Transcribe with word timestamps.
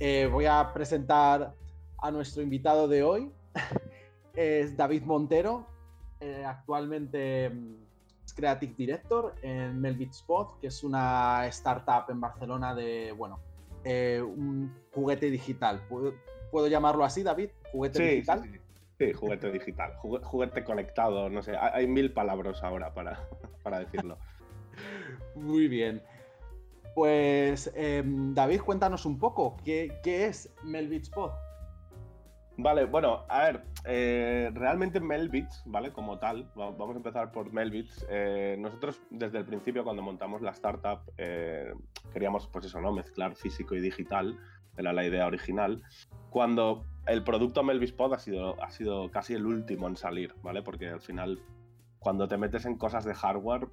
Eh, 0.00 0.28
voy 0.30 0.46
a 0.46 0.72
presentar 0.72 1.54
a 1.98 2.10
nuestro 2.10 2.42
invitado 2.42 2.88
de 2.88 3.02
hoy. 3.02 3.30
es 4.34 4.76
David 4.76 5.02
Montero, 5.02 5.66
eh, 6.20 6.44
actualmente 6.44 7.50
mm, 7.50 7.74
es 8.24 8.34
Creative 8.34 8.74
Director 8.76 9.34
en 9.42 9.80
Melbit 9.80 10.10
Spot, 10.10 10.58
que 10.60 10.66
es 10.68 10.82
una 10.82 11.46
startup 11.46 12.10
en 12.10 12.20
Barcelona 12.20 12.74
de, 12.74 13.12
bueno, 13.12 13.38
eh, 13.84 14.20
un 14.20 14.74
juguete 14.92 15.30
digital. 15.30 15.82
¿Puedo, 15.88 16.68
llamarlo 16.68 17.04
así, 17.04 17.22
David? 17.22 17.50
¿Juguete 17.70 18.02
digital? 18.02 18.42
Sí, 18.42 18.60
sí. 18.98 19.12
juguete 19.12 19.52
digital, 19.52 19.94
juguete 19.96 20.64
conectado, 20.64 21.28
no 21.28 21.42
sé, 21.42 21.56
hay 21.56 21.86
mil 21.86 22.12
palabras 22.12 22.62
ahora 22.62 22.94
para, 22.94 23.28
para 23.62 23.80
decirlo. 23.80 24.18
Muy 25.36 25.68
bien. 25.68 26.02
Pues 26.94 27.72
em, 27.74 28.34
David, 28.34 28.60
cuéntanos 28.60 29.04
un 29.04 29.18
poco, 29.18 29.56
¿qué, 29.64 29.90
es 30.04 30.48
Melbit 30.62 31.02
Spot? 31.02 31.32
Vale, 32.56 32.84
bueno, 32.84 33.24
a 33.28 33.42
ver, 33.44 33.64
eh, 33.84 34.48
realmente 34.54 35.00
Melbits, 35.00 35.64
¿vale? 35.66 35.92
Como 35.92 36.20
tal, 36.20 36.48
vamos 36.54 36.94
a 36.94 36.98
empezar 36.98 37.32
por 37.32 37.52
Melbits. 37.52 38.06
Eh, 38.08 38.56
nosotros 38.60 39.00
desde 39.10 39.38
el 39.38 39.44
principio, 39.44 39.82
cuando 39.82 40.02
montamos 40.02 40.40
la 40.40 40.52
startup, 40.52 41.00
eh, 41.18 41.72
queríamos, 42.12 42.46
pues 42.46 42.66
eso, 42.66 42.80
¿no? 42.80 42.92
Mezclar 42.92 43.34
físico 43.34 43.74
y 43.74 43.80
digital, 43.80 44.38
era 44.76 44.92
la 44.92 45.04
idea 45.04 45.26
original. 45.26 45.82
Cuando 46.30 46.86
el 47.06 47.24
producto 47.24 47.64
Melbits 47.64 47.92
Pod 47.92 48.14
ha 48.14 48.20
sido, 48.20 48.62
ha 48.62 48.70
sido 48.70 49.10
casi 49.10 49.34
el 49.34 49.46
último 49.46 49.88
en 49.88 49.96
salir, 49.96 50.32
¿vale? 50.42 50.62
Porque 50.62 50.90
al 50.90 51.00
final, 51.00 51.40
cuando 51.98 52.28
te 52.28 52.36
metes 52.36 52.66
en 52.66 52.76
cosas 52.76 53.04
de 53.04 53.14
hardware, 53.14 53.66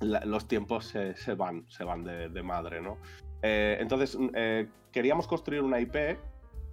los 0.00 0.46
tiempos 0.46 0.86
se, 0.86 1.34
van, 1.34 1.64
se 1.68 1.84
van 1.84 2.04
de, 2.04 2.42
madre, 2.42 2.80
¿no? 2.80 2.98
Eh, 3.42 3.78
entonces, 3.80 4.16
eh, 4.34 4.68
queríamos 4.92 5.26
construir 5.26 5.62
una 5.62 5.80
IP 5.80 6.18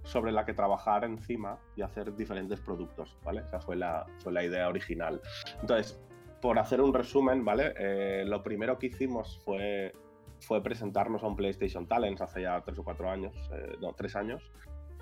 sobre 0.02 0.30
la 0.30 0.44
que 0.44 0.54
trabajar 0.54 1.04
encima 1.04 1.58
y 1.74 1.82
hacer 1.82 2.14
diferentes 2.14 2.60
productos, 2.60 3.16
¿vale? 3.24 3.40
Esa 3.40 3.60
fue 3.60 3.76
la, 3.76 4.06
fue 4.18 4.32
la 4.32 4.44
idea 4.44 4.68
original. 4.68 5.20
Entonces, 5.60 6.00
por 6.40 6.58
hacer 6.58 6.80
un 6.80 6.94
resumen, 6.94 7.44
¿vale? 7.44 7.74
Eh, 7.78 8.24
lo 8.26 8.42
primero 8.42 8.78
que 8.78 8.86
hicimos 8.86 9.40
fue, 9.44 9.92
fue 10.40 10.62
presentarnos 10.62 11.24
a 11.24 11.26
un 11.26 11.34
PlayStation 11.34 11.86
Talents 11.86 12.20
hace 12.20 12.42
ya 12.42 12.60
tres 12.60 12.78
o 12.78 12.84
cuatro 12.84 13.10
años, 13.10 13.34
no, 13.80 13.92
tres 13.94 14.14
años, 14.14 14.42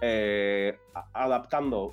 eh, 0.01 0.79
adaptando, 1.13 1.93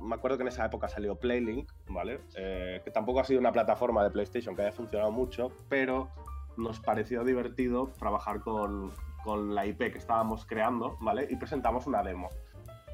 me 0.00 0.14
acuerdo 0.14 0.36
que 0.36 0.42
en 0.42 0.48
esa 0.48 0.66
época 0.66 0.88
salió 0.88 1.16
Playlink, 1.16 1.70
¿vale? 1.88 2.20
Eh, 2.36 2.80
que 2.84 2.90
tampoco 2.90 3.20
ha 3.20 3.24
sido 3.24 3.40
una 3.40 3.52
plataforma 3.52 4.02
de 4.02 4.10
PlayStation 4.10 4.54
que 4.54 4.62
haya 4.62 4.72
funcionado 4.72 5.12
mucho, 5.12 5.52
pero 5.68 6.08
nos 6.56 6.80
pareció 6.80 7.24
divertido 7.24 7.92
trabajar 7.98 8.40
con, 8.40 8.92
con 9.24 9.54
la 9.54 9.66
IP 9.66 9.78
que 9.92 9.98
estábamos 9.98 10.44
creando, 10.44 10.96
¿vale? 11.00 11.26
Y 11.30 11.36
presentamos 11.36 11.86
una 11.86 12.02
demo, 12.02 12.30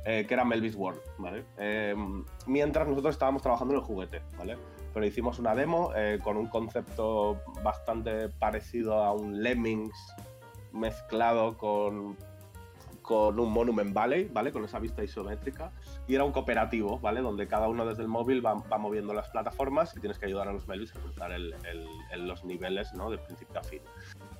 eh, 0.05 0.27
que 0.27 0.35
era 0.35 0.45
Melvis 0.45 0.77
World, 0.77 1.01
¿vale? 1.19 1.45
mientras 2.47 2.87
nosotros 2.87 3.15
estábamos 3.15 3.43
trabajando 3.43 3.75
en 3.75 3.81
el 3.81 3.87
juguete, 3.87 4.23
¿vale? 4.37 4.59
Pero 4.93 5.07
hicimos 5.07 5.39
una 5.39 5.55
demo 5.55 5.93
con 6.23 6.37
un 6.37 6.49
concepto 6.49 7.41
bastante 7.63 8.29
parecido 8.29 9.03
a 9.03 9.13
un 9.13 9.43
Lemmings 9.43 10.15
mezclado 10.73 11.57
con 11.57 12.17
con 13.13 13.39
un 13.39 13.53
Monument 13.53 13.93
Valley, 13.93 14.31
¿vale? 14.33 14.53
Con 14.53 14.65
esa 14.65 14.79
vista 14.79 15.05
isométrica. 15.05 15.71
Y 16.09 16.15
era 16.15 16.25
un 16.25 16.33
cooperativo, 16.33 16.99
¿vale? 16.99 17.21
Donde 17.21 17.47
cada 17.47 17.69
uno 17.69 17.85
desde 17.85 18.01
el 18.01 18.09
móvil 18.09 18.45
va, 18.45 18.55
moviendo 18.79 19.13
las 19.13 19.29
plataformas 19.29 19.95
y 19.95 20.01
tienes 20.01 20.19
que 20.19 20.25
ayudar 20.25 20.49
a 20.49 20.53
los 20.55 20.67
medios 20.67 20.97
a 20.97 20.99
cruzar 20.99 21.31
los 22.17 22.45
niveles, 22.47 22.95
¿no? 22.95 23.11
De 23.11 23.19
principio 23.19 23.61
a 23.61 23.63
fin. 23.65 23.83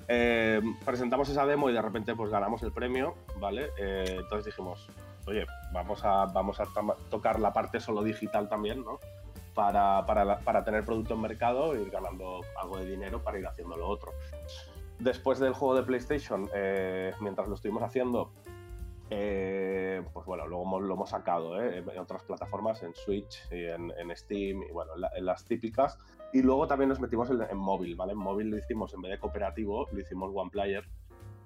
Eh, 0.07 0.59
presentamos 0.83 1.29
esa 1.29 1.45
demo 1.45 1.69
y 1.69 1.73
de 1.73 1.83
repente 1.83 2.15
pues 2.15 2.31
ganamos 2.31 2.63
el 2.63 2.71
premio, 2.71 3.13
¿vale? 3.39 3.69
Eh, 3.77 4.17
entonces 4.21 4.45
dijimos, 4.45 4.87
oye, 5.27 5.45
vamos 5.71 6.03
a, 6.03 6.25
vamos 6.25 6.59
a 6.59 6.65
tocar 7.11 7.39
la 7.39 7.53
parte 7.53 7.79
solo 7.79 8.01
digital 8.01 8.49
también, 8.49 8.83
¿no? 8.83 8.97
Para, 9.53 10.03
para, 10.07 10.39
para 10.39 10.63
tener 10.63 10.83
producto 10.83 11.13
en 11.13 11.21
mercado 11.21 11.75
e 11.75 11.83
ir 11.83 11.91
ganando 11.91 12.41
algo 12.59 12.79
de 12.79 12.89
dinero 12.89 13.21
para 13.21 13.37
ir 13.37 13.45
haciendo 13.45 13.77
lo 13.77 13.87
otro 13.87 14.11
después 15.03 15.39
del 15.39 15.53
juego 15.53 15.75
de 15.75 15.83
PlayStation, 15.83 16.49
eh, 16.53 17.13
mientras 17.19 17.47
lo 17.47 17.55
estuvimos 17.55 17.83
haciendo, 17.83 18.31
eh, 19.15 20.01
pues 20.11 20.25
bueno, 20.25 20.47
luego 20.47 20.79
lo 20.79 20.95
hemos 20.95 21.11
sacado 21.11 21.61
¿eh? 21.61 21.77
en 21.77 21.99
otras 21.99 22.23
plataformas, 22.23 22.81
en 22.81 22.95
Switch 22.95 23.47
y 23.51 23.65
en, 23.65 23.91
Steam 24.15 24.63
y 24.63 24.71
bueno, 24.71 24.93
en, 25.15 25.25
las 25.25 25.45
típicas. 25.45 25.99
Y 26.33 26.41
luego 26.41 26.65
también 26.65 26.89
nos 26.89 26.99
metimos 26.99 27.29
en, 27.29 27.57
móvil, 27.57 27.95
¿vale? 27.95 28.13
En 28.13 28.17
móvil 28.17 28.49
lo 28.49 28.57
hicimos 28.57 28.91
en 28.95 29.03
vez 29.03 29.11
de 29.11 29.19
cooperativo, 29.19 29.87
lo 29.91 29.99
hicimos 29.99 30.31
One 30.33 30.49
Player, 30.49 30.83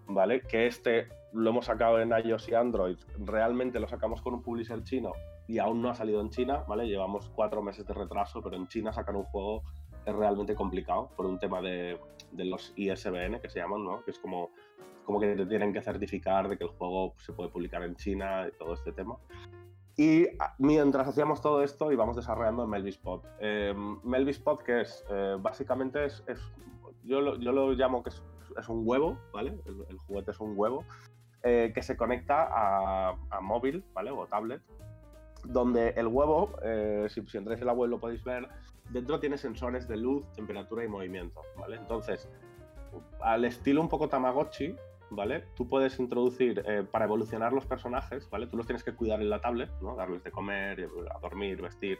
¿vale? 0.07 0.41
Que 0.41 0.67
este 0.67 1.09
lo 1.33 1.49
hemos 1.49 1.65
sacado 1.65 1.99
en 1.99 2.11
iOS 2.11 2.47
y 2.47 2.55
Android. 2.55 2.97
Realmente 3.19 3.81
lo 3.81 3.87
sacamos 3.89 4.21
con 4.21 4.35
un 4.35 4.41
publisher 4.41 4.81
chino 4.83 5.11
y 5.45 5.59
aún 5.59 5.81
no 5.81 5.89
ha 5.89 5.95
salido 5.95 6.21
en 6.21 6.29
China, 6.29 6.63
¿vale? 6.69 6.87
Llevamos 6.87 7.29
cuatro 7.35 7.61
meses 7.61 7.85
de 7.85 7.93
retraso, 7.93 8.41
pero 8.41 8.55
en 8.55 8.67
China 8.67 8.93
sacar 8.93 9.15
un 9.17 9.25
juego 9.25 9.63
es 10.07 10.15
realmente 10.15 10.55
complicado 10.55 11.09
por 11.15 11.25
un 11.25 11.37
tema 11.37 11.61
de, 11.61 11.99
de, 12.31 12.45
los 12.45 12.73
ISBN 12.77 13.39
que 13.41 13.49
se 13.49 13.59
llaman, 13.59 13.83
¿no? 13.83 14.03
Que 14.03 14.11
es 14.11 14.19
como, 14.19 14.51
como 15.03 15.19
que 15.19 15.35
te 15.35 15.45
tienen 15.45 15.73
que 15.73 15.81
certificar 15.81 16.47
de 16.47 16.57
que 16.57 16.63
el 16.63 16.69
juego 16.69 17.13
se 17.17 17.33
puede 17.33 17.49
publicar 17.49 17.83
en 17.83 17.95
China 17.95 18.47
y 18.47 18.57
todo 18.57 18.73
este 18.73 18.93
tema. 18.93 19.17
Y 19.97 20.27
mientras 20.59 21.07
hacíamos 21.07 21.41
todo 21.41 21.61
esto 21.61 21.91
íbamos 21.91 22.15
desarrollando 22.15 22.65
Melvispot. 22.67 23.25
Eh, 23.39 23.73
Melvispot, 24.03 24.63
que 24.63 24.81
es, 24.81 25.03
eh, 25.09 25.35
básicamente 25.39 26.05
es, 26.05 26.23
es 26.27 26.39
yo, 27.03 27.19
lo, 27.19 27.37
yo, 27.37 27.51
lo, 27.51 27.71
llamo 27.73 28.01
que 28.01 28.09
es, 28.09 28.23
es 28.57 28.69
un 28.69 28.83
huevo, 28.85 29.19
¿vale? 29.33 29.57
El, 29.65 29.97
juguete 29.97 30.31
es 30.31 30.39
un 30.39 30.53
huevo 30.55 30.85
eh, 31.43 31.71
que 31.75 31.81
se 31.81 31.97
conecta 31.97 32.47
a, 32.49 33.17
a, 33.29 33.41
móvil, 33.41 33.83
¿vale? 33.93 34.11
O 34.11 34.25
tablet 34.27 34.61
donde 35.43 35.89
el 35.89 36.07
huevo, 36.07 36.57
eh, 36.63 37.07
si, 37.09 37.25
si, 37.27 37.37
entráis 37.37 37.61
en 37.61 37.67
la 37.67 37.73
web 37.73 37.89
lo 37.89 37.99
podéis 37.99 38.23
ver, 38.23 38.47
dentro 38.89 39.19
tiene 39.19 39.37
sensores 39.37 39.87
de 39.87 39.97
luz, 39.97 40.25
temperatura 40.33 40.83
y 40.83 40.87
movimiento, 40.87 41.41
¿vale? 41.57 41.75
Entonces, 41.77 42.29
al 43.21 43.45
estilo 43.45 43.81
un 43.81 43.89
poco 43.89 44.07
Tamagotchi, 44.09 44.75
¿vale? 45.09 45.45
Tú 45.55 45.67
puedes 45.67 45.99
introducir, 45.99 46.63
eh, 46.65 46.83
para 46.89 47.05
evolucionar 47.05 47.53
los 47.53 47.65
personajes, 47.65 48.29
¿vale? 48.29 48.47
Tú 48.47 48.57
los 48.57 48.65
tienes 48.65 48.83
que 48.83 48.93
cuidar 48.93 49.21
en 49.21 49.29
la 49.29 49.41
tablet, 49.41 49.69
¿no? 49.81 49.95
Darles 49.95 50.23
de 50.23 50.31
comer, 50.31 50.89
a 51.13 51.19
dormir, 51.19 51.61
vestir. 51.61 51.99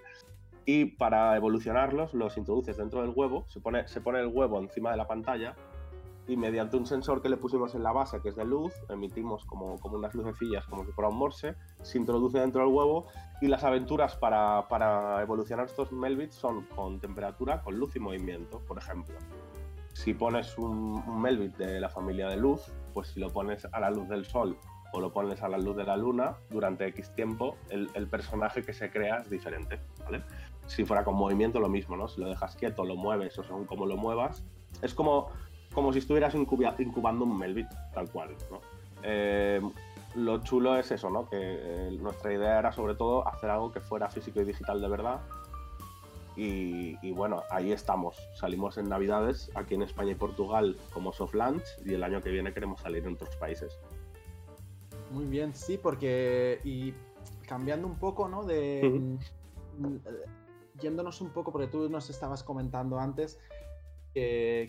Y 0.66 0.86
para 0.86 1.36
evolucionarlos, 1.36 2.14
los 2.14 2.38
introduces 2.38 2.78
dentro 2.78 3.02
del 3.02 3.12
huevo, 3.16 3.46
se 3.48 3.60
pone, 3.60 3.88
se 3.88 4.02
pone 4.02 4.20
el 4.20 4.28
huevo 4.28 4.60
encima 4.60 4.92
de 4.92 4.98
la 4.98 5.08
pantalla 5.08 5.56
y 6.28 6.36
mediante 6.36 6.76
un 6.76 6.86
sensor 6.86 7.22
que 7.22 7.30
le 7.30 7.38
pusimos 7.38 7.74
en 7.74 7.84
la 7.84 7.94
base, 7.94 8.22
que 8.22 8.30
es 8.30 8.36
de 8.36 8.46
luz, 8.46 8.74
emitimos 8.90 9.46
como, 9.46 9.80
como 9.80 9.98
unas 9.98 10.14
lucecillas, 10.14 10.66
como 10.68 10.86
si 10.86 10.92
fuera 10.92 11.10
un 11.10 11.18
morse, 11.18 11.56
se 11.82 11.98
introduce 11.98 12.38
dentro 12.40 12.62
del 12.62 12.74
huevo 12.74 13.08
y 13.42 13.48
las 13.48 13.64
aventuras 13.64 14.16
para, 14.18 14.68
para 14.68 15.22
evolucionar 15.22 15.68
estos 15.68 15.92
Melbits 15.92 16.36
son 16.36 16.64
con 16.76 17.00
temperatura, 17.00 17.62
con 17.62 17.78
luz 17.78 17.96
y 17.96 18.00
movimiento, 18.00 18.60
por 18.68 18.78
ejemplo. 18.78 19.16
Si 19.94 20.14
pones 20.14 20.58
un, 20.58 21.02
un 21.08 21.54
de 21.58 21.80
la 21.80 21.90
familia 21.90 22.28
de 22.28 22.38
luz, 22.38 22.62
pues 22.94 23.08
si 23.10 23.20
lo 23.20 23.32
pones 23.32 23.66
a 23.72 23.80
la 23.80 23.90
luz 23.90 24.08
del 24.10 24.26
sol 24.26 24.58
o 24.94 25.00
lo 25.02 25.12
pones 25.12 25.42
a 25.42 25.50
la 25.50 25.58
luz 25.58 25.76
de 25.76 25.84
la 25.84 25.98
luna, 25.98 26.38
durante 26.50 26.86
X 26.88 27.14
tiempo 27.14 27.58
el, 27.70 27.90
el 27.94 28.08
personaje 28.08 28.64
que 28.64 28.74
se 28.74 28.90
crea 28.92 29.18
es 29.18 29.30
diferente, 29.30 29.80
¿vale? 30.04 30.24
Si 30.66 30.86
fuera 30.86 31.04
con 31.04 31.16
movimiento, 31.16 31.60
lo 31.60 31.70
mismo, 31.70 31.98
¿no? 31.98 32.08
Si 32.08 32.22
lo 32.22 32.30
dejas 32.30 32.56
quieto, 32.56 32.86
lo 32.86 32.96
mueves 32.96 33.38
o 33.40 33.44
según 33.44 33.66
cómo 33.66 33.86
lo 33.86 33.98
muevas, 33.98 34.44
es 34.82 34.94
como 34.94 35.30
como 35.78 35.94
si 35.94 36.00
estuvieras 36.00 36.34
incubando 36.34 37.24
un 37.24 37.38
Melbit, 37.38 37.68
tal 37.94 38.10
cual, 38.10 38.36
¿no? 38.50 38.62
Eh, 39.04 39.62
lo 40.16 40.42
chulo 40.42 40.76
es 40.76 40.90
eso, 40.90 41.12
¿no? 41.12 41.30
Que 41.30 41.38
eh, 41.40 41.98
nuestra 42.02 42.34
idea 42.34 42.58
era 42.58 42.72
sobre 42.72 42.96
todo 42.96 43.28
hacer 43.28 43.52
algo 43.52 43.72
que 43.72 43.80
fuera 43.80 44.10
físico 44.10 44.42
y 44.42 44.46
digital 44.46 44.82
de 44.82 44.88
verdad. 44.90 45.22
Y, 46.36 47.12
bueno, 47.12 47.44
ahí 47.52 47.72
estamos. 47.72 48.18
Salimos 48.34 48.80
en 48.80 48.90
Navidades 48.90 49.52
aquí 49.54 49.76
en 49.76 49.84
España 49.84 50.14
y 50.14 50.16
Portugal 50.16 50.76
como 50.92 51.14
soft 51.14 51.36
launch 51.36 51.66
y 51.86 51.94
el 51.94 52.04
año 52.04 52.24
que 52.24 52.32
viene 52.32 52.56
queremos 52.56 52.82
salir 52.82 53.06
en 53.06 53.14
otros 53.14 53.36
países. 53.36 53.78
Muy 55.12 55.26
bien, 55.26 55.54
sí, 55.54 55.78
porque 55.78 56.60
y 56.64 56.96
cambiando 57.48 57.86
un 57.86 58.00
poco, 58.00 58.28
¿no? 58.28 58.44
De 58.44 59.16
mm, 59.78 59.98
yéndonos 60.82 61.22
un 61.22 61.30
poco, 61.30 61.52
porque 61.52 61.68
tú 61.68 61.88
nos 61.88 62.10
estabas 62.10 62.44
comentando 62.44 63.00
antes 63.00 63.40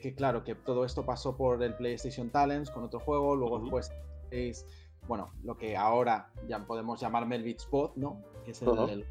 que, 0.00 0.14
claro, 0.14 0.44
que 0.44 0.54
todo 0.54 0.84
esto 0.84 1.04
pasó 1.06 1.36
por 1.36 1.62
el 1.62 1.74
PlayStation 1.74 2.30
Talents 2.30 2.70
con 2.70 2.84
otro 2.84 3.00
juego, 3.00 3.34
luego 3.34 3.60
después 3.60 3.90
es, 4.30 4.66
bueno, 5.06 5.32
lo 5.42 5.56
que 5.56 5.76
ahora 5.76 6.30
ya 6.46 6.66
podemos 6.66 7.00
llamar 7.00 7.26
Melvit 7.26 7.60
Spot, 7.60 7.96
¿no? 7.96 8.22
Que 8.44 8.50
es 8.50 8.62
el, 8.62 9.06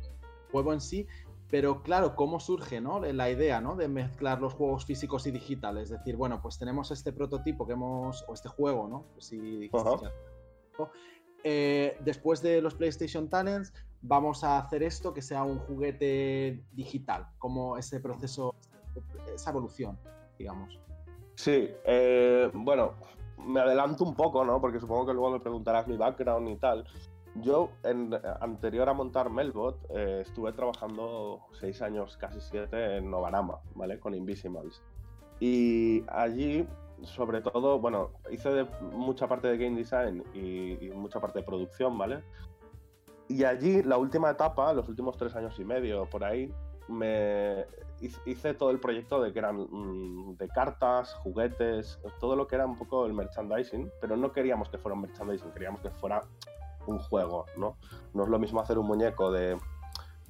juego 0.52 0.74
en 0.74 0.82
sí, 0.82 1.08
pero 1.50 1.82
claro, 1.82 2.16
¿cómo 2.16 2.40
surge 2.40 2.80
¿no? 2.80 3.02
la 3.02 3.30
idea 3.30 3.60
¿no? 3.60 3.76
de 3.76 3.88
mezclar 3.88 4.40
los 4.40 4.54
juegos 4.54 4.86
físicos 4.86 5.26
y 5.28 5.32
digitales? 5.32 5.92
Es 5.92 5.98
decir, 5.98 6.16
bueno, 6.16 6.40
pues 6.42 6.58
tenemos 6.60 6.92
este 6.92 7.12
prototipo 7.12 7.66
que 7.66 7.74
hemos, 7.74 8.24
o 8.28 8.34
este 8.34 8.48
juego, 8.48 8.88
¿no? 8.88 9.06
Pues 9.14 9.26
si 9.26 9.70
eh, 11.44 11.98
después 12.02 12.42
de 12.42 12.62
los 12.62 12.76
PlayStation 12.76 13.28
Talents, 13.30 13.74
vamos 14.02 14.44
a 14.44 14.60
hacer 14.60 14.84
esto 14.84 15.14
que 15.14 15.22
sea 15.22 15.44
un 15.44 15.60
juguete 15.60 16.64
digital, 16.74 17.28
como 17.40 17.78
ese 17.78 18.00
proceso, 18.00 18.56
esa 19.34 19.50
evolución 19.50 19.98
digamos. 20.38 20.80
Sí, 21.36 21.70
eh, 21.86 22.50
bueno, 22.54 22.94
me 23.38 23.60
adelanto 23.60 24.04
un 24.04 24.16
poco, 24.16 24.44
¿no? 24.44 24.60
Porque 24.60 24.80
supongo 24.80 25.06
que 25.06 25.14
luego 25.14 25.32
me 25.32 25.40
preguntarás 25.40 25.88
mi 25.88 25.98
background 25.98 26.50
y 26.50 26.56
tal. 26.56 26.86
Yo, 27.36 27.70
en, 27.84 28.12
anterior 28.42 28.90
a 28.90 28.94
montar 28.94 29.30
Melbot, 29.30 29.78
eh, 29.92 30.24
estuve 30.26 30.52
trabajando 30.54 31.42
seis 31.52 31.82
años, 31.82 32.18
casi 32.18 32.42
siete, 32.42 32.98
en 32.98 33.12
Novarama, 33.12 33.60
¿vale? 33.76 34.00
Con 34.00 34.16
Invisimals. 34.16 34.82
Y 35.40 36.04
allí, 36.08 36.68
sobre 37.04 37.42
todo, 37.42 37.80
bueno, 37.80 38.12
hice 38.32 38.66
mucha 38.92 39.28
parte 39.28 39.50
de 39.50 39.58
game 39.58 39.78
design 39.78 40.24
y, 40.34 40.90
mucha 40.96 41.20
parte 41.20 41.40
de 41.40 41.46
producción, 41.46 41.98
¿vale? 41.98 42.24
Y 43.28 43.44
allí, 43.44 43.84
la 43.84 43.98
última 43.98 44.32
etapa, 44.32 44.74
los 44.74 44.90
últimos 44.90 45.18
tres 45.18 45.36
años 45.36 45.60
y 45.60 45.66
medio, 45.66 46.10
por 46.10 46.24
ahí, 46.24 46.52
me 46.88 47.66
hice 48.26 48.54
todo 48.54 48.72
el 48.72 48.80
proyecto 48.80 49.22
de 49.22 49.34
que 49.34 49.40
eran 49.40 49.68
mm, 49.70 50.38
de 50.38 50.48
cartas, 50.50 51.14
juguetes, 51.16 52.00
todo 52.20 52.36
lo 52.36 52.48
que 52.48 52.56
era 52.56 52.66
un 52.66 52.78
poco 52.78 53.06
el 53.06 53.14
merchandising, 53.14 53.92
pero 54.02 54.18
no 54.18 54.32
queríamos 54.32 54.70
que 54.70 54.78
fuera 54.78 54.96
un 54.96 55.02
merchandising, 55.02 55.52
queríamos 55.52 55.82
que 55.82 55.90
fuera 55.90 56.24
un 56.86 57.00
juego, 57.00 57.46
¿no? 57.58 57.78
No 58.14 58.24
es 58.24 58.30
lo 58.30 58.40
mismo 58.40 58.62
hacer 58.62 58.78
un 58.78 58.88
muñeco 58.88 59.32
de, 59.32 59.58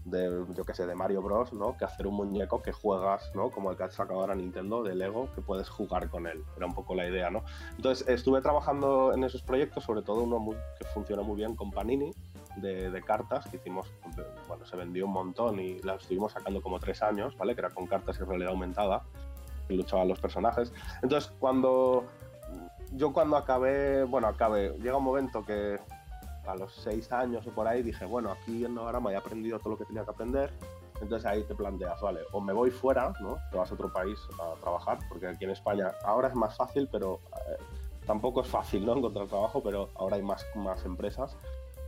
de 0.06 0.46
yo 0.56 0.64
qué 0.66 0.74
sé, 0.74 0.86
de 0.86 0.96
Mario 0.96 1.22
Bros, 1.22 1.54
¿no? 1.54 1.78
Que 1.78 1.86
hacer 1.86 2.08
un 2.08 2.16
muñeco 2.16 2.62
que 2.62 2.72
juegas, 2.72 3.32
¿no? 3.36 3.52
Como 3.52 3.72
el 3.72 3.78
que 3.78 3.84
ha 3.84 3.90
sacado 3.90 4.22
ahora 4.22 4.36
Nintendo 4.36 4.84
de 4.84 4.96
Lego, 4.96 5.30
que 5.36 5.42
puedes 5.42 5.70
jugar 5.70 6.10
con 6.10 6.28
él. 6.28 6.44
Era 6.56 6.66
un 6.66 6.74
poco 6.74 6.96
la 6.96 7.08
idea, 7.08 7.30
¿no? 7.30 7.44
Entonces 7.76 8.08
estuve 8.08 8.42
trabajando 8.42 9.14
en 9.14 9.24
esos 9.24 9.44
proyectos, 9.44 9.84
sobre 9.84 10.02
todo 10.02 10.24
uno 10.24 10.56
que 10.80 10.86
funciona 10.86 11.22
muy 11.22 11.36
bien 11.36 11.56
con 11.56 11.72
Panini, 11.72 12.12
de, 12.62 13.02
cartas 13.06 13.48
que 13.48 13.58
hicimos, 13.58 13.92
bueno, 14.48 14.66
se 14.66 14.76
vendió 14.76 15.06
un 15.06 15.14
montón 15.14 15.60
y 15.60 15.80
la 15.82 15.96
estuvimos 15.96 16.32
sacando 16.32 16.62
como 16.62 16.80
tres 16.80 17.02
años, 17.02 17.38
¿vale? 17.38 17.56
Que 17.56 17.62
era 17.62 17.70
con 17.70 17.88
cartas 17.88 18.20
y 18.20 18.24
realidad 18.24 18.52
aumentada, 18.52 19.04
que 19.68 19.76
luchaban 19.76 20.08
los 20.08 20.20
personajes. 20.20 20.74
Entonces, 21.02 21.32
cuando 21.40 22.06
yo 22.94 23.14
cuando 23.14 23.38
acabé, 23.38 24.04
bueno, 24.04 24.28
acabé, 24.28 24.78
llega 24.80 24.98
un 24.98 25.04
momento 25.04 25.44
que 25.44 25.80
a 26.48 26.56
los 26.56 26.74
seis 26.74 27.12
años 27.12 27.46
o 27.46 27.52
por 27.52 27.68
ahí 27.68 27.84
dije, 27.84 28.06
bueno, 28.06 28.32
aquí 28.32 28.64
en 28.64 28.74
Novarama 28.74 29.12
he 29.12 29.18
aprendido 29.18 29.60
todo 29.60 29.72
lo 29.72 29.78
que 29.78 29.86
tenía 29.86 30.04
que 30.04 30.12
aprender. 30.12 30.52
Entonces 31.02 31.26
ahí 31.28 31.44
te 31.44 31.54
planteas, 31.54 32.02
vale, 32.02 32.22
o 32.32 32.42
me 32.42 32.54
voy 32.54 32.72
fuera, 32.72 33.14
¿no? 33.22 33.38
Te 33.52 33.58
vas 33.58 33.70
a 33.70 33.74
otro 33.76 33.94
país 33.94 34.18
a 34.40 34.60
trabajar, 34.60 34.98
porque 35.10 35.28
aquí 35.28 35.46
en 35.46 35.52
España 35.52 35.92
ahora 36.04 36.30
es 36.30 36.36
más 36.36 36.58
fácil, 36.58 36.90
pero 36.92 37.20
eh, 37.50 37.58
tampoco 38.08 38.42
es 38.42 38.48
fácil, 38.48 38.84
¿no? 38.84 38.96
Encontrar 38.96 39.28
trabajo, 39.28 39.62
pero 39.62 39.90
ahora 39.96 40.16
hay 40.16 40.24
más, 40.24 40.44
más 40.56 40.84
empresas. 40.86 41.38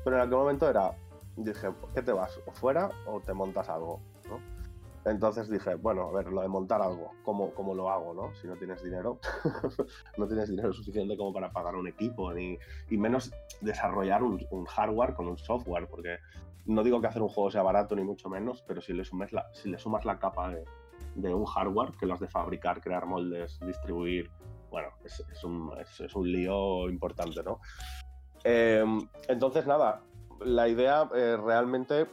Pero 0.03 0.15
en 0.17 0.21
aquel 0.21 0.37
momento 0.37 0.69
era, 0.69 0.91
dije, 1.35 1.69
¿qué 1.93 2.01
te 2.01 2.11
vas? 2.11 2.39
¿O 2.45 2.51
fuera 2.51 2.89
o 3.05 3.19
te 3.19 3.33
montas 3.33 3.69
algo? 3.69 3.99
¿no? 4.27 4.39
Entonces 5.05 5.49
dije, 5.49 5.75
bueno, 5.75 6.09
a 6.09 6.11
ver, 6.11 6.31
lo 6.31 6.41
de 6.41 6.47
montar 6.47 6.81
algo, 6.81 7.11
¿cómo, 7.23 7.53
cómo 7.53 7.73
lo 7.73 7.89
hago, 7.89 8.13
no? 8.13 8.33
Si 8.35 8.47
no 8.47 8.55
tienes 8.57 8.83
dinero, 8.83 9.19
no 10.17 10.27
tienes 10.27 10.49
dinero 10.49 10.73
suficiente 10.73 11.15
como 11.15 11.33
para 11.33 11.51
pagar 11.51 11.75
un 11.75 11.87
equipo, 11.87 12.33
ni, 12.33 12.57
y 12.89 12.97
menos 12.97 13.31
desarrollar 13.61 14.23
un, 14.23 14.65
hardware 14.65 15.13
con 15.13 15.27
un 15.27 15.37
software, 15.37 15.87
porque 15.87 16.17
no 16.65 16.83
digo 16.83 16.99
que 16.99 17.07
hacer 17.07 17.21
un 17.21 17.29
juego 17.29 17.49
sea 17.49 17.63
barato, 17.63 17.95
ni 17.95 18.03
mucho 18.03 18.29
menos, 18.29 18.63
pero 18.67 18.81
si 18.81 18.93
le, 18.93 19.05
sumes 19.05 19.31
la, 19.31 19.47
si 19.53 19.69
le 19.69 19.79
sumas 19.79 20.03
la 20.03 20.19
capa 20.19 20.49
de, 20.49 20.65
de 21.15 21.33
un 21.33 21.45
hardware, 21.45 21.91
que 21.97 22.05
lo 22.05 22.13
has 22.13 22.19
de 22.19 22.27
fabricar, 22.27 22.81
crear 22.81 23.05
moldes, 23.05 23.59
distribuir, 23.65 24.29
bueno, 24.69 24.89
es, 25.03 25.23
es, 25.31 25.43
un, 25.43 25.71
es, 25.79 26.15
un, 26.15 26.31
lío 26.31 26.89
importante, 26.89 27.41
¿no? 27.43 27.59
Eh, 28.43 28.83
entonces, 29.27 29.65
nada, 29.67 30.01
la 30.41 30.67
idea 30.67 31.09
eh, 31.13 31.37
realmente 31.37 32.07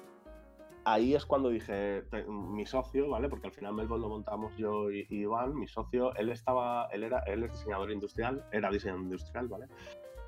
ahí 0.87 1.15
es 1.15 1.27
cuando 1.27 1.49
dije, 1.49 2.05
mi 2.29 2.65
socio, 2.65 3.09
¿vale? 3.09 3.29
Porque 3.29 3.49
al 3.49 3.53
final 3.53 3.75
Melbourne 3.75 4.03
lo 4.03 4.09
montamos 4.09 4.57
yo 4.57 4.91
y, 4.91 5.05
Iván, 5.11 5.57
mi 5.57 5.67
socio, 5.67 6.15
él 6.15 6.31
estaba, 6.31 6.87
él 6.93 7.03
era, 7.03 7.19
él 7.27 7.43
es 7.43 7.53
diseñador 7.53 7.91
industrial, 7.91 8.45
era 8.53 8.71
diseñador 8.71 9.03
industrial, 9.03 9.49
¿vale? 9.49 9.67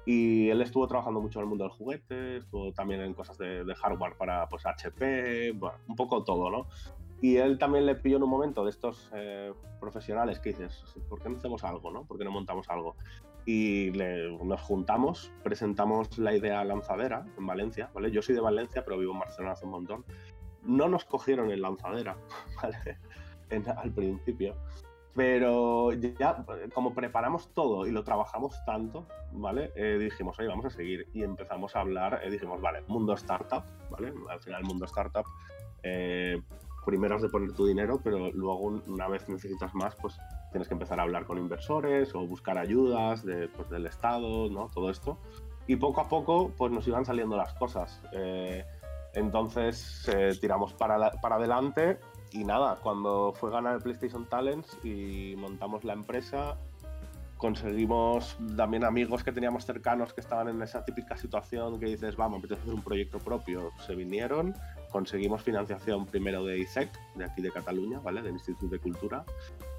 Y 0.05 0.50
él 0.50 0.61
estuvo 0.61 0.89
trabajando 0.89 1.21
mucho 1.21 1.39
en 1.39 1.45
el 1.45 1.49
mundo 1.49 1.65
del 1.65 1.73
juguete, 1.73 2.39
estuvo 2.39 2.73
también 2.73 3.03
en 3.03 3.15
cosas 3.15 3.39
de, 3.39 3.73
hardware 3.73 4.17
para 4.17 4.49
pues 4.49 4.67
HP, 4.67 5.53
bueno, 5.53 5.79
un 5.87 5.94
poco 5.94 6.25
todo, 6.25 6.51
¿no? 6.51 6.67
Y 7.21 7.37
él 7.37 7.59
también 7.59 7.87
le 7.87 7.94
pilló 7.94 8.17
en 8.17 8.25
un 8.25 8.31
momento 8.31 8.65
de 8.65 8.71
estos 8.71 9.11
eh, 9.15 9.53
profesionales 9.79 10.41
que 10.41 10.51
dices, 10.51 10.83
¿por 11.09 11.23
qué 11.23 11.29
no 11.29 11.37
hacemos 11.37 11.62
algo, 11.62 11.93
no? 11.93 12.05
¿Por 12.05 12.19
qué 12.19 12.25
no 12.25 12.33
montamos 12.33 12.69
algo? 12.69 12.97
Y 13.50 13.93
nos 14.45 14.61
juntamos, 14.61 15.33
presentamos 15.43 16.19
la 16.19 16.37
idea 16.37 16.62
lanzadera 16.65 17.25
en 17.39 17.47
Valencia, 17.47 17.91
¿vale? 17.95 18.11
Yo 18.11 18.21
soy 18.21 18.35
de 18.35 18.43
Valencia, 18.43 18.85
pero 18.85 18.99
vivo 18.99 19.15
en 19.15 19.21
Barcelona 19.21 19.53
hace 19.53 19.65
un 19.65 19.71
montón 19.71 20.05
no 20.69 20.89
nos 20.89 21.05
cogieron 21.05 21.50
en 21.50 21.62
lanzadera, 21.62 22.17
¿vale? 22.62 22.99
al 23.77 23.91
principio. 23.93 24.55
Pero 25.15 25.93
ya, 25.95 26.45
como 26.75 26.95
preparamos 26.95 27.53
todo 27.53 27.87
y 27.87 27.91
lo 27.91 28.05
trabajamos 28.05 28.55
tanto, 28.65 29.09
¿vale? 29.33 29.73
Eh, 29.75 29.99
dijimos, 29.99 30.39
oye, 30.39 30.49
vamos 30.49 30.67
a 30.67 30.71
seguir. 30.71 31.09
Y 31.12 31.25
empezamos 31.25 31.75
a 31.75 31.81
hablar, 31.81 32.21
eh, 32.23 32.31
dijimos, 32.31 32.61
vale, 32.61 32.83
mundo 32.87 33.15
startup, 33.15 33.65
¿vale? 33.91 34.12
Al 34.29 34.41
final, 34.41 34.62
mundo 34.62 34.85
startup, 34.85 35.25
eh, 35.83 36.41
primero 36.85 37.17
has 37.17 37.23
de 37.23 37.31
poner 37.31 37.53
tu 37.53 37.67
dinero, 37.67 38.01
pero 38.05 38.31
luego, 38.31 38.81
una 38.87 39.09
vez 39.09 39.29
necesitas 39.29 39.75
más, 39.75 39.97
pues 39.97 40.21
tienes 40.50 40.69
que 40.69 40.75
empezar 40.75 41.00
a 41.00 41.03
hablar 41.03 41.25
con 41.25 41.39
inversores 41.39 42.15
o 42.15 42.27
buscar 42.27 42.59
ayudas 42.59 43.25
de, 43.25 43.49
pues, 43.49 43.69
del 43.71 43.87
Estado, 43.87 44.49
¿no? 44.49 44.69
Todo 44.73 44.91
esto. 44.91 45.19
Y 45.67 45.77
poco 45.77 46.00
a 46.00 46.09
poco, 46.09 46.50
pues 46.56 46.73
nos 46.73 46.87
iban 46.89 47.05
saliendo 47.05 47.37
las 47.37 47.53
cosas. 47.55 48.00
Entonces 49.15 50.09
eh, 50.09 50.37
tiramos 50.41 50.73
para, 50.75 51.11
para 51.12 51.37
adelante 51.37 51.99
y 52.33 52.45
nada, 52.45 52.77
cuando 52.83 53.33
fue 53.33 53.50
ganar 53.50 53.77
el 53.77 53.83
PlayStation 53.83 54.27
Talents 54.27 54.79
y 54.85 55.35
montamos 55.37 55.85
la 55.85 55.95
empresa, 55.95 56.56
conseguimos 57.39 58.37
también 58.56 58.85
amigos 58.85 59.25
que 59.25 59.33
teníamos 59.33 59.65
cercanos 59.65 60.12
que 60.12 60.21
estaban 60.21 60.49
en 60.49 60.61
esa 60.61 60.85
típica 60.85 61.17
situación 61.17 61.81
que 61.81 61.87
dices, 61.87 62.17
vamos, 62.17 62.41
apetece 62.41 62.61
hacer 62.62 62.75
un 62.75 62.83
proyecto 62.83 63.19
propio. 63.19 63.73
Se 63.87 63.94
vinieron, 63.94 64.55
conseguimos 64.91 65.43
financiación 65.43 66.05
primero 66.06 66.44
de 66.44 66.59
ISEC, 66.59 66.91
de 67.15 67.25
aquí 67.25 67.41
de 67.41 67.51
Cataluña, 67.51 68.01
¿vale? 68.01 68.21
Del 68.21 68.35
Instituto 68.35 68.69
de 68.69 68.79
Cultura. 68.79 69.25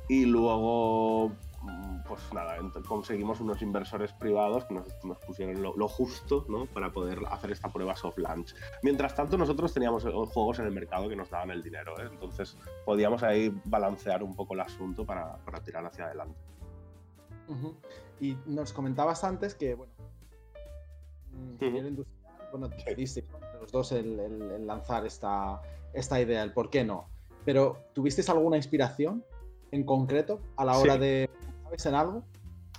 Y 0.09 0.25
luego 0.25 1.31
Mm, 1.61 1.99
pues 2.07 2.21
nada, 2.33 2.57
conseguimos 2.87 3.41
unos 3.41 3.61
inversores 3.61 4.13
privados 4.13 4.63
que 4.65 4.73
nos, 4.73 5.17
pusieron 5.19 5.61
lo, 5.61 5.87
justo 5.89 6.45
¿no? 6.47 6.65
para 6.67 6.91
poder 6.91 7.19
hacer 7.29 7.51
esta 7.51 7.69
prueba 7.69 7.95
soft 7.95 8.17
launch. 8.17 8.55
Mientras 8.81 9.13
tanto, 9.13 9.37
nosotros 9.37 9.73
teníamos 9.73 10.03
juegos 10.03 10.59
en 10.59 10.65
el 10.65 10.71
mercado 10.71 11.09
que 11.09 11.17
nos 11.17 11.29
daban 11.29 11.51
el 11.51 11.61
dinero, 11.61 11.99
¿eh? 11.99 12.07
entonces 12.09 12.57
podíamos 12.85 13.23
ahí 13.23 13.53
balancear 13.65 14.23
un 14.23 14.35
poco 14.35 14.53
el 14.53 14.61
asunto 14.61 15.05
para, 15.05 15.35
para 15.37 15.61
tirar 15.61 15.85
hacia 15.85 16.05
adelante. 16.05 16.39
Y 18.21 18.37
nos 18.45 18.73
comentabas 18.73 19.23
antes 19.23 19.55
que, 19.55 19.73
bueno, 19.73 19.91
industrial, 21.59 22.05
bueno, 22.51 22.69
los 23.59 23.71
dos 23.71 23.91
el, 23.91 24.65
lanzar 24.65 25.05
esta, 25.05 25.61
esta 25.93 26.21
idea, 26.21 26.43
el 26.43 26.53
por 26.53 26.69
qué 26.69 26.83
no. 26.83 27.09
Pero, 27.43 27.85
¿tuvisteis 27.93 28.29
alguna 28.29 28.57
inspiración 28.57 29.23
en 29.71 29.83
concreto 29.83 30.39
a 30.57 30.65
la 30.65 30.77
hora 30.77 30.97
de 30.97 31.29
¿Sabes 31.63 31.85
en 31.85 31.95
algo? 31.95 32.23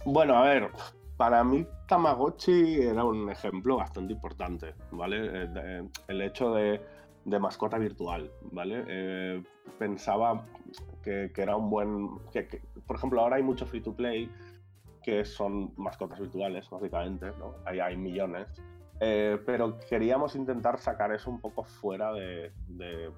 Bueno, 0.05 0.35
a 0.35 0.43
ver, 0.43 0.71
para 1.17 1.45
mí 1.45 1.67
Tamagotchi 1.87 2.81
era 2.81 3.05
un 3.05 3.31
ejemplo 3.31 3.77
bastante 3.77 4.13
importante, 4.13 4.75
¿vale? 4.91 5.31
Eh, 5.33 5.89
el 6.09 6.23
hecho 6.23 6.55
de, 6.55 6.81
mascota 7.25 7.79
virtual, 7.79 8.31
¿vale? 8.51 8.85
Eh, 8.89 9.43
pensaba 9.79 10.45
que, 11.03 11.31
era 11.37 11.57
un 11.57 11.71
buen... 11.71 12.19
Que, 12.33 12.63
por 12.87 12.97
ejemplo, 12.97 13.21
ahora 13.21 13.37
hay 13.37 13.43
mucho 13.43 13.67
free 13.67 13.81
to 13.81 13.95
play 13.95 14.29
que 15.03 15.25
son 15.25 15.73
mascotas 15.77 16.19
virtuales, 16.19 16.69
básicamente, 16.69 17.27
¿no? 17.39 17.55
Ahí 17.65 17.79
hay 17.81 17.97
millones. 17.97 18.49
Eh, 19.03 19.39
pero 19.47 19.79
queríamos 19.89 20.37
intentar 20.37 20.79
sacar 20.79 21.11
eso 21.13 21.31
un 21.31 21.41
poco 21.41 21.65
fuera 21.65 22.13
de, 22.13 22.53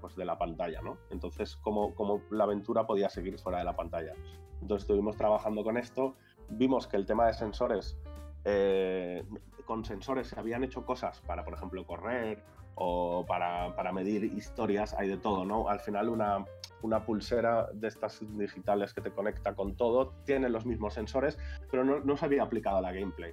pues 0.00 0.14
de 0.14 0.24
la 0.24 0.38
pantalla, 0.38 0.80
¿no? 0.80 0.96
Entonces, 1.10 1.56
como, 1.56 1.92
como 1.96 2.22
la 2.30 2.44
aventura 2.44 2.86
podía 2.86 3.08
seguir 3.08 3.38
fuera 3.38 3.58
de 3.58 3.64
la 3.64 3.74
pantalla. 3.74 4.14
Entonces 4.60 4.84
estuvimos 4.84 5.16
trabajando 5.16 5.64
con 5.64 5.76
esto, 5.76 6.14
vimos 6.50 6.86
que 6.86 6.96
el 6.96 7.04
tema 7.04 7.26
de 7.26 7.34
sensores, 7.34 7.98
eh, 8.44 9.24
con 9.64 9.84
sensores 9.84 10.28
se 10.28 10.38
habían 10.38 10.62
hecho 10.62 10.86
cosas 10.86 11.20
para, 11.22 11.44
por 11.44 11.54
ejemplo, 11.54 11.84
correr 11.84 12.44
o 12.76 13.26
para, 13.26 13.74
para, 13.74 13.92
medir 13.92 14.24
historias, 14.24 14.94
hay 14.94 15.08
de 15.08 15.18
todo, 15.18 15.44
¿no? 15.44 15.68
Al 15.68 15.80
final 15.80 16.08
una, 16.08 16.44
una 16.82 17.04
pulsera 17.04 17.68
de 17.72 17.88
estas 17.88 18.20
digitales 18.38 18.94
que 18.94 19.00
te 19.00 19.10
conecta 19.10 19.54
con 19.54 19.74
todo 19.74 20.14
tiene 20.24 20.48
los 20.48 20.64
mismos 20.64 20.94
sensores, 20.94 21.38
pero 21.70 21.84
no, 21.84 21.98
no 22.00 22.16
se 22.16 22.24
había 22.24 22.44
aplicado 22.44 22.76
a 22.78 22.82
la 22.82 22.92
gameplay. 22.92 23.32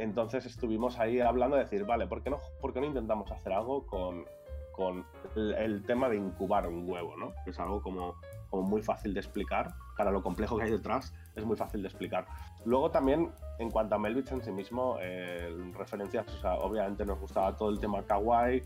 Entonces 0.00 0.46
estuvimos 0.46 0.98
ahí 0.98 1.20
hablando 1.20 1.56
de 1.56 1.64
decir, 1.64 1.84
vale, 1.84 2.06
¿por 2.06 2.22
qué 2.22 2.30
no, 2.30 2.38
por 2.60 2.74
no 2.74 2.86
intentamos 2.86 3.30
hacer 3.30 3.52
algo 3.52 3.86
con, 3.86 4.24
con 4.72 5.04
el, 5.36 5.84
tema 5.84 6.08
de 6.08 6.16
incubar 6.16 6.66
un 6.66 6.88
huevo, 6.88 7.16
¿no? 7.16 7.32
Es 7.46 7.60
algo 7.60 7.82
como 7.82 8.16
como 8.48 8.64
muy 8.64 8.82
fácil 8.82 9.14
de 9.14 9.20
explicar, 9.20 9.74
para 9.96 10.10
lo 10.10 10.22
complejo 10.22 10.56
que 10.58 10.64
hay 10.64 10.70
detrás, 10.70 11.14
es 11.36 11.44
muy 11.44 11.56
fácil 11.56 11.82
de 11.82 11.88
explicar. 11.88 12.26
Luego 12.64 12.90
también, 12.90 13.30
en 13.58 13.70
cuanto 13.70 13.94
a 13.94 13.98
Melvich 13.98 14.32
en 14.32 14.42
sí 14.42 14.50
mismo, 14.50 14.96
eh, 15.00 15.54
referencias, 15.78 16.26
o 16.26 16.40
sea, 16.40 16.54
obviamente 16.54 17.06
nos 17.06 17.20
gustaba 17.20 17.56
todo 17.56 17.70
el 17.70 17.78
tema 17.78 18.02
kawaii, 18.02 18.62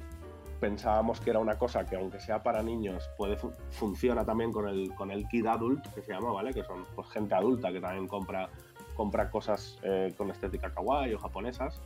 pensábamos 0.58 1.20
que 1.20 1.30
era 1.30 1.38
una 1.38 1.58
cosa 1.58 1.84
que 1.84 1.96
aunque 1.96 2.18
sea 2.18 2.42
para 2.42 2.62
niños, 2.62 3.10
puede 3.18 3.36
funciona 3.70 4.24
también 4.24 4.52
con 4.52 4.66
el, 4.66 4.94
con 4.94 5.10
el 5.10 5.28
kid 5.28 5.44
adult, 5.46 5.86
que 5.94 6.00
se 6.00 6.12
llama, 6.12 6.32
¿vale? 6.32 6.54
Que 6.54 6.64
son 6.64 6.86
pues, 6.94 7.06
gente 7.10 7.34
adulta 7.34 7.70
que 7.70 7.80
también 7.80 8.08
compra 8.08 8.48
compra 8.94 9.30
cosas 9.30 9.78
eh, 9.82 10.14
con 10.16 10.30
estética 10.30 10.72
kawaii 10.72 11.14
o 11.14 11.18
japonesas. 11.18 11.80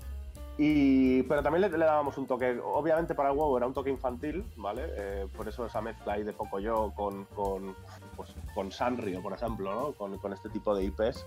Y, 0.60 1.22
pero 1.24 1.40
también 1.40 1.70
le, 1.70 1.78
dábamos 1.78 2.18
un 2.18 2.26
toque, 2.26 2.58
obviamente 2.60 3.14
para 3.14 3.30
el 3.30 3.38
era 3.56 3.66
un 3.66 3.72
toque 3.72 3.90
infantil, 3.90 4.44
¿vale? 4.56 4.86
Eh, 4.96 5.28
por 5.36 5.46
eso 5.46 5.64
esa 5.64 5.80
mezcla 5.80 6.14
ahí 6.14 6.24
de 6.24 6.32
Pocoyo 6.32 6.90
con, 6.96 7.26
con, 7.26 7.76
pues, 8.16 8.34
con 8.54 8.72
Sanrio, 8.72 9.22
por 9.22 9.32
ejemplo, 9.32 9.72
¿no? 9.72 9.92
Con, 9.92 10.18
con 10.18 10.32
este 10.32 10.48
tipo 10.48 10.74
de 10.74 10.84
IPs 10.84 11.24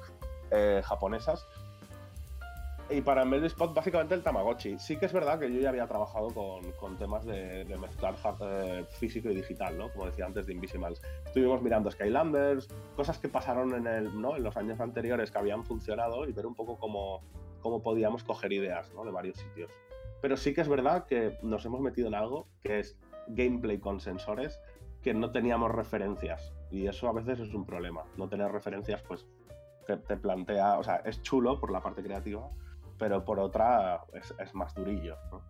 eh, 0.51 0.81
japonesas. 0.83 1.47
Y 2.91 3.01
para 3.01 3.23
Melody 3.23 3.47
Spot, 3.47 3.73
básicamente 3.73 4.15
el 4.15 4.21
Tamagotchi. 4.21 4.77
Sí 4.77 4.97
que 4.97 5.05
es 5.05 5.13
verdad 5.13 5.39
que 5.39 5.51
yo 5.51 5.61
ya 5.61 5.69
había 5.69 5.87
trabajado 5.87 6.27
con, 6.27 6.71
con 6.73 6.97
temas 6.97 7.25
de, 7.25 7.63
de 7.63 7.77
mezclar 7.77 8.15
eh, 8.41 8.85
físico 8.89 9.29
y 9.29 9.35
digital, 9.35 9.77
¿no? 9.77 9.89
Como 9.93 10.07
decía 10.07 10.25
antes 10.25 10.45
de 10.45 10.53
Invisimals. 10.53 11.01
Estuvimos 11.25 11.61
mirando 11.61 11.89
Skylanders, 11.89 12.67
cosas 12.95 13.17
que 13.17 13.29
pasaron 13.29 13.73
en, 13.75 13.87
el, 13.87 14.21
¿no? 14.21 14.35
en 14.35 14.43
los 14.43 14.57
años 14.57 14.79
anteriores 14.81 15.31
que 15.31 15.37
habían 15.37 15.63
funcionado 15.63 16.27
y 16.27 16.33
ver 16.33 16.45
un 16.45 16.53
poco 16.53 16.77
cómo, 16.77 17.21
cómo 17.61 17.81
podíamos 17.81 18.25
coger 18.25 18.51
ideas 18.51 18.91
¿no? 18.93 19.05
de 19.05 19.11
varios 19.11 19.37
sitios. 19.37 19.71
Pero 20.21 20.35
sí 20.35 20.53
que 20.53 20.61
es 20.61 20.67
verdad 20.67 21.05
que 21.05 21.37
nos 21.41 21.65
hemos 21.65 21.79
metido 21.79 22.09
en 22.09 22.15
algo 22.15 22.47
que 22.61 22.79
es 22.79 22.97
gameplay 23.27 23.79
con 23.79 24.01
sensores 24.01 24.59
que 25.01 25.13
no 25.13 25.31
teníamos 25.31 25.71
referencias. 25.71 26.51
Y 26.69 26.87
eso 26.87 27.07
a 27.07 27.13
veces 27.13 27.39
es 27.39 27.53
un 27.53 27.65
problema. 27.65 28.03
No 28.17 28.27
tener 28.27 28.51
referencias, 28.51 29.01
pues 29.01 29.25
te 29.85 30.17
plantea, 30.17 30.77
o 30.77 30.83
sea, 30.83 30.97
es 30.97 31.21
chulo 31.21 31.59
por 31.59 31.71
la 31.71 31.81
parte 31.81 32.01
creativa, 32.03 32.49
pero 33.01 33.25
por 33.25 33.39
otra 33.39 34.03
es, 34.13 34.31
es 34.37 34.53
más 34.53 34.75
durillo. 34.75 35.17
¿no? 35.31 35.41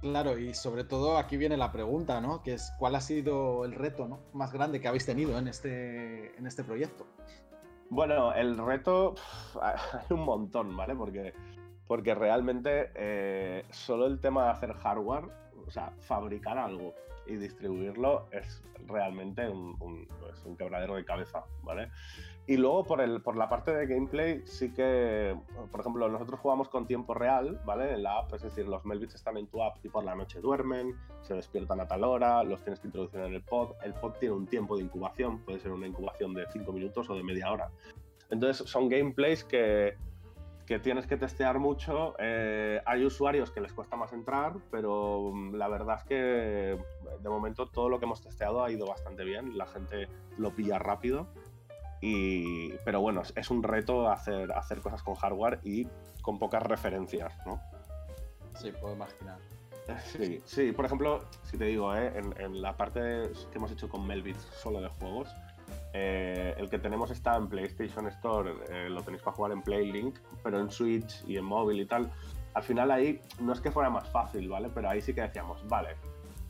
Claro, 0.00 0.36
y 0.36 0.52
sobre 0.52 0.82
todo 0.82 1.16
aquí 1.16 1.36
viene 1.36 1.56
la 1.56 1.70
pregunta, 1.70 2.20
¿no? 2.20 2.42
Que 2.42 2.54
es 2.54 2.72
cuál 2.76 2.96
ha 2.96 3.00
sido 3.00 3.64
el 3.64 3.72
reto 3.72 4.08
¿no? 4.08 4.18
más 4.32 4.52
grande 4.52 4.80
que 4.80 4.88
habéis 4.88 5.06
tenido 5.06 5.38
en 5.38 5.46
este, 5.46 6.36
en 6.36 6.44
este 6.44 6.64
proyecto. 6.64 7.06
Bueno, 7.88 8.34
el 8.34 8.58
reto 8.58 9.14
pff, 9.14 9.56
hay 9.62 10.06
un 10.10 10.24
montón, 10.24 10.76
¿vale? 10.76 10.96
Porque, 10.96 11.34
porque 11.86 12.16
realmente 12.16 12.90
eh, 12.96 13.64
solo 13.70 14.06
el 14.06 14.18
tema 14.18 14.46
de 14.46 14.50
hacer 14.50 14.72
hardware, 14.72 15.26
o 15.68 15.70
sea, 15.70 15.92
fabricar 16.00 16.58
algo 16.58 16.94
y 17.28 17.36
distribuirlo 17.36 18.26
es 18.32 18.64
realmente 18.88 19.48
un, 19.48 19.76
un, 19.78 20.08
pues 20.18 20.44
un 20.44 20.56
quebradero 20.56 20.96
de 20.96 21.04
cabeza, 21.04 21.44
¿vale? 21.62 21.92
Y 22.48 22.56
luego 22.56 22.84
por, 22.84 23.00
el, 23.00 23.20
por 23.22 23.36
la 23.36 23.48
parte 23.48 23.74
de 23.74 23.86
gameplay, 23.86 24.42
sí 24.46 24.72
que, 24.72 25.36
por 25.72 25.80
ejemplo, 25.80 26.08
nosotros 26.08 26.38
jugamos 26.38 26.68
con 26.68 26.86
tiempo 26.86 27.12
real, 27.12 27.60
¿vale? 27.64 27.92
En 27.92 28.04
la 28.04 28.18
app, 28.18 28.32
es 28.34 28.42
decir, 28.42 28.68
los 28.68 28.84
Melbits 28.84 29.16
están 29.16 29.36
en 29.36 29.48
tu 29.48 29.60
app 29.62 29.84
y 29.84 29.88
por 29.88 30.04
la 30.04 30.14
noche 30.14 30.40
duermen, 30.40 30.94
se 31.22 31.34
despiertan 31.34 31.80
a 31.80 31.88
tal 31.88 32.04
hora, 32.04 32.44
los 32.44 32.62
tienes 32.62 32.78
que 32.78 32.86
introducir 32.86 33.18
en 33.20 33.34
el 33.34 33.42
pod. 33.42 33.72
El 33.82 33.94
pod 33.94 34.12
tiene 34.20 34.36
un 34.36 34.46
tiempo 34.46 34.76
de 34.76 34.84
incubación, 34.84 35.40
puede 35.40 35.58
ser 35.58 35.72
una 35.72 35.88
incubación 35.88 36.34
de 36.34 36.46
5 36.52 36.72
minutos 36.72 37.10
o 37.10 37.14
de 37.16 37.24
media 37.24 37.50
hora. 37.50 37.68
Entonces 38.30 38.68
son 38.68 38.88
gameplays 38.88 39.42
que, 39.42 39.96
que 40.66 40.78
tienes 40.78 41.06
que 41.06 41.16
testear 41.16 41.58
mucho. 41.58 42.14
Eh, 42.18 42.80
hay 42.84 43.04
usuarios 43.04 43.50
que 43.50 43.60
les 43.60 43.72
cuesta 43.72 43.96
más 43.96 44.12
entrar, 44.12 44.54
pero 44.70 45.32
la 45.52 45.66
verdad 45.68 45.98
es 45.98 46.04
que 46.04 46.78
de 47.22 47.28
momento 47.28 47.66
todo 47.66 47.88
lo 47.88 47.98
que 47.98 48.04
hemos 48.04 48.20
testeado 48.20 48.62
ha 48.62 48.70
ido 48.70 48.86
bastante 48.86 49.24
bien. 49.24 49.56
La 49.56 49.66
gente 49.66 50.08
lo 50.38 50.50
pilla 50.50 50.78
rápido. 50.78 51.28
Y, 52.00 52.72
pero 52.84 53.00
bueno, 53.00 53.22
es 53.34 53.50
un 53.50 53.62
reto 53.62 54.10
hacer, 54.10 54.52
hacer 54.52 54.80
cosas 54.80 55.02
con 55.02 55.14
hardware 55.14 55.60
y 55.64 55.86
con 56.22 56.38
pocas 56.38 56.62
referencias, 56.62 57.34
¿no? 57.46 57.60
Sí, 58.54 58.72
puedo 58.80 58.94
imaginar. 58.94 59.38
Sí, 60.04 60.42
sí, 60.44 60.72
por 60.72 60.84
ejemplo, 60.84 61.24
si 61.44 61.56
te 61.56 61.66
digo, 61.66 61.94
¿eh? 61.94 62.12
en, 62.16 62.34
en, 62.40 62.60
la 62.60 62.76
parte 62.76 63.30
que 63.52 63.58
hemos 63.58 63.70
hecho 63.70 63.88
con 63.88 64.04
Melbits 64.04 64.40
solo 64.60 64.80
de 64.80 64.88
juegos, 64.88 65.28
eh, 65.92 66.54
el 66.58 66.68
que 66.68 66.78
tenemos 66.78 67.10
está 67.10 67.36
en 67.36 67.48
PlayStation 67.48 68.06
Store, 68.08 68.52
eh, 68.68 68.88
lo 68.90 69.02
tenéis 69.02 69.22
para 69.22 69.36
jugar 69.36 69.52
en 69.52 69.62
PlayLink, 69.62 70.18
pero 70.42 70.60
en 70.60 70.70
Switch 70.70 71.24
y 71.26 71.36
en 71.36 71.44
móvil 71.44 71.80
y 71.80 71.86
tal. 71.86 72.10
Al 72.54 72.62
final 72.62 72.90
ahí 72.90 73.20
no 73.40 73.52
es 73.52 73.60
que 73.60 73.70
fuera 73.70 73.90
más 73.90 74.08
fácil, 74.10 74.48
¿vale? 74.48 74.70
Pero 74.74 74.88
ahí 74.88 75.00
sí 75.00 75.14
que 75.14 75.22
decíamos, 75.22 75.66
vale, 75.68 75.96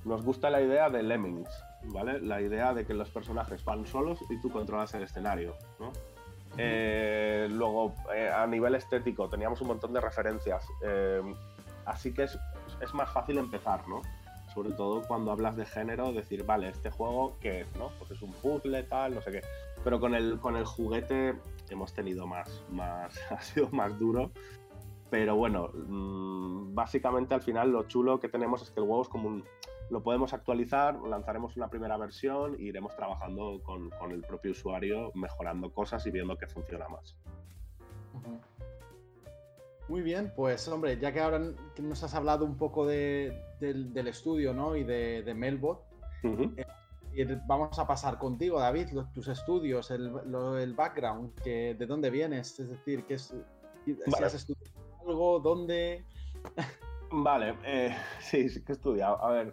nos 0.07 0.25
gusta 0.25 0.51
la 0.51 0.63
idea 0.63 0.89
de 0.89 1.03
Lemmings, 1.03 1.51
¿vale? 1.87 2.21
La 2.21 2.41
idea 2.41 2.73
de 2.73 2.87
que 2.87 2.95
los 2.95 3.11
personajes 3.11 3.65
van 3.65 3.87
solos 3.87 4.21
y 4.31 4.41
tú 4.41 4.51
controlas 4.51 4.95
el 4.95 5.03
escenario, 5.03 5.57
¿no? 5.81 5.91
Eh, 6.57 7.49
luego, 7.51 7.93
eh, 8.15 8.31
a 8.33 8.47
nivel 8.47 8.77
estético, 8.77 9.29
teníamos 9.29 9.61
un 9.61 9.69
montón 9.69 9.93
de 9.93 10.01
referencias. 10.01 10.65
Eh, 10.83 11.21
así 11.85 12.15
que 12.15 12.23
es, 12.23 12.39
es, 12.81 12.95
más 12.95 13.13
fácil 13.13 13.39
empezar, 13.39 13.87
¿no? 13.89 14.01
Sobre 14.55 14.71
todo 14.71 15.03
cuando 15.03 15.33
hablas 15.33 15.57
de 15.57 15.67
género, 15.67 16.13
decir, 16.13 16.45
vale, 16.45 16.69
este 16.69 16.91
juego, 16.91 17.37
¿qué 17.41 17.63
es, 17.63 17.77
no? 17.77 17.91
Pues 17.99 18.13
es 18.13 18.23
un 18.23 18.33
puzzle, 18.33 18.85
tal, 18.85 19.17
no 19.17 19.21
sé 19.23 19.33
qué. 19.33 19.43
Pero 19.83 19.99
con 19.99 20.15
el, 20.15 20.39
con 20.39 20.57
el 20.57 20.65
juguete 20.65 21.35
hemos 21.69 21.93
tenido 21.93 22.29
más, 22.29 22.63
más, 22.71 23.19
ha 23.31 23.41
sido 23.43 23.69
más 23.71 23.99
duro. 23.99 24.31
Pero 25.11 25.35
bueno, 25.35 25.71
mmm, 25.75 26.75
básicamente 26.75 27.35
al 27.35 27.43
final 27.43 27.71
lo 27.71 27.83
chulo 27.85 28.21
que 28.21 28.29
tenemos 28.29 28.63
es 28.63 28.71
que 28.71 28.81
el 28.81 28.87
juego 28.87 29.03
es 29.03 29.09
como 29.09 29.29
un, 29.29 29.45
lo 29.91 30.03
podemos 30.03 30.33
actualizar, 30.33 31.01
lanzaremos 31.03 31.57
una 31.57 31.69
primera 31.69 31.97
versión 31.97 32.55
e 32.55 32.63
iremos 32.63 32.95
trabajando 32.97 33.61
con, 33.63 33.91
con, 33.91 34.11
el 34.13 34.23
propio 34.23 34.51
usuario, 34.51 35.13
mejorando 35.15 35.73
cosas 35.73 36.05
y 36.07 36.11
viendo 36.11 36.37
que 36.37 36.47
funciona 36.47 36.89
más. 36.89 37.17
Uh 38.15 38.19
-huh. 38.19 38.41
Muy 39.89 40.03
bien, 40.03 40.33
pues 40.35 40.67
hombre, 40.67 40.99
ya 40.99 41.13
que 41.13 41.21
ahora 41.21 41.41
nos 41.79 42.03
has 42.03 42.15
hablado 42.15 42.45
un 42.45 42.57
poco 42.57 42.87
de, 42.87 43.41
del, 43.61 43.93
del, 43.93 44.09
estudio 44.09 44.53
¿no? 44.53 44.75
y 44.75 44.83
de, 44.83 45.23
de 45.23 45.35
Melbot, 45.35 45.85
uh 46.25 46.29
-huh. 46.29 46.67
eh, 47.15 47.41
vamos 47.47 47.79
a 47.79 47.87
pasar 47.87 48.19
contigo, 48.19 48.59
David, 48.59 48.89
los, 48.91 49.13
tus 49.13 49.29
estudios, 49.29 49.93
el, 49.93 50.07
lo, 50.27 50.59
el 50.59 50.75
background, 50.75 51.41
que, 51.41 51.75
de 51.75 51.87
dónde 51.87 52.11
vienes, 52.11 52.59
es 52.59 52.69
decir, 52.69 53.05
que 53.05 53.15
es, 53.15 53.33
si 53.85 54.25
has 54.25 54.35
estudiado 54.35 54.75
algo, 55.07 55.39
dónde... 55.39 56.05
Vale, 57.13 57.55
eh, 57.65 57.95
sí, 58.21 58.49
sí 58.49 58.65
que 58.65 58.73
he 58.73 58.75
estudiado. 58.75 59.23
A 59.23 59.31
ver, 59.31 59.53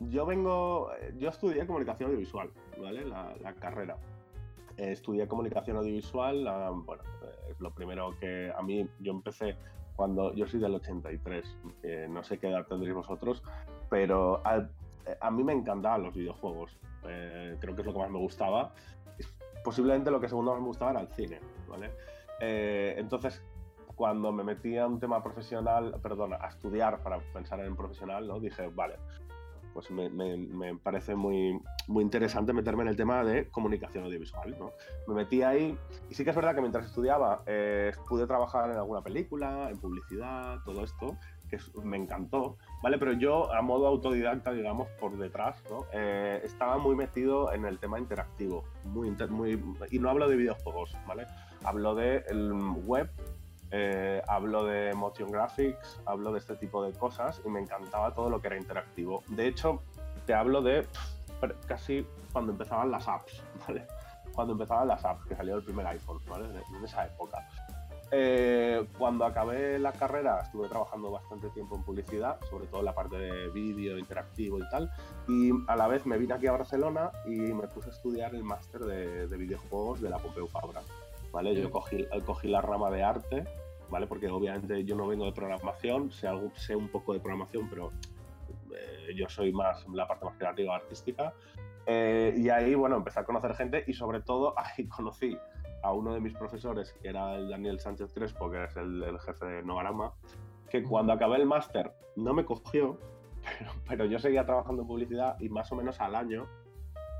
yo 0.00 0.26
vengo, 0.26 0.90
yo 1.18 1.28
estudié 1.28 1.66
comunicación 1.66 2.10
audiovisual, 2.10 2.50
¿vale? 2.80 3.04
La, 3.04 3.54
carrera. 3.58 3.96
Eh, 4.76 4.92
estudié 4.92 5.26
comunicación 5.26 5.76
audiovisual, 5.76 6.44
bueno, 6.84 7.02
eh, 7.22 7.50
es 7.50 7.60
lo 7.60 7.70
primero 7.72 8.16
que 8.20 8.52
a 8.56 8.62
mí, 8.62 8.88
yo 9.00 9.12
empecé 9.12 9.56
cuando, 9.96 10.32
yo 10.34 10.46
soy 10.46 10.60
del 10.60 10.76
83, 10.76 11.56
eh, 11.82 12.06
no 12.08 12.22
sé 12.22 12.38
qué 12.38 12.48
edad 12.48 12.66
tendréis 12.66 12.94
vosotros, 12.94 13.42
pero 13.90 14.40
a, 14.46 14.68
a 15.20 15.30
mí 15.30 15.42
me 15.42 15.52
encantaban 15.52 16.04
los 16.04 16.14
videojuegos, 16.14 16.78
eh, 17.04 17.56
creo 17.60 17.74
que 17.74 17.80
es 17.80 17.86
lo 17.86 17.92
que 17.92 17.98
más 17.98 18.10
me 18.10 18.18
gustaba. 18.18 18.72
Posiblemente 19.64 20.10
lo 20.10 20.20
que 20.20 20.28
segundo 20.28 20.52
más 20.52 20.60
me 20.60 20.68
gustaba 20.68 20.92
era 20.92 21.00
el 21.00 21.08
cine, 21.08 21.40
¿vale? 21.68 21.90
Eh, 22.40 22.94
entonces, 22.96 23.42
cuando 23.96 24.30
me 24.30 24.44
metí 24.44 24.76
a 24.76 24.86
un 24.86 25.00
tema 25.00 25.22
profesional, 25.22 25.96
perdón, 26.00 26.34
a 26.34 26.46
estudiar 26.46 27.02
para 27.02 27.18
pensar 27.32 27.60
en 27.60 27.74
profesional, 27.74 28.28
¿no? 28.28 28.38
dije, 28.38 28.68
vale, 28.68 28.94
pues 29.72 29.90
me, 29.90 30.08
me, 30.08 30.76
parece 30.76 31.14
muy, 31.14 31.60
muy 31.86 32.02
interesante 32.02 32.52
meterme 32.52 32.82
en 32.82 32.88
el 32.88 32.96
tema 32.96 33.24
de 33.24 33.48
comunicación 33.48 34.04
audiovisual. 34.04 34.56
¿no? 34.58 34.72
Me 35.06 35.14
metí 35.14 35.42
ahí 35.42 35.76
y 36.10 36.14
sí 36.14 36.24
que 36.24 36.30
es 36.30 36.36
verdad 36.36 36.54
que 36.54 36.60
mientras 36.60 36.86
estudiaba 36.86 37.42
eh, 37.46 37.92
pude 38.08 38.26
trabajar 38.26 38.70
en 38.70 38.76
alguna 38.76 39.02
película, 39.02 39.68
en 39.70 39.78
publicidad, 39.78 40.58
todo 40.64 40.84
esto, 40.84 41.16
que 41.48 41.58
me 41.82 41.96
encantó, 41.96 42.58
¿vale? 42.82 42.98
Pero 42.98 43.12
yo 43.12 43.52
a 43.52 43.62
modo 43.62 43.86
autodidacta, 43.86 44.52
digamos, 44.52 44.88
por 45.00 45.16
detrás, 45.16 45.62
¿no? 45.70 45.86
Eh, 45.92 46.40
estaba 46.44 46.78
muy 46.78 46.94
metido 46.94 47.52
en 47.52 47.64
el 47.64 47.78
tema 47.78 47.98
interactivo, 47.98 48.64
muy, 48.84 49.10
muy, 49.30 49.62
y 49.90 49.98
no 49.98 50.10
hablo 50.10 50.28
de 50.28 50.36
videojuegos, 50.36 50.96
¿vale? 51.06 51.26
Hablo 51.64 51.94
de 51.94 52.24
el 52.28 52.52
web, 52.52 53.10
eh, 53.70 54.22
hablo 54.26 54.64
de 54.64 54.94
motion 54.94 55.30
graphics, 55.30 56.00
hablo 56.06 56.32
de 56.32 56.38
este 56.38 56.56
tipo 56.56 56.82
de 56.82 56.92
cosas 56.92 57.40
y 57.44 57.48
me 57.48 57.60
encantaba 57.60 58.14
todo 58.14 58.30
lo 58.30 58.40
que 58.40 58.48
era 58.48 58.56
interactivo. 58.56 59.22
De 59.28 59.46
hecho, 59.46 59.82
te 60.26 60.34
hablo 60.34 60.62
de 60.62 60.82
pff, 60.82 61.66
casi 61.66 62.06
cuando 62.32 62.52
empezaban 62.52 62.90
las 62.90 63.06
apps, 63.08 63.42
¿vale? 63.66 63.86
Cuando 64.34 64.52
empezaban 64.52 64.88
las 64.88 65.04
apps, 65.04 65.26
que 65.26 65.36
salió 65.36 65.56
el 65.56 65.64
primer 65.64 65.86
iPhone, 65.86 66.20
¿vale? 66.28 66.46
En 66.46 66.84
esa 66.84 67.06
época. 67.06 67.46
Eh, 68.10 68.86
cuando 68.96 69.26
acabé 69.26 69.78
la 69.78 69.92
carrera 69.92 70.40
estuve 70.40 70.66
trabajando 70.68 71.10
bastante 71.10 71.50
tiempo 71.50 71.76
en 71.76 71.82
publicidad, 71.82 72.40
sobre 72.48 72.66
todo 72.66 72.80
en 72.80 72.86
la 72.86 72.94
parte 72.94 73.18
de 73.18 73.48
vídeo, 73.48 73.98
interactivo 73.98 74.58
y 74.58 74.68
tal, 74.70 74.90
y 75.28 75.50
a 75.66 75.76
la 75.76 75.88
vez 75.88 76.06
me 76.06 76.16
vine 76.16 76.32
aquí 76.32 76.46
a 76.46 76.52
Barcelona 76.52 77.10
y 77.26 77.36
me 77.36 77.68
puse 77.68 77.90
a 77.90 77.92
estudiar 77.92 78.34
el 78.34 78.44
máster 78.44 78.80
de, 78.80 79.26
de 79.26 79.36
videojuegos 79.36 80.00
de 80.00 80.08
la 80.08 80.16
Pompeu 80.18 80.46
Fabra. 80.46 80.80
¿vale? 81.32 81.54
Yo 81.54 81.70
cogí, 81.70 82.06
cogí, 82.24 82.48
la 82.48 82.60
rama 82.60 82.90
de 82.90 83.02
arte, 83.02 83.44
¿vale? 83.90 84.06
Porque 84.06 84.28
obviamente 84.28 84.84
yo 84.84 84.96
no 84.96 85.06
vengo 85.06 85.24
de 85.24 85.32
programación, 85.32 86.10
sé, 86.10 86.28
algo, 86.28 86.50
sé 86.54 86.76
un 86.76 86.88
poco 86.88 87.12
de 87.12 87.20
programación, 87.20 87.68
pero 87.68 87.92
eh, 88.74 89.14
yo 89.14 89.28
soy 89.28 89.52
más 89.52 89.86
la 89.88 90.06
parte 90.06 90.24
más 90.24 90.36
creativa, 90.36 90.76
artística. 90.76 91.32
Eh, 91.86 92.34
y 92.36 92.48
ahí, 92.50 92.74
bueno, 92.74 92.96
empecé 92.96 93.20
a 93.20 93.24
conocer 93.24 93.54
gente 93.54 93.84
y 93.86 93.94
sobre 93.94 94.20
todo 94.20 94.54
ahí 94.58 94.86
conocí 94.86 95.36
a 95.82 95.92
uno 95.92 96.12
de 96.12 96.20
mis 96.20 96.34
profesores, 96.34 96.92
que 97.00 97.08
era 97.08 97.36
el 97.36 97.48
Daniel 97.48 97.80
Sánchez 97.80 98.12
Crespo, 98.12 98.50
que 98.50 98.64
es 98.64 98.76
el, 98.76 99.02
el 99.02 99.18
jefe 99.20 99.46
de 99.46 99.62
Novarama, 99.62 100.12
que 100.68 100.82
cuando 100.82 101.12
acabé 101.12 101.36
el 101.36 101.46
máster 101.46 101.92
no 102.16 102.34
me 102.34 102.44
cogió, 102.44 102.98
pero, 103.58 103.72
pero, 103.86 104.04
yo 104.06 104.18
seguía 104.18 104.44
trabajando 104.44 104.82
en 104.82 104.88
publicidad 104.88 105.38
y 105.40 105.48
más 105.48 105.70
o 105.72 105.76
menos 105.76 106.00
al 106.00 106.14
año 106.14 106.46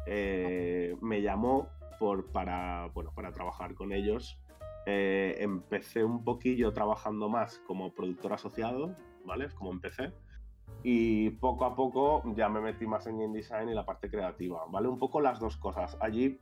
eh, 0.06 0.96
me 1.00 1.22
llamó 1.22 1.68
por, 1.98 2.26
para, 2.26 2.88
bueno, 2.94 3.12
para 3.14 3.32
trabajar 3.32 3.75
con 3.75 3.92
ellos 3.92 4.38
eh, 4.90 5.37
empecé 5.40 6.02
un 6.02 6.25
poquillo 6.25 6.73
trabajando 6.73 7.28
más 7.28 7.59
como 7.66 7.92
productor 7.92 8.33
asociado, 8.33 8.97
¿vale? 9.26 9.45
Es 9.45 9.52
como 9.52 9.71
empecé. 9.71 10.14
Y 10.83 11.28
poco 11.28 11.66
a 11.66 11.76
poco 11.76 12.23
ya 12.35 12.49
me 12.49 12.62
metí 12.62 12.87
más 12.87 13.07
en 13.07 13.18
game 13.18 13.37
design 13.37 13.68
y 13.68 13.75
la 13.75 13.85
parte 13.85 14.09
creativa, 14.09 14.64
¿vale? 14.71 14.88
Un 14.88 14.99
poco 14.99 15.21
las 15.21 15.40
dos 15.40 15.59
cosas. 15.59 15.99
Allí, 16.00 16.40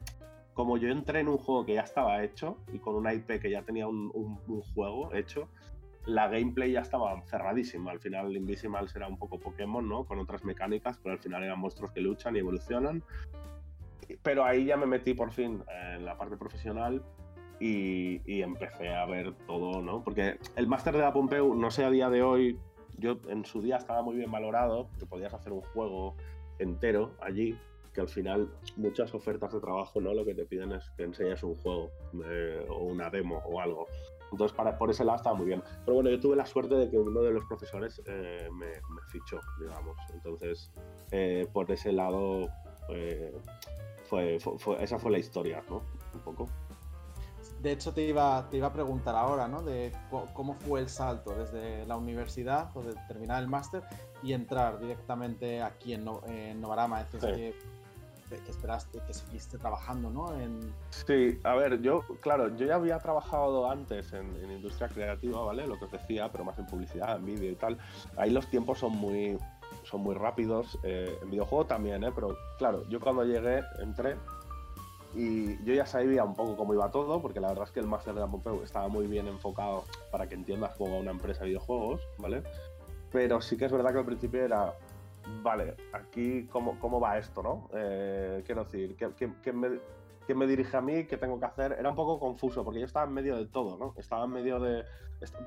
como 0.54 0.76
yo 0.76 0.90
entré 0.90 1.20
en 1.20 1.28
un 1.28 1.38
juego 1.38 1.66
que 1.66 1.74
ya 1.74 1.80
estaba 1.80 2.22
hecho 2.22 2.58
y 2.72 2.78
con 2.78 2.94
una 2.94 3.12
IP 3.12 3.40
que 3.40 3.50
ya 3.50 3.62
tenía 3.62 3.88
un, 3.88 4.12
un 4.14 4.62
juego 4.62 5.12
hecho, 5.12 5.48
la 6.04 6.28
gameplay 6.28 6.70
ya 6.70 6.82
estaba 6.82 7.20
cerradísima. 7.22 7.90
Al 7.90 7.98
final, 7.98 8.36
Invisimal 8.36 8.88
será 8.88 9.08
un 9.08 9.18
poco 9.18 9.40
Pokémon, 9.40 9.88
¿no? 9.88 10.04
Con 10.04 10.20
otras 10.20 10.44
mecánicas, 10.44 11.00
pero 11.02 11.14
al 11.14 11.18
final 11.18 11.42
eran 11.42 11.58
monstruos 11.58 11.90
que 11.90 12.00
luchan 12.00 12.36
y 12.36 12.38
evolucionan. 12.38 13.02
Pero 14.22 14.44
ahí 14.44 14.66
ya 14.66 14.76
me 14.76 14.86
metí 14.86 15.14
por 15.14 15.32
fin 15.32 15.64
en 15.96 16.04
la 16.04 16.16
parte 16.16 16.36
profesional 16.36 17.02
y, 17.60 18.42
empecé 18.42 18.92
a 18.92 19.06
ver 19.06 19.34
todo, 19.46 19.82
¿no? 19.82 20.02
Porque 20.02 20.38
el 20.56 20.66
máster 20.66 20.94
de 20.94 21.00
la 21.00 21.12
Pompeu, 21.12 21.54
no 21.54 21.70
sé 21.70 21.84
a 21.84 21.90
día 21.90 22.10
de 22.10 22.22
hoy, 22.22 22.58
yo 22.98 23.18
en 23.28 23.44
su 23.44 23.62
día 23.62 23.76
estaba 23.76 24.02
muy 24.02 24.16
bien 24.16 24.30
valorado, 24.30 24.88
que 24.98 25.06
podías 25.06 25.32
hacer 25.34 25.52
un 25.52 25.62
juego 25.62 26.16
entero 26.58 27.12
allí, 27.20 27.58
que 27.92 28.00
al 28.00 28.08
final 28.08 28.50
muchas 28.76 29.14
ofertas 29.14 29.52
de 29.52 29.60
trabajo, 29.60 30.00
¿no? 30.00 30.12
Lo 30.12 30.24
que 30.24 30.34
te 30.34 30.44
piden 30.44 30.72
es 30.72 30.90
que 30.96 31.04
enseñes 31.04 31.42
un 31.42 31.54
juego 31.56 31.90
eh, 32.24 32.64
o 32.68 32.84
una 32.84 33.10
demo 33.10 33.42
o 33.46 33.60
algo. 33.60 33.86
Entonces, 34.32 34.56
para, 34.56 34.76
por 34.76 34.90
ese 34.90 35.04
lado 35.04 35.16
estaba 35.16 35.36
muy 35.36 35.46
bien. 35.46 35.62
Pero 35.84 35.94
bueno, 35.94 36.10
yo 36.10 36.18
tuve 36.18 36.36
la 36.36 36.46
suerte 36.46 36.74
de 36.74 36.90
que 36.90 36.98
uno 36.98 37.22
de 37.22 37.30
los 37.30 37.44
profesores 37.44 38.02
eh, 38.06 38.48
me, 38.52 38.66
fichó, 39.08 39.40
digamos. 39.60 39.96
Entonces, 40.12 40.72
eh, 41.10 41.46
por 41.52 41.70
ese 41.70 41.92
lado, 41.92 42.48
fue, 44.04 44.38
esa 44.80 44.98
fue 44.98 45.10
la 45.10 45.18
historia, 45.18 45.62
¿no? 45.70 45.82
Un 46.14 46.20
poco. 46.20 46.48
De 47.62 47.72
hecho, 47.72 47.92
te 47.92 48.02
iba, 48.02 48.48
te 48.50 48.58
iba 48.58 48.68
a 48.68 48.72
preguntar 48.72 49.14
ahora, 49.14 49.48
¿no? 49.48 49.62
De 49.62 49.92
cómo 50.34 50.54
fue 50.54 50.80
el 50.80 50.88
salto 50.88 51.34
desde 51.34 51.86
la 51.86 51.96
universidad 51.96 52.70
o 52.74 52.82
de 52.82 52.94
terminar 53.08 53.42
el 53.42 53.48
máster 53.48 53.82
y 54.22 54.32
entrar 54.32 54.78
directamente 54.78 55.62
aquí 55.62 55.94
en, 55.94 56.04
Novarama. 56.60 57.00
Es 57.00 57.12
decir, 57.12 57.54
que, 58.28 58.50
esperaste, 58.50 59.00
que 59.06 59.14
seguiste 59.14 59.58
trabajando, 59.58 60.10
¿no? 60.10 60.38
En... 60.38 60.60
Sí, 60.90 61.38
a 61.44 61.54
ver, 61.54 61.80
yo, 61.80 62.02
claro, 62.20 62.54
yo 62.56 62.66
ya 62.66 62.74
había 62.74 62.98
trabajado 62.98 63.70
antes 63.70 64.12
en, 64.12 64.50
industria 64.50 64.88
creativa, 64.88 65.42
¿vale? 65.42 65.66
Lo 65.66 65.78
que 65.78 65.86
os 65.86 65.92
decía, 65.92 66.30
pero 66.30 66.44
más 66.44 66.58
en 66.58 66.66
publicidad, 66.66 67.16
en 67.16 67.24
vídeo 67.24 67.52
y 67.52 67.56
tal. 67.56 67.78
Ahí 68.16 68.30
los 68.30 68.48
tiempos 68.48 68.80
son 68.80 68.92
muy, 68.92 69.38
son 69.84 70.02
muy 70.02 70.14
rápidos. 70.14 70.78
Eh, 70.82 71.18
en 71.22 71.30
videojuego 71.30 71.66
también, 71.66 72.04
¿eh? 72.04 72.12
Pero 72.14 72.36
claro, 72.58 72.86
yo 72.88 73.00
cuando 73.00 73.24
llegué, 73.24 73.62
entré 73.80 74.16
y 75.16 75.56
yo 75.64 75.72
ya 75.72 75.86
sabía 75.86 76.24
un 76.24 76.34
poco 76.34 76.56
cómo 76.56 76.74
iba 76.74 76.90
todo, 76.90 77.22
porque 77.22 77.40
la 77.40 77.48
verdad 77.48 77.64
es 77.64 77.70
que 77.70 77.80
el 77.80 77.86
máster 77.86 78.12
de 78.12 78.20
la 78.20 78.26
Pompeu 78.26 78.62
estaba 78.62 78.86
muy 78.88 79.06
bien 79.06 79.26
enfocado 79.26 79.84
para 80.12 80.28
que 80.28 80.34
entiendas 80.34 80.76
cómo 80.76 80.98
una 80.98 81.10
empresa 81.10 81.40
de 81.40 81.48
videojuegos, 81.48 82.02
¿vale? 82.18 82.42
Pero 83.10 83.40
sí 83.40 83.56
que 83.56 83.64
es 83.64 83.72
verdad 83.72 83.92
que 83.92 84.00
al 84.00 84.04
principio 84.04 84.44
era, 84.44 84.74
vale, 85.42 85.74
aquí 85.94 86.46
cómo, 86.48 86.78
cómo 86.78 87.00
va 87.00 87.16
esto, 87.16 87.42
¿no? 87.42 87.70
Eh, 87.72 88.42
quiero 88.44 88.64
decir, 88.64 88.94
¿qué, 88.94 89.52
me, 89.54 89.80
me, 90.34 90.46
dirige 90.46 90.76
a 90.76 90.82
mí? 90.82 91.06
¿Qué 91.06 91.16
tengo 91.16 91.40
que 91.40 91.46
hacer? 91.46 91.72
Era 91.78 91.88
un 91.88 91.96
poco 91.96 92.20
confuso, 92.20 92.62
porque 92.62 92.80
yo 92.80 92.86
estaba 92.86 93.06
en 93.06 93.14
medio 93.14 93.36
de 93.36 93.46
todo, 93.46 93.78
¿no? 93.78 93.94
Estaba 93.96 94.26
en 94.26 94.32
medio 94.32 94.60
de... 94.60 94.84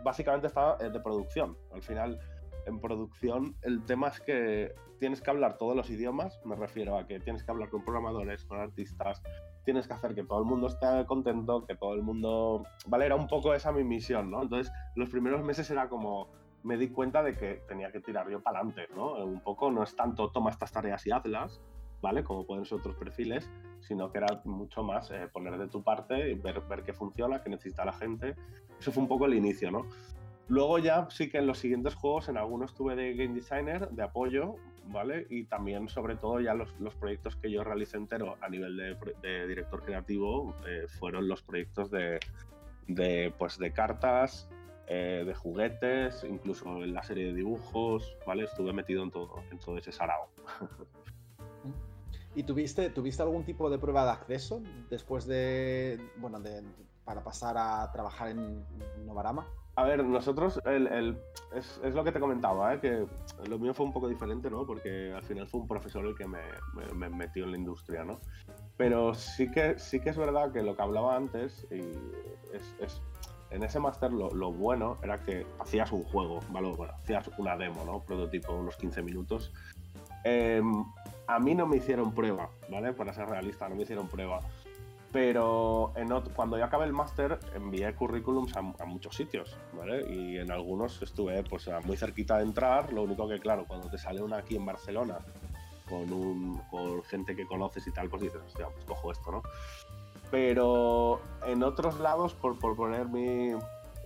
Básicamente 0.03 0.47
estaba 0.47 0.77
eh, 0.79 0.89
de 0.89 0.99
producción. 0.99 1.55
Al 1.71 1.83
final 1.83 2.19
en 2.65 2.79
producción 2.79 3.55
el 3.61 3.83
tema 3.85 4.07
es 4.07 4.19
que 4.19 4.73
tienes 4.99 5.21
que 5.21 5.29
hablar 5.29 5.57
todos 5.57 5.75
los 5.75 5.89
idiomas, 5.89 6.39
me 6.45 6.55
refiero 6.55 6.97
a 6.97 7.07
que 7.07 7.19
tienes 7.19 7.43
que 7.43 7.51
hablar 7.51 7.69
con 7.69 7.83
programadores, 7.83 8.43
con 8.45 8.59
artistas, 8.59 9.21
tienes 9.63 9.87
que 9.87 9.93
hacer 9.93 10.15
que 10.15 10.23
todo 10.23 10.39
el 10.39 10.45
mundo 10.45 10.67
esté 10.67 11.05
contento, 11.05 11.65
que 11.65 11.75
todo 11.75 11.93
el 11.93 12.01
mundo... 12.01 12.63
Vale, 12.87 13.05
era 13.05 13.15
un 13.15 13.27
poco 13.27 13.53
esa 13.53 13.71
mi 13.71 13.83
misión, 13.83 14.31
¿no? 14.31 14.41
Entonces, 14.41 14.73
los 14.95 15.09
primeros 15.09 15.43
meses 15.43 15.69
era 15.69 15.89
como, 15.89 16.27
me 16.63 16.77
di 16.77 16.89
cuenta 16.89 17.23
de 17.23 17.35
que 17.37 17.61
tenía 17.67 17.91
que 17.91 17.99
tirar 17.99 18.29
yo 18.29 18.41
para 18.41 18.59
adelante, 18.59 18.87
¿no? 18.95 19.13
Un 19.23 19.41
poco 19.41 19.71
no 19.71 19.83
es 19.83 19.95
tanto 19.95 20.31
toma 20.31 20.49
estas 20.49 20.71
tareas 20.71 21.05
y 21.07 21.11
hazlas, 21.11 21.61
¿vale? 22.01 22.23
Como 22.23 22.45
pueden 22.45 22.65
ser 22.65 22.79
otros 22.79 22.95
perfiles, 22.95 23.49
sino 23.79 24.11
que 24.11 24.19
era 24.19 24.41
mucho 24.45 24.83
más 24.83 25.11
eh, 25.11 25.27
poner 25.31 25.57
de 25.57 25.67
tu 25.67 25.83
parte 25.83 26.31
y 26.31 26.35
ver, 26.35 26.61
ver 26.61 26.83
qué 26.83 26.93
funciona, 26.93 27.41
qué 27.41 27.49
necesita 27.49 27.85
la 27.85 27.93
gente. 27.93 28.35
Eso 28.79 28.91
fue 28.91 29.03
un 29.03 29.09
poco 29.09 29.25
el 29.25 29.33
inicio, 29.33 29.71
¿no? 29.71 29.85
Luego 30.47 30.79
ya 30.79 31.07
sí 31.11 31.29
que 31.29 31.37
en 31.37 31.47
los 31.47 31.59
siguientes 31.59 31.93
juegos, 31.95 32.27
en 32.27 32.37
algunos 32.37 32.73
tuve 32.73 32.95
de 32.95 33.13
game 33.13 33.35
designer, 33.35 33.89
de 33.89 34.03
apoyo, 34.03 34.55
Y 35.29 35.45
también, 35.45 35.87
sobre 35.89 36.15
todo, 36.15 36.39
ya 36.39 36.53
los, 36.53 36.73
los 36.79 36.95
proyectos 36.95 37.35
que 37.35 37.51
yo 37.51 37.63
realicé 37.63 37.97
entero 37.97 38.37
a 38.41 38.49
nivel 38.49 38.77
de, 39.21 39.47
director 39.47 39.83
creativo 39.83 40.55
eh, 40.67 40.85
fueron 40.87 41.27
los 41.27 41.41
proyectos 41.41 41.91
de, 41.91 42.19
de, 42.87 43.33
pues, 43.37 43.57
de 43.57 43.71
cartas, 43.71 44.49
eh, 44.87 45.23
de 45.25 45.33
juguetes, 45.35 46.23
incluso 46.23 46.83
en 46.83 46.93
la 46.93 47.03
serie 47.03 47.27
de 47.27 47.33
dibujos, 47.33 48.17
¿vale? 48.25 48.45
Estuve 48.45 48.73
metido 48.73 49.03
en 49.03 49.11
todo, 49.11 49.43
en 49.51 49.59
todo 49.59 49.77
ese 49.77 49.91
sarao. 49.91 50.29
¿Y 52.35 52.43
tuviste, 52.43 52.89
tuviste 52.89 53.21
algún 53.21 53.43
tipo 53.43 53.69
de 53.69 53.77
prueba 53.77 54.05
de 54.05 54.11
acceso 54.11 54.61
después 54.89 55.25
de, 55.25 55.99
bueno, 56.17 56.39
de, 56.39 56.63
para 57.03 57.23
pasar 57.23 57.55
a 57.57 57.91
trabajar 57.91 58.29
en 58.29 58.63
Novarama? 59.05 59.47
A 59.79 59.83
ver, 59.83 60.03
nosotros, 60.03 60.59
el, 60.65 61.17
es, 61.55 61.79
lo 61.95 62.03
que 62.03 62.11
te 62.11 62.19
comentaba, 62.19 62.73
¿eh? 62.73 62.81
que 62.81 63.05
lo 63.47 63.57
mío 63.57 63.73
fue 63.73 63.85
un 63.85 63.93
poco 63.93 64.09
diferente, 64.09 64.49
¿no? 64.49 64.65
Porque 64.65 65.13
al 65.15 65.23
final 65.23 65.47
fue 65.47 65.61
un 65.61 65.69
profesor 65.69 66.05
el 66.05 66.15
que 66.15 66.27
me, 66.27 67.09
metió 67.09 67.45
en 67.45 67.51
la 67.51 67.57
industria, 67.57 68.03
¿no? 68.03 68.19
Pero 68.75 69.13
sí 69.13 69.49
que, 69.49 69.79
sí 69.79 70.01
que 70.01 70.09
es 70.09 70.17
verdad 70.17 70.51
que 70.51 70.63
lo 70.63 70.75
que 70.75 70.81
hablaba 70.81 71.15
antes, 71.15 71.65
y 71.71 71.79
es, 72.53 73.01
en 73.51 73.63
ese 73.63 73.79
máster 73.79 74.11
lo, 74.11 74.51
bueno 74.51 74.97
era 75.01 75.17
que 75.23 75.45
hacías 75.59 75.93
un 75.93 76.03
juego, 76.03 76.41
¿vale? 76.49 76.73
Bueno, 76.75 76.93
hacías 77.01 77.29
una 77.37 77.55
demo, 77.55 77.85
¿no? 77.85 78.01
Prototipo, 78.01 78.51
unos 78.55 78.75
15 78.75 79.01
minutos. 79.01 79.53
Em, 80.25 80.83
a 81.27 81.39
mí 81.39 81.55
no 81.55 81.65
me 81.65 81.77
hicieron 81.77 82.13
prueba, 82.13 82.49
¿vale? 82.69 82.91
Para 82.91 83.13
ser 83.13 83.29
realista, 83.29 83.69
no 83.69 83.75
me 83.75 83.83
hicieron 83.83 84.09
prueba. 84.09 84.41
Pero 85.11 85.93
cuando 86.35 86.57
yo 86.57 86.65
acabé 86.65 86.85
el 86.85 86.93
máster 86.93 87.39
envié 87.55 87.93
currículums 87.95 88.55
a, 88.55 88.61
muchos 88.61 89.15
sitios, 89.15 89.57
¿vale? 89.73 90.05
Y 90.07 90.37
en 90.37 90.51
algunos 90.51 91.01
estuve 91.01 91.43
pues 91.43 91.67
muy 91.83 91.97
cerquita 91.97 92.37
de 92.37 92.43
entrar, 92.43 92.93
lo 92.93 93.03
único 93.03 93.27
que 93.27 93.39
claro, 93.39 93.65
cuando 93.67 93.89
te 93.89 93.97
sale 93.97 94.21
una 94.21 94.37
aquí 94.37 94.55
en 94.55 94.65
Barcelona 94.65 95.17
con, 95.89 96.13
un, 96.13 96.61
con 96.69 97.03
gente 97.03 97.35
que 97.35 97.47
conoces 97.47 97.87
y 97.87 97.91
tal, 97.91 98.07
pues 98.09 98.21
dices, 98.21 98.41
hostia, 98.45 98.67
pues 98.67 98.85
cojo 98.85 99.11
esto, 99.11 99.31
¿no? 99.31 99.41
Pero 100.29 101.19
en 101.45 101.63
otros 101.63 101.99
lados, 101.99 102.35
por, 102.35 102.59
poner 102.59 103.07
mi, 103.07 103.53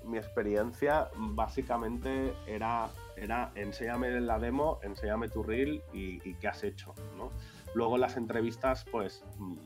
mi, 0.05 0.17
experiencia, 0.17 1.09
básicamente 1.15 2.33
era, 2.47 2.89
era 3.17 3.51
enséñame 3.55 4.21
la 4.21 4.39
demo, 4.39 4.79
enséñame 4.83 5.27
tu 5.27 5.43
reel 5.43 5.83
y, 5.91 6.27
y 6.27 6.35
qué 6.35 6.47
has 6.47 6.63
hecho, 6.63 6.93
¿no? 7.17 7.29
Luego 7.73 7.97
las 7.97 8.17
entrevistas, 8.17 8.85
pues 8.91 9.25
mm, 9.37 9.57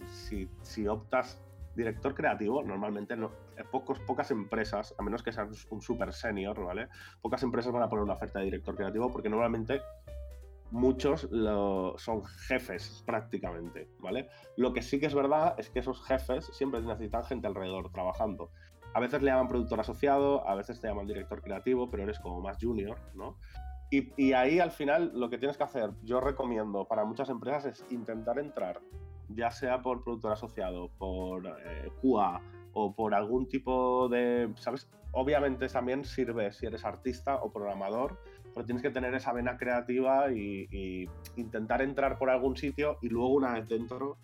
si, 0.64 0.88
optas 0.88 1.42
director 1.76 2.16
creativo, 2.16 2.64
normalmente 2.64 3.16
no, 3.16 3.32
eh, 3.56 3.64
pocos, 3.70 4.00
pocas 4.00 4.32
empresas, 4.32 4.96
a 4.98 5.04
menos 5.04 5.22
que 5.22 5.32
seas 5.32 5.68
un 5.70 5.82
super 5.82 6.12
senior, 6.14 6.64
¿vale? 6.64 6.88
Pocas 7.22 7.44
empresas 7.44 7.72
van 7.72 7.84
a 7.84 7.90
poner 7.90 8.04
una 8.04 8.14
oferta 8.14 8.40
de 8.40 8.46
director 8.46 8.76
creativo 8.76 9.12
porque 9.12 9.30
normalmente 9.30 9.82
muchos 10.72 11.30
son 11.98 12.26
jefes 12.26 13.04
prácticamente, 13.06 13.90
¿vale? 14.00 14.28
Lo 14.56 14.74
que 14.74 14.82
sí 14.82 15.00
que 15.00 15.06
es 15.06 15.14
verdad 15.14 15.56
es 15.58 15.70
que 15.70 15.80
esos 15.80 16.04
jefes 16.04 16.46
siempre 16.54 16.82
necesitan 16.82 17.24
gente 17.24 17.48
alrededor 17.48 17.92
trabajando. 17.92 18.52
A 18.94 19.00
veces 19.00 19.22
le 19.22 19.32
llaman 19.32 19.48
productor 19.48 19.80
asociado, 19.80 20.48
a 20.48 20.56
veces 20.56 20.80
te 20.80 20.88
llaman 20.88 21.08
director 21.08 21.42
creativo, 21.42 21.90
pero 21.90 22.04
eres 22.04 22.20
como 22.20 22.42
más 22.42 22.58
junior, 22.60 22.98
¿no? 23.14 23.38
Y, 23.90 24.34
ahí 24.34 24.60
al 24.60 24.72
final 24.72 25.12
lo 25.16 25.30
que 25.30 25.38
tienes 25.38 25.58
que 25.58 25.64
hacer, 25.64 25.92
yo 26.04 26.20
recomiendo 26.20 26.86
para 26.86 27.06
muchas 27.06 27.30
empresas 27.30 27.66
es 27.66 27.86
intentar 27.90 28.38
entrar, 28.38 28.82
ya 29.30 29.50
sea 29.50 29.82
por 29.82 30.04
productor 30.04 30.34
asociado, 30.34 30.90
por 30.98 31.48
eh, 31.48 31.90
QA 32.02 32.42
o 32.74 32.94
por 32.94 33.14
algún 33.14 33.48
tipo 33.48 34.10
de, 34.10 34.52
¿sabes? 34.58 34.90
Obviamente 35.14 35.70
también 35.70 36.04
sirve 36.04 36.52
si 36.52 36.66
eres 36.66 36.84
artista 36.84 37.36
o 37.38 37.50
programador, 37.50 38.20
pero 38.54 38.66
tienes 38.66 38.84
que 38.84 38.90
tener 38.90 39.14
esa 39.14 39.32
vena 39.32 39.58
creativa 39.58 40.32
y, 40.34 41.10
intentar 41.38 41.82
entrar 41.82 42.18
por 42.18 42.30
algún 42.30 42.58
sitio 42.58 42.98
y 43.02 43.08
luego 43.08 43.30
una 43.30 43.54
vez 43.54 43.70
dentro 43.70 44.18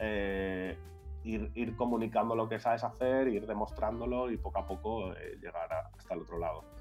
eh, 0.00 0.76
ir, 1.24 1.50
ir, 1.54 1.76
comunicando 1.76 2.36
lo 2.36 2.46
que 2.46 2.60
sabes 2.60 2.84
hacer, 2.84 3.28
ir 3.28 3.46
demostrándolo 3.46 4.30
y 4.30 4.36
poco 4.36 4.58
a 4.58 4.66
poco 4.66 5.12
eh, 5.14 5.38
llegar 5.40 5.68
hasta 5.96 6.14
el 6.14 6.20
otro 6.20 6.38
lado 6.38 6.77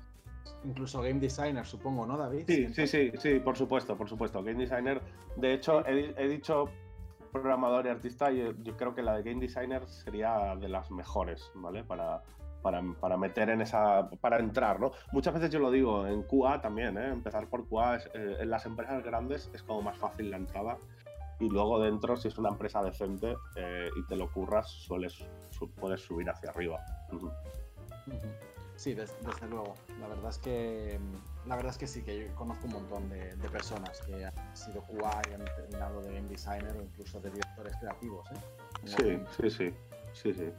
incluso 0.63 1.01
game 1.01 1.19
designer, 1.19 1.65
supongo, 1.65 2.05
¿no, 2.05 2.17
David? 2.17 2.45
Sí, 2.47 2.67
sí, 2.73 2.87
sí, 2.87 3.11
sí, 3.17 3.39
por 3.39 3.57
supuesto, 3.57 3.97
por 3.97 4.09
supuesto. 4.09 4.43
Game 4.43 4.59
designer, 4.59 5.01
de 5.35 5.53
hecho, 5.53 5.85
he, 5.85 6.27
dicho 6.27 6.69
programador 7.31 7.85
y 7.85 7.89
artista 7.89 8.31
y 8.31 8.37
yo 8.63 8.77
creo 8.77 8.95
que 8.95 9.01
la 9.01 9.17
de 9.17 9.23
game 9.23 9.41
designer 9.41 9.87
sería 9.87 10.55
de 10.55 10.69
las 10.69 10.89
mejores, 10.91 11.51
¿vale? 11.55 11.83
Para, 11.83 12.21
para, 12.61 13.17
meter 13.17 13.49
en 13.49 13.61
esa, 13.61 14.09
para 14.21 14.39
entrar, 14.39 14.79
¿no? 14.79 14.91
Muchas 15.11 15.33
veces 15.33 15.49
yo 15.51 15.59
lo 15.59 15.71
digo, 15.71 16.05
en 16.07 16.23
QA 16.23 16.61
también, 16.61 16.97
¿eh? 16.97 17.09
Empezar 17.09 17.47
por 17.47 17.67
QA, 17.67 17.97
eh, 17.97 18.37
en 18.39 18.49
las 18.49 18.65
empresas 18.65 19.03
grandes 19.03 19.49
es 19.53 19.63
como 19.63 19.81
más 19.81 19.97
fácil 19.97 20.31
la 20.31 20.37
entrada 20.37 20.77
y 21.39 21.49
luego 21.49 21.79
dentro, 21.79 22.17
si 22.17 22.27
es 22.27 22.37
una 22.37 22.49
empresa 22.49 22.81
decente 22.81 23.35
eh, 23.55 23.89
y 23.95 24.05
te 24.07 24.15
lo 24.15 24.31
curras, 24.31 24.69
sueles, 24.69 25.23
puedes 25.79 26.01
subir 26.01 26.29
hacia 26.29 26.49
arriba. 26.49 26.79
Sí, 28.77 28.93
desde, 28.93 29.15
luego. 29.49 29.73
La 29.99 30.07
verdad 30.07 30.29
es 30.29 30.37
que 30.37 30.99
la 31.47 31.55
verdad 31.55 31.71
es 31.71 31.77
que 31.77 31.87
sí, 31.87 32.03
que 32.03 32.19
yo 32.19 32.35
conozco 32.35 32.67
un 32.67 32.73
montón 32.73 33.09
de, 33.09 33.35
personas 33.51 33.99
que 34.01 34.23
han 34.23 34.55
sido 34.55 34.81
QA 34.83 35.21
y 35.29 35.33
han 35.33 35.45
terminado 35.55 36.01
de 36.01 36.13
game 36.13 36.27
designer 36.27 36.75
o 36.77 36.83
incluso 36.83 37.19
de 37.19 37.31
directores 37.31 37.75
creativos. 37.79 38.27
¿eh? 38.31 38.37
Sí, 38.85 39.19
sí, 39.35 39.49
sí, 39.49 39.73
sí, 40.13 40.33
sí. 40.33 40.51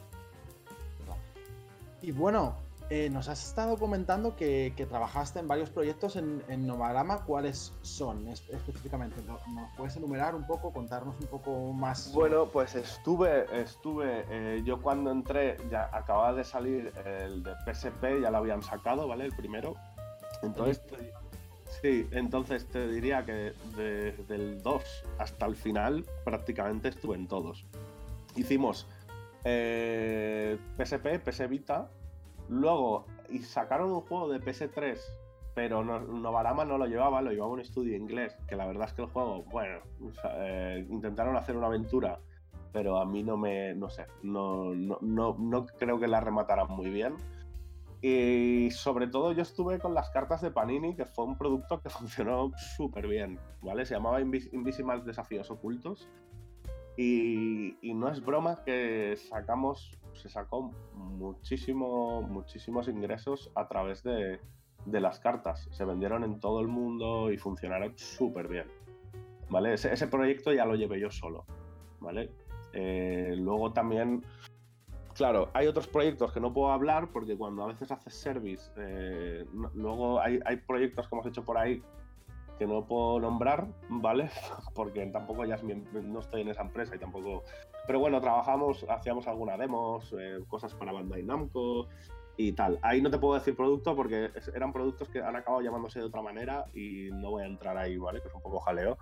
Y 2.03 2.13
bueno, 2.13 2.57
eh, 2.91 3.11
nos 3.11 3.29
has 3.29 3.47
estado 3.47 3.77
comentando 3.77 4.35
que, 4.35 4.73
trabajaste 4.89 5.41
en 5.41 5.49
varios 5.49 5.69
proyectos 5.69 6.17
en, 6.17 6.43
en 6.49 6.67
Novarama. 6.67 7.25
¿Cuáles 7.25 7.75
son 7.83 8.27
específicamente? 8.29 9.21
¿Nos 9.27 9.43
puedes 9.77 9.97
enumerar 9.97 10.35
un 10.35 10.47
poco, 10.47 10.73
contarnos 10.73 11.15
un 11.21 11.27
poco 11.27 11.73
más? 11.75 12.11
Bueno, 12.15 12.47
pues 12.47 12.75
estuve, 12.75 13.45
estuve, 13.61 14.25
eh, 14.31 14.63
yo 14.65 14.81
cuando 14.81 15.11
entré, 15.11 15.59
ya 15.71 15.91
acababa 15.93 16.33
de 16.33 16.45
salir 16.45 16.93
el 17.05 17.43
de 17.43 17.53
PSP, 17.67 18.23
ya 18.23 18.31
lo 18.31 18.39
habían 18.39 18.63
sacado, 18.63 19.07
¿vale? 19.07 19.27
El 19.27 19.37
primero. 19.37 19.75
Entonces, 20.43 20.81
sí, 21.83 22.09
entonces 22.13 22.67
te 22.69 22.89
diría 22.89 23.25
que 23.27 23.53
desde 23.77 24.35
el 24.35 24.63
2 24.63 24.83
hasta 25.19 25.45
el 25.45 25.57
final 25.57 26.07
prácticamente 26.25 26.89
estuve 26.89 27.17
en 27.17 27.29
todos. 27.29 27.67
Hicimos 28.35 28.87
eh, 29.45 30.59
PSP, 30.77 31.19
PS 31.19 31.49
Vita, 31.49 31.91
Luego, 32.49 33.07
y 33.29 33.41
sacaron 33.41 33.91
un 33.91 34.01
juego 34.01 34.29
de 34.29 34.41
PS3, 34.41 34.99
pero 35.55 35.85
Novarama 35.85 36.65
no 36.65 36.79
lo 36.79 36.87
llevaba, 36.87 37.21
lo 37.21 37.31
llevaba 37.31 37.53
un 37.53 37.61
estudio 37.61 37.97
inglés, 37.97 38.37
que 38.47 38.57
la 38.57 38.67
verdad 38.67 38.89
es 38.89 38.95
que 38.95 39.03
el 39.03 39.09
juego, 39.09 39.43
bueno, 39.51 39.81
eh, 40.37 40.87
intentaron 40.89 41.37
hacer 41.37 41.57
una 41.57 41.67
aventura, 41.67 42.21
pero 42.73 42.99
a 42.99 43.05
mí 43.05 43.23
no 43.23 43.37
me, 43.37 43.75
no 43.75 43.89
sé, 43.89 44.07
no, 44.23 44.73
no, 44.75 45.67
creo 45.79 45.99
que 45.99 46.07
la 46.07 46.21
remataran 46.21 46.69
muy 46.69 46.91
bien. 46.91 47.17
Y 48.01 48.71
sobre 48.71 49.09
todo 49.09 49.33
yo 49.33 49.43
estuve 49.43 49.81
con 49.81 49.95
las 49.95 50.11
cartas 50.11 50.41
de 50.43 50.53
Panini, 50.53 50.95
que 50.95 51.05
fue 51.05 51.25
un 51.25 51.37
producto 51.37 51.81
que 51.81 51.91
funcionó 51.91 52.53
súper 52.77 53.09
bien, 53.09 53.41
¿vale? 53.61 53.85
Se 53.85 53.95
llamaba 53.95 54.21
Invisibles 54.21 55.05
Desafíos 55.05 55.51
Ocultos. 55.51 56.09
Y, 56.97 57.77
no 57.95 58.11
es 58.11 58.25
broma 58.25 58.63
que 58.65 59.17
sacamos 59.17 59.99
se 60.19 60.29
sacó 60.29 60.73
muchísimo, 60.95 62.23
muchísimos 62.23 62.89
ingresos 62.89 63.51
a 63.55 63.69
través 63.69 64.03
de, 64.03 64.41
las 64.87 65.21
cartas. 65.21 65.69
Se 65.73 65.85
vendieron 65.85 66.25
en 66.25 66.41
todo 66.41 66.61
el 66.61 66.69
mundo 66.69 67.31
y 67.31 67.37
funcionaron 67.37 67.97
súper 67.97 68.49
bien. 68.49 68.67
¿Vale? 69.51 69.75
Ese, 69.75 70.07
proyecto 70.09 70.53
ya 70.53 70.65
lo 70.65 70.75
llevé 70.75 71.01
yo 71.01 71.11
solo. 71.11 71.45
¿Vale? 72.01 72.31
Eh, 72.73 73.35
luego 73.37 73.73
también, 73.73 74.25
claro, 75.15 75.51
hay 75.55 75.67
otros 75.67 75.89
proyectos 75.89 76.33
que 76.33 76.41
no 76.41 76.53
puedo 76.53 76.71
hablar 76.71 77.09
porque 77.13 77.37
cuando 77.37 77.65
a 77.65 77.69
veces 77.69 77.91
haces 77.91 78.15
service, 78.15 78.71
eh, 78.77 79.47
luego 79.75 80.21
hay, 80.21 80.39
hay 80.45 80.57
proyectos 80.57 81.09
que 81.09 81.15
hemos 81.15 81.27
hecho 81.27 81.45
por 81.45 81.59
ahí 81.59 81.83
que 82.59 82.67
no 82.67 82.85
puedo 82.85 83.21
nombrar, 83.21 83.69
¿vale? 83.89 84.31
Porque 84.75 85.07
tampoco 85.07 85.45
ya 85.45 85.57
no 85.57 86.21
estoy 86.21 86.43
en 86.43 86.49
esa 86.49 86.63
empresa 86.63 86.97
y 86.97 86.99
tampoco... 86.99 87.45
Pero 87.89 88.01
bueno, 88.01 88.21
trabajamos, 88.21 88.85
hacíamos 88.87 89.27
algunas 89.27 89.59
demos, 89.59 90.15
eh, 90.19 90.41
cosas 90.47 90.75
para 90.75 90.93
Bandai 90.93 91.23
Namco 91.23 91.89
y 92.37 92.53
tal. 92.53 92.79
Ahí 92.83 93.01
no 93.01 93.11
te 93.11 93.17
puedo 93.17 93.33
decir 93.33 93.57
producto 93.57 93.97
porque 93.97 94.31
eran 94.55 94.75
productos 94.75 95.09
que 95.09 95.23
han 95.23 95.35
acabado 95.35 95.63
llamándose 95.63 95.99
de 95.99 96.05
otra 96.05 96.21
manera 96.21 96.67
y 96.75 97.09
no 97.11 97.31
voy 97.31 97.45
a 97.45 97.47
entrar 97.47 97.79
ahí, 97.79 97.97
¿vale? 97.97 98.21
Que 98.21 98.29
es 98.29 98.35
un 98.35 98.43
poco 98.43 98.61
jaleo. 98.61 98.99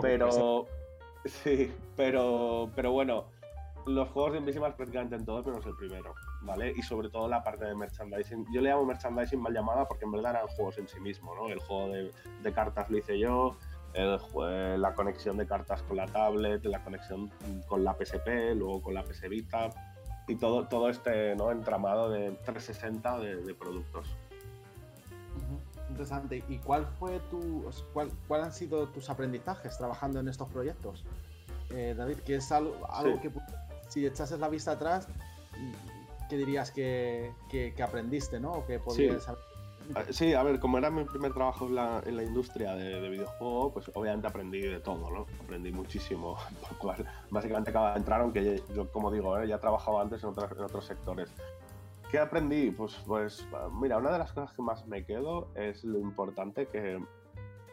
Pero... 0.00 0.66
Sí, 1.24 1.72
pero, 1.96 2.68
pero 2.74 2.90
bueno, 2.90 3.26
los 3.86 4.08
juegos 4.10 4.32
de 4.32 4.38
Invisibles 4.38 4.74
prácticamente 4.74 5.16
en 5.16 5.24
todo, 5.24 5.42
pero 5.42 5.58
es 5.58 5.66
el 5.66 5.74
primero, 5.76 6.14
¿vale? 6.42 6.72
Y 6.76 6.82
sobre 6.82 7.08
todo 7.08 7.28
la 7.28 7.42
parte 7.42 7.64
de 7.64 7.74
merchandising. 7.74 8.46
Yo 8.52 8.60
le 8.60 8.70
llamo 8.70 8.84
merchandising 8.84 9.40
mal 9.40 9.52
llamada 9.52 9.86
porque 9.86 10.04
en 10.04 10.12
verdad 10.12 10.32
eran 10.32 10.48
juegos 10.48 10.78
en 10.78 10.88
sí 10.88 11.00
mismo, 11.00 11.34
¿no? 11.34 11.48
El 11.48 11.60
juego 11.60 11.88
de, 11.88 12.52
cartas 12.52 12.90
lo 12.90 12.98
hice 12.98 13.18
yo, 13.18 13.56
el, 13.94 14.80
la 14.80 14.94
conexión 14.94 15.36
de 15.36 15.46
cartas 15.46 15.82
con 15.82 15.96
la 15.96 16.06
tablet, 16.06 16.64
la 16.64 16.82
conexión 16.82 17.30
con 17.66 17.84
la 17.84 17.94
PSP, 17.94 18.54
luego 18.54 18.82
con 18.82 18.94
la 18.94 19.02
PS 19.02 19.28
Vita 19.28 19.70
y 20.28 20.36
todo, 20.36 20.66
todo 20.68 20.88
este 20.88 21.34
¿no? 21.36 21.50
entramado 21.50 22.10
de 22.10 22.32
360 22.44 23.18
de, 23.18 23.54
productos. 23.54 24.06
Interesante. 25.88 26.42
¿Y 26.48 26.58
cuál 26.58 26.86
fue 26.98 27.20
tu, 27.30 27.64
cuál, 27.92 28.10
cuál 28.26 28.44
han 28.44 28.52
sido 28.52 28.88
tus 28.88 29.10
aprendizajes 29.10 29.76
trabajando 29.76 30.20
en 30.20 30.28
estos 30.28 30.48
proyectos? 30.48 31.04
Eh, 31.70 31.94
David, 31.96 32.18
que 32.18 32.36
es 32.36 32.52
algo, 32.52 32.74
algo 32.90 33.20
que 33.20 33.30
si 33.88 34.06
echases 34.06 34.38
la 34.38 34.48
vista 34.48 34.72
atrás, 34.72 35.08
¿qué 36.28 36.36
dirías 36.36 36.70
que, 36.70 37.32
aprendiste, 37.82 38.40
¿no? 38.40 38.52
O 38.52 38.66
que 38.66 38.78
podías 38.78 39.24
sí. 39.24 39.30
A 40.34 40.42
ver, 40.42 40.60
como 40.60 40.78
era 40.78 40.90
mi 40.90 41.04
primer 41.04 41.32
trabajo 41.32 41.66
en 41.66 41.74
la, 42.16 42.22
industria 42.22 42.74
de, 42.74 43.00
de, 43.00 43.08
videojuego, 43.08 43.72
pues 43.72 43.90
obviamente 43.94 44.26
aprendí 44.26 44.60
de 44.60 44.80
todo, 44.80 45.10
¿no? 45.10 45.26
Aprendí 45.42 45.72
muchísimo. 45.72 46.36
Básicamente 47.30 47.70
acaba 47.70 47.92
de 47.92 47.98
entrar, 47.98 48.20
aunque 48.20 48.62
yo, 48.74 48.90
como 48.90 49.10
digo, 49.10 49.38
¿eh? 49.38 49.48
ya 49.48 49.58
trabajaba 49.58 50.02
antes 50.02 50.22
en, 50.22 50.30
en 50.30 50.62
otros 50.62 50.84
sectores. 50.84 51.32
¿Qué 52.10 52.18
aprendí? 52.18 52.70
Pues, 52.70 52.96
pues, 53.06 53.46
mira, 53.80 53.96
una 53.96 54.12
de 54.12 54.18
las 54.18 54.32
cosas 54.32 54.52
que 54.52 54.60
más 54.60 54.86
me 54.86 55.04
quedo 55.04 55.48
es 55.54 55.82
lo 55.82 55.98
importante 55.98 56.66
que, 56.66 57.02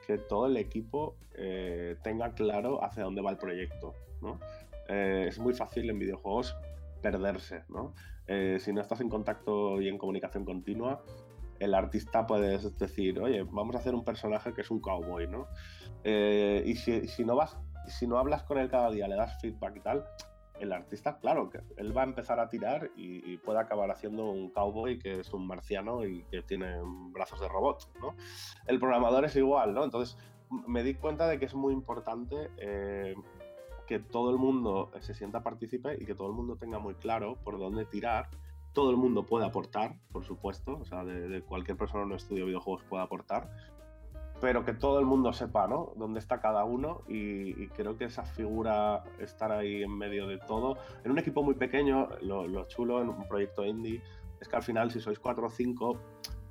que 0.07 0.17
todo 0.17 0.45
el 0.45 0.55
equipo 0.55 1.15
eh, 1.33 1.97
tenga 2.03 2.31
claro 2.33 2.83
hacia 2.83 3.03
dónde 3.03 3.21
va 3.21 3.31
el 3.31 3.37
proyecto, 3.37 3.93
¿no? 4.21 4.39
Eh, 4.87 5.25
es 5.27 5.37
muy 5.39 5.53
fácil 5.53 5.89
en 5.89 5.99
videojuegos 5.99 6.55
perderse, 7.01 7.63
¿no? 7.67 7.93
Eh, 8.27 8.57
si 8.59 8.71
no 8.71 8.79
estás 8.79 9.01
en 9.01 9.09
contacto 9.09 9.81
y 9.81 9.87
en 9.87 9.97
comunicación 9.97 10.45
continua, 10.45 11.03
el 11.59 11.73
artista 11.73 12.25
puede 12.25 12.57
decir, 12.57 13.19
oye, 13.19 13.43
vamos 13.43 13.75
a 13.75 13.79
hacer 13.79 13.93
un 13.93 14.03
personaje 14.03 14.53
que 14.53 14.61
es 14.61 14.71
un 14.71 14.79
cowboy, 14.79 15.27
¿no? 15.27 15.47
Eh, 16.03 16.63
y 16.65 16.75
si, 16.75 17.25
no 17.25 17.35
vas, 17.35 17.57
si 17.87 18.07
no 18.07 18.17
hablas 18.17 18.43
con 18.43 18.57
él 18.57 18.69
cada 18.69 18.89
día, 18.89 19.07
le 19.07 19.15
das 19.15 19.39
feedback 19.41 19.75
y 19.75 19.79
tal, 19.81 20.05
el 20.59 20.73
artista, 20.73 21.17
claro, 21.19 21.49
que 21.49 21.61
él 21.77 21.95
va 21.95 22.01
a 22.01 22.05
empezar 22.05 22.39
a 22.39 22.49
tirar 22.49 22.91
y, 22.95 23.37
puede 23.37 23.59
acabar 23.59 23.91
haciendo 23.91 24.29
un 24.29 24.49
cowboy 24.49 24.99
que 24.99 25.21
es 25.21 25.33
un 25.33 25.47
marciano 25.47 26.05
y 26.05 26.23
que 26.25 26.41
tiene 26.41 26.77
brazos 27.11 27.39
de 27.39 27.47
robot, 27.47 27.91
¿no? 28.01 28.15
El 28.67 28.79
programador 28.79 29.25
es 29.25 29.35
igual, 29.35 29.73
¿no? 29.73 29.83
Entonces 29.83 30.17
me 30.49 30.83
di 30.83 30.95
cuenta 30.95 31.27
de 31.27 31.39
que 31.39 31.45
es 31.45 31.53
muy 31.53 31.73
importante 31.73 32.49
que 33.89 33.97
todo 33.97 34.29
el 34.29 34.37
mundo 34.37 34.91
se 34.99 35.15
sienta 35.15 35.41
partícipe 35.41 35.97
y 35.99 36.05
que 36.05 36.13
todo 36.13 36.27
el 36.27 36.33
mundo 36.33 36.57
tenga 36.57 36.77
muy 36.77 36.93
claro 36.93 37.37
por 37.43 37.57
dónde 37.57 37.85
tirar. 37.85 38.29
Todo 38.73 38.91
el 38.91 38.97
mundo 38.97 39.25
puede 39.25 39.45
aportar, 39.45 39.95
por 40.11 40.23
supuesto, 40.23 40.77
o 40.79 40.85
sea, 40.85 41.03
de, 41.03 41.41
cualquier 41.41 41.77
persona 41.77 42.03
en 42.03 42.09
un 42.09 42.15
estudio 42.15 42.43
de 42.43 42.49
videojuegos 42.49 42.83
puede 42.83 43.03
aportar, 43.03 43.49
pero 44.39 44.63
que 44.63 44.73
todo 44.73 44.99
el 44.99 45.05
mundo 45.05 45.33
sepa, 45.33 45.67
¿no? 45.67 45.93
Dónde 45.97 46.19
está 46.19 46.39
cada 46.39 46.63
uno 46.63 47.01
y, 47.07 47.67
creo 47.69 47.97
que 47.97 48.05
esa 48.05 48.23
figura, 48.23 49.03
estar 49.19 49.51
ahí 49.51 49.83
en 49.83 49.97
medio 49.97 50.27
de 50.27 50.37
todo, 50.37 50.77
en 51.03 51.11
un 51.11 51.19
equipo 51.19 51.43
muy 51.43 51.55
pequeño, 51.55 52.09
lo, 52.21 52.47
lo 52.47 52.67
chulo 52.67 53.01
en 53.01 53.09
un 53.09 53.27
proyecto 53.27 53.65
indie 53.65 54.01
es 54.39 54.47
que 54.47 54.55
al 54.55 54.63
final 54.63 54.91
si 54.91 55.01
sois 55.01 55.19
cuatro 55.19 55.47
o 55.47 55.49
cinco, 55.49 55.99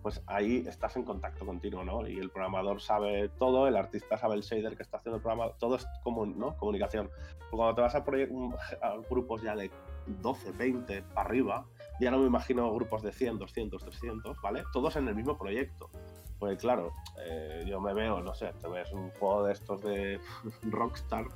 pues 0.03 0.23
ahí 0.27 0.65
estás 0.67 0.97
en 0.97 1.05
contacto 1.05 1.45
continuo, 1.45 1.85
¿no? 1.85 2.07
Y 2.07 2.19
el 2.19 2.31
programador 2.31 2.81
sabe 2.81 3.29
todo, 3.31 3.67
el 3.67 3.77
artista 3.77 4.17
sabe 4.17 4.35
el 4.35 4.43
shader 4.43 4.77
que 4.77 4.83
está 4.83 4.99
haciendo 4.99 5.17
el 5.17 5.23
programa, 5.23 5.53
todo 5.59 5.77
es 5.77 5.87
como, 6.03 6.25
¿no? 6.27 6.57
Comunicación. 6.57 7.11
cuando 7.51 7.75
te 7.75 7.81
vas 7.81 7.95
a, 7.95 7.99
a, 7.99 8.97
grupos 9.11 9.43
ya 9.43 9.57
de 9.57 9.71
12, 10.07 10.53
20 10.53 11.03
para 11.03 11.29
arriba, 11.29 11.67
ya 12.01 12.11
no 12.11 12.19
me 12.19 12.27
imagino 12.27 12.73
grupos 12.73 13.03
de 13.03 13.13
100, 13.13 13.39
200, 13.39 13.83
300, 13.83 14.41
¿vale? 14.41 14.65
Todos 14.73 14.97
en 14.97 15.09
el 15.09 15.15
mismo 15.15 15.37
proyecto. 15.37 15.91
Pues 16.39 16.59
claro, 16.59 16.93
eh, 17.27 17.65
yo 17.67 17.81
me 17.81 17.93
veo, 17.95 18.21
no 18.21 18.35
sé, 18.35 18.53
te 18.61 18.69
ves 18.69 18.93
un 18.93 19.11
juego 19.11 19.45
de 19.45 19.53
estos 19.53 19.83
de 19.83 20.21
Rockstar 20.63 21.27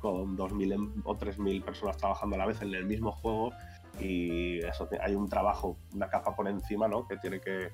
con 0.00 0.36
2.000 0.36 1.02
o 1.04 1.16
3.000 1.16 1.64
personas 1.64 1.96
trabajando 1.96 2.36
a 2.36 2.38
la 2.38 2.46
vez 2.46 2.62
en 2.62 2.74
el 2.74 2.84
mismo 2.84 3.10
juego 3.10 3.52
y 4.00 4.58
eso 4.58 4.88
hay 5.00 5.14
un 5.14 5.28
trabajo, 5.28 5.76
una 5.94 6.08
capa 6.08 6.34
por 6.34 6.48
encima, 6.48 6.88
¿no? 6.88 7.06
Que 7.06 7.16
tiene 7.16 7.40
que, 7.40 7.72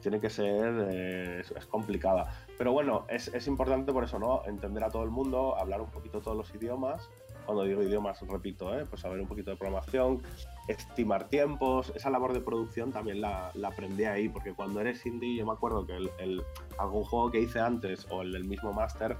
tiene 0.00 0.20
que 0.20 0.30
ser, 0.30 0.88
eh, 0.90 1.40
es, 1.40 1.66
complicada. 1.66 2.32
Pero 2.56 2.72
bueno, 2.72 3.06
es, 3.08 3.28
es, 3.28 3.46
importante 3.46 3.92
por 3.92 4.04
eso, 4.04 4.18
¿no? 4.18 4.42
Entender 4.46 4.84
a 4.84 4.90
todo 4.90 5.04
el 5.04 5.10
mundo, 5.10 5.56
hablar 5.56 5.80
un 5.80 5.90
poquito 5.90 6.20
todos 6.20 6.36
los 6.36 6.54
idiomas. 6.54 7.08
Cuando 7.44 7.64
digo 7.64 7.82
idiomas, 7.82 8.20
repito, 8.28 8.78
¿eh? 8.78 8.84
pues 8.84 9.00
saber 9.00 9.20
un 9.20 9.26
poquito 9.26 9.50
de 9.50 9.56
programación, 9.56 10.22
estimar 10.68 11.28
tiempos. 11.28 11.92
Esa 11.96 12.10
labor 12.10 12.32
de 12.32 12.40
producción 12.40 12.92
también 12.92 13.20
la, 13.20 13.52
aprendí 13.64 14.04
ahí, 14.04 14.28
porque 14.28 14.54
cuando 14.54 14.80
eres 14.80 15.04
indie, 15.04 15.36
yo 15.36 15.46
me 15.46 15.52
acuerdo 15.52 15.86
que 15.86 15.96
el, 15.96 16.42
algún 16.78 17.04
juego 17.04 17.30
que 17.30 17.40
hice 17.40 17.58
antes 17.58 18.06
o 18.10 18.22
el 18.22 18.32
del 18.32 18.44
mismo 18.44 18.72
máster, 18.72 19.16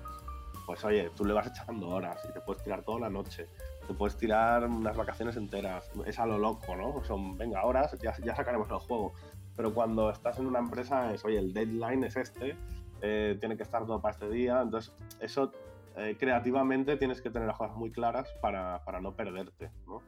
pues 0.66 0.84
oye, 0.84 1.10
tú 1.16 1.24
le 1.24 1.32
vas 1.32 1.48
echando 1.48 1.88
horas 1.88 2.24
y 2.28 2.32
te 2.32 2.40
puedes 2.40 2.62
tirar 2.62 2.82
toda 2.82 3.00
la 3.00 3.10
noche 3.10 3.46
te 3.86 3.94
puedes 3.94 4.18
tirar 4.18 4.66
unas 4.66 4.94
vacaciones 4.94 5.34
enteras. 5.38 5.90
Es 6.04 6.18
a 6.18 6.26
lo 6.26 6.36
loco, 6.36 6.76
¿no? 6.76 7.02
Son, 7.04 7.38
venga, 7.38 7.64
horas, 7.64 7.96
ya, 8.02 8.14
ya 8.22 8.36
sacaremos 8.36 8.68
el 8.70 8.76
juego 8.80 9.14
pero 9.58 9.74
cuando 9.74 10.08
estás 10.08 10.38
en 10.38 10.46
una 10.46 10.60
empresa 10.60 11.12
es, 11.12 11.24
oye, 11.24 11.36
el 11.36 11.52
deadline 11.52 12.04
es 12.04 12.16
este, 12.16 12.56
eh, 13.02 13.36
tiene 13.40 13.56
que 13.56 13.64
estar 13.64 13.84
todo 13.84 14.00
para 14.00 14.14
este 14.14 14.30
día, 14.30 14.62
entonces 14.62 14.94
eso 15.18 15.50
eh, 15.96 16.16
creativamente 16.16 16.96
tienes 16.96 17.20
que 17.20 17.28
tener 17.28 17.48
las 17.48 17.58
cosas 17.58 17.76
muy 17.76 17.90
claras 17.90 18.28
para, 18.40 18.84
para 18.84 19.00
no 19.00 19.14
perderte, 19.14 19.72
¿no? 19.88 20.00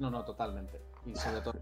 No, 0.00 0.10
no, 0.10 0.24
totalmente. 0.24 0.80
Y 1.04 1.14
sobre 1.14 1.42
todo, 1.42 1.54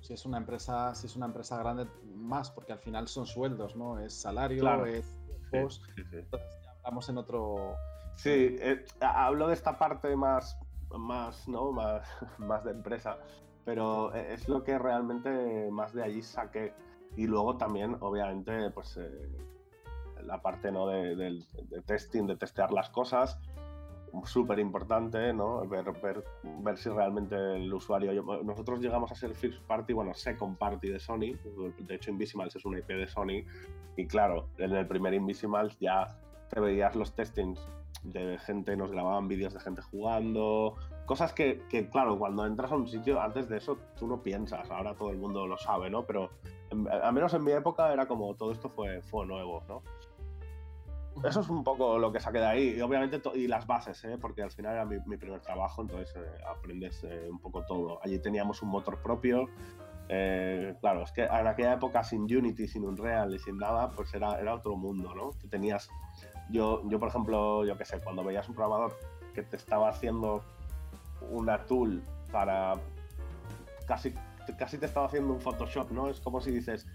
Si 0.00 0.14
es 0.14 0.24
una 0.24 0.38
empresa, 0.38 0.94
si 0.94 1.06
es 1.06 1.16
una 1.16 1.26
empresa 1.26 1.58
grande, 1.58 1.86
más, 2.14 2.50
porque 2.50 2.72
al 2.72 2.78
final 2.78 3.08
son 3.08 3.26
sueldos, 3.26 3.76
¿no? 3.76 3.98
Es 3.98 4.14
salario, 4.14 4.86
es 4.86 5.14
tiempos. 5.50 5.82
Entonces 5.96 6.60
ya 6.64 6.70
hablamos 6.70 7.08
en 7.08 7.18
otro. 7.18 7.76
Sí, 8.14 8.56
eh, 8.60 8.84
hablo 9.00 9.48
de 9.48 9.54
esta 9.54 9.78
parte 9.78 10.16
más, 10.16 10.56
más, 10.90 11.46
¿no? 11.48 11.72
Más, 11.72 12.08
más 12.38 12.64
de 12.64 12.70
empresa, 12.70 13.18
pero 13.64 14.14
es 14.14 14.48
lo 14.48 14.62
que 14.62 14.78
realmente 14.78 15.68
más 15.70 15.92
de 15.92 16.02
allí 16.02 16.22
saqué. 16.22 16.72
Y 17.16 17.26
luego 17.26 17.58
también, 17.58 17.96
obviamente, 18.00 18.70
pues 18.70 18.96
eh, 18.96 19.28
la 20.24 20.40
parte 20.40 20.70
¿no? 20.72 20.86
de, 20.86 21.14
de, 21.16 21.82
testing, 21.82 22.26
de 22.26 22.36
testear 22.36 22.72
las 22.72 22.90
cosas, 22.90 23.38
súper 24.24 24.58
importante, 24.58 25.32
¿no? 25.32 25.66
Ver, 25.66 25.92
ver, 26.02 26.24
ver, 26.42 26.76
si 26.76 26.88
realmente 26.90 27.34
el 27.34 27.72
usuario... 27.72 28.12
nosotros 28.44 28.80
llegamos 28.80 29.10
a 29.10 29.14
ser 29.14 29.34
first 29.34 29.62
party, 29.62 29.92
bueno, 29.92 30.14
second 30.14 30.56
party 30.58 30.88
de 30.88 30.98
Sony, 30.98 31.36
de 31.78 31.94
hecho 31.94 32.10
Invisimals 32.10 32.56
es 32.56 32.64
una 32.64 32.78
IP 32.78 32.88
de 32.88 33.06
Sony, 33.06 33.44
y 33.96 34.06
claro, 34.06 34.48
en 34.58 34.72
el 34.72 34.86
primer 34.86 35.14
Invisimals 35.14 35.78
ya 35.78 36.18
te 36.48 36.60
veías 36.60 36.94
los 36.94 37.14
testings 37.14 37.60
de 38.02 38.38
gente, 38.38 38.76
nos 38.76 38.90
grababan 38.90 39.28
vídeos 39.28 39.54
de 39.54 39.60
gente 39.60 39.80
jugando, 39.82 40.74
cosas 41.06 41.32
que, 41.32 41.62
que, 41.68 41.88
claro, 41.88 42.18
cuando 42.18 42.44
entras 42.46 42.72
a 42.72 42.76
un 42.76 42.88
sitio, 42.88 43.20
antes 43.20 43.48
de 43.48 43.58
eso 43.58 43.78
tú 43.96 44.06
no 44.06 44.22
piensas, 44.22 44.70
ahora 44.70 44.94
todo 44.94 45.10
el 45.10 45.18
mundo 45.18 45.46
lo 45.46 45.56
sabe, 45.56 45.88
¿no? 45.88 46.04
Pero 46.04 46.30
al 47.02 47.12
menos 47.12 47.32
en 47.34 47.44
mi 47.44 47.52
época 47.52 47.92
era 47.92 48.06
como 48.06 48.34
todo 48.34 48.52
esto 48.52 48.68
fue, 48.68 49.02
fue 49.02 49.26
nuevo, 49.26 49.62
¿no? 49.68 49.82
Eso 51.24 51.40
es 51.40 51.48
un 51.48 51.62
poco 51.62 51.98
lo 51.98 52.12
que 52.12 52.20
saqué 52.20 52.38
de 52.38 52.46
ahí. 52.46 52.74
Y 52.76 52.80
obviamente, 52.80 53.20
y 53.34 53.46
las 53.46 53.66
bases, 53.66 54.04
¿eh? 54.04 54.18
porque 54.20 54.42
al 54.42 54.50
final 54.50 54.74
era 54.74 54.84
mi, 54.84 55.16
primer 55.16 55.40
trabajo, 55.40 55.82
entonces 55.82 56.14
eh, 56.16 56.40
aprendes 56.48 57.04
eh, 57.04 57.28
un 57.30 57.38
poco 57.38 57.64
todo. 57.64 58.00
Allí 58.02 58.18
teníamos 58.18 58.62
un 58.62 58.70
motor 58.70 58.98
propio. 59.02 59.48
claro, 60.80 61.02
es 61.04 61.12
que 61.12 61.24
en 61.24 61.46
aquella 61.46 61.74
época 61.74 62.02
sin 62.02 62.22
Unity, 62.22 62.66
sin 62.66 62.84
Unreal 62.84 63.34
y 63.34 63.38
sin 63.38 63.58
nada, 63.58 63.90
pues 63.90 64.12
era, 64.14 64.40
era 64.40 64.54
otro 64.54 64.76
mundo, 64.76 65.14
¿no? 65.14 65.30
tenías. 65.48 65.88
Yo, 66.50 66.82
yo, 66.88 66.98
por 66.98 67.08
ejemplo, 67.08 67.64
yo 67.64 67.78
qué 67.78 67.84
sé, 67.84 68.00
cuando 68.00 68.24
veías 68.24 68.48
un 68.48 68.54
programador 68.54 68.98
que 69.32 69.42
te 69.42 69.56
estaba 69.56 69.88
haciendo 69.88 70.42
una 71.30 71.64
tool 71.64 72.02
para 72.30 72.74
casi, 73.86 74.12
casi 74.58 74.78
te 74.78 74.86
estaba 74.86 75.06
haciendo 75.06 75.32
un 75.34 75.40
Photoshop, 75.40 75.90
¿no? 75.92 76.08
Es 76.08 76.20
como 76.20 76.40
si 76.40 76.50
dices, 76.50 76.86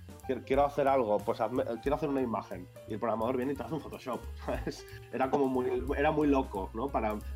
quiero 0.45 0.65
hacer 0.65 0.87
algo, 0.87 1.17
pues 1.19 1.39
quiero 1.81 1.95
hacer 1.95 2.09
una 2.09 2.21
imagen. 2.21 2.67
Y 2.87 2.93
el 2.93 2.99
programador 2.99 3.37
viene 3.37 3.53
y 3.53 3.55
te 3.55 3.63
hace 3.63 3.73
un 3.73 3.81
Photoshop. 3.81 4.19
Era 5.13 5.29
como 5.29 5.47
muy, 5.47 5.83
era 5.97 6.11
muy 6.11 6.27
loco, 6.27 6.69
¿no? 6.73 6.89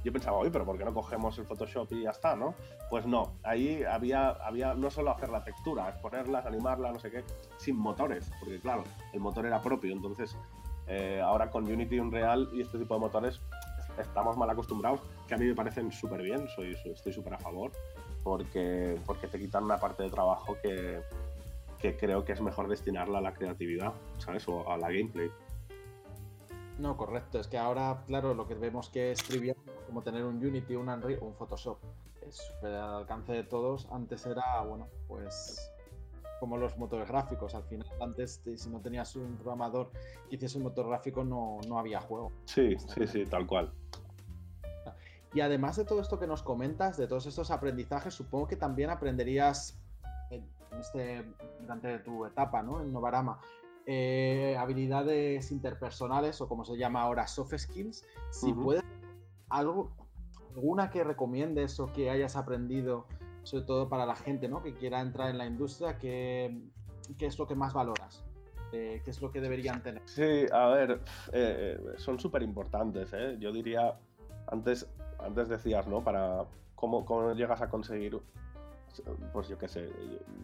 Yo 0.04 0.12
pensaba, 0.12 0.38
oye, 0.38 0.52
pero 0.52 0.66
¿por 0.66 0.78
qué 0.78 0.84
no 0.84 0.94
cogemos 0.94 1.38
el 1.38 1.46
Photoshop 1.46 1.92
y 1.92 2.04
ya 2.04 2.12
está, 2.12 2.36
no? 2.36 2.54
Pues 2.90 3.06
no, 3.06 3.34
ahí 3.44 3.84
había, 3.84 4.30
había 4.30 4.74
no 4.74 4.90
solo 4.90 5.12
hacer 5.12 5.30
la 5.30 5.44
textura, 5.44 5.90
es 5.90 5.96
ponerlas, 5.98 6.46
animarla, 6.46 6.92
no 6.92 7.00
sé 7.00 7.10
qué, 7.10 7.24
sin 7.58 7.78
motores, 7.78 8.30
porque 8.40 8.60
claro, 8.60 8.84
el 9.14 9.20
motor 9.20 9.46
era 9.46 9.62
propio. 9.62 9.94
Entonces, 9.94 10.36
eh, 10.88 11.22
ahora 11.24 11.50
con 11.50 11.64
Unity, 11.64 12.00
Unreal 12.00 12.50
y 12.54 12.62
este 12.62 12.78
tipo 12.78 12.96
de 12.96 13.00
motores 13.00 13.42
estamos 13.98 14.38
mal 14.38 14.50
acostumbrados, 14.50 15.02
que 15.28 15.36
a 15.36 15.38
mí 15.38 15.46
me 15.46 15.56
parecen 15.56 15.92
súper 15.92 16.22
bien, 16.22 16.48
soy, 16.50 16.76
estoy 16.86 17.14
súper 17.14 17.34
a 17.34 17.38
favor, 17.38 17.72
porque, 18.24 18.98
porque 19.06 19.28
te 19.28 19.40
quitan 19.40 19.64
una 19.64 19.78
parte 19.78 20.04
de 20.04 20.10
trabajo 20.10 20.58
que, 20.62 21.02
que 21.82 21.98
creo 21.98 22.24
que 22.24 22.34
es 22.34 22.42
mejor 22.42 22.68
destinarla 22.68 23.18
a 23.18 23.22
la 23.22 23.34
creatividad, 23.34 23.94
¿sabes? 24.18 24.48
O 24.48 24.70
a 24.70 24.78
la 24.78 24.88
gameplay. 24.92 25.30
No, 26.78 26.98
correcto. 26.98 27.40
Es 27.40 27.48
que 27.48 27.58
ahora, 27.58 28.04
claro, 28.08 28.34
lo 28.34 28.48
que 28.48 28.56
vemos 28.56 28.90
que 28.90 29.12
es 29.12 29.24
trivial, 29.24 29.58
como 29.88 30.02
tener 30.02 30.24
un 30.24 30.38
Unity, 30.38 30.76
un 30.76 30.90
Unreal 30.90 31.20
o 31.22 31.26
un 31.26 31.36
Photoshop. 31.36 31.80
Es 32.28 32.52
al 32.64 32.76
alcance 32.76 33.34
de 33.34 33.44
todos. 33.44 33.88
Antes 33.92 34.26
era, 34.26 34.62
bueno, 34.62 34.88
pues 35.08 35.72
como 36.40 36.58
los 36.58 36.78
motores 36.78 37.08
gráficos. 37.08 37.54
Al 37.54 37.64
final, 37.64 37.88
antes, 38.00 38.42
si 38.56 38.70
no 38.70 38.80
tenías 38.80 39.16
un 39.16 39.36
programador 39.36 39.92
que 40.28 40.36
hiciese 40.36 40.58
un 40.58 40.64
motor 40.64 40.88
gráfico, 40.88 41.24
no, 41.24 41.60
no 41.68 41.78
había 41.78 42.02
juego. 42.02 42.32
Sí, 42.46 42.76
sí, 42.80 43.08
sí, 43.08 43.26
tal 43.26 43.46
cual. 43.46 43.72
Y 45.34 45.40
además 45.40 45.78
de 45.78 45.86
todo 45.86 46.02
esto 46.02 46.20
que 46.20 46.28
nos 46.28 46.44
comentas, 46.44 46.98
de 46.98 47.08
todos 47.08 47.26
estos 47.26 47.52
aprendizajes, 47.52 48.14
supongo 48.14 48.48
que 48.48 48.56
también 48.56 48.90
aprenderías 48.90 49.80
en 50.30 50.50
este, 50.80 51.26
durante 51.60 52.00
tu 52.00 52.26
etapa 52.26 52.62
¿no? 52.64 52.82
en 52.82 52.92
Novarama, 52.92 53.40
eh, 53.86 54.56
habilidades 54.60 55.52
interpersonales 55.52 56.40
o 56.42 56.48
como 56.48 56.64
se 56.66 56.78
llama 56.78 57.02
ahora 57.02 57.28
soft 57.28 57.58
skills, 57.58 58.06
si 58.30 58.54
puedes 58.54 58.84
algo, 59.50 59.92
alguna 60.56 60.90
que 60.90 61.04
recomiendes 61.04 61.80
o 61.80 61.92
que 61.92 62.10
hayas 62.10 62.36
aprendido, 62.36 63.08
sobre 63.44 63.66
todo 63.66 63.90
para 63.90 64.06
la 64.06 64.16
gente 64.16 64.48
¿no? 64.48 64.62
que 64.62 64.74
quiera 64.74 65.02
entrar 65.02 65.30
en 65.30 65.38
la 65.38 65.46
industria, 65.46 65.98
¿qué, 65.98 66.62
qué 67.18 67.26
es 67.26 67.38
lo 67.40 67.48
que 67.48 67.56
más 67.56 67.74
valoras? 67.74 68.24
Eh, 68.74 69.02
¿Qué 69.04 69.12
es 69.12 69.22
lo 69.22 69.32
que 69.32 69.42
deberían 69.42 69.84
tener? 69.84 70.02
Sí, 70.06 70.46
a 70.52 70.68
ver, 70.68 71.02
eh, 71.34 71.78
son 71.98 72.18
súper 72.20 72.42
importantes. 72.42 73.12
Yo 73.38 73.52
diría, 73.52 73.98
antes, 74.48 74.88
antes 75.20 75.50
decías, 75.50 75.88
¿no? 75.88 76.02
Para 76.02 76.46
cómo, 76.76 77.04
cómo 77.04 77.34
llegas 77.34 77.62
a 77.62 77.70
conseguir 77.70 78.22
pues 79.32 79.48
yo 79.48 79.58
qué 79.58 79.68
sé, 79.68 79.90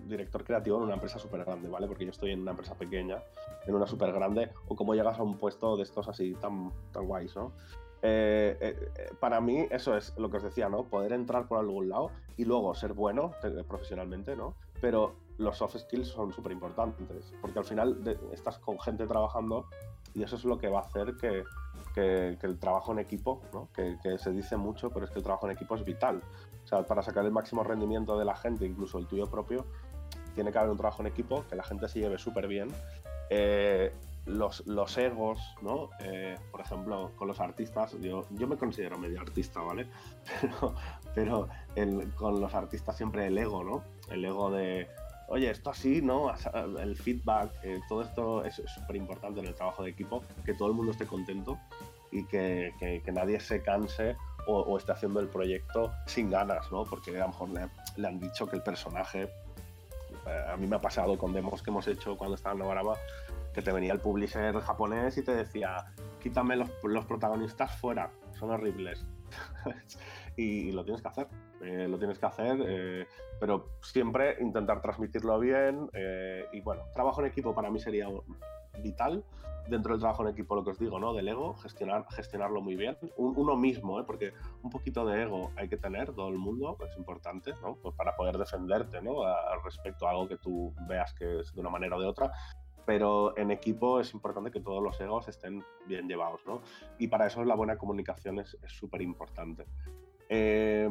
director 0.08 0.44
creativo 0.44 0.78
en 0.78 0.84
una 0.84 0.94
empresa 0.96 1.20
súper 1.20 1.44
grande, 1.44 1.70
¿vale? 1.70 1.88
Porque 1.88 2.06
yo 2.06 2.12
estoy 2.12 2.32
en 2.32 2.42
una 2.42 2.52
empresa 2.52 2.76
pequeña, 2.76 3.22
en 3.66 3.76
una 3.76 3.88
súper 3.88 4.12
grande, 4.12 4.52
o 4.68 4.76
cómo 4.76 4.96
llegas 4.96 5.20
a 5.20 5.24
un 5.24 5.38
puesto 5.38 5.78
de 5.78 5.84
estos 5.84 6.08
así 6.08 6.34
tan, 6.36 6.72
tan 6.92 7.06
guays, 7.06 7.36
¿no? 7.36 7.54
Eh, 8.04 8.58
eh, 8.62 8.92
eh, 8.96 9.10
para 9.20 9.42
mí 9.42 9.66
eso 9.72 9.98
es 9.98 10.14
lo 10.18 10.30
que 10.30 10.38
os 10.38 10.44
decía, 10.44 10.70
¿no? 10.70 10.84
Poder 10.84 11.14
entrar 11.14 11.48
por 11.48 11.58
algún 11.58 11.90
lado 11.90 12.12
y 12.38 12.46
luego 12.46 12.76
ser 12.76 12.94
bueno 12.94 13.32
profesionalmente, 13.68 14.36
¿no? 14.36 14.56
Pero 14.80 15.16
los 15.38 15.58
soft 15.58 15.78
skills 15.78 16.08
son 16.08 16.32
súper 16.32 16.52
importantes, 16.52 17.34
porque 17.42 17.60
al 17.60 17.66
final 17.66 18.18
estás 18.32 18.60
con 18.60 18.80
gente 18.80 19.08
trabajando 19.08 19.66
y 20.14 20.24
eso 20.24 20.36
es 20.36 20.46
lo 20.46 20.58
que 20.58 20.68
va 20.68 20.80
a 20.80 20.84
hacer 20.84 21.16
que, 21.16 21.44
que, 21.94 22.38
el 22.42 22.60
trabajo 22.60 22.92
en 22.92 23.00
equipo, 23.00 23.42
¿no? 23.54 23.70
que, 23.74 23.98
que, 24.02 24.18
se 24.18 24.32
dice 24.32 24.58
mucho, 24.58 24.90
pero 24.90 25.06
es 25.06 25.12
que 25.12 25.20
el 25.20 25.24
trabajo 25.24 25.48
en 25.48 25.54
equipo 25.54 25.76
es 25.76 25.84
vital. 25.84 26.22
O 26.68 26.70
sea, 26.70 26.84
para 26.84 27.02
sacar 27.02 27.24
el 27.24 27.32
máximo 27.32 27.64
rendimiento 27.64 28.20
de 28.20 28.26
la 28.26 28.36
gente, 28.36 28.66
incluso 28.66 28.98
el 28.98 29.08
tuyo 29.08 29.28
propio, 29.28 29.66
tiene 30.36 30.52
que 30.52 30.58
haber 30.58 30.70
un 30.70 30.76
trabajo 30.76 31.02
en 31.02 31.08
equipo, 31.08 31.46
que 31.50 31.56
la 31.56 31.64
gente 31.64 31.88
se 31.88 32.02
lleve 32.02 32.18
súper 32.18 32.46
bien. 32.46 32.68
Eh, 33.30 33.94
los, 34.26 34.68
los, 34.68 34.98
egos, 34.98 35.40
¿no? 35.62 35.92
Eh, 36.02 36.36
por 36.52 36.60
ejemplo, 36.60 37.14
con 37.16 37.30
los 37.30 37.40
artistas, 37.40 37.96
yo, 38.02 38.26
yo 38.32 38.48
me 38.48 38.58
considero 38.58 38.98
medio 38.98 39.22
artista, 39.22 39.62
¿vale? 39.62 39.88
Pero, 41.16 41.48
pero 41.80 42.04
con 42.16 42.42
los 42.42 42.54
artistas 42.54 42.98
siempre 42.98 43.28
el 43.28 43.38
ego, 43.38 43.64
¿no? 43.64 43.82
El 44.12 44.26
ego 44.26 44.52
de, 44.52 44.90
oye, 45.30 45.50
esto 45.50 45.70
así, 45.70 46.02
¿no? 46.02 46.34
El 46.80 46.98
feedback, 46.98 47.50
eh, 47.64 47.80
todo 47.88 48.02
esto 48.02 48.44
es 48.44 48.62
súper 48.76 48.98
importante 48.98 49.40
en 49.40 49.46
el 49.46 49.56
trabajo 49.56 49.84
de 49.84 49.92
equipo, 49.92 50.22
que 50.46 50.54
todo 50.54 50.68
el 50.68 50.74
mundo 50.74 50.92
esté 50.92 51.08
contento 51.08 51.58
y 52.12 52.26
que, 52.26 52.74
que, 52.78 53.02
que 53.02 53.12
nadie 53.14 53.40
se 53.40 53.64
canse 53.64 54.18
o, 54.48 54.78
esté 54.78 54.94
haciendo 54.94 55.20
el 55.20 55.28
proyecto 55.28 55.92
sin 56.06 56.30
ganas, 56.30 56.72
¿no? 56.72 56.84
Porque 56.86 57.16
a 57.18 57.22
lo 57.22 57.28
mejor 57.28 57.50
le, 57.50 58.08
han 58.08 58.20
dicho 58.20 58.48
que 58.48 58.56
el 58.56 58.64
personaje, 58.64 59.24
eh, 59.24 60.46
a 60.48 60.56
mí 60.58 60.68
me 60.68 60.78
ha 60.78 60.82
pasado 60.82 61.18
con 61.18 61.34
demos 61.34 61.62
que 61.62 61.70
hemos 61.70 61.88
hecho 61.88 62.18
cuando 62.18 62.36
estaba 62.36 62.54
en 62.54 62.60
Novarama, 62.60 62.94
que 63.54 63.62
te 63.62 63.72
venía 63.72 63.94
el 63.94 64.00
publisher 64.00 64.58
japonés 64.60 65.18
y 65.18 65.24
te 65.24 65.36
decía, 65.36 65.86
quítame 66.22 66.56
los, 66.56 66.70
los 66.84 67.06
protagonistas 67.06 67.76
fuera, 67.80 68.10
son 68.40 68.52
horribles. 68.52 69.06
y, 70.38 70.72
lo 70.72 70.86
tienes 70.86 71.02
que 71.02 71.08
hacer, 71.10 71.28
eh, 71.62 71.88
lo 71.90 71.98
tienes 71.98 72.18
que 72.18 72.26
hacer, 72.26 72.58
eh, 72.66 73.08
pero 73.40 73.72
siempre 73.82 74.38
intentar 74.40 74.82
transmitirlo 74.82 75.40
bien. 75.40 75.90
y 76.54 76.62
bueno, 76.62 76.84
trabajo 76.94 77.22
en 77.22 77.28
equipo 77.28 77.54
para 77.54 77.70
mí 77.70 77.80
sería 77.80 78.08
vital 78.82 79.24
dentro 79.70 79.94
del 79.94 80.00
trabajo 80.00 80.24
en 80.24 80.30
equipo, 80.30 80.56
lo 80.56 80.64
que 80.64 80.72
os 80.72 80.80
digo, 80.80 81.00
¿no? 81.00 81.14
Del 81.14 81.28
ego, 81.28 81.56
gestionar, 81.56 82.06
gestionarlo 82.12 82.62
muy 82.62 82.76
bien. 82.76 82.98
uno 83.18 83.56
mismo, 83.56 84.00
¿eh? 84.00 84.04
Porque 84.06 84.34
un 84.62 84.70
poquito 84.70 85.06
de 85.06 85.24
ego 85.24 85.52
hay 85.56 85.70
que 85.70 85.78
tener, 85.78 86.14
todo 86.14 86.30
el 86.30 86.38
mundo, 86.38 86.78
es 86.88 86.96
importante, 86.98 87.54
¿no? 87.62 87.76
Pues 87.76 87.96
para 87.96 88.16
poder 88.16 88.38
defenderte, 88.38 89.02
¿no? 89.02 89.24
Al 89.24 89.64
respecto 89.64 90.08
a 90.08 90.12
algo 90.12 90.28
que 90.28 90.38
tú 90.38 90.74
veas 90.88 91.14
que 91.14 91.42
es 91.42 91.54
de 91.54 91.62
una 91.62 91.70
manera 91.70 91.98
o 91.98 92.00
de 92.00 92.08
otra. 92.08 92.32
Pero 92.86 93.38
en 93.38 93.52
equipo 93.52 94.00
es 94.00 94.14
importante 94.14 94.50
que 94.50 94.62
todos 94.62 94.82
los 94.82 95.00
egos 95.02 95.28
estén 95.28 95.64
bien 95.88 96.08
llevados, 96.08 96.42
¿no? 96.46 96.62
Y 96.98 97.08
para 97.08 97.28
eso 97.28 97.44
la 97.44 97.56
buena 97.56 97.78
comunicación 97.78 98.40
es 98.40 98.58
súper 98.68 99.02
importante. 99.02 99.66
Eh, 100.30 100.90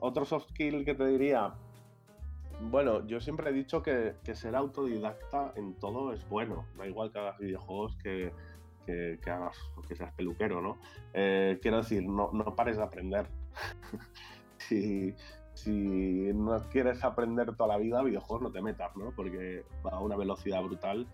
otro 0.00 0.24
soft 0.24 0.50
skill 0.50 0.84
que 0.84 0.94
te 0.94 1.06
diría, 1.06 1.54
bueno, 2.60 3.06
yo 3.06 3.20
siempre 3.20 3.50
he 3.50 3.52
dicho 3.52 3.82
que, 3.82 4.14
ser 4.34 4.56
autodidacta 4.56 5.52
en 5.56 5.74
todo 5.74 6.12
es 6.12 6.28
bueno. 6.28 6.66
Da 6.76 6.86
igual 6.86 7.12
que 7.12 7.18
hagas 7.18 7.38
videojuegos 7.38 7.96
que, 7.96 8.32
que, 8.86 9.30
hagas 9.30 9.56
que 9.88 9.96
seas 9.96 10.12
peluquero, 10.14 10.60
¿no? 10.60 10.78
Eh, 11.12 11.58
quiero 11.60 11.78
decir, 11.78 12.06
no, 12.06 12.30
no, 12.32 12.56
pares 12.56 12.76
de 12.76 12.82
aprender. 12.82 13.26
si, 14.58 15.14
si 15.54 16.32
no 16.34 16.60
quieres 16.70 17.02
aprender 17.04 17.54
toda 17.56 17.68
la 17.68 17.78
vida, 17.78 18.02
videojuegos 18.02 18.42
no 18.42 18.52
te 18.52 18.62
metas, 18.62 18.94
¿no? 18.96 19.12
Porque 19.14 19.64
va 19.84 19.92
a 19.92 20.00
una 20.00 20.16
velocidad 20.16 20.62
brutal. 20.62 21.06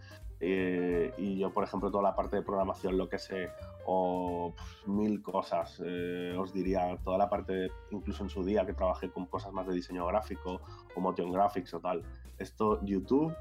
Eh, 0.45 1.15
y 1.19 1.39
yo, 1.39 1.53
por 1.53 1.63
ejemplo, 1.63 1.89
toda 1.93 2.03
la 2.03 2.17
parte 2.17 2.35
de 2.35 2.43
programación, 2.43 2.99
lo 2.99 3.09
que 3.09 3.19
sé, 3.19 3.51
o 3.87 4.53
mil 4.87 5.23
cosas, 5.23 5.81
eh, 5.85 6.35
os 6.37 6.53
diría, 6.53 6.99
toda 7.05 7.17
la 7.17 7.31
parte, 7.31 7.71
incluso 7.93 8.25
en 8.25 8.29
su 8.29 8.43
día 8.43 8.67
que 8.67 8.75
trabajé 8.75 9.09
con 9.09 9.27
cosas 9.27 9.53
más 9.53 9.69
de 9.69 9.75
diseño 9.75 10.05
gráfico 10.05 10.61
o 10.97 11.01
motion 11.01 11.31
graphics 11.31 11.73
o 11.75 11.81
tal. 11.81 12.03
Esto, 12.39 12.85
YouTube 12.85 13.33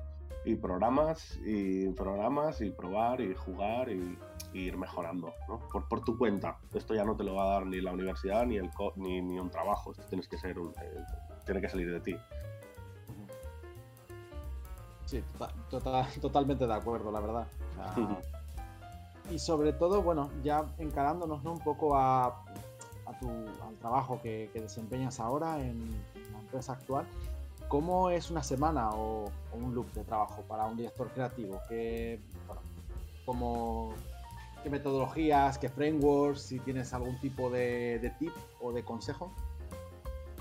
y 0.45 0.55
programas 0.55 1.39
y 1.43 1.89
programas 1.89 2.61
y 2.61 2.69
probar 2.69 3.19
y 3.19 3.33
jugar 3.33 3.89
y, 3.89 4.17
ir 4.53 4.77
mejorando, 4.77 5.33
¿no? 5.47 5.59
Por, 5.71 5.87
por, 5.87 6.03
tu 6.03 6.17
cuenta. 6.17 6.59
Esto 6.73 6.93
ya 6.93 7.05
no 7.05 7.15
te 7.15 7.23
lo 7.23 7.35
va 7.35 7.45
a 7.45 7.53
dar 7.53 7.65
ni 7.65 7.79
la 7.79 7.93
universidad 7.93 8.45
ni, 8.45 8.57
el 8.57 8.69
ni, 8.97 9.21
ni 9.21 9.39
un 9.39 9.49
trabajo. 9.49 9.91
Esto 9.91 10.03
tienes 10.03 10.27
que 10.27 10.37
ser 10.37 10.59
un, 10.59 10.71
eh, 10.71 11.03
tiene 11.45 11.61
que 11.61 11.69
salir 11.69 11.89
de 11.89 12.01
ti. 12.01 12.15
Sí, 15.11 15.21
tota-, 15.69 16.07
totalmente 16.21 16.65
de 16.65 16.73
acuerdo, 16.73 17.11
la 17.11 17.19
verdad. 17.19 17.47
y 19.29 19.37
sobre 19.37 19.73
todo, 19.73 20.01
bueno, 20.01 20.29
ya 20.41 20.65
encarándonos 20.77 21.43
¿no? 21.43 21.51
un 21.51 21.59
poco 21.59 21.97
a, 21.97 22.27
a 22.27 23.19
tu, 23.19 23.27
al 23.27 23.75
trabajo 23.81 24.21
que, 24.21 24.49
que, 24.53 24.61
desempeñas 24.61 25.19
ahora 25.19 25.59
en, 25.59 25.91
la 26.31 26.39
empresa 26.39 26.71
actual, 26.71 27.05
¿cómo 27.67 28.09
es 28.09 28.31
una 28.31 28.41
semana 28.41 28.91
o, 28.91 29.25
o, 29.25 29.57
un 29.57 29.75
look 29.75 29.91
de 29.91 30.05
trabajo 30.05 30.43
para 30.47 30.65
un 30.65 30.77
director 30.77 31.09
creativo? 31.09 31.59
Bueno, 32.47 32.61
como 33.25 33.93
qué 34.63 34.69
metodologías, 34.69 35.57
qué 35.57 35.67
frameworks, 35.67 36.41
si 36.41 36.59
tienes 36.59 36.93
algún 36.93 37.19
tipo 37.19 37.49
de, 37.49 38.13
tip 38.17 38.31
o 38.61 38.71
de 38.71 38.81
consejo. 38.85 39.29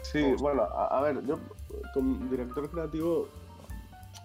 Sí, 0.03 0.33
bueno, 0.39 0.63
a, 0.63 1.01
ver, 1.01 1.25
yo 1.27 1.41
como 1.93 2.25
director 2.27 2.71
creativo 2.71 3.27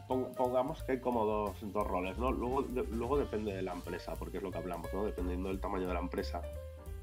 pongamos 0.08 0.84
que 0.84 0.94
hay 0.94 1.00
como 1.00 1.26
dos, 1.26 1.58
dos 1.62 1.88
roles, 1.88 2.18
¿no? 2.18 2.32
Luego, 2.32 2.62
luego 2.92 3.18
depende 3.18 3.54
de 3.54 3.62
la 3.62 3.74
empresa, 3.74 4.14
porque 4.16 4.38
es 4.38 4.44
lo 4.44 4.52
que 4.52 4.58
hablamos, 4.58 4.94
¿no? 4.94 5.06
Dependiendo 5.06 5.50
del 5.50 5.60
tamaño 5.60 5.88
de 5.88 5.94
la 5.94 6.00
empresa, 6.00 6.42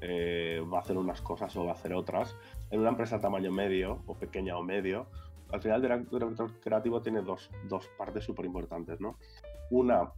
eh, 0.01 0.61
va 0.71 0.79
a 0.79 0.81
hacer 0.81 0.97
unas 0.97 1.21
cosas 1.21 1.55
o 1.55 1.65
va 1.65 1.71
a 1.71 1.75
hacer 1.75 1.93
otras. 1.93 2.35
En 2.71 2.79
una 2.79 2.89
empresa 2.89 3.19
tamaño 3.19 3.51
medio 3.51 4.01
o 4.05 4.15
pequeña 4.15 4.57
o 4.57 4.63
medio, 4.63 5.07
al 5.51 5.61
final 5.61 5.85
el 5.85 6.09
director 6.09 6.51
creativo 6.59 7.01
tiene 7.01 7.21
dos, 7.21 7.49
dos 7.69 7.87
partes 7.97 8.23
súper 8.23 8.45
importantes, 8.45 8.99
¿no? 8.99 9.17
Una 9.69 10.11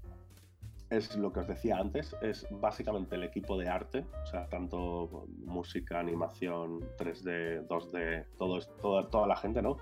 es 0.89 1.15
lo 1.17 1.33
que 1.33 1.41
os 1.41 1.47
decía 1.47 1.77
antes, 1.77 2.15
es 2.21 2.47
básicamente 2.49 3.15
el 3.15 3.23
equipo 3.23 3.57
de 3.57 3.67
arte, 3.67 4.05
o 4.23 4.25
sea, 4.27 4.47
tanto 4.47 5.27
música, 5.43 5.99
animación, 5.99 6.79
3D, 6.97 7.67
2D, 7.67 8.25
todo, 8.37 8.59
toda, 8.81 9.09
toda 9.09 9.27
la 9.27 9.35
gente, 9.35 9.61
¿no? 9.61 9.77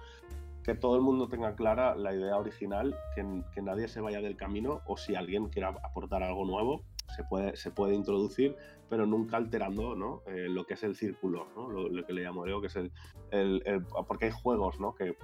Que 0.63 0.75
todo 0.75 0.95
el 0.95 1.01
mundo 1.01 1.27
tenga 1.27 1.55
clara 1.55 1.95
la 1.95 2.13
idea 2.13 2.37
original, 2.37 2.95
que, 3.15 3.61
nadie 3.61 3.87
se 3.87 4.01
vaya 4.01 4.21
del 4.21 4.37
camino 4.37 4.81
o 4.85 4.97
si 4.97 5.15
alguien 5.15 5.49
quiera 5.49 5.69
aportar 5.83 6.23
algo 6.23 6.45
nuevo, 6.45 6.83
se 7.15 7.23
puede, 7.23 7.55
se 7.55 7.71
puede 7.71 7.95
introducir, 7.95 8.55
pero 8.89 9.05
nunca 9.05 9.37
alterando 9.37 9.95
¿no? 9.95 10.21
Eh, 10.27 10.47
lo 10.49 10.65
que 10.65 10.75
es 10.75 10.83
el 10.83 10.95
círculo, 10.95 11.47
¿no? 11.55 11.69
lo, 11.69 12.05
que 12.05 12.13
le 12.13 12.23
llamo 12.23 12.47
yo, 12.47 12.61
que 12.61 12.67
es 12.67 12.75
el, 12.75 12.91
el, 13.31 13.61
el, 13.65 13.85
Porque 14.07 14.25
hay 14.25 14.31
juegos 14.31 14.79
¿no? 14.79 14.95
que 14.95 15.17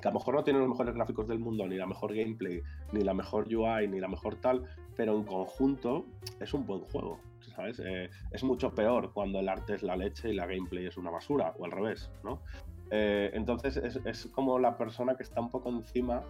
que 0.00 0.08
a 0.08 0.10
lo 0.10 0.18
mejor 0.18 0.34
no 0.34 0.44
tienen 0.44 0.62
los 0.62 0.70
mejores 0.70 0.94
gráficos 0.94 1.28
del 1.28 1.38
mundo, 1.38 1.66
ni 1.66 1.76
la 1.76 1.86
mejor 1.86 2.14
gameplay, 2.14 2.62
ni 2.92 3.02
la 3.02 3.14
mejor 3.14 3.46
UI, 3.54 3.86
ni 3.88 4.00
la 4.00 4.08
mejor 4.08 4.36
tal, 4.36 4.64
pero 4.96 5.14
en 5.16 5.24
conjunto 5.24 6.06
es 6.40 6.54
un 6.54 6.66
buen 6.66 6.80
juego. 6.80 7.20
¿sabes? 7.54 7.80
Eh, 7.84 8.08
es 8.30 8.44
mucho 8.44 8.74
peor 8.74 9.12
cuando 9.12 9.40
el 9.40 9.48
arte 9.48 9.74
es 9.74 9.82
la 9.82 9.96
leche 9.96 10.30
y 10.30 10.34
la 10.34 10.46
gameplay 10.46 10.86
es 10.86 10.96
una 10.96 11.10
basura, 11.10 11.54
o 11.58 11.64
al 11.64 11.72
revés, 11.72 12.10
¿no? 12.22 12.42
Eh, 12.90 13.30
entonces 13.34 13.76
es, 13.76 14.26
como 14.26 14.58
la 14.58 14.76
persona 14.76 15.16
que 15.16 15.22
está 15.22 15.40
un 15.40 15.50
poco 15.50 15.68
encima 15.68 16.22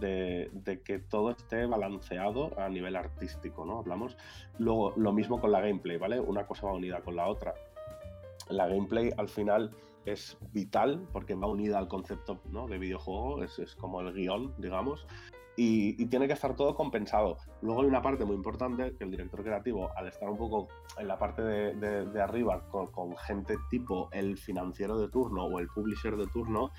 de, 0.00 0.50
de, 0.52 0.80
que 0.80 0.98
todo 0.98 1.30
esté 1.30 1.66
balanceado 1.66 2.58
a 2.58 2.68
nivel 2.68 2.96
artístico, 2.96 3.64
¿no? 3.64 3.78
Hablamos. 3.78 4.16
Luego, 4.58 4.94
lo 4.96 5.12
mismo 5.12 5.40
con 5.40 5.52
la 5.52 5.60
gameplay, 5.60 5.98
¿vale? 5.98 6.20
Una 6.20 6.46
cosa 6.46 6.66
va 6.66 6.72
unida 6.72 7.00
con 7.00 7.16
la 7.16 7.26
otra. 7.26 7.54
La 8.48 8.66
gameplay 8.66 9.10
al 9.16 9.28
final 9.28 9.70
es 10.04 10.36
vital 10.52 11.06
porque 11.12 11.34
va 11.34 11.46
unida 11.46 11.78
al 11.78 11.88
concepto 11.88 12.40
¿no? 12.50 12.66
de 12.68 12.78
videojuego, 12.78 13.42
es, 13.42 13.58
es, 13.58 13.74
como 13.74 14.00
el 14.00 14.12
guion, 14.12 14.54
digamos, 14.58 15.06
y, 15.56 16.02
y, 16.02 16.06
tiene 16.06 16.26
que 16.26 16.32
estar 16.32 16.56
todo 16.56 16.74
compensado. 16.74 17.38
Luego 17.62 17.82
hay 17.82 17.86
una 17.86 18.02
parte 18.02 18.24
muy 18.24 18.34
importante 18.34 18.94
que 18.96 19.04
el 19.04 19.10
director 19.10 19.42
creativo, 19.42 19.90
al 19.96 20.08
estar 20.08 20.28
un 20.28 20.36
poco 20.36 20.68
en 20.98 21.06
la 21.06 21.18
parte 21.18 21.42
de, 21.42 21.74
de, 21.74 22.06
de 22.06 22.22
arriba 22.22 22.62
con, 22.70 22.88
con, 22.88 23.16
gente 23.16 23.56
tipo 23.70 24.08
el 24.12 24.36
financiero 24.36 24.98
de 24.98 25.08
turno 25.08 25.44
o 25.44 25.60
el 25.60 25.68
publisher 25.68 26.16
de 26.16 26.26
turno, 26.26 26.72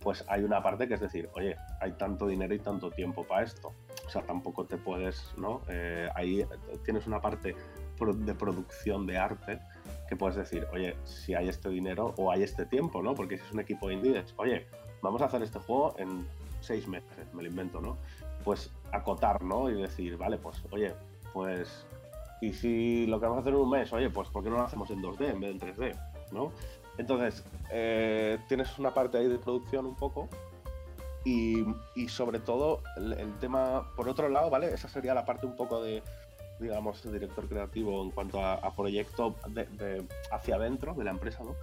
pues 0.00 0.24
hay 0.28 0.42
una 0.42 0.62
parte 0.62 0.88
que 0.88 0.94
es 0.94 1.00
decir, 1.00 1.28
oye, 1.34 1.56
hay 1.80 1.92
tanto 1.92 2.26
dinero 2.26 2.54
y 2.54 2.58
tanto 2.58 2.90
tiempo 2.90 3.24
para 3.24 3.44
esto. 3.44 3.72
O 4.06 4.10
sea, 4.10 4.22
tampoco 4.22 4.64
te 4.64 4.76
puedes, 4.76 5.32
¿no? 5.36 5.60
Eh, 5.68 6.08
ahí 6.14 6.44
tienes 6.84 7.06
una 7.06 7.20
parte 7.20 7.54
de 8.00 8.34
producción 8.34 9.06
de 9.06 9.18
arte 9.18 9.60
que 10.08 10.16
puedes 10.16 10.36
decir, 10.36 10.66
oye, 10.72 10.96
si 11.04 11.34
hay 11.34 11.48
este 11.48 11.68
dinero 11.68 12.14
o 12.16 12.32
hay 12.32 12.42
este 12.42 12.64
tiempo, 12.64 13.02
¿no? 13.02 13.14
Porque 13.14 13.36
si 13.36 13.44
es 13.44 13.52
un 13.52 13.60
equipo 13.60 13.90
indie, 13.90 14.24
oye, 14.36 14.66
vamos 15.02 15.20
a 15.20 15.26
hacer 15.26 15.42
este 15.42 15.58
juego 15.58 15.94
en 15.98 16.26
seis 16.60 16.86
meses, 16.86 17.32
me 17.32 17.42
lo 17.42 17.48
invento, 17.48 17.80
¿no? 17.80 17.96
Pues 18.44 18.70
acotar, 18.92 19.42
¿no? 19.42 19.70
Y 19.70 19.80
decir, 19.80 20.16
vale, 20.16 20.38
pues, 20.38 20.62
oye, 20.70 20.94
pues, 21.32 21.86
y 22.40 22.52
si 22.52 23.06
lo 23.06 23.20
que 23.20 23.26
vamos 23.26 23.38
a 23.38 23.40
hacer 23.42 23.52
en 23.54 23.60
un 23.60 23.70
mes, 23.70 23.92
oye, 23.92 24.10
pues, 24.10 24.28
¿por 24.28 24.42
qué 24.42 24.50
no 24.50 24.56
lo 24.56 24.62
hacemos 24.62 24.90
en 24.90 25.02
2D 25.02 25.30
en 25.30 25.40
vez 25.40 25.60
de 25.60 25.68
en 25.68 25.76
3D, 25.76 25.98
¿no? 26.32 26.52
Entonces, 26.98 27.44
eh, 27.70 28.38
tienes 28.48 28.78
una 28.78 28.92
parte 28.92 29.18
ahí 29.18 29.28
de 29.28 29.38
producción 29.38 29.86
un 29.86 29.94
poco 29.94 30.28
y, 31.24 31.64
y 31.94 32.08
sobre 32.08 32.40
todo 32.40 32.82
el, 32.96 33.38
tema, 33.38 33.90
por 33.96 34.08
otro 34.08 34.28
lado, 34.28 34.50
¿vale? 34.50 34.72
Esa 34.72 34.88
sería 34.88 35.14
la 35.14 35.24
parte 35.24 35.46
un 35.46 35.56
poco 35.56 35.82
de, 35.82 36.02
digamos, 36.58 37.02
director 37.10 37.48
creativo 37.48 38.02
en 38.02 38.10
cuanto 38.10 38.44
a, 38.44 38.74
proyecto 38.74 39.34
de, 39.48 39.64
de 39.66 40.04
hacia 40.30 40.56
adentro 40.56 40.94
de 40.94 41.04
la 41.04 41.10
empresa, 41.10 41.44
¿no? 41.44 41.54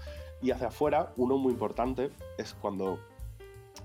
Y 0.41 0.51
hacia 0.51 0.67
afuera, 0.67 1.11
uno 1.17 1.37
muy 1.37 1.53
importante 1.53 2.11
es 2.37 2.53
cuando 2.53 2.99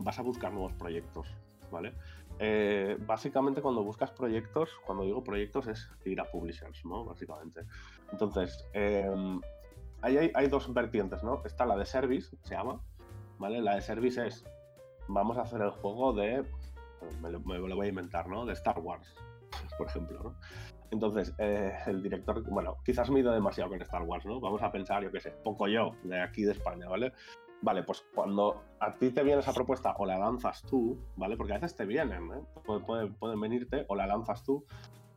vas 0.02 0.18
a 0.18 0.22
buscar 0.22 0.52
nuevos 0.52 0.72
proyectos, 0.74 1.26
¿vale? 1.70 1.94
Eh, 2.38 2.96
básicamente 3.00 3.62
cuando 3.62 3.82
buscas 3.82 4.10
proyectos, 4.10 4.70
cuando 4.86 5.04
digo 5.04 5.22
proyectos 5.22 5.66
es 5.68 5.90
ir 6.04 6.20
a 6.20 6.30
publishers, 6.30 6.84
¿no? 6.84 7.04
Básicamente. 7.04 7.62
Entonces, 8.10 8.64
ahí 10.02 10.30
hay, 10.34 10.46
dos 10.48 10.72
vertientes, 10.72 11.22
¿no? 11.22 11.42
Está 11.44 11.66
la 11.66 11.76
de 11.76 11.86
service, 11.86 12.36
se 12.42 12.54
llama, 12.54 12.80
¿vale? 13.38 13.60
La 13.60 13.76
de 13.76 13.82
service 13.82 14.26
es, 14.26 14.44
vamos 15.08 15.38
a 15.38 15.42
hacer 15.42 15.60
el 15.62 15.70
juego 15.70 16.12
de, 16.12 16.44
me 17.20 17.30
lo, 17.30 17.40
me 17.40 17.58
lo 17.58 17.76
voy 17.76 17.86
a 17.86 17.90
inventar, 17.90 18.28
¿no? 18.28 18.44
De 18.44 18.52
Star 18.52 18.78
Wars, 18.78 19.14
por 19.78 19.86
ejemplo, 19.86 20.20
¿no? 20.22 20.34
Entonces, 20.92 21.34
eh, 21.38 21.72
el 21.86 22.02
director, 22.02 22.42
bueno, 22.50 22.76
quizás 22.84 23.08
me 23.08 23.18
he 23.18 23.22
ido 23.22 23.32
demasiado 23.32 23.70
con 23.70 23.80
Star 23.80 24.02
Wars, 24.02 24.26
¿no? 24.26 24.40
Vamos 24.40 24.62
a 24.62 24.70
pensar, 24.70 25.02
yo 25.02 25.10
qué 25.10 25.20
sé, 25.20 25.30
poco 25.30 25.66
yo, 25.66 25.96
de 26.02 26.20
aquí 26.20 26.42
de 26.42 26.52
España, 26.52 26.86
¿vale? 26.86 27.14
Vale, 27.62 27.84
pues 27.84 28.04
cuando 28.12 28.60
a 28.80 28.92
ti 28.94 29.10
te 29.10 29.22
viene 29.22 29.40
esa 29.40 29.52
propuesta 29.52 29.94
o 29.98 30.04
la 30.04 30.18
lanzas 30.18 30.62
tú, 30.62 30.98
¿vale? 31.16 31.36
Porque 31.36 31.52
a 31.52 31.56
veces 31.56 31.76
te 31.76 31.86
vienen, 31.86 32.32
¿eh? 32.32 32.42
pueden, 32.64 33.14
pueden 33.14 33.40
venirte 33.40 33.84
o 33.88 33.94
la 33.94 34.06
lanzas 34.06 34.42
tú, 34.42 34.64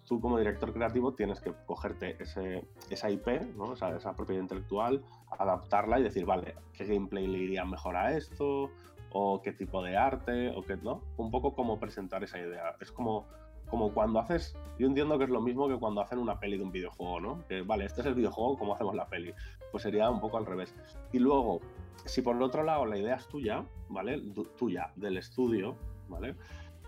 tú 0.06 0.22
como 0.22 0.38
director 0.38 0.72
creativo 0.72 1.16
tienes 1.16 1.42
que 1.42 1.54
cogerte 1.66 2.22
ese, 2.22 2.64
esa 2.92 3.10
IP, 3.10 3.28
¿no? 3.56 3.74
esa, 3.74 3.96
esa, 3.96 4.14
propiedad 4.14 4.44
intelectual, 4.44 5.04
adaptarla 5.40 6.00
y 6.00 6.04
decir, 6.04 6.26
vale, 6.26 6.56
¿qué 6.74 6.86
gameplay 6.86 7.26
le 7.26 7.40
iría 7.40 7.66
mejor 7.66 7.96
a 7.96 8.16
esto? 8.16 8.70
¿O 9.12 9.42
qué 9.42 9.52
tipo 9.52 9.82
de 9.82 9.98
arte? 9.98 10.50
¿O 10.56 10.62
qué, 10.62 10.78
no? 10.78 11.02
Un 11.18 11.32
poco 11.32 11.56
cómo 11.56 11.80
presentar 11.80 12.24
esa 12.24 12.38
idea. 12.38 12.76
Es 12.80 12.92
como 12.92 13.26
como 13.70 13.94
cuando 13.94 14.20
haces, 14.20 14.56
yo 14.78 14.88
entiendo 14.88 15.18
que 15.18 15.24
es 15.24 15.30
lo 15.30 15.42
mismo 15.42 15.68
que 15.68 15.76
cuando 15.76 16.02
hacen 16.02 16.20
una 16.20 16.40
peli 16.40 16.58
de 16.58 16.64
un 16.64 16.72
videojuego, 16.72 17.20
¿no? 17.20 17.44
Que 17.48 17.62
vale, 17.62 17.86
este 17.86 18.02
es 18.02 18.08
el 18.08 18.16
videojuego, 18.16 18.58
¿cómo 18.58 18.76
hacemos 18.76 18.96
la 18.96 19.08
peli? 19.08 19.34
Pues 19.72 19.84
sería 19.84 20.10
un 20.10 20.20
poco 20.20 20.38
al 20.38 20.46
revés. 20.46 20.76
Y 21.12 21.20
luego, 21.20 21.62
si 22.06 22.22
por 22.22 22.36
el 22.36 22.42
otro 22.42 22.64
lado 22.64 22.86
la 22.86 22.98
idea 22.98 23.16
es 23.16 23.28
tuya, 23.28 23.66
¿vale? 23.90 24.22
tuya, 24.58 24.92
del 24.96 25.18
estudio, 25.18 25.76
¿vale? 26.10 26.36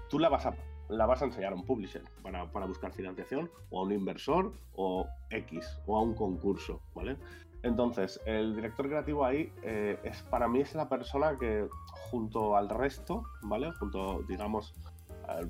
Tú 0.09 0.19
la 0.19 0.29
vas 0.29 0.45
a, 0.45 0.55
la 0.89 1.05
vas 1.05 1.21
a 1.21 1.25
enseñar 1.25 1.53
a 1.53 1.55
un 1.55 1.65
publisher 1.65 2.03
para, 2.21 2.51
para 2.51 2.65
buscar 2.65 2.91
financiación, 2.91 3.49
o 3.69 3.79
a 3.79 3.83
un 3.83 3.91
inversor, 3.91 4.53
o 4.75 5.07
X, 5.29 5.79
o 5.85 5.97
a 5.97 6.01
un 6.01 6.13
concurso, 6.13 6.81
¿vale? 6.93 7.17
Entonces, 7.63 8.21
el 8.25 8.55
director 8.55 8.87
creativo 8.87 9.25
ahí 9.25 9.51
eh, 9.63 9.99
es 10.03 10.21
para 10.23 10.47
mí 10.47 10.61
es 10.61 10.75
la 10.75 10.87
persona 10.87 11.37
que 11.37 11.67
junto 12.09 12.55
al 12.55 12.69
resto, 12.69 13.23
¿vale? 13.41 13.71
Junto, 13.73 14.21
digamos, 14.27 14.73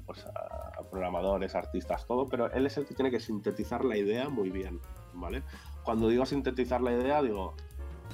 pues, 0.05 0.26
a, 0.26 0.82
programadores, 0.89 1.53
artistas, 1.55 2.05
todo, 2.08 2.28
pero 2.28 2.51
él 2.51 2.66
es 2.66 2.78
el 2.78 2.86
que 2.86 2.95
tiene 2.95 3.12
que 3.12 3.20
sintetizar 3.20 3.84
la 3.84 3.97
idea 3.97 4.30
muy 4.30 4.49
bien, 4.49 4.80
¿vale? 5.14 5.43
Cuando 5.84 6.08
digo 6.08 6.26
sintetizar 6.26 6.82
la 6.82 6.93
idea, 6.93 7.22
digo 7.22 7.55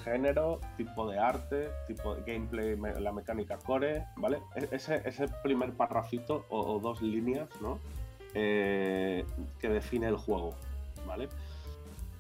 género, 0.03 0.59
tipo 0.77 1.07
de 1.09 1.19
arte, 1.19 1.69
tipo 1.87 2.15
de 2.15 2.21
gameplay, 2.21 2.75
me, 2.75 2.99
la 2.99 3.11
mecánica 3.11 3.57
core, 3.57 4.05
¿vale? 4.17 4.41
E, 4.55 4.67
ese, 4.71 5.01
ese 5.05 5.27
primer 5.41 5.73
parrafito 5.73 6.45
o, 6.49 6.75
o 6.75 6.79
dos 6.79 7.01
líneas, 7.01 7.49
¿no? 7.61 7.79
Eh, 8.33 9.25
que 9.59 9.69
define 9.69 10.07
el 10.07 10.17
juego, 10.17 10.55
¿vale? 11.05 11.29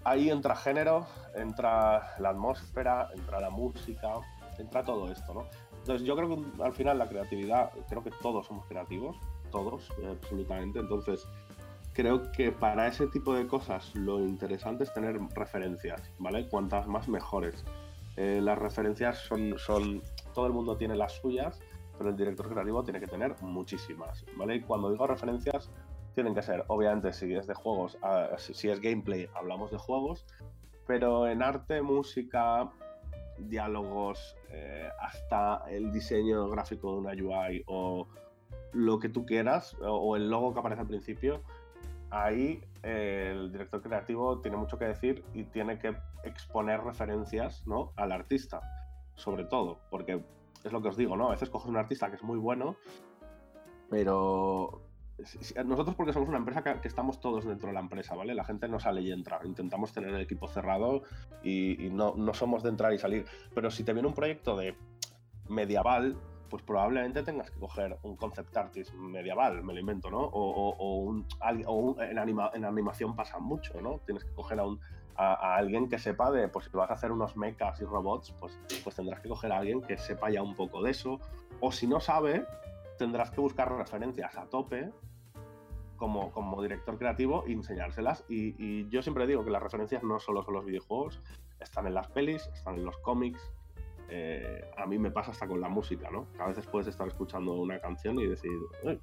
Ahí 0.03 0.29
entra 0.29 0.55
género, 0.55 1.07
entra 1.35 2.15
la 2.19 2.29
atmósfera, 2.29 3.09
entra 3.15 3.39
la 3.39 3.49
música, 3.49 4.19
entra 4.57 4.83
todo 4.83 5.11
esto, 5.11 5.33
¿no? 5.33 5.45
Entonces 5.79 6.05
yo 6.07 6.15
creo 6.15 6.29
que 6.29 6.63
al 6.63 6.73
final 6.73 6.97
la 6.99 7.07
creatividad, 7.07 7.71
creo 7.89 8.03
que 8.03 8.11
todos 8.21 8.45
somos 8.47 8.65
creativos, 8.67 9.17
todos, 9.51 9.89
eh, 10.01 10.17
absolutamente. 10.21 10.79
Entonces 10.79 11.27
creo 11.93 12.31
que 12.31 12.51
para 12.51 12.87
ese 12.87 13.07
tipo 13.07 13.33
de 13.33 13.47
cosas 13.47 13.93
lo 13.95 14.19
interesante 14.19 14.83
es 14.83 14.93
tener 14.93 15.19
referencias, 15.35 16.01
¿vale? 16.19 16.47
Cuantas 16.49 16.87
más 16.87 17.07
mejores. 17.07 17.63
Eh, 18.17 18.39
las 18.41 18.57
referencias 18.57 19.19
son, 19.19 19.57
son, 19.57 20.01
todo 20.33 20.47
el 20.47 20.53
mundo 20.53 20.75
tiene 20.75 20.95
las 20.95 21.13
suyas, 21.13 21.59
pero 21.97 22.09
el 22.09 22.15
director 22.15 22.49
creativo 22.49 22.83
tiene 22.83 22.99
que 22.99 23.07
tener 23.07 23.35
muchísimas, 23.41 24.25
¿vale? 24.35 24.55
Y 24.55 24.61
cuando 24.61 24.91
digo 24.91 25.07
referencias, 25.07 25.69
tienen 26.15 26.35
que 26.35 26.41
ser, 26.41 26.63
obviamente, 26.67 27.13
si 27.13 27.33
es 27.33 27.47
de 27.47 27.53
juegos, 27.53 27.97
ah, 28.01 28.29
si 28.37 28.69
es 28.69 28.79
gameplay, 28.79 29.27
hablamos 29.35 29.71
de 29.71 29.77
juegos, 29.77 30.25
pero 30.85 31.27
en 31.27 31.41
arte, 31.41 31.81
música, 31.81 32.71
diálogos, 33.37 34.35
eh, 34.49 34.89
hasta 34.99 35.63
el 35.69 35.91
diseño 35.91 36.47
gráfico 36.49 36.93
de 36.93 36.97
una 36.99 37.11
UI 37.11 37.63
o 37.67 38.07
lo 38.73 38.99
que 38.99 39.09
tú 39.09 39.25
quieras, 39.25 39.75
o 39.81 40.15
el 40.15 40.29
logo 40.29 40.53
que 40.53 40.59
aparece 40.59 40.81
al 40.81 40.87
principio, 40.87 41.41
ahí 42.13 42.63
el 42.83 43.51
director 43.51 43.81
creativo 43.81 44.39
tiene 44.39 44.57
mucho 44.57 44.77
que 44.77 44.85
decir 44.85 45.25
y 45.33 45.45
tiene 45.45 45.79
que 45.79 45.95
exponer 46.23 46.81
referencias 46.81 47.65
¿no? 47.65 47.91
al 47.95 48.11
artista, 48.11 48.61
sobre 49.15 49.45
todo, 49.45 49.79
porque 49.89 50.23
es 50.63 50.71
lo 50.71 50.81
que 50.81 50.89
os 50.89 50.97
digo, 50.97 51.17
¿no? 51.17 51.27
A 51.27 51.31
veces 51.31 51.49
coges 51.49 51.69
un 51.69 51.77
artista 51.77 52.09
que 52.09 52.15
es 52.15 52.23
muy 52.23 52.37
bueno, 52.37 52.77
pero 53.89 54.83
nosotros 55.65 55.95
porque 55.95 56.13
somos 56.13 56.29
una 56.29 56.37
empresa 56.37 56.63
que, 56.63 56.87
estamos 56.87 57.19
todos 57.19 57.45
dentro 57.45 57.67
de 57.67 57.73
la 57.73 57.79
empresa, 57.79 58.15
¿vale? 58.15 58.35
La 58.35 58.43
gente 58.43 58.67
no 58.67 58.79
sale 58.79 59.01
y 59.01 59.11
entra, 59.11 59.39
intentamos 59.43 59.91
tener 59.91 60.13
el 60.13 60.21
equipo 60.21 60.47
cerrado 60.47 61.01
y, 61.43 61.89
no, 61.91 62.13
no 62.15 62.33
somos 62.33 62.63
de 62.63 62.69
entrar 62.69 62.93
y 62.93 62.99
salir, 62.99 63.25
pero 63.55 63.71
si 63.71 63.83
te 63.83 63.93
viene 63.93 64.07
un 64.07 64.13
proyecto 64.13 64.55
de 64.55 64.75
medieval, 65.49 66.17
pues 66.53 66.61
probablemente 66.61 67.23
tengas 67.23 67.49
que 67.49 67.59
coger 67.59 67.97
un 68.03 68.15
concept 68.15 68.55
artist 68.55 68.93
medieval, 68.93 69.63
me 69.63 69.73
lo 69.73 69.79
invento, 69.79 70.11
¿no? 70.11 70.19
O, 70.19 70.99
un, 70.99 71.25
en, 71.41 72.19
en, 72.19 72.63
animación 72.63 73.15
pasa 73.15 73.39
mucho, 73.39 73.81
¿no? 73.81 74.01
Tienes 74.05 74.23
que 74.23 74.31
coger 74.35 74.59
a, 74.59 74.65
un, 74.67 74.79
a, 75.15 75.55
alguien 75.55 75.89
que 75.89 75.97
sepa 75.97 76.29
de, 76.29 76.49
pues 76.49 76.65
si 76.65 76.77
vas 76.77 76.91
a 76.91 76.93
hacer 76.93 77.11
unos 77.11 77.35
mechas 77.35 77.81
y 77.81 77.85
robots, 77.85 78.35
pues, 78.39 78.55
pues 78.83 78.95
tendrás 78.95 79.19
que 79.21 79.29
coger 79.29 79.51
a 79.51 79.57
alguien 79.57 79.81
que 79.81 79.97
sepa 79.97 80.29
ya 80.29 80.43
un 80.43 80.55
poco 80.55 80.83
de 80.83 80.91
eso. 80.91 81.19
O 81.59 81.71
si 81.71 81.87
no 81.87 81.99
sabe, 81.99 82.45
tendrás 82.99 83.31
que 83.31 83.41
buscar 83.41 83.75
referencias 83.75 84.37
a 84.37 84.45
tope 84.45 84.91
como, 85.95 86.31
como 86.31 86.61
director 86.61 86.99
creativo 86.99 87.45
y 87.47 87.53
enseñárselas. 87.53 88.25
Y, 88.29 88.53
y 88.63 88.87
yo 88.89 89.01
siempre 89.01 89.25
digo 89.25 89.43
que 89.43 89.49
las 89.49 89.63
referencias 89.63 90.03
no 90.03 90.19
solo 90.19 90.43
son 90.43 90.53
los 90.53 90.65
videojuegos, 90.65 91.19
están 91.59 91.87
en 91.87 91.95
las 91.95 92.09
pelis, 92.09 92.47
están 92.53 92.75
en 92.75 92.85
los 92.85 92.99
cómics, 92.99 93.41
eh, 94.15 94.69
a 94.77 94.85
mí 94.85 94.99
me 94.99 95.09
pasa 95.09 95.31
hasta 95.31 95.47
con 95.47 95.59
la 95.59 95.69
música, 95.69 96.11
¿no? 96.11 96.27
A 96.37 96.47
veces 96.47 96.67
puedes 96.67 96.87
estar 96.87 97.07
escuchando 97.07 97.53
una 97.53 97.79
canción 97.79 98.19
y 98.19 98.27
decir, 98.27 98.51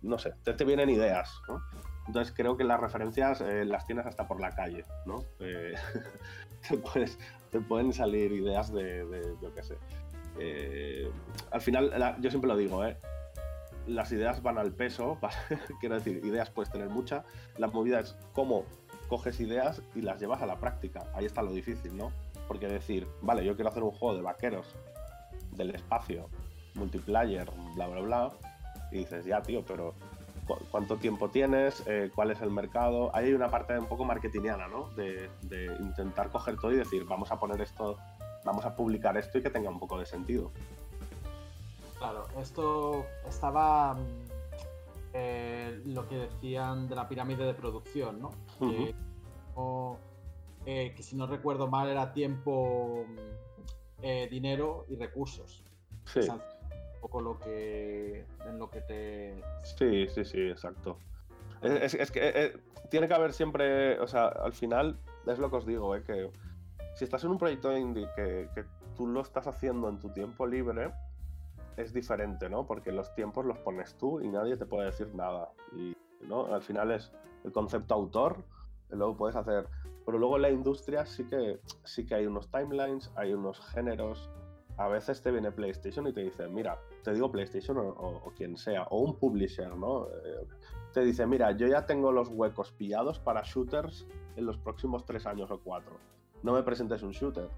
no 0.02 0.18
sé, 0.18 0.34
te, 0.44 0.64
vienen 0.64 0.88
ideas, 0.88 1.42
¿no? 1.48 1.60
Entonces 2.06 2.32
creo 2.32 2.56
que 2.56 2.62
las 2.62 2.78
referencias 2.78 3.40
eh, 3.40 3.64
las 3.64 3.86
tienes 3.86 4.06
hasta 4.06 4.28
por 4.28 4.40
la 4.40 4.52
calle, 4.52 4.84
¿no? 5.06 5.24
Eh, 5.40 5.74
te, 7.50 7.60
pueden 7.60 7.92
salir 7.92 8.30
ideas 8.30 8.72
de, 8.72 9.04
de 9.04 9.34
yo 9.42 9.52
qué 9.52 9.62
sé. 9.64 9.76
al 11.50 11.60
final, 11.60 12.16
yo 12.20 12.30
siempre 12.30 12.46
lo 12.46 12.56
digo, 12.56 12.84
¿eh? 12.84 12.96
Las 13.88 14.12
ideas 14.12 14.40
van 14.44 14.58
al 14.58 14.70
peso, 14.70 15.18
quiero 15.80 15.96
decir, 15.96 16.24
ideas 16.24 16.50
puedes 16.50 16.70
tener 16.70 16.88
muchas. 16.88 17.24
La 17.58 17.66
movida 17.66 17.98
es 17.98 18.16
cómo 18.32 18.64
coges 19.08 19.40
ideas 19.40 19.82
y 19.96 20.02
las 20.02 20.20
llevas 20.20 20.40
a 20.40 20.46
la 20.46 20.60
práctica. 20.60 21.02
Ahí 21.14 21.24
está 21.24 21.42
lo 21.42 21.50
difícil, 21.50 21.96
¿no? 21.96 22.12
Porque 22.46 22.68
decir, 22.68 23.08
vale, 23.22 23.44
yo 23.44 23.56
quiero 23.56 23.70
hacer 23.70 23.82
un 23.82 23.90
juego 23.90 24.14
de 24.14 24.22
vaqueros 24.22 24.76
del 25.60 25.74
espacio, 25.74 26.28
multiplayer, 26.74 27.50
bla, 27.74 27.86
bla, 27.86 28.00
bla, 28.00 28.32
y 28.90 28.98
dices, 28.98 29.24
ya, 29.24 29.42
tío, 29.42 29.62
pero 29.66 29.94
¿cuánto 30.70 30.96
tiempo 30.96 31.28
tienes? 31.28 31.82
Eh, 31.86 32.10
¿Cuál 32.14 32.30
es 32.30 32.40
el 32.40 32.50
mercado? 32.50 33.14
Ahí 33.14 33.26
hay 33.26 33.34
una 33.34 33.50
parte 33.50 33.78
un 33.78 33.86
poco 33.86 34.04
marketingiana, 34.04 34.68
¿no? 34.68 34.88
De, 34.96 35.28
intentar 35.80 36.30
coger 36.30 36.56
todo 36.56 36.72
y 36.72 36.76
decir, 36.76 37.04
vamos 37.04 37.30
a 37.30 37.38
poner 37.38 37.60
esto, 37.60 37.98
vamos 38.44 38.64
a 38.64 38.74
publicar 38.74 39.16
esto 39.16 39.38
y 39.38 39.42
que 39.42 39.50
tenga 39.50 39.70
un 39.70 39.78
poco 39.78 39.98
de 39.98 40.06
sentido. 40.06 40.50
Claro, 41.98 42.26
esto 42.40 43.04
estaba 43.28 43.98
eh, 45.12 45.82
lo 45.84 46.08
que 46.08 46.16
decían 46.16 46.88
de 46.88 46.96
la 46.96 47.06
pirámide 47.08 47.44
de 47.44 47.54
producción, 47.54 48.20
¿no? 48.20 48.30
Eh, 50.66 50.92
que 50.94 51.02
si 51.02 51.16
no 51.16 51.26
recuerdo 51.26 51.68
mal 51.68 51.88
era 51.88 52.12
tiempo 52.12 53.06
eh, 54.02 54.28
dinero 54.30 54.86
y 54.88 54.96
recursos. 54.96 55.64
Sí. 56.04 56.20
un 56.20 56.40
poco 57.00 57.20
lo 57.20 57.38
que, 57.38 58.24
en 58.46 58.58
lo 58.58 58.70
que 58.70 58.80
te... 58.80 59.42
Sí, 59.62 60.08
sí, 60.08 60.24
sí, 60.24 60.40
exacto. 60.48 60.98
Es, 61.62 62.10
que 62.10 62.20
eh, 62.22 62.56
tiene 62.90 63.06
que 63.06 63.14
haber 63.14 63.32
siempre, 63.32 63.98
o 64.00 64.06
sea, 64.06 64.28
al 64.28 64.52
final 64.52 64.98
es 65.26 65.38
lo 65.38 65.50
que 65.50 65.56
os 65.56 65.66
digo, 65.66 65.94
eh, 65.94 66.02
que 66.02 66.30
si 66.94 67.04
estás 67.04 67.22
en 67.24 67.30
un 67.30 67.38
proyecto 67.38 67.76
indie 67.76 68.08
que, 68.16 68.48
que 68.54 68.64
tú 68.96 69.06
lo 69.06 69.20
estás 69.20 69.46
haciendo 69.46 69.88
en 69.88 69.98
tu 69.98 70.08
tiempo 70.08 70.46
libre, 70.46 70.90
es 71.76 71.92
diferente, 71.92 72.48
¿no? 72.48 72.66
Porque 72.66 72.92
los 72.92 73.14
tiempos 73.14 73.44
los 73.44 73.58
pones 73.58 73.94
tú 73.96 74.20
y 74.20 74.28
nadie 74.28 74.56
te 74.56 74.66
puede 74.66 74.86
decir 74.86 75.14
nada. 75.14 75.50
Y 75.74 75.96
¿no? 76.26 76.52
al 76.52 76.62
final 76.62 76.90
es 76.90 77.12
el 77.44 77.52
concepto 77.52 77.94
autor, 77.94 78.44
luego 78.90 79.16
puedes 79.16 79.36
hacer 79.36 79.66
pero 80.04 80.18
luego 80.18 80.36
en 80.36 80.42
la 80.42 80.50
industria 80.50 81.04
sí 81.06 81.24
que, 81.24 81.60
sí 81.84 82.06
que 82.06 82.14
hay 82.14 82.26
unos 82.26 82.50
timelines, 82.50 83.10
hay 83.16 83.32
unos 83.32 83.60
géneros. 83.72 84.30
A 84.76 84.88
veces 84.88 85.20
te 85.20 85.30
viene 85.30 85.52
PlayStation 85.52 86.06
y 86.06 86.12
te 86.12 86.22
dice, 86.22 86.48
mira, 86.48 86.78
te 87.04 87.12
digo 87.12 87.30
PlayStation 87.30 87.76
o, 87.78 88.32
quien 88.36 88.56
sea, 88.56 88.84
o 88.84 89.00
un 89.00 89.16
publisher, 89.16 89.76
¿no? 89.76 90.06
Eh, 90.06 90.46
te 90.92 91.02
dice, 91.02 91.26
mira, 91.26 91.52
yo 91.52 91.66
ya 91.66 91.86
tengo 91.86 92.12
los 92.12 92.28
huecos 92.28 92.72
pillados 92.72 93.18
para 93.18 93.42
shooters 93.42 94.06
en 94.36 94.46
los 94.46 94.56
próximos 94.56 95.04
tres 95.04 95.26
años 95.26 95.50
o 95.50 95.60
cuatro. 95.60 95.92
No 96.42 96.54
me 96.54 96.62
presentes 96.62 97.02
un 97.02 97.10
shooter. 97.10 97.48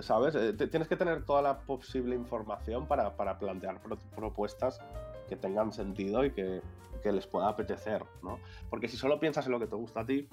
¿Sabes? 0.00 0.34
Eh, 0.34 0.52
tienes 0.54 0.88
que 0.88 0.96
tener 0.96 1.24
toda 1.24 1.40
la 1.40 1.60
posible 1.60 2.16
información 2.16 2.86
para, 2.88 3.16
para 3.16 3.38
plantear 3.38 3.80
propuestas 4.16 4.80
que 5.28 5.36
tengan 5.36 5.72
sentido 5.72 6.24
y 6.24 6.32
que, 6.32 6.62
que, 7.00 7.12
les 7.12 7.28
pueda 7.28 7.48
apetecer, 7.48 8.04
¿no? 8.22 8.40
Porque 8.70 8.88
si 8.88 8.96
solo 8.96 9.20
piensas 9.20 9.46
en 9.46 9.52
lo 9.52 9.60
que 9.60 9.68
te 9.68 9.76
gusta 9.76 10.00
a 10.00 10.06
ti, 10.06 10.28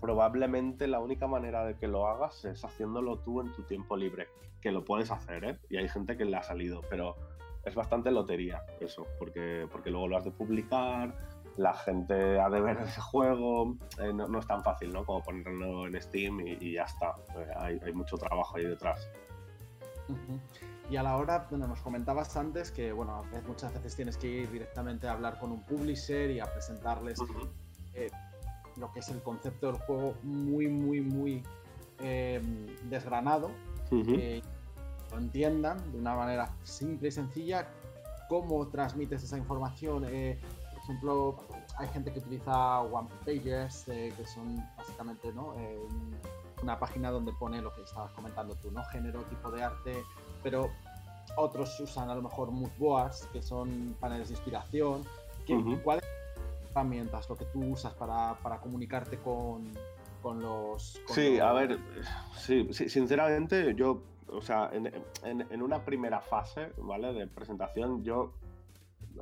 probablemente 0.00 0.86
la 0.86 1.00
única 1.00 1.26
manera 1.26 1.64
de 1.64 1.76
que 1.76 1.88
lo 1.88 2.06
hagas 2.06 2.44
es 2.44 2.64
haciéndolo 2.64 3.18
tú 3.18 3.40
en 3.40 3.52
tu 3.52 3.62
tiempo 3.62 3.96
libre, 3.96 4.28
que 4.60 4.72
lo 4.72 4.84
puedes 4.84 5.10
hacer, 5.10 5.44
¿eh? 5.44 5.58
Y 5.68 5.76
hay 5.76 5.88
gente 5.88 6.16
que 6.16 6.24
le 6.24 6.36
ha 6.36 6.42
salido, 6.42 6.82
pero 6.88 7.16
es 7.64 7.74
bastante 7.74 8.10
lotería 8.10 8.64
eso, 8.80 9.06
porque, 9.18 9.66
porque 9.70 9.90
luego 9.90 10.08
lo 10.08 10.16
has 10.16 10.24
de 10.24 10.30
publicar, 10.30 11.14
la 11.56 11.74
gente 11.74 12.40
ha 12.40 12.48
de 12.48 12.60
ver 12.60 12.78
ese 12.78 13.00
juego, 13.00 13.76
eh, 13.98 14.12
no, 14.12 14.38
es 14.38 14.46
tan 14.46 14.62
fácil, 14.62 14.92
¿no? 14.92 15.04
Como 15.04 15.22
ponerlo 15.22 15.86
en 15.86 16.00
Steam 16.00 16.40
y, 16.40 16.72
ya 16.72 16.84
está, 16.84 17.14
eh, 17.36 17.80
hay, 17.84 17.92
mucho 17.92 18.16
trabajo 18.16 18.56
ahí 18.56 18.64
detrás. 18.64 19.08
Y 20.88 20.96
a 20.96 21.02
la 21.02 21.16
hora, 21.16 21.46
bueno, 21.50 21.66
nos 21.66 21.80
comentabas 21.80 22.36
antes 22.36 22.70
que, 22.70 22.92
bueno, 22.92 23.22
muchas 23.46 23.74
veces 23.74 23.94
tienes 23.96 24.16
que 24.16 24.28
ir 24.28 24.50
directamente 24.50 25.06
a 25.06 25.12
hablar 25.12 25.38
con 25.38 25.52
un 25.52 25.62
publisher 25.64 26.30
y 26.30 26.40
a 26.40 26.46
presentarles 26.46 27.18
lo 28.78 28.92
que 28.92 29.00
es 29.00 29.08
el 29.08 29.22
concepto 29.22 29.72
del 29.72 29.80
juego 29.82 30.14
muy, 30.22 30.68
muy, 30.68 31.00
muy 31.00 31.42
eh, 32.00 32.40
desgranado, 32.84 33.50
que 33.90 34.42
lo 35.10 35.18
entiendan 35.18 35.78
de 35.92 35.98
una 35.98 36.14
manera 36.14 36.54
simple 36.62 37.08
y 37.08 37.10
sencilla, 37.10 37.68
cómo 38.28 38.66
transmites 38.68 39.22
esa 39.22 39.38
información. 39.38 40.04
Eh, 40.08 40.38
por 40.72 40.82
ejemplo, 40.82 41.36
hay 41.78 41.88
gente 41.88 42.12
que 42.12 42.18
utiliza 42.20 42.80
One 42.80 43.08
Pages, 43.24 43.88
eh, 43.88 44.12
que 44.16 44.26
son 44.26 44.56
básicamente 44.76 45.32
¿no? 45.32 45.54
una 46.62 46.78
página 46.78 47.10
donde 47.10 47.32
pone 47.32 47.62
lo 47.62 47.72
que 47.72 47.82
estabas 47.82 48.12
comentando 48.12 48.54
tú, 48.56 48.70
¿no? 48.70 48.84
Género, 48.86 49.22
tipo 49.24 49.50
de 49.50 49.62
arte, 49.62 50.04
pero 50.42 50.70
otros 51.36 51.78
usan 51.80 52.10
a 52.10 52.14
lo 52.14 52.22
mejor 52.22 52.50
mood 52.50 52.70
boards, 52.78 53.28
que 53.32 53.42
son 53.42 53.96
paneles 54.00 54.28
de 54.28 54.34
inspiración. 54.34 55.04
¿Cuál 55.82 56.00
herramientas 56.78 57.28
lo 57.28 57.36
que 57.36 57.44
tú 57.46 57.60
usas 57.64 57.94
para, 57.94 58.34
para 58.42 58.58
comunicarte 58.58 59.18
con, 59.18 59.70
con 60.22 60.40
los... 60.40 61.02
sí, 61.08 61.38
a 61.38 61.52
ver, 61.52 61.78
sí, 62.36 62.68
sinceramente 62.72 63.74
yo, 63.74 64.02
o 64.28 64.40
sea, 64.40 64.70
en, 64.72 64.92
en, 65.24 65.62
una 65.62 65.84
primera 65.84 66.20
fase, 66.20 66.72
¿vale? 66.78 67.12
De 67.12 67.26
presentación, 67.26 68.04
yo 68.04 68.32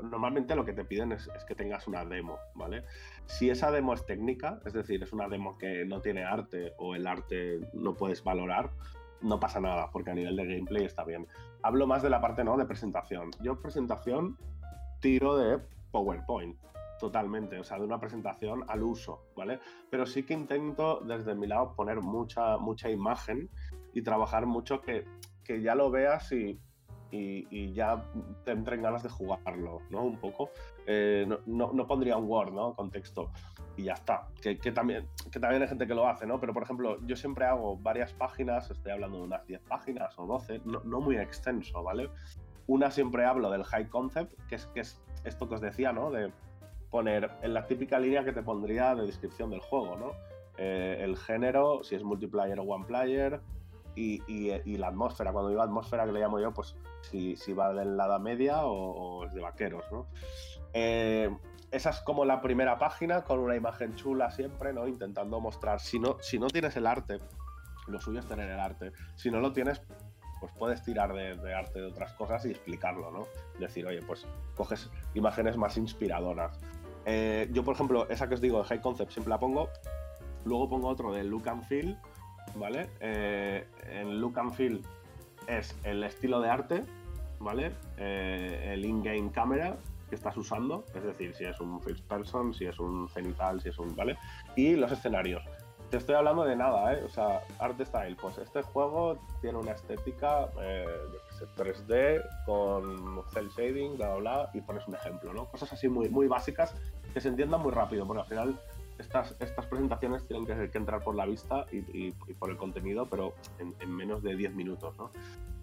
normalmente 0.02 0.54
lo 0.54 0.64
que 0.64 0.74
te 0.74 0.84
piden 0.84 1.12
es, 1.12 1.28
es, 1.34 1.44
que 1.44 1.54
tengas 1.54 1.86
una 1.86 2.04
demo, 2.04 2.38
¿vale? 2.54 2.84
Si 3.24 3.48
esa 3.48 3.70
demo 3.70 3.94
es 3.94 4.04
técnica, 4.04 4.60
es 4.66 4.74
decir, 4.74 5.02
es 5.02 5.12
una 5.12 5.28
demo 5.28 5.56
que 5.56 5.84
no 5.86 6.00
tiene 6.00 6.24
arte 6.24 6.74
o 6.78 6.94
el 6.94 7.06
arte 7.06 7.60
no 7.72 7.94
puedes 7.94 8.22
valorar, 8.22 8.70
no 9.22 9.40
pasa 9.40 9.60
nada, 9.60 9.90
porque 9.90 10.10
a 10.10 10.14
nivel 10.14 10.36
de 10.36 10.44
gameplay 10.44 10.84
está 10.84 11.04
bien. 11.04 11.26
Hablo 11.62 11.86
más 11.86 12.02
de 12.02 12.10
la 12.10 12.20
parte, 12.20 12.44
¿no? 12.44 12.56
De 12.58 12.66
presentación. 12.66 13.30
Yo 13.40 13.60
presentación 13.60 14.36
tiro 15.00 15.36
de 15.36 15.58
PowerPoint, 15.90 16.56
totalmente, 16.98 17.58
o 17.58 17.64
sea, 17.64 17.78
de 17.78 17.84
una 17.84 18.00
presentación 18.00 18.64
al 18.68 18.82
uso, 18.82 19.24
¿vale? 19.36 19.60
Pero 19.90 20.06
sí 20.06 20.24
que 20.24 20.34
intento 20.34 21.00
desde 21.00 21.34
mi 21.34 21.46
lado 21.46 21.74
poner 21.74 22.00
mucha, 22.00 22.56
mucha 22.58 22.90
imagen 22.90 23.50
y 23.92 24.02
trabajar 24.02 24.46
mucho 24.46 24.80
que, 24.80 25.04
que 25.44 25.62
ya 25.62 25.74
lo 25.74 25.90
veas 25.90 26.32
y, 26.32 26.60
y, 27.10 27.72
ya 27.72 28.02
te 28.44 28.52
entren 28.52 28.82
ganas 28.82 29.02
de 29.02 29.08
jugarlo, 29.08 29.80
¿no? 29.90 30.02
Un 30.02 30.18
poco. 30.18 30.50
Eh, 30.86 31.26
no, 31.46 31.86
pondría 31.86 32.16
un 32.16 32.28
Word, 32.28 32.52
¿no? 32.52 32.74
Contexto. 32.74 33.30
Y 33.76 33.84
ya 33.84 33.94
está. 33.94 34.28
Que, 34.40 34.56
también, 34.72 35.08
que 35.30 35.38
también 35.38 35.62
hay 35.62 35.68
gente 35.68 35.86
que 35.86 35.94
lo 35.94 36.08
hace, 36.08 36.26
¿no? 36.26 36.40
Pero, 36.40 36.52
por 36.52 36.62
ejemplo, 36.62 36.98
yo 37.06 37.16
siempre 37.16 37.44
hago 37.44 37.76
varias 37.76 38.12
páginas, 38.12 38.70
estoy 38.70 38.92
hablando 38.92 39.18
de 39.18 39.24
unas 39.24 39.46
10 39.46 39.60
páginas 39.62 40.18
o 40.18 40.26
12, 40.26 40.62
no, 40.64 41.00
muy 41.00 41.16
extenso, 41.16 41.82
¿vale? 41.82 42.10
Una 42.66 42.90
siempre 42.90 43.24
hablo 43.24 43.50
del 43.50 43.64
high 43.64 43.88
concept, 43.88 44.32
que 44.48 44.56
es, 44.56 44.66
que 44.68 44.80
es 44.80 45.00
esto 45.24 45.48
que 45.48 45.54
os 45.54 45.60
decía, 45.60 45.92
¿no? 45.92 46.10
De 46.10 46.32
poner 46.90 47.30
en 47.42 47.54
la 47.54 47.66
típica 47.66 47.98
línea 47.98 48.24
que 48.24 48.32
te 48.32 48.42
pondría 48.42 48.94
de 48.94 49.06
descripción 49.06 49.50
del 49.50 49.60
juego, 49.60 49.96
¿no? 49.96 50.12
Eh, 50.58 50.98
el 51.00 51.16
género, 51.16 51.82
si 51.84 51.94
es 51.94 52.02
multiplayer 52.02 52.58
o 52.58 52.62
one 52.62 52.86
player, 52.86 53.40
y, 53.96 54.76
la 54.76 54.88
atmósfera. 54.88 55.32
Cuando 55.32 55.50
digo 55.50 55.62
atmósfera, 55.62 56.04
que 56.04 56.12
le 56.12 56.20
llamo 56.20 56.38
yo, 56.38 56.52
pues 56.52 56.76
si, 57.02 57.52
va 57.52 57.72
de 57.72 57.84
la 57.84 58.06
Edad 58.06 58.20
Media 58.20 58.64
o, 58.64 59.24
es 59.24 59.32
de 59.32 59.40
vaqueros, 59.40 59.84
¿no? 59.90 60.06
Eh, 60.72 61.34
esa 61.70 61.90
es 61.90 62.00
como 62.00 62.24
la 62.24 62.40
primera 62.40 62.78
página 62.78 63.24
con 63.24 63.40
una 63.40 63.56
imagen 63.56 63.94
chula 63.96 64.30
siempre, 64.30 64.72
¿no? 64.72 64.86
Intentando 64.86 65.40
mostrar. 65.40 65.80
Si 65.80 65.98
no, 65.98 66.16
si 66.20 66.38
no 66.38 66.48
tienes 66.48 66.76
el 66.76 66.86
arte, 66.86 67.20
lo 67.86 68.00
suyo 68.00 68.20
es 68.20 68.26
tener 68.26 68.50
el 68.50 68.60
arte. 68.60 68.92
Si 69.16 69.30
no 69.30 69.40
lo 69.40 69.52
tienes, 69.52 69.82
pues 70.40 70.52
puedes 70.58 70.82
tirar 70.82 71.12
de, 71.12 71.54
arte 71.54 71.80
de 71.80 71.86
otras 71.86 72.12
cosas 72.12 72.44
y 72.44 72.50
explicarlo, 72.50 73.10
¿no? 73.10 73.26
Decir, 73.58 73.86
oye, 73.86 74.00
pues 74.02 74.26
coges 74.54 74.90
imágenes 75.14 75.56
más 75.56 75.76
inspiradoras. 75.76 76.58
Eh, 77.06 77.48
yo, 77.52 77.64
por 77.64 77.74
ejemplo, 77.74 78.08
esa 78.10 78.28
que 78.28 78.34
os 78.34 78.40
digo 78.40 78.58
de 78.58 78.64
High 78.64 78.80
Concept 78.80 79.12
siempre 79.12 79.30
la 79.30 79.38
pongo. 79.38 79.70
Luego 80.44 80.68
pongo 80.68 80.88
otro 80.88 81.12
de 81.12 81.24
Look 81.24 81.48
and 81.48 81.64
Feel, 81.64 81.96
¿vale? 82.56 82.88
Eh, 83.00 83.66
en 83.88 84.20
Look 84.20 84.38
and 84.38 84.52
Feel 84.52 84.82
es 85.46 85.76
el 85.84 86.02
estilo 86.02 86.40
de 86.40 86.50
arte, 86.50 86.84
¿vale? 87.38 87.72
Eh, 87.96 88.72
el 88.72 88.84
in-game 88.84 89.30
camera 89.30 89.76
que 90.08 90.14
estás 90.14 90.36
usando, 90.36 90.84
es 90.94 91.02
decir, 91.02 91.34
si 91.34 91.44
es 91.44 91.60
un 91.60 91.80
first 91.80 92.04
person, 92.06 92.54
si 92.54 92.66
es 92.66 92.78
un 92.78 93.08
cenital, 93.08 93.60
si 93.60 93.70
es 93.70 93.78
un, 93.78 93.94
¿vale? 93.94 94.16
Y 94.54 94.76
los 94.76 94.90
escenarios. 94.92 95.42
Te 95.90 95.98
estoy 95.98 96.16
hablando 96.16 96.44
de 96.44 96.56
nada, 96.56 96.94
¿eh? 96.94 97.04
O 97.04 97.08
sea, 97.08 97.42
art 97.60 97.80
style. 97.80 98.16
Pues 98.20 98.38
este 98.38 98.62
juego 98.62 99.18
tiene 99.40 99.58
una 99.58 99.72
estética, 99.72 100.48
eh, 100.60 100.84
3D 101.56 102.22
con 102.44 103.22
cel 103.32 103.48
shading, 103.50 103.96
bla, 103.96 104.14
bla, 104.14 104.18
bla, 104.18 104.50
y 104.52 104.60
pones 104.62 104.86
un 104.88 104.94
ejemplo, 104.94 105.32
¿no? 105.32 105.46
Cosas 105.46 105.72
así 105.72 105.88
muy, 105.88 106.08
muy 106.08 106.26
básicas 106.26 106.74
que 107.16 107.22
se 107.22 107.28
entiendan 107.28 107.62
muy 107.62 107.72
rápido, 107.72 108.06
porque 108.06 108.20
al 108.20 108.28
final 108.28 108.60
estas, 108.98 109.34
estas 109.40 109.64
presentaciones 109.64 110.28
tienen 110.28 110.44
que, 110.44 110.76
entrar 110.76 111.02
por 111.02 111.14
la 111.14 111.24
vista 111.24 111.64
y, 111.72 112.10
por 112.34 112.50
el 112.50 112.58
contenido, 112.58 113.08
pero 113.08 113.32
en, 113.58 113.90
menos 113.90 114.22
de 114.22 114.36
10 114.36 114.54
minutos. 114.54 114.94
¿no? 114.98 115.10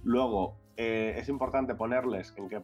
Luego, 0.02 0.56
eh, 0.78 1.14
es 1.16 1.30
importante 1.30 1.76
ponerles 1.76 2.34
en 2.38 2.50
que 2.50 2.64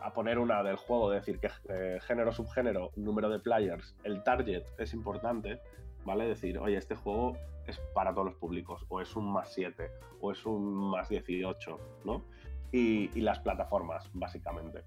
a 0.00 0.12
poner 0.12 0.38
una 0.38 0.62
del 0.62 0.76
juego, 0.76 1.10
decir 1.10 1.40
que 1.40 1.50
eh, 1.68 1.98
género, 2.02 2.30
subgénero, 2.30 2.92
número 2.94 3.28
de 3.28 3.40
players, 3.40 3.96
el 4.04 4.22
target 4.22 4.62
es 4.78 4.94
importante, 4.94 5.60
¿vale? 6.04 6.28
Decir, 6.28 6.60
oye, 6.60 6.76
este 6.76 6.94
juego 6.94 7.36
es 7.66 7.80
para 7.92 8.12
todos 8.12 8.26
los 8.26 8.36
públicos, 8.36 8.86
o 8.88 9.00
es 9.00 9.16
un 9.16 9.32
más 9.32 9.52
7, 9.52 9.90
o 10.20 10.30
es 10.30 10.46
un 10.46 10.90
más 10.92 11.08
18, 11.08 11.76
¿no? 12.04 12.22
Y 12.70 13.20
las 13.20 13.40
plataformas, 13.40 14.08
básicamente. 14.12 14.84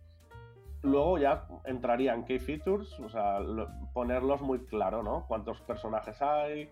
Luego 0.83 1.17
ya 1.19 1.47
entraría 1.65 2.13
en 2.13 2.23
key 2.23 2.39
features, 2.39 2.99
o 2.99 3.09
sea, 3.09 3.39
ponerlos 3.93 4.41
muy 4.41 4.59
claro, 4.65 5.03
¿no? 5.03 5.25
Cuántos 5.27 5.61
personajes 5.61 6.19
hay, 6.21 6.69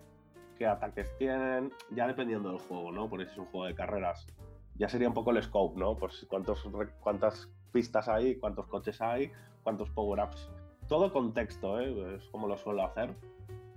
qué 0.58 0.66
ataques 0.66 1.16
tienen, 1.16 1.72
ya 1.90 2.08
dependiendo 2.08 2.50
del 2.50 2.58
juego, 2.58 2.90
¿no? 2.90 3.08
Porque 3.08 3.26
si 3.26 3.32
es 3.32 3.38
un 3.38 3.46
juego 3.46 3.66
de 3.66 3.74
carreras, 3.74 4.26
ya 4.74 4.88
sería 4.88 5.08
un 5.08 5.14
poco 5.14 5.30
el 5.30 5.42
scope, 5.42 5.78
¿no? 5.78 5.96
Pues 5.96 6.26
cuántos, 6.28 6.68
cuántas 7.00 7.48
pistas 7.70 8.08
hay, 8.08 8.36
cuántos 8.36 8.66
coches 8.66 9.00
hay, 9.00 9.30
cuántos 9.62 9.90
power-ups. 9.90 10.50
Todo 10.88 11.12
contexto, 11.12 11.80
¿eh? 11.80 12.16
Es 12.16 12.28
como 12.30 12.48
lo 12.48 12.56
suelo 12.56 12.84
hacer. 12.84 13.14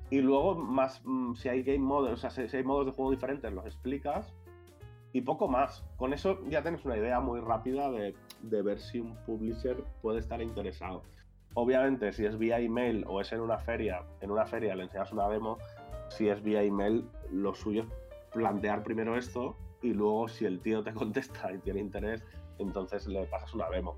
Y 0.09 0.21
luego, 0.21 0.55
más, 0.55 1.01
mm, 1.05 1.35
si 1.35 1.49
hay 1.49 1.61
game 1.61 1.79
modes, 1.79 2.13
o 2.13 2.17
sea, 2.17 2.29
si 2.29 2.57
hay 2.57 2.63
modos 2.63 2.87
de 2.87 2.91
juego 2.91 3.11
diferentes, 3.11 3.51
los 3.53 3.65
explicas 3.65 4.33
y 5.13 5.21
poco 5.21 5.47
más. 5.47 5.85
Con 5.95 6.11
eso 6.11 6.39
ya 6.49 6.61
tienes 6.61 6.83
una 6.83 6.97
idea 6.97 7.19
muy 7.19 7.39
rápida 7.39 7.89
de, 7.89 8.15
ver 8.41 8.79
si 8.79 8.99
un 8.99 9.15
publisher 9.25 9.77
puede 10.01 10.19
estar 10.19 10.41
interesado. 10.41 11.03
Obviamente, 11.53 12.11
si 12.11 12.25
es 12.25 12.37
vía 12.37 12.59
email 12.59 13.05
o 13.07 13.21
es 13.21 13.31
en 13.31 13.39
una 13.39 13.59
feria, 13.59 14.01
en 14.21 14.31
una 14.31 14.45
feria 14.45 14.75
le 14.75 14.83
enseñas 14.83 15.13
una 15.13 15.29
demo, 15.29 15.59
si 16.09 16.27
es 16.27 16.41
vía 16.41 16.63
email, 16.63 17.07
lo 17.31 17.53
suyo 17.53 17.83
es 17.83 17.87
plantear 18.33 18.83
primero 18.83 19.15
esto 19.15 19.55
y 19.83 19.93
luego 19.93 20.27
si 20.27 20.45
el 20.45 20.59
tío 20.59 20.83
te 20.83 20.93
contesta 20.93 21.51
y 21.53 21.59
tiene 21.59 21.79
interés, 21.79 22.23
entonces 22.57 23.07
le 23.07 23.23
pasas 23.25 23.53
una 23.53 23.69
demo. 23.69 23.97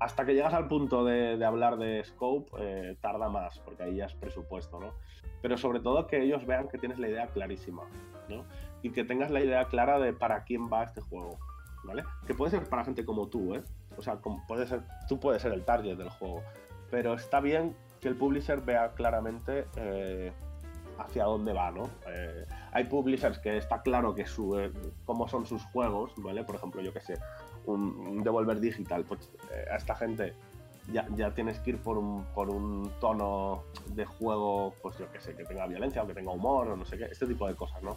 Hasta 0.00 0.26
que 0.26 0.34
llegas 0.34 0.52
al 0.52 0.66
punto 0.66 1.04
de, 1.04 1.42
hablar 1.44 1.78
de 1.78 2.04
scope, 2.04 2.50
eh, 2.58 2.96
tarda 3.00 3.28
más, 3.28 3.60
porque 3.60 3.84
ahí 3.84 3.96
ya 3.96 4.06
es 4.06 4.14
presupuesto, 4.14 4.80
¿no? 4.80 4.92
Pero 5.40 5.56
sobre 5.56 5.78
todo 5.78 6.08
que 6.08 6.22
ellos 6.22 6.44
vean 6.44 6.68
que 6.68 6.76
tienes 6.76 6.98
la 6.98 7.08
idea 7.08 7.28
clarísima, 7.28 7.84
¿no? 8.28 8.44
Y 8.86 8.90
que 8.90 9.02
tengas 9.02 9.32
la 9.32 9.40
idea 9.40 9.64
clara 9.64 9.98
de 9.98 10.12
para 10.12 10.44
quién 10.44 10.70
va 10.72 10.84
este 10.84 11.00
juego, 11.00 11.38
¿vale? 11.82 12.04
Que 12.24 12.34
puede 12.34 12.52
ser 12.52 12.68
para 12.68 12.84
gente 12.84 13.04
como 13.04 13.26
tú, 13.26 13.56
¿eh? 13.56 13.62
O 13.96 14.02
sea, 14.02 14.20
puede 14.46 14.64
ser, 14.68 14.82
tú 15.08 15.18
puedes 15.18 15.42
ser 15.42 15.52
el 15.52 15.64
target 15.64 15.96
del 15.96 16.08
juego, 16.08 16.42
pero 16.88 17.14
está 17.14 17.40
bien 17.40 17.74
que 18.00 18.06
el 18.06 18.14
publisher 18.14 18.60
vea 18.60 18.92
claramente 18.92 19.66
eh, 19.74 20.32
hacia 20.98 21.24
dónde 21.24 21.52
va, 21.52 21.72
¿no? 21.72 21.90
Eh, 22.06 22.46
hay 22.70 22.84
publishers 22.84 23.40
que 23.40 23.56
está 23.56 23.82
claro 23.82 24.14
que 24.14 24.24
su, 24.24 24.56
eh, 24.56 24.70
cómo 25.04 25.26
son 25.26 25.46
sus 25.46 25.64
juegos, 25.64 26.12
¿vale? 26.18 26.44
Por 26.44 26.54
ejemplo, 26.54 26.80
yo 26.80 26.92
que 26.92 27.00
sé, 27.00 27.18
un, 27.64 28.22
Devolver 28.22 28.60
Digital, 28.60 29.02
pues 29.02 29.32
a 29.68 29.74
esta 29.74 29.96
gente 29.96 30.32
ya, 30.92 31.08
ya, 31.16 31.32
tienes 31.32 31.58
que 31.58 31.70
ir 31.70 31.78
por 31.78 31.98
un, 31.98 32.24
por 32.36 32.50
un 32.50 32.92
tono 33.00 33.64
de 33.88 34.04
juego, 34.04 34.74
pues 34.80 34.96
yo 34.98 35.10
que 35.10 35.18
sé, 35.18 35.34
que 35.34 35.44
tenga 35.44 35.66
violencia 35.66 36.04
o 36.04 36.06
que 36.06 36.14
tenga 36.14 36.30
humor 36.30 36.68
o 36.68 36.76
no 36.76 36.84
sé 36.84 36.96
qué, 36.96 37.06
este 37.06 37.26
tipo 37.26 37.48
de 37.48 37.56
cosas, 37.56 37.82
¿no? 37.82 37.96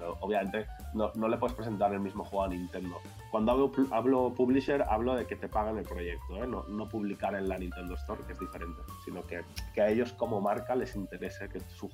Pero 0.00 0.16
obviamente 0.20 0.66
no, 0.94 1.28
le 1.28 1.36
puedes 1.36 1.54
presentar 1.54 1.92
el 1.92 2.00
mismo 2.00 2.24
juego 2.24 2.44
a 2.44 2.48
Nintendo. 2.48 2.96
Cuando 3.30 3.52
hablo, 3.52 3.72
hablo 3.90 4.34
publisher, 4.34 4.82
hablo 4.88 5.14
de 5.14 5.26
que 5.26 5.36
te 5.36 5.46
pagan 5.46 5.76
el 5.76 5.84
proyecto, 5.84 6.42
¿eh? 6.42 6.46
no, 6.46 6.64
no, 6.64 6.88
publicar 6.88 7.34
en 7.34 7.48
la 7.48 7.58
Nintendo 7.58 7.94
Store, 7.94 8.22
que 8.26 8.32
es 8.32 8.40
diferente, 8.40 8.80
sino 9.04 9.24
que, 9.26 9.42
que 9.74 9.82
a 9.82 9.90
ellos 9.90 10.12
como 10.14 10.40
marca 10.40 10.74
les 10.74 10.96
interese 10.96 11.48
que 11.48 11.60
su, 11.60 11.90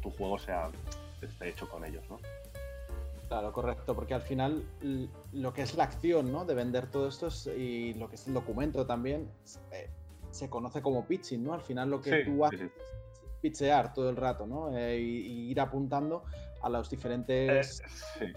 tu 0.00 0.10
juego 0.10 0.38
sea, 0.38 0.70
esté 1.20 1.48
hecho 1.48 1.68
con 1.68 1.84
ellos. 1.84 2.04
¿no? 2.08 2.20
Claro, 3.26 3.52
correcto, 3.52 3.94
porque 3.94 4.14
al 4.14 4.22
final 4.22 4.64
lo 5.32 5.52
que 5.52 5.62
es 5.62 5.74
la 5.74 5.84
acción 5.84 6.32
¿no? 6.32 6.44
de 6.44 6.54
vender 6.54 6.86
todo 6.86 7.08
esto 7.08 7.28
y 7.52 7.94
lo 7.94 8.08
que 8.08 8.14
es 8.14 8.26
el 8.28 8.34
documento 8.34 8.86
también 8.86 9.28
eh, 9.72 9.90
se 10.30 10.48
conoce 10.48 10.80
como 10.80 11.04
pitching, 11.06 11.42
¿no? 11.42 11.54
Al 11.54 11.60
final 11.60 11.90
lo 11.90 12.00
que 12.00 12.24
tú 12.24 12.44
haces 12.44 12.60
es 12.62 12.70
pitchear 13.40 13.92
todo 13.92 14.10
el 14.10 14.16
rato, 14.16 14.46
¿no? 14.46 14.76
Eh, 14.76 14.98
y, 14.98 15.50
ir 15.50 15.60
apuntando 15.60 16.24
a 16.62 16.68
los 16.68 16.90
diferentes 16.90 17.82
eh, 18.20 18.32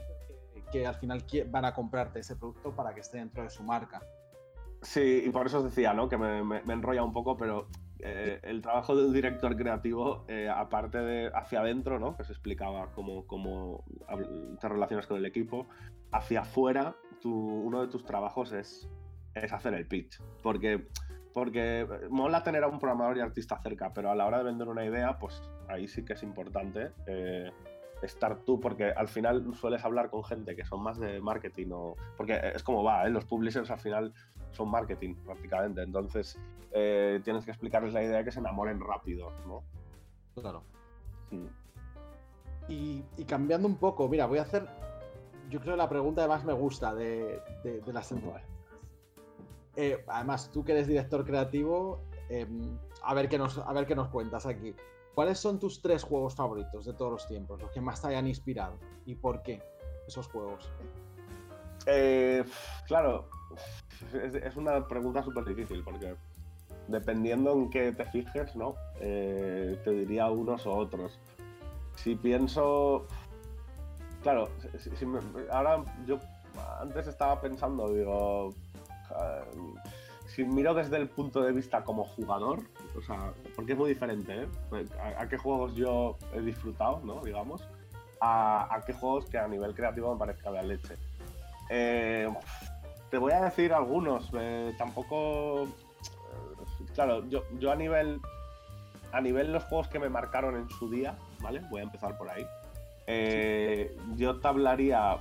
que, 0.71 0.85
al 0.85 0.95
final 0.95 1.23
van 1.49 1.65
a 1.65 1.73
comprarte 1.73 2.19
ese 2.19 2.35
producto 2.35 2.75
para 2.75 2.93
que 2.93 3.01
esté 3.01 3.17
dentro 3.17 3.43
de 3.43 3.49
su 3.49 3.63
marca. 3.63 4.01
Sí, 4.81 5.23
y 5.25 5.29
por 5.29 5.45
eso 5.45 5.59
os 5.59 5.65
decía, 5.65 5.93
¿no? 5.93 6.09
Que 6.09 6.17
me, 6.17 6.59
enrolla 6.67 7.03
un 7.03 7.13
poco, 7.13 7.37
pero 7.37 7.67
eh, 7.99 8.39
el 8.43 8.61
trabajo 8.61 8.95
de 8.95 9.05
un 9.05 9.13
director 9.13 9.55
creativo, 9.55 10.25
eh, 10.27 10.49
aparte 10.49 10.97
de 10.97 11.31
hacia 11.33 11.59
adentro, 11.59 11.99
¿no? 11.99 12.17
Que 12.17 12.23
se 12.23 12.31
explicaba 12.31 12.91
cómo, 12.93 13.27
cómo 13.27 13.83
te 14.59 14.67
relacionas 14.67 15.05
con 15.05 15.17
el 15.17 15.25
equipo, 15.25 15.67
hacia 16.11 16.41
afuera, 16.41 16.95
uno 17.23 17.81
de 17.81 17.87
tus 17.87 18.03
trabajos 18.03 18.51
es, 18.53 18.89
es 19.35 19.53
hacer 19.53 19.75
el 19.75 19.87
pitch. 19.87 20.19
Porque 20.41 20.87
porque 21.33 21.87
mola 22.09 22.43
tener 22.43 22.63
a 22.63 22.67
un 22.67 22.79
programador 22.79 23.17
y 23.17 23.21
artista 23.21 23.57
cerca, 23.61 23.93
pero 23.93 24.11
a 24.11 24.15
la 24.15 24.25
hora 24.25 24.39
de 24.39 24.43
vender 24.43 24.67
una 24.67 24.85
idea, 24.85 25.17
pues 25.17 25.41
ahí 25.67 25.87
sí 25.87 26.03
que 26.03 26.13
es 26.13 26.23
importante 26.23 26.91
estar 28.01 28.37
tú, 28.39 28.59
porque 28.59 28.91
al 28.91 29.07
final 29.07 29.53
sueles 29.55 29.83
hablar 29.83 30.09
con 30.09 30.23
gente 30.23 30.55
que 30.55 30.65
son 30.65 30.81
más 30.81 30.99
de 30.99 31.21
marketing 31.21 31.67
o... 31.71 31.95
Porque 32.17 32.39
es 32.55 32.63
como 32.63 32.83
va, 32.83 33.05
¿eh? 33.05 33.09
los 33.09 33.25
publishers 33.25 33.69
al 33.71 33.79
final 33.79 34.13
son 34.51 34.69
marketing 34.69 35.15
prácticamente, 35.15 35.81
entonces 35.81 36.37
eh, 36.71 37.21
tienes 37.23 37.45
que 37.45 37.51
explicarles 37.51 37.93
la 37.93 38.03
idea 38.03 38.17
de 38.17 38.23
que 38.23 38.31
se 38.31 38.39
enamoren 38.39 38.79
rápido, 38.79 39.31
¿no? 39.47 39.63
Claro. 40.39 40.63
Hmm. 41.29 41.47
Y, 42.67 43.03
cambiando 43.27 43.67
un 43.67 43.75
poco, 43.75 44.07
mira, 44.07 44.25
voy 44.25 44.39
a 44.39 44.43
hacer, 44.43 44.65
yo 45.49 45.59
creo 45.59 45.75
la 45.75 45.89
pregunta 45.89 46.21
que 46.21 46.27
más 46.29 46.45
me 46.45 46.53
gusta 46.53 46.93
de, 46.93 47.41
de, 47.63 47.81
de 47.81 47.93
las 47.93 48.11
eh, 49.75 50.03
además, 50.07 50.49
tú 50.51 50.63
que 50.63 50.73
eres 50.73 50.87
director 50.87 51.25
creativo, 51.25 52.01
em, 52.29 52.77
a, 53.03 53.13
ver 53.13 53.29
qué 53.29 53.37
nos, 53.37 53.57
a 53.57 53.71
ver 53.73 53.85
qué 53.85 53.95
nos 53.95 54.09
cuentas 54.09 54.45
aquí. 54.45 54.75
¿Cuáles 55.13 55.39
son 55.39 55.59
tus 55.59 55.81
tres 55.81 56.03
juegos 56.03 56.35
favoritos 56.35 56.85
de 56.85 56.93
todos 56.93 57.11
los 57.11 57.27
tiempos? 57.27 57.61
Los 57.61 57.71
que 57.71 57.81
más 57.81 58.01
te 58.01 58.07
hayan 58.07 58.27
inspirado. 58.27 58.77
¿Y 59.05 59.15
por 59.15 59.41
qué 59.43 59.61
esos 60.07 60.27
juegos? 60.27 60.71
Eh, 61.85 62.43
claro, 62.87 63.27
es, 64.13 64.55
una 64.55 64.87
pregunta 64.87 65.23
súper 65.23 65.45
difícil 65.45 65.83
porque 65.83 66.15
dependiendo 66.87 67.53
en 67.53 67.69
qué 67.69 67.91
te 67.91 68.05
fijes, 68.05 68.55
¿no? 68.55 68.75
Eh, 68.99 69.79
te 69.83 69.91
diría 69.91 70.29
unos 70.29 70.65
o 70.65 70.73
otros. 70.73 71.19
Si 71.95 72.15
pienso. 72.15 73.05
Claro, 74.21 74.49
ahora 75.49 75.83
yo 76.05 76.19
antes 76.79 77.07
estaba 77.07 77.41
pensando, 77.41 77.91
digo, 77.91 78.53
si 80.27 80.45
miro 80.45 80.73
desde 80.73 80.97
el 80.97 81.09
punto 81.09 81.41
de 81.41 81.51
vista 81.51 81.83
como 81.83 82.03
jugador, 82.03 82.63
o 82.97 83.01
sea, 83.01 83.33
porque 83.55 83.73
es 83.73 83.77
muy 83.77 83.89
diferente, 83.89 84.43
¿eh? 84.43 84.85
A, 85.17 85.27
qué 85.27 85.37
juegos 85.37 85.75
yo 85.75 86.17
he 86.33 86.41
disfrutado, 86.41 87.01
¿no? 87.03 87.21
Digamos, 87.23 87.63
a, 88.19 88.81
qué 88.85 88.93
juegos 88.93 89.25
que 89.25 89.37
a 89.37 89.47
nivel 89.47 89.73
creativo 89.73 90.13
me 90.13 90.19
parezca 90.19 90.51
la 90.51 90.61
leche. 90.61 90.95
Eh, 91.69 92.29
te 93.09 93.17
voy 93.17 93.31
a 93.33 93.41
decir 93.41 93.73
algunos, 93.73 94.29
eh, 94.33 94.73
tampoco. 94.77 95.67
Claro, 96.93 97.27
yo, 97.29 97.43
yo 97.59 97.71
a 97.71 97.75
nivel. 97.75 98.19
A 99.13 99.19
nivel 99.19 99.51
los 99.51 99.65
juegos 99.65 99.89
que 99.89 99.99
me 99.99 100.07
marcaron 100.07 100.55
en 100.55 100.69
su 100.69 100.89
día, 100.89 101.17
¿vale? 101.41 101.61
Voy 101.69 101.81
a 101.81 101.83
empezar 101.83 102.17
por 102.17 102.29
ahí. 102.29 102.45
Yo 104.15 104.39
te 104.39 104.47
hablaría. 104.47 105.17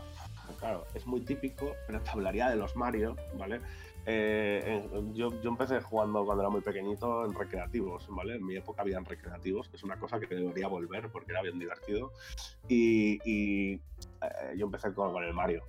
Claro, 0.58 0.84
es 0.94 1.06
muy 1.06 1.20
típico, 1.20 1.72
pero 1.86 2.00
te 2.00 2.10
hablaría 2.10 2.48
de 2.50 2.56
los 2.56 2.76
Mario, 2.76 3.16
¿vale? 3.34 3.60
Eh, 4.06 4.88
yo, 5.12 5.30
yo, 5.42 5.50
empecé 5.50 5.80
jugando 5.80 6.24
cuando 6.24 6.42
era 6.42 6.50
muy 6.50 6.62
pequeñito 6.62 7.24
en 7.24 7.34
recreativos, 7.34 8.06
¿vale? 8.08 8.36
En 8.36 8.46
mi 8.46 8.56
época 8.56 8.82
habían 8.82 9.04
recreativos, 9.04 9.68
que 9.68 9.76
es 9.76 9.84
una 9.84 9.98
cosa 9.98 10.18
que 10.18 10.26
debería 10.26 10.68
volver 10.68 11.10
porque 11.10 11.32
era 11.32 11.42
bien 11.42 11.58
divertido. 11.58 12.12
Y, 12.68 13.18
eh, 13.74 13.80
yo 14.56 14.66
empecé 14.66 14.94
con, 14.94 15.22
el 15.22 15.34
Mario, 15.34 15.64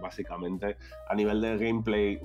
básicamente. 0.00 0.76
A 1.08 1.14
nivel 1.14 1.40
de 1.40 1.56
gameplay, 1.58 2.20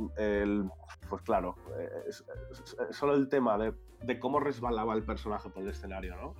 pues 1.09 1.21
claro, 1.23 1.55
eh, 1.77 2.91
solo 2.91 3.15
el 3.15 3.29
tema 3.29 3.57
de, 3.57 3.73
de, 4.03 4.19
cómo 4.19 4.39
resbalaba 4.39 4.93
el 4.95 5.03
personaje 5.03 5.49
por 5.49 5.63
el 5.63 5.69
escenario, 5.69 6.15
¿no? 6.15 6.35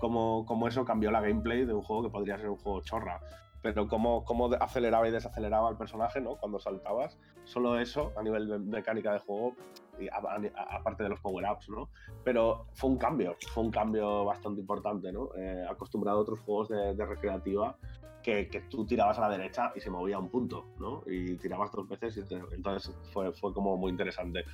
cómo, 0.00 0.46
cómo, 0.46 0.68
eso 0.68 0.84
cambió 0.84 1.10
la 1.10 1.20
gameplay 1.20 1.64
de 1.64 1.74
un 1.74 1.82
juego 1.82 2.04
que 2.04 2.10
podría 2.10 2.38
ser 2.38 2.48
un 2.48 2.56
juego 2.56 2.80
chorra 2.82 3.20
pero 3.62 3.88
cómo, 3.88 4.24
cómo, 4.24 4.50
aceleraba 4.60 5.08
y 5.08 5.10
desaceleraba 5.10 5.70
el 5.70 5.76
personaje, 5.76 6.20
¿no? 6.20 6.36
Cuando 6.36 6.58
saltabas. 6.58 7.18
Solo 7.44 7.78
eso, 7.78 8.12
a 8.16 8.22
nivel 8.22 8.48
de 8.48 8.58
mecánica 8.58 9.12
de 9.12 9.20
juego, 9.20 9.54
aparte 10.70 11.02
de 11.02 11.08
los 11.08 11.20
power-ups, 11.20 11.68
¿no? 11.70 11.88
Pero 12.24 12.66
fue 12.74 12.90
un 12.90 12.98
cambio, 12.98 13.36
fue 13.52 13.64
un 13.64 13.70
cambio 13.70 14.24
bastante 14.24 14.60
importante, 14.60 15.12
¿no? 15.12 15.30
Eh, 15.36 15.66
acostumbrado 15.68 16.18
a 16.18 16.22
otros 16.22 16.40
juegos 16.40 16.68
de, 16.68 17.06
recreativa 17.06 17.76
que, 18.22 18.48
que, 18.48 18.60
tú 18.62 18.84
tirabas 18.84 19.18
a 19.18 19.22
la 19.22 19.30
derecha 19.30 19.72
y 19.74 19.80
se 19.80 19.90
movía 19.90 20.18
un 20.18 20.28
punto, 20.28 20.66
¿no? 20.78 21.02
Y 21.06 21.36
tirabas 21.36 21.72
dos 21.72 21.88
veces 21.88 22.16
y 22.16 22.34
entonces 22.54 22.94
fue, 23.12 23.32
fue 23.32 23.52
como 23.52 23.76
muy 23.76 23.90
interesante. 23.90 24.44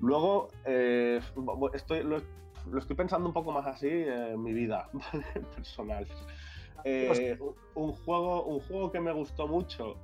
Luego, 0.00 0.48
eh, 0.64 1.20
estoy, 1.74 2.02
lo, 2.02 2.18
estoy 2.78 2.96
pensando 2.96 3.28
un 3.28 3.34
poco 3.34 3.52
más 3.52 3.66
así 3.66 3.88
en 3.88 4.42
mi 4.42 4.52
vida 4.52 4.88
personal. 5.54 6.06
Eh, 6.84 7.38
un, 7.74 7.92
juego, 7.92 8.44
un 8.44 8.60
juego 8.60 8.90
que 8.90 9.00
me 9.00 9.12
gustó 9.12 9.46
mucho, 9.46 9.96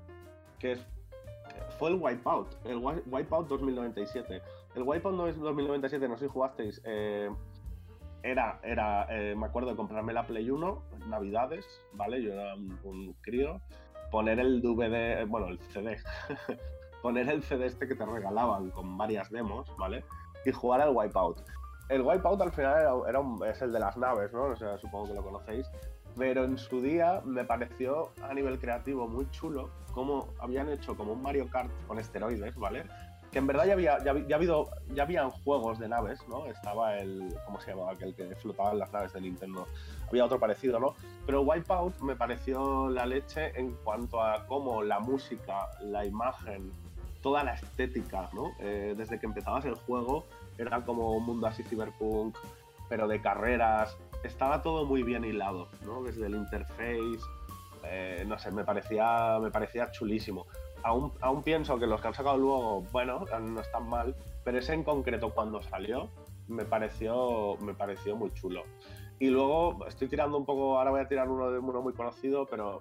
que 0.59 0.79
fue 1.79 1.91
el 1.91 1.97
Wipeout, 1.97 2.49
el 2.67 2.79
Wipeout 2.79 3.49
2097. 3.49 4.43
El 4.75 4.83
Wipeout 4.83 5.17
2097, 5.17 6.09
no 6.09 6.17
sé 6.17 6.27
si 6.27 6.31
jugasteis, 6.31 6.81
eh, 6.85 7.31
era, 8.23 8.61
era 8.63 9.07
eh, 9.11 9.35
me 9.37 9.47
acuerdo 9.47 9.71
de 9.71 9.77
comprarme 9.77 10.13
la 10.13 10.27
Play 10.27 10.51
1, 10.51 10.83
Navidades, 11.09 11.65
¿vale? 11.93 12.23
Yo 12.23 12.33
era 12.33 12.55
un, 12.55 13.15
crío, 13.21 13.61
poner 14.11 14.39
el 14.41 14.61
DVD, 14.61 15.27
bueno, 15.27 15.49
el 15.49 15.59
CD, 15.61 15.97
poner 17.03 17.29
el 17.29 17.43
CD 17.43 17.67
este 17.67 17.87
que 17.87 17.95
te 17.95 18.05
regalaban 18.05 18.71
con 18.71 18.97
varias 18.99 19.31
demos, 19.31 19.75
¿vale? 19.79 20.05
Y 20.45 20.53
jugar 20.53 20.81
al 20.81 20.95
Wipeout. 20.95 21.43
El 21.89 22.03
Wipeout 22.03 22.41
al 22.43 22.53
final 22.53 23.05
era, 23.09 23.51
es 23.51 23.63
el 23.63 23.73
de 23.73 23.81
las 23.81 23.97
naves, 23.97 24.33
¿no? 24.33 24.45
O 24.45 24.57
sea, 24.57 24.77
supongo 24.79 25.09
que 25.09 25.15
lo 25.15 25.23
conocéis 25.23 25.71
pero 26.19 26.45
en 26.45 26.59
su 26.59 26.83
día 26.83 27.23
me 27.25 27.45
pareció 27.45 28.11
a 28.23 28.35
nivel 28.35 28.59
creativo 28.59 29.07
muy 29.07 29.31
chulo 29.31 29.71
cómo 29.93 30.29
habían 30.39 30.69
hecho 30.69 30.97
como 30.97 31.13
un 31.13 31.23
Mario 31.23 31.49
Kart 31.49 31.71
con 31.87 31.99
esteroides, 31.99 32.57
¿vale? 32.57 32.85
Que 33.33 33.39
en 33.39 33.47
verdad 33.47 33.67
ya 33.67 33.73
había, 33.75 33.99
ya, 34.03 34.37
habido, 34.37 34.71
ya 34.95 35.03
habían 35.03 35.31
juegos 35.31 35.79
de 35.79 35.89
naves, 35.89 36.21
¿no? 36.29 36.47
Estaba 36.47 36.97
el, 36.97 37.35
¿cómo 37.45 37.61
se 37.61 37.71
llamaba? 37.71 37.93
Aquel 37.93 38.15
que 38.15 38.35
flotaba 38.37 38.73
en 38.73 38.79
las 38.79 38.93
naves 38.93 39.13
de 39.13 39.21
Nintendo. 39.21 39.67
Había 40.09 40.25
otro 40.25 40.39
parecido, 40.39 40.81
¿no? 40.81 40.95
Pero 41.27 41.43
Wipeout 41.43 42.01
me 42.01 42.17
pareció 42.17 42.89
la 42.89 43.07
leche 43.07 43.59
en 43.59 43.73
cuanto 43.85 44.23
a 44.23 44.47
cómo 44.47 44.83
la 44.83 44.99
música, 44.99 45.69
la 45.83 46.07
imagen, 46.07 46.73
toda 47.23 47.45
la 47.45 47.55
estética, 47.55 48.31
¿no? 48.33 48.53
Eh, 48.61 48.95
desde 48.97 49.19
que 49.19 49.27
empezabas 49.27 49.65
el 49.67 49.75
juego 49.75 50.25
era 50.57 50.85
como 50.85 51.13
un 51.13 51.25
mundo 51.25 51.47
así 51.47 51.63
cyberpunk, 51.65 52.37
pero 52.89 53.07
de 53.07 53.21
carreras, 53.21 53.97
estaba 54.23 54.63
todo 54.63 54.85
muy 54.85 55.03
bien 55.03 55.25
hilado, 55.25 55.69
¿no? 55.85 56.03
Desde 56.03 56.27
el 56.27 56.35
interface, 56.35 57.21
eh, 57.85 58.25
no 58.27 58.39
sé, 58.39 58.51
me 58.51 58.65
parecía, 58.65 59.39
me 59.41 59.51
parecía 59.51 59.91
chulísimo. 59.91 60.47
Aún, 60.83 61.13
aún 61.21 61.43
pienso 61.43 61.79
que 61.79 61.87
los 61.87 62.01
que 62.01 62.09
han 62.09 62.15
sacado 62.15 62.37
luego, 62.37 62.83
bueno, 62.93 63.25
no 63.41 63.61
están 63.61 63.89
mal, 63.89 64.15
pero 64.45 64.59
ese 64.59 64.75
en 64.75 64.85
concreto 64.85 65.31
cuando 65.31 65.61
salió 65.63 66.09
me 66.49 66.65
pareció, 66.65 67.57
me 67.61 67.75
pareció 67.75 68.17
muy 68.17 68.33
chulo. 68.33 68.65
Y 69.19 69.29
luego 69.29 69.87
estoy 69.87 70.09
tirando 70.09 70.39
un 70.39 70.45
poco, 70.45 70.79
ahora 70.79 70.91
voy 70.91 71.01
a 71.01 71.09
tirar 71.09 71.29
uno 71.29 71.51
de 71.51 71.59
uno 71.59 71.83
muy 71.83 71.93
conocido, 71.93 72.47
pero 72.47 72.81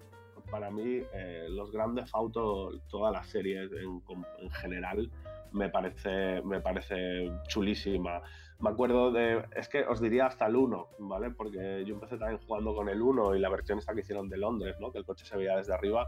para 0.49 0.71
mí 0.71 1.01
eh, 1.13 1.47
los 1.49 1.71
grandes 1.71 2.13
autos, 2.13 2.81
toda 2.89 3.11
la 3.11 3.23
serie 3.23 3.63
en, 3.63 4.01
en, 4.39 4.51
general, 4.51 5.11
me 5.51 5.69
parece, 5.69 6.41
me 6.41 6.59
parece 6.61 7.31
chulísima 7.47 8.21
me 8.59 8.69
acuerdo 8.71 9.11
de. 9.11 9.45
Es 9.55 9.69
que 9.69 9.83
os 9.85 10.01
diría 10.01 10.25
hasta 10.25 10.47
el 10.47 10.55
1, 10.55 10.87
¿vale? 10.99 11.29
Porque 11.31 11.83
yo 11.85 11.93
empecé 11.93 12.17
también 12.17 12.39
jugando 12.45 12.73
con 12.73 12.89
el 12.89 13.01
1 13.01 13.35
y 13.35 13.39
la 13.39 13.49
versión 13.49 13.77
esta 13.77 13.93
que 13.93 14.01
hicieron 14.01 14.29
de 14.29 14.37
Londres, 14.37 14.75
¿no? 14.79 14.91
Que 14.91 14.97
el 14.97 15.05
coche 15.05 15.25
se 15.25 15.37
veía 15.37 15.55
desde 15.55 15.73
arriba. 15.73 16.07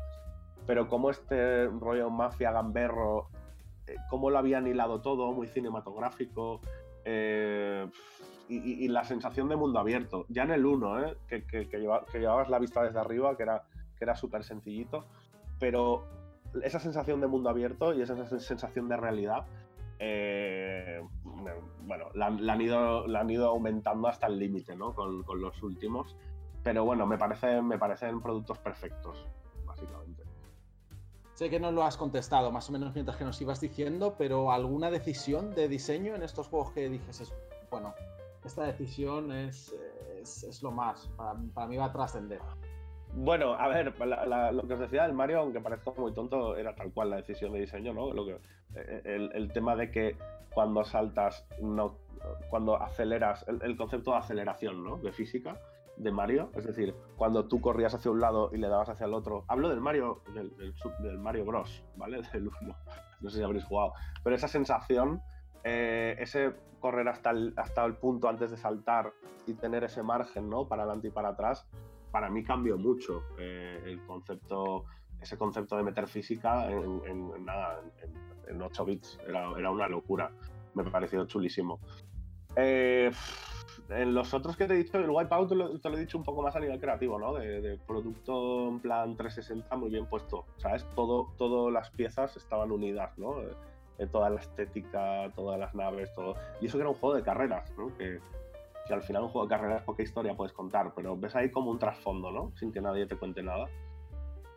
Pero 0.65 0.87
como 0.87 1.11
este 1.11 1.67
rollo 1.67 2.09
mafia 2.09 2.51
gamberro, 2.51 3.29
eh, 3.85 3.95
cómo 4.09 4.31
lo 4.31 4.39
habían 4.39 4.65
hilado 4.65 5.01
todo, 5.01 5.31
muy 5.31 5.47
cinematográfico. 5.47 6.61
Eh, 7.05 7.87
y, 8.51 8.87
la 8.87 9.03
sensación 9.03 9.47
de 9.47 9.55
mundo 9.55 9.77
abierto. 9.77 10.25
Ya 10.27 10.41
en 10.41 10.49
el 10.49 10.65
1, 10.65 11.05
¿eh? 11.05 11.17
Que, 11.27 11.43
que, 11.45 11.67
llevabas 12.19 12.49
la 12.49 12.57
vista 12.57 12.81
desde 12.81 12.99
arriba, 12.99 13.37
que 13.37 13.43
era, 13.43 13.63
que 13.99 14.05
era 14.05 14.15
súper 14.15 14.43
sencillito. 14.43 15.05
Pero 15.59 16.05
esa 16.63 16.79
sensación 16.79 17.21
de 17.21 17.27
mundo 17.27 17.49
abierto 17.49 17.93
y 17.93 18.01
esa 18.01 18.15
sensación 18.39 18.89
de 18.89 18.97
realidad 18.97 19.45
eh, 19.99 21.05
bueno, 21.83 22.05
la, 22.13 22.27
han 22.27 22.61
ido, 22.61 23.47
aumentando 23.47 24.07
hasta 24.07 24.27
el 24.27 24.39
límite, 24.39 24.75
¿no? 24.75 24.95
Con, 24.95 25.25
los 25.41 25.61
últimos. 25.61 26.15
Pero 26.63 26.85
bueno, 26.85 27.05
me, 27.05 27.17
parece, 27.17 27.61
me 27.61 27.77
parecen 27.77 28.21
productos 28.21 28.57
perfectos, 28.59 29.27
básicamente. 29.65 30.23
Sé 31.33 31.49
que 31.49 31.59
no 31.59 31.71
lo 31.71 31.83
has 31.83 31.95
contestado, 31.95 32.51
más 32.51 32.69
o 32.69 32.73
menos 32.73 32.93
mientras 32.93 33.17
que 33.17 33.23
nos 33.23 33.39
ibas 33.41 33.61
diciendo, 33.61 34.15
pero 34.17 34.51
¿alguna 34.51 34.89
decisión 34.89 35.53
de 35.53 35.67
diseño 35.67 36.15
en 36.15 36.23
estos 36.23 36.47
juegos 36.47 36.71
que 36.73 36.89
dijes, 36.89 37.33
bueno, 37.71 37.93
esta 38.43 38.63
decisión 38.63 39.31
es, 39.31 39.73
lo 40.61 40.71
más, 40.71 41.09
para 41.53 41.67
mí 41.67 41.77
va 41.77 41.85
a 41.85 41.91
trascender? 41.93 42.41
Bueno, 43.13 43.53
a 43.53 43.67
ver, 43.67 43.93
lo 44.53 44.67
que 44.67 44.73
os 44.73 44.79
decía 44.79 45.03
del 45.03 45.13
Mario, 45.13 45.39
aunque 45.39 45.59
parezca 45.59 45.91
muy 45.97 46.13
tonto, 46.13 46.55
era 46.55 46.75
tal 46.75 46.91
cual 46.93 47.09
la 47.09 47.17
decisión 47.17 47.51
de 47.53 47.59
diseño, 47.59 47.93
¿no? 47.93 48.13
Lo 48.13 48.25
que, 48.25 48.39
eh, 48.75 49.29
el, 49.33 49.51
tema 49.51 49.75
de 49.75 49.89
que 49.89 50.15
cuando 50.53 50.83
saltas, 50.83 51.45
no, 51.59 51.97
cuando 52.49 52.81
aceleras, 52.81 53.45
el, 53.47 53.75
concepto 53.75 54.11
de 54.11 54.17
aceleración, 54.17 54.83
¿no? 54.83 54.97
De 54.97 55.11
física 55.11 55.57
de 55.97 56.11
Mario, 56.11 56.51
es 56.55 56.65
decir, 56.65 56.95
cuando 57.17 57.45
tú 57.45 57.59
corrías 57.59 57.93
hacia 57.93 58.11
un 58.11 58.21
lado 58.21 58.51
y 58.53 58.57
le 58.57 58.69
dabas 58.69 58.89
hacia 58.89 59.05
el 59.05 59.13
otro. 59.13 59.43
Hablo 59.47 59.69
del 59.69 59.81
Mario, 59.81 60.21
del, 60.33 61.17
Mario 61.17 61.45
Bros, 61.45 61.83
¿vale? 61.97 62.21
Del 62.33 62.47
1. 62.61 62.75
No 63.21 63.29
sé 63.29 63.37
si 63.37 63.43
habréis 63.43 63.65
jugado. 63.65 63.93
Pero 64.23 64.35
esa 64.35 64.47
sensación, 64.47 65.21
eh, 65.63 66.15
ese 66.19 66.53
correr 66.79 67.09
hasta 67.09 67.31
el, 67.31 67.53
hasta 67.57 67.83
el 67.83 67.95
punto 67.95 68.29
antes 68.29 68.51
de 68.51 68.57
saltar 68.57 69.11
y 69.45 69.53
tener 69.55 69.83
ese 69.83 70.03
margen, 70.03 70.49
¿no? 70.49 70.67
Para 70.67 70.83
adelante 70.83 71.09
y 71.09 71.11
para 71.11 71.29
atrás, 71.29 71.67
para 72.11 72.29
mí 72.29 72.43
cambió 72.43 72.77
mucho 72.77 73.23
eh, 73.37 73.81
el 73.85 74.01
concepto, 74.05 74.85
ese 75.21 75.37
concepto 75.37 75.77
de 75.77 75.83
meter 75.83 76.07
física 76.07 76.69
en, 76.69 77.45
nada, 77.45 77.81
en, 78.47 78.61
8 78.61 78.85
bits. 78.85 79.19
Era, 79.27 79.51
era, 79.57 79.71
una 79.71 79.87
locura. 79.87 80.31
Me 80.73 80.83
pareció 80.83 81.25
chulísimo. 81.25 81.79
Eh, 82.55 83.11
en 83.89 84.13
los 84.13 84.33
otros 84.33 84.57
que 84.57 84.65
te 84.65 84.73
he 84.73 84.77
dicho, 84.77 84.97
el 84.97 85.09
Wipeout 85.09 85.49
te 85.49 85.55
lo, 85.55 85.79
te 85.79 85.89
lo 85.89 85.97
he 85.97 86.01
dicho 86.01 86.17
un 86.17 86.23
poco 86.23 86.41
más 86.41 86.55
a 86.55 86.59
nivel 86.59 86.79
creativo, 86.79 87.19
¿no? 87.19 87.33
De, 87.35 87.79
producto 87.87 88.67
en 88.67 88.79
plan 88.79 89.15
360 89.15 89.75
muy 89.77 89.89
bien 89.89 90.05
puesto, 90.07 90.45
¿sabes? 90.57 90.85
Todo, 90.95 91.33
todas 91.37 91.73
las 91.73 91.89
piezas 91.91 92.35
estaban 92.37 92.71
unidas, 92.71 93.17
¿no? 93.17 93.35
toda 94.13 94.29
la 94.29 94.39
estética, 94.39 95.29
todas 95.35 95.59
las 95.59 95.75
naves, 95.75 96.13
todo. 96.13 96.35
Y 96.61 96.67
eso 96.67 96.77
que 96.77 96.83
era 96.83 96.89
un 96.89 96.95
juego 96.95 97.17
de 97.17 97.21
carreras, 97.21 97.69
¿no? 97.77 97.87
Que, 97.97 98.19
que 98.89 98.95
al 98.95 99.03
final 99.03 99.23
un 99.23 99.29
juego 99.29 99.47
de 99.47 99.55
carreras 99.55 99.83
poca 99.83 100.01
historia 100.01 100.35
puedes 100.35 100.51
contar, 100.51 100.91
pero 100.95 101.15
ves 101.15 101.35
ahí 101.35 101.51
como 101.51 101.69
un 101.69 101.77
trasfondo, 101.77 102.31
¿no? 102.31 102.51
Sin 102.57 102.73
que 102.73 102.81
nadie 102.81 103.05
te 103.05 103.15
cuente 103.15 103.43
nada. 103.43 103.67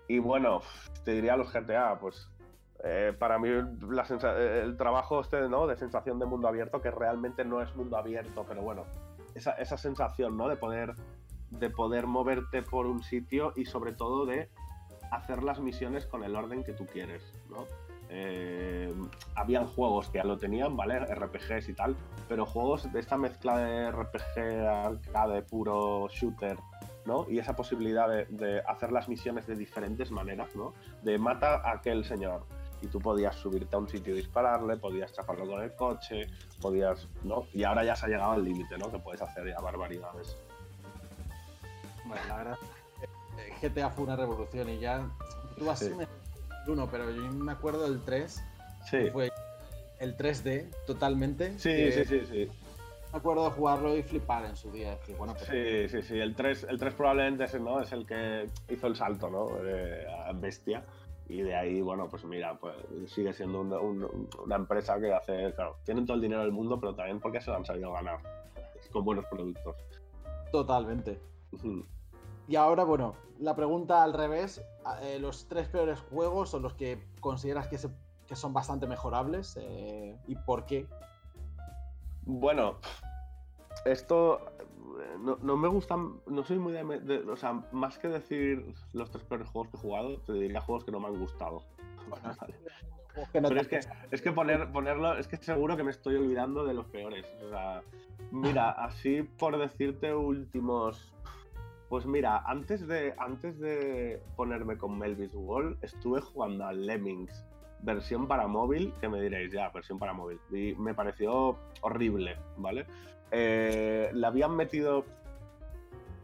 Y 0.09 0.19
bueno, 0.19 0.63
te 1.05 1.13
diría 1.13 1.37
los 1.37 1.53
GTA, 1.53 1.99
pues 2.01 2.31
eh, 2.83 3.15
para 3.17 3.39
mí 3.39 3.51
el 3.51 4.77
trabajo 4.79 5.21
este, 5.21 5.49
¿no? 5.51 5.67
De 5.67 5.77
sensación 5.77 6.19
de 6.19 6.25
mundo 6.25 6.49
abierto, 6.49 6.81
que 6.81 6.91
realmente 6.91 7.45
no 7.45 7.61
es 7.61 7.77
mundo 7.77 7.99
abierto, 7.99 8.47
pero 8.49 8.63
bueno, 8.63 8.85
esa, 9.35 9.53
esa 9.53 9.77
sensación, 9.77 10.39
¿no? 10.39 10.49
De 10.49 10.57
poder, 10.57 10.95
de 11.51 11.69
poder 11.69 12.07
moverte 12.07 12.63
por 12.63 12.87
un 12.87 13.03
sitio 13.03 13.53
y 13.55 13.67
sobre 13.67 13.93
todo 13.93 14.25
de 14.25 14.49
hacer 15.11 15.43
las 15.43 15.61
misiones 15.61 16.07
con 16.07 16.25
el 16.25 16.35
orden 16.35 16.65
que 16.65 16.73
tú 16.73 16.87
quieres, 16.87 17.23
¿no? 17.51 17.67
Eh, 18.15 18.93
habían 19.35 19.67
juegos 19.67 20.11
que 20.11 20.19
ya 20.19 20.25
lo 20.25 20.37
tenían, 20.37 20.77
¿vale? 20.77 20.99
RPGs 20.99 21.71
y 21.71 21.73
tal, 21.73 21.97
pero 22.29 22.45
juegos 22.45 22.93
de 22.93 23.01
esta 23.01 23.17
mezcla 23.17 23.57
de 23.57 23.91
RPG, 23.91 24.67
arcade, 24.69 25.43
puro 25.43 26.09
shooter, 26.09 26.59
¿no? 27.07 27.25
Y 27.31 27.39
esa 27.39 27.57
posibilidad 27.57 28.09
de, 28.29 28.63
hacer 28.69 28.93
las 28.93 29.09
misiones 29.09 29.47
de 29.47 29.57
diferentes 29.57 30.11
maneras, 30.11 30.55
¿no? 30.55 30.75
De 31.03 31.19
mata 31.19 31.63
a 31.65 31.73
aquel 31.73 32.05
señor. 32.05 32.45
Y 32.83 32.89
tú 32.89 32.99
podías 32.99 33.35
subirte 33.37 33.77
a 33.77 33.79
un 33.79 33.89
sitio 33.89 34.13
y 34.13 34.17
dispararle, 34.17 34.77
podías 34.77 35.13
chaparlo 35.13 35.47
con 35.47 35.63
el 35.63 35.73
coche, 35.75 36.27
podías. 36.61 37.09
¿no? 37.23 37.47
Y 37.55 37.63
ahora 37.63 37.85
ya 37.85 37.97
se 37.97 38.07
ha 38.07 38.09
llegado 38.09 38.33
al 38.33 38.45
límite, 38.45 38.77
¿no? 38.77 38.91
Que 38.91 38.99
puedes 38.99 39.23
hacer 39.23 39.47
ya 39.47 39.59
barbaridades. 39.61 40.37
Bueno, 42.05 42.23
la 42.29 42.37
verdad. 42.37 42.59
Eh, 43.01 43.09
eh, 43.39 43.69
GTA 43.69 43.89
fue 43.89 44.05
una 44.05 44.17
revolución 44.17 44.69
y 44.69 44.81
ya. 44.81 45.09
1, 46.67 46.89
pero 46.91 47.11
yo 47.11 47.23
me 47.33 47.53
acuerdo 47.53 47.85
del 47.85 48.03
3. 48.03 48.45
Sí. 48.91 49.11
Fue 49.11 49.31
el 50.01 50.17
3D 50.17 50.69
totalmente. 50.87 51.59
Sí, 51.59 51.93
sí, 51.93 52.05
sí, 52.05 52.21
sí. 52.27 52.49
Me 53.13 53.19
acuerdo 53.19 53.45
de 53.45 53.51
jugarlo 53.51 53.97
y 53.97 54.03
flipar 54.03 54.45
en 54.47 54.57
su 54.57 54.71
día. 54.73 54.99
Bueno. 55.19 55.35
Sí, 55.39 55.89
sí, 55.89 56.03
sí. 56.03 56.19
El 56.19 56.35
3, 56.35 56.67
el 56.71 56.79
3 56.79 56.95
probablemente 56.95 57.45
es, 57.45 57.61
¿no? 57.61 57.81
es 57.81 57.93
el 57.93 58.07
que 58.07 58.49
hizo 58.69 58.87
el 58.87 58.97
salto, 58.97 59.29
¿no? 59.31 59.51
Bestia. 60.41 60.83
Y 61.29 61.43
de 61.43 61.55
ahí, 61.55 61.81
bueno, 61.81 62.09
pues 62.09 62.25
mira, 62.25 62.59
pues 62.59 62.75
sigue 63.07 63.33
siendo 63.33 63.61
una 63.61 64.57
empresa 64.57 64.99
que 64.99 65.13
hace, 65.13 65.53
claro, 65.55 65.77
tienen 65.85 66.05
todo 66.05 66.17
el 66.17 66.23
dinero 66.23 66.43
del 66.43 66.53
mundo, 66.53 66.81
pero 66.81 66.95
también 66.95 67.21
porque 67.21 67.41
se 67.41 67.51
lo 67.51 67.57
han 67.57 67.65
sabido 67.65 67.93
ganar 67.93 68.19
con 68.91 69.05
buenos 69.05 69.25
productos. 69.27 69.77
Totalmente. 70.51 71.19
Y 72.53 72.57
ahora, 72.57 72.85
bueno, 72.85 73.15
la 73.39 73.57
pregunta 73.57 74.03
al 74.03 74.13
revés, 74.13 74.63
eh, 75.01 75.19
los 75.19 75.49
tres 75.49 75.69
peores 75.69 75.99
juegos 76.01 76.51
son 76.51 76.61
los 76.61 76.75
que 76.75 77.03
consideras 77.21 77.67
que, 77.67 77.79
son 78.37 78.53
bastante 78.53 78.87
mejorables 78.87 79.59
eh, 79.59 80.19
y 80.27 80.37
por 80.37 80.67
qué. 80.67 80.87
Bueno, 82.27 82.77
esto 83.87 84.39
eh, 85.01 85.17
no, 85.43 85.57
me 85.57 85.67
gustan, 85.69 86.21
no 86.27 86.45
soy 86.45 86.59
muy 86.59 86.75
de, 86.75 87.25
O 87.27 87.37
sea, 87.39 87.55
más 87.73 87.99
que 87.99 88.09
decir 88.09 88.75
los 88.93 89.11
tres 89.11 89.25
peores 89.25 89.49
juegos 89.49 89.71
que 89.71 89.79
he 89.79 89.81
jugado, 89.81 90.19
te 90.19 90.35
diría 90.35 90.61
juegos 90.61 90.85
que 90.85 90.93
no 90.93 91.01
me 91.01 91.07
han 91.07 91.19
gustado. 91.19 91.63
Pero 93.33 93.49
es 93.59 93.69
que, 93.69 93.81
es 94.11 94.21
que 94.21 94.31
poner, 94.31 94.71
ponerlo, 94.73 95.17
es 95.17 95.27
que 95.27 95.39
seguro 95.39 95.75
que 95.79 95.85
me 95.85 95.91
estoy 95.91 96.17
olvidando 96.17 96.67
de 96.67 96.75
los 96.75 96.85
peores. 96.85 97.25
O 97.47 97.49
sea, 97.49 97.83
mira, 98.31 98.73
así 98.73 99.23
por 99.23 99.57
decirte 99.57 100.15
últimos 100.15 101.15
pues 101.93 102.07
mira, 102.07 102.39
antes 102.47 102.87
de, 102.89 103.13
antes 103.19 103.61
de 103.61 104.23
ponerme 104.35 104.79
con 104.79 104.99
Melvis 104.99 105.35
Wall, 105.35 105.77
estuve 105.83 106.23
jugando 106.23 106.65
a 106.65 106.73
Lemmings, 106.73 107.45
versión 107.83 108.27
para 108.27 108.47
móvil, 108.47 108.95
que 108.99 109.11
me 109.11 109.21
diréis, 109.21 109.53
ya, 109.53 109.69
versión 109.69 109.99
para 109.99 110.15
móvil. 110.15 110.41
Y 110.51 110.75
me 110.77 110.95
pareció 110.95 111.59
horrible, 111.83 112.39
¿vale? 112.57 112.87
Eh, 113.31 114.11
le 114.11 114.27
habían 114.27 114.57
metido. 114.57 115.05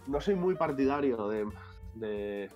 No 0.07 0.23
soy 0.23 0.37
muy 0.37 0.55
partidario 0.55 1.29
de. 1.29 2.51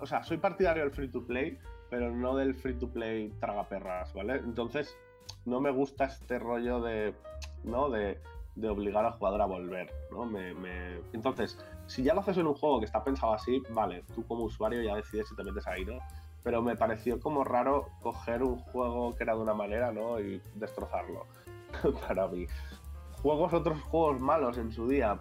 o 0.00 0.06
sea, 0.06 0.24
soy 0.24 0.38
partidario 0.38 0.82
del 0.82 0.90
free 0.90 1.12
to 1.12 1.24
play, 1.24 1.60
pero 1.90 2.10
no 2.10 2.34
del 2.34 2.56
free 2.56 2.74
to 2.74 2.88
play 2.88 3.32
tragaperras, 3.38 4.12
¿vale? 4.14 4.38
Entonces, 4.38 4.98
no 5.44 5.60
me 5.60 5.70
gusta 5.70 6.06
este 6.06 6.40
rollo 6.40 6.80
de. 6.80 7.14
¿No? 7.62 7.88
De, 7.88 8.18
de 8.56 8.68
obligar 8.68 9.04
al 9.04 9.12
jugador 9.12 9.42
a 9.42 9.46
volver, 9.46 9.92
¿no? 10.10 10.26
Me... 10.26 10.98
Entonces, 11.12 11.56
si 11.92 12.02
ya 12.02 12.14
lo 12.14 12.20
haces 12.20 12.38
en 12.38 12.46
un 12.46 12.54
juego 12.54 12.78
que 12.78 12.86
está 12.86 13.04
pensado 13.04 13.34
así, 13.34 13.62
vale, 13.68 14.02
tú 14.14 14.24
como 14.26 14.44
usuario 14.44 14.82
ya 14.82 14.96
decides 14.96 15.28
si 15.28 15.36
te 15.36 15.44
metes 15.44 15.66
ahí, 15.66 15.84
¿no? 15.84 15.98
Pero 16.42 16.62
me 16.62 16.74
pareció 16.74 17.20
como 17.20 17.44
raro 17.44 17.90
coger 18.00 18.42
un 18.42 18.56
juego 18.56 19.14
que 19.14 19.24
era 19.24 19.34
de 19.34 19.42
una 19.42 19.52
manera, 19.52 19.92
¿no? 19.92 20.18
Y 20.18 20.40
destrozarlo. 20.54 21.26
Para 22.08 22.26
mí. 22.28 22.46
Juegos, 23.20 23.52
otros 23.52 23.78
juegos 23.82 24.18
malos 24.20 24.56
en 24.56 24.72
su 24.72 24.88
día. 24.88 25.18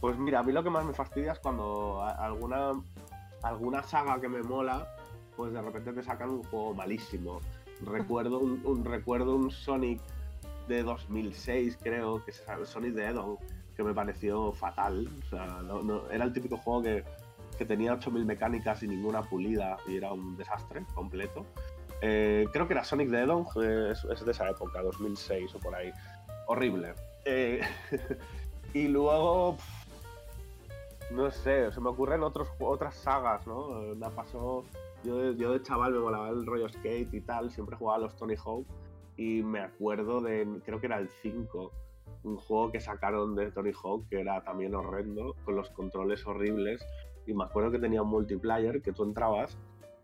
Pues 0.00 0.16
mira, 0.16 0.38
a 0.38 0.42
mí 0.44 0.52
lo 0.52 0.62
que 0.62 0.70
más 0.70 0.84
me 0.84 0.94
fastidia 0.94 1.32
es 1.32 1.40
cuando 1.40 2.00
alguna, 2.00 2.70
alguna 3.42 3.82
saga 3.82 4.20
que 4.20 4.28
me 4.28 4.44
mola, 4.44 4.86
pues 5.36 5.52
de 5.52 5.60
repente 5.60 5.92
te 5.92 6.04
sacan 6.04 6.30
un 6.30 6.44
juego 6.44 6.72
malísimo. 6.72 7.40
Recuerdo 7.84 8.38
un, 8.38 8.84
recuerdo 8.84 9.34
un 9.34 9.50
Sonic 9.50 10.00
de 10.68 10.84
2006, 10.84 11.78
creo, 11.82 12.24
que 12.24 12.30
es 12.30 12.44
el 12.48 12.64
Sonic 12.64 12.94
de 12.94 13.06
Edon, 13.06 13.38
que 13.76 13.84
me 13.84 13.94
pareció 13.94 14.52
fatal. 14.52 15.08
Era 16.10 16.24
el 16.24 16.32
típico 16.32 16.56
juego 16.56 16.82
que, 16.82 17.04
que 17.58 17.64
tenía 17.64 17.92
8000 17.94 18.24
mecánicas 18.24 18.82
y 18.82 18.88
ninguna 18.88 19.22
pulida 19.22 19.76
y 19.86 19.96
era 19.96 20.12
un 20.12 20.36
desastre 20.36 20.84
completo. 20.94 21.44
Eh, 22.02 22.46
creo 22.52 22.66
que 22.66 22.74
era 22.74 22.84
Sonic 22.84 23.08
de 23.08 23.22
Edon, 23.22 23.46
es, 23.90 24.04
es, 24.04 24.24
de 24.24 24.30
esa 24.30 24.48
época, 24.50 24.82
2006 24.82 25.54
o 25.54 25.58
por 25.58 25.74
ahí. 25.74 25.92
Horrible. 26.46 26.94
Eh, 27.24 27.60
y 28.74 28.88
luego, 28.88 29.56
no 31.10 31.30
sé, 31.30 31.72
se 31.72 31.80
me 31.80 31.88
ocurren 31.88 32.22
otros, 32.22 32.48
otras 32.60 32.94
sagas, 32.96 33.46
¿no? 33.46 33.68
Me 33.94 34.10
pasó, 34.10 34.64
yo, 35.04 35.32
yo 35.32 35.52
de 35.52 35.62
chaval 35.62 35.92
me 35.92 36.00
molaba 36.00 36.28
el 36.28 36.46
rollo 36.46 36.68
skate 36.68 37.12
y 37.12 37.20
tal, 37.20 37.50
siempre 37.50 37.76
jugaba 37.76 37.98
a 37.98 38.00
los 38.02 38.16
Tony 38.16 38.36
Hawk 38.36 38.66
y 39.16 39.42
me 39.42 39.60
acuerdo 39.60 40.20
de, 40.20 40.46
creo 40.64 40.78
que 40.78 40.86
era 40.86 40.98
el 40.98 41.08
5, 41.22 41.72
un 42.26 42.36
juego 42.36 42.72
que 42.72 42.80
sacaron 42.80 43.34
de 43.34 43.50
Tony 43.50 43.72
Hawk 43.72 44.08
que 44.08 44.20
era 44.20 44.42
también 44.42 44.74
horrendo, 44.74 45.34
con 45.44 45.56
los 45.56 45.70
controles 45.70 46.26
horribles. 46.26 46.84
Y 47.26 47.34
me 47.34 47.44
acuerdo 47.44 47.70
que 47.70 47.78
tenía 47.78 48.02
un 48.02 48.08
multiplayer 48.08 48.82
que 48.82 48.92
tú 48.92 49.04
entrabas 49.04 49.58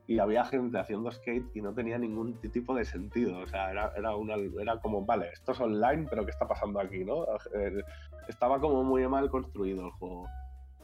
y 0.06 0.18
había 0.18 0.44
gente 0.44 0.78
haciendo 0.78 1.10
skate 1.10 1.54
y 1.54 1.62
no 1.62 1.72
tenía 1.72 1.98
ningún 1.98 2.34
tipo 2.40 2.74
de 2.74 2.84
sentido. 2.84 3.38
O 3.38 3.46
sea, 3.46 3.70
era, 3.70 3.92
era, 3.96 4.16
una, 4.16 4.34
era 4.60 4.80
como, 4.80 5.04
vale, 5.04 5.30
esto 5.32 5.52
es 5.52 5.60
online, 5.60 6.06
pero 6.08 6.24
¿qué 6.24 6.30
está 6.30 6.46
pasando 6.46 6.80
aquí? 6.80 7.04
¿no? 7.04 7.24
Eh, 7.54 7.82
estaba 8.28 8.60
como 8.60 8.82
muy 8.82 9.06
mal 9.08 9.30
construido 9.30 9.86
el 9.86 9.92
juego. 9.92 10.26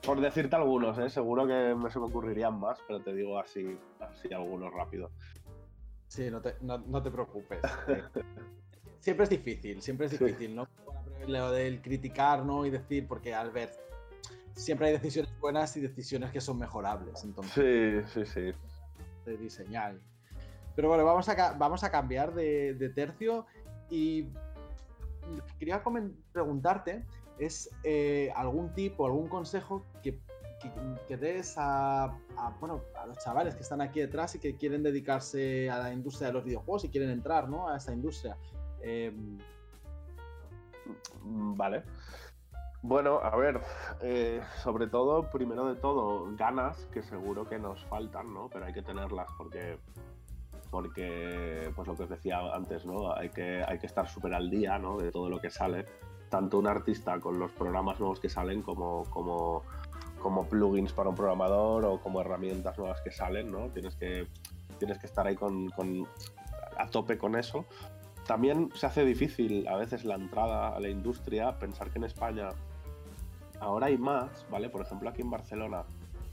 Por 0.05 0.21
decirte 0.21 0.55
algunos, 0.55 0.97
¿eh? 0.99 1.11
seguro 1.11 1.47
que 1.47 1.75
me 1.75 1.91
se 1.91 1.99
me 1.99 2.07
ocurrirían 2.07 2.59
más, 2.59 2.79
pero 2.87 3.01
te 3.01 3.13
digo 3.13 3.39
así, 3.39 3.77
así 4.01 4.33
algunos 4.33 4.73
rápido. 4.73 5.11
Sí, 6.07 6.31
no 6.31 6.41
te, 6.41 6.55
no, 6.63 7.03
te 7.03 7.11
preocupes. 7.11 7.61
siempre 9.01 9.25
es 9.25 9.31
difícil, 9.31 9.83
siempre 9.83 10.07
es 10.07 10.13
difícil, 10.13 10.55
¿no? 10.55 10.69
Lo 11.27 11.51
del 11.51 11.83
criticar, 11.83 12.45
¿no? 12.45 12.65
Y 12.65 12.71
decir, 12.71 13.07
porque 13.07 13.35
al 13.35 13.51
ver, 13.51 13.71
siempre 14.55 14.89
hay 14.89 14.93
decisiones 14.95 15.31
buenas 15.41 15.77
y 15.77 15.81
decisiones 15.81 16.31
que 16.31 16.41
son 16.41 16.59
mejorables. 16.59 17.25
Entonces, 17.25 18.09
sí, 18.13 18.25
sí, 18.25 18.53
sí. 18.53 18.59
De 19.25 19.37
diseñar. 19.37 19.97
Pero 20.75 20.89
bueno, 20.89 21.05
vamos 21.05 21.29
a, 21.29 21.53
vamos 21.53 21.83
a 21.85 21.91
cambiar 21.91 22.35
de, 22.35 22.75
de 22.75 22.89
tercio 22.89 23.47
y 23.91 24.29
quería 25.59 25.83
preguntarte 26.33 27.05
es 27.39 27.71
eh, 27.85 28.33
algún 28.35 28.73
tipo, 28.75 29.07
algún 29.07 29.29
consejo 29.29 29.85
que 30.03 30.19
que, 31.07 31.17
des 31.17 31.55
a, 31.57 32.17
bueno, 32.61 32.83
a 33.01 33.07
los 33.07 33.19
chavales 33.19 33.55
que 33.55 33.63
están 33.63 33.81
aquí 33.81 34.01
detrás 34.01 34.35
y 34.35 34.39
que 34.39 34.57
quieren 34.57 34.83
dedicarse 34.83 35.71
a 35.71 35.79
la 35.79 35.93
industria 35.93 36.29
de 36.29 36.35
los 36.35 36.45
videojuegos 36.45 36.85
y 36.85 36.89
quieren 36.89 37.11
entrar 37.11 37.49
¿no? 37.49 37.69
a 37.69 37.77
esa 37.77 37.93
industria. 37.93 38.37
Em, 38.81 39.39
vale. 41.23 41.83
Bueno, 42.83 43.19
a 43.23 43.35
ver, 43.37 43.61
eh, 44.03 44.41
sobre 44.63 44.87
todo, 44.87 45.29
primero 45.31 45.67
de 45.67 45.81
todo, 45.81 46.29
ganas, 46.37 46.87
que 46.93 47.03
seguro 47.03 47.49
que 47.49 47.59
nos 47.59 47.85
faltan, 47.87 48.33
¿no? 48.33 48.49
Pero 48.49 48.67
hay 48.67 48.73
que 48.73 48.83
tenerlas 48.83 49.29
porque, 49.37 49.79
porque 50.71 51.73
pues 51.75 51.89
lo 51.89 51.97
que 51.97 52.05
os 52.05 52.09
decía 52.09 52.39
antes, 52.55 52.87
¿no? 52.87 53.13
Hay 53.13 53.31
que, 53.31 53.65
hay 53.67 53.79
que 53.79 53.87
estar 53.87 54.09
súper 54.09 54.35
al 54.35 54.49
día, 54.49 54.79
¿no? 54.79 54.97
De 54.97 55.11
todo 55.11 55.29
lo 55.29 55.41
que 55.41 55.51
sale. 55.51 55.87
Tanto 56.31 56.59
un 56.59 56.67
artista 56.67 57.19
con 57.19 57.39
los 57.39 57.51
programas 57.53 57.99
nuevos 57.99 58.21
que 58.21 58.29
salen 58.29 58.63
como, 58.63 59.05
como 59.11 59.65
como 60.19 60.47
plugins 60.47 60.93
para 60.93 61.09
un 61.09 61.15
programador 61.15 61.85
o 61.85 62.01
como 62.01 62.21
herramientas 62.21 62.77
nuevas 62.79 63.01
que 63.01 63.11
salen, 63.11 63.51
¿no? 63.51 63.69
Tienes 63.69 63.97
que, 63.97 64.27
tienes 64.79 64.99
que 64.99 65.07
estar 65.07 65.27
ahí 65.27 65.37
con, 65.37 65.71
a 66.77 66.87
tope 66.89 67.19
con 67.19 67.37
eso. 67.37 67.65
También 68.29 68.71
se 68.75 68.85
hace 68.85 69.07
difícil 69.07 69.67
a 69.69 69.77
veces 69.77 70.05
la 70.05 70.15
entrada 70.15 70.77
a 70.77 70.81
la 70.81 70.91
industria, 70.91 71.59
pensar 71.59 71.89
que 71.91 71.97
en 71.97 72.05
España 72.05 72.51
ahora 73.59 73.87
hay 73.87 73.97
más, 73.97 74.45
¿vale? 74.51 74.69
Por 74.69 74.83
ejemplo, 74.83 75.09
aquí 75.09 75.23
en 75.23 75.31
Barcelona 75.31 75.85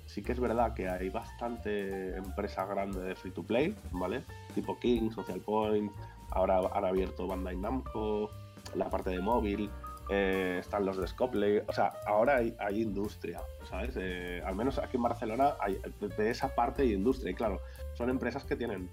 sí 0.05 0.21
que 0.21 0.33
es 0.33 0.39
verdad 0.41 0.73
que 0.73 0.89
hay 0.89 1.09
bastante 1.09 2.17
empresa 2.17 2.65
grande 2.65 2.99
de 2.99 3.15
free 3.15 3.31
to 3.31 3.43
play, 3.43 3.73
¿vale? 3.93 4.23
Tipo 4.53 4.77
King, 4.77 5.09
Social 5.11 5.39
Point, 5.39 5.89
ahora 6.31 6.59
han 6.73 6.83
abierto 6.83 7.27
Bandai 7.27 7.55
Namco, 7.55 8.29
la 8.75 8.89
parte 8.89 9.11
de 9.11 9.21
móvil, 9.21 9.69
eh, 10.09 10.57
están 10.59 10.85
los 10.85 10.97
de 10.97 11.07
Scopley, 11.07 11.61
o 11.65 11.71
sea, 11.71 11.93
ahora 12.05 12.35
hay, 12.35 12.81
industria, 12.81 13.39
¿sabes? 13.69 13.95
Eh, 13.97 14.43
al 14.45 14.53
menos 14.53 14.79
aquí 14.79 14.97
en 14.97 15.03
Barcelona 15.03 15.55
hay, 15.61 15.79
de 16.17 16.29
esa 16.29 16.53
parte 16.53 16.81
hay 16.81 16.91
industria, 16.91 17.31
y 17.31 17.35
claro, 17.35 17.61
son 17.93 18.09
empresas 18.09 18.43
que 18.43 18.57
tienen, 18.57 18.89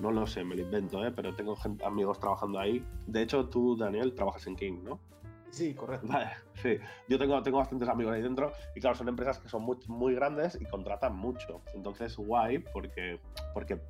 no 0.00 0.10
lo 0.10 0.26
sé, 0.26 0.44
me 0.44 0.54
lo 0.54 0.62
invento, 0.62 1.04
¿eh? 1.04 1.12
pero 1.14 1.34
tengo 1.34 1.56
amigos 1.84 2.18
trabajando 2.18 2.58
ahí. 2.58 2.84
De 3.06 3.22
hecho, 3.22 3.48
tú, 3.48 3.76
Daniel, 3.76 4.14
trabajas 4.14 4.46
en 4.46 4.56
King, 4.56 4.78
¿no? 4.84 5.00
Sí, 5.50 5.74
correcto. 5.74 6.06
Vale, 6.06 6.30
sí. 6.54 6.78
Yo 7.08 7.18
tengo, 7.18 7.42
tengo 7.42 7.58
bastantes 7.58 7.88
amigos 7.88 8.14
ahí 8.14 8.22
dentro 8.22 8.52
y 8.74 8.80
claro, 8.80 8.96
son 8.96 9.08
empresas 9.08 9.38
que 9.38 9.48
son 9.48 9.62
muy, 9.62 9.78
muy 9.88 10.14
grandes 10.14 10.58
y 10.60 10.64
contratan 10.64 11.16
mucho. 11.16 11.62
Entonces, 11.74 12.16
guay, 12.16 12.58
porque, 12.58 13.20
porque, 13.52 13.80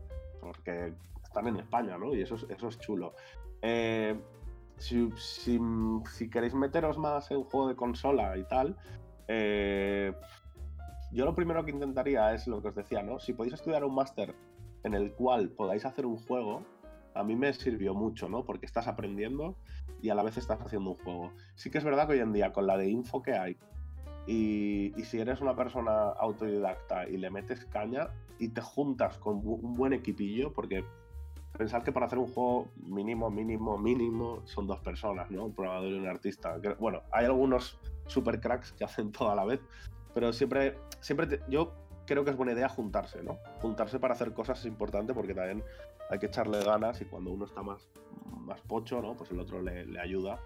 porque 0.40 0.94
están 1.22 1.46
en 1.48 1.56
España, 1.56 1.98
¿no? 1.98 2.14
Y 2.14 2.22
eso 2.22 2.36
es, 2.36 2.46
eso 2.48 2.68
es 2.68 2.78
chulo. 2.78 3.14
Eh, 3.62 4.18
si, 4.78 5.10
si, 5.16 6.30
queréis 6.30 6.54
meteros 6.54 6.98
más 6.98 7.30
en 7.30 7.44
juego 7.44 7.68
de 7.68 7.76
consola 7.76 8.36
y 8.38 8.44
tal, 8.44 8.76
eh, 9.28 10.14
yo 11.12 11.24
lo 11.26 11.34
primero 11.34 11.64
que 11.64 11.70
intentaría 11.70 12.32
es 12.32 12.46
lo 12.46 12.62
que 12.62 12.68
os 12.68 12.74
decía, 12.74 13.02
¿no? 13.02 13.18
Si 13.18 13.34
podéis 13.34 13.54
estudiar 13.54 13.84
un 13.84 13.94
máster 13.94 14.34
en 14.84 14.94
el 14.94 15.12
cual 15.12 15.50
podáis 15.50 15.84
hacer 15.84 16.06
un 16.06 16.16
juego, 16.16 16.62
a 17.14 17.24
mí 17.24 17.36
me 17.36 17.52
sirvió 17.52 17.94
mucho, 17.94 18.28
¿no? 18.28 18.44
Porque 18.44 18.66
estás 18.66 18.86
aprendiendo 18.86 19.56
y 20.00 20.10
a 20.10 20.14
la 20.14 20.22
vez 20.22 20.36
estás 20.36 20.60
haciendo 20.60 20.90
un 20.90 20.96
juego. 20.96 21.32
Sí 21.54 21.70
que 21.70 21.78
es 21.78 21.84
verdad 21.84 22.06
que 22.06 22.14
hoy 22.14 22.20
en 22.20 22.32
día, 22.32 22.52
con 22.52 22.66
la 22.66 22.76
de 22.76 22.88
info 22.88 23.22
que 23.22 23.32
hay, 23.32 23.56
y, 24.26 24.92
si 25.04 25.18
eres 25.18 25.40
una 25.40 25.56
persona 25.56 26.10
autodidacta 26.10 27.08
y 27.08 27.16
le 27.16 27.30
metes 27.30 27.64
caña 27.66 28.08
y 28.38 28.48
te 28.48 28.60
juntas 28.60 29.18
con 29.18 29.40
un 29.44 29.74
buen 29.74 29.92
equipillo, 29.92 30.52
porque 30.52 30.84
pensad 31.56 31.82
que 31.82 31.92
para 31.92 32.06
hacer 32.06 32.18
un 32.18 32.28
juego 32.28 32.68
mínimo, 32.76 33.30
mínimo, 33.30 33.76
mínimo 33.76 34.42
son 34.44 34.66
dos 34.66 34.80
personas, 34.80 35.30
¿no? 35.30 35.46
Un 35.46 35.54
programador 35.54 35.90
y 35.90 35.98
un 35.98 36.06
artista. 36.06 36.56
Bueno, 36.78 37.02
hay 37.10 37.24
algunos 37.24 37.78
super 38.06 38.40
cracks 38.40 38.72
que 38.72 38.84
hacen 38.84 39.10
todo 39.10 39.30
a 39.30 39.34
la 39.34 39.44
vez, 39.44 39.60
pero 40.14 40.32
siempre, 40.32 40.78
siempre 41.00 41.40
yo 41.48 41.72
creo 42.10 42.24
que 42.24 42.32
es 42.32 42.36
buena 42.36 42.50
idea 42.50 42.68
juntarse, 42.68 43.22
¿no? 43.22 43.38
Juntarse 43.60 44.00
para 44.00 44.14
hacer 44.14 44.32
cosas 44.32 44.58
es 44.58 44.66
importante 44.66 45.14
porque 45.14 45.32
también 45.32 45.62
hay 46.10 46.18
que 46.18 46.26
echarle 46.26 46.60
ganas 46.64 47.00
y 47.00 47.04
cuando 47.04 47.30
uno 47.30 47.44
está 47.44 47.62
más, 47.62 47.88
más 48.26 48.60
pocho, 48.62 49.00
¿no? 49.00 49.16
Pues 49.16 49.30
el 49.30 49.38
otro 49.38 49.62
le, 49.62 49.96
ayuda. 50.00 50.40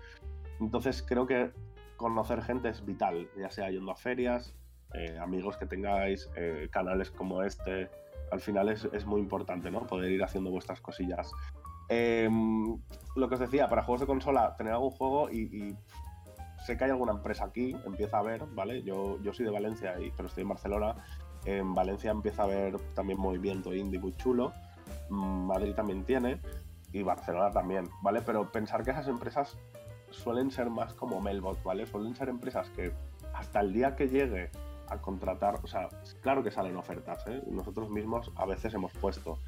Entonces 0.61 1.03
creo 1.03 1.27
que 1.27 1.53
conocer 1.97 2.43
gente 2.43 2.69
es 2.69 2.85
vital, 2.85 3.31
ya 3.39 3.49
sea 3.49 3.71
yendo 3.71 3.93
a 3.93 3.97
ferias, 3.97 4.55
eh, 4.93 5.17
amigos 5.19 5.57
que 5.57 5.65
tengáis, 5.65 6.29
eh, 6.37 6.69
canales 6.71 7.11
como 7.11 7.43
este. 7.43 7.89
Al 8.31 8.41
final 8.41 8.69
es, 8.69 8.85
es, 8.93 9.07
muy 9.07 9.23
importante, 9.23 9.71
¿no? 9.71 9.87
Poder 9.87 10.13
ir 10.13 10.23
haciendo 10.23 10.51
vuestras 10.51 10.83
cosillas. 10.83 11.33
Em, 11.89 12.77
lo 13.17 13.29
que 13.31 13.37
os 13.37 13.41
decía, 13.41 13.69
para 13.69 13.85
juegos 13.85 14.03
de 14.03 14.07
consola, 14.07 14.55
tener 14.59 14.75
algún 14.75 14.91
juego 14.91 15.31
y, 15.31 15.75
sé 16.67 16.77
que 16.77 16.85
hay 16.85 16.91
alguna 16.91 17.13
empresa 17.13 17.47
aquí, 17.47 17.75
empieza 17.87 18.19
a 18.19 18.23
ver, 18.23 18.45
¿vale? 18.55 18.83
Yo, 18.83 19.19
yo 19.23 19.33
soy 19.33 19.47
de 19.47 19.51
Valencia, 19.51 19.99
y, 19.99 20.11
pero 20.11 20.29
estoy 20.29 20.43
en 20.43 20.49
Barcelona. 20.51 20.97
En 21.45 21.75
Valencia 21.75 22.11
empieza 22.11 22.43
a 22.43 22.45
haber 22.47 22.79
también 22.95 23.19
movimiento 23.19 23.75
indie 23.75 24.01
muy 24.01 24.15
chulo. 24.17 24.53
Madrid 25.09 25.75
también 25.75 26.05
tiene 26.05 26.41
y 26.93 27.03
Barcelona 27.03 27.51
también, 27.51 27.89
¿vale? 28.03 28.23
Pero 28.23 28.51
pensar 28.51 28.85
que 28.85 28.93
esas 28.93 29.09
empresas 29.09 29.57
suelen 30.11 30.51
ser 30.51 30.71
más 30.71 30.95
como 30.95 31.21
Mailbot, 31.21 31.63
¿vale? 31.63 31.87
Suelen 31.87 32.15
ser 32.15 32.29
empresas 32.29 32.71
que 32.71 32.93
hasta 33.35 33.61
el 33.61 33.73
día 33.73 33.97
que 33.97 34.09
llegue 34.09 34.51
a 34.89 34.99
contratar, 34.99 35.61
o 35.63 35.67
sea, 35.67 35.89
claro 36.21 36.43
que 36.43 36.51
salen 36.51 36.77
ofertas, 36.77 37.27
¿eh? 37.27 37.43
Nosotros 37.51 37.91
mismos 37.91 38.31
a 38.37 38.47
veces 38.47 38.73
hemos 38.75 38.93
puesto, 38.93 39.39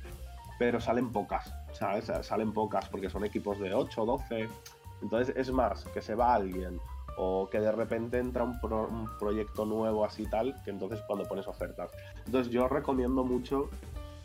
pero 0.59 0.81
salen 0.81 1.13
pocas, 1.13 1.55
¿sabes? 1.73 2.11
Salen 2.23 2.53
pocas 2.53 2.89
porque 2.89 3.11
son 3.11 3.25
equipos 3.25 3.59
de 3.61 3.75
8, 3.75 4.05
12. 4.05 4.49
Entonces 5.03 5.37
es 5.37 5.51
más 5.53 5.85
que 5.85 6.01
se 6.03 6.15
va 6.15 6.35
alguien 6.35 6.81
o 7.17 7.49
que 7.51 7.61
de 7.61 7.73
repente 7.73 8.19
entra 8.19 8.45
un, 8.45 9.09
proyecto 9.19 9.65
nuevo 9.65 10.05
así 10.05 10.29
tal, 10.29 10.55
que 10.65 10.71
entonces 10.71 11.01
cuando 11.07 11.25
pones 11.25 11.47
ofertas. 11.47 11.91
Entonces 12.27 12.53
yo 12.53 12.69
recomiendo 12.69 13.25
mucho 13.25 13.71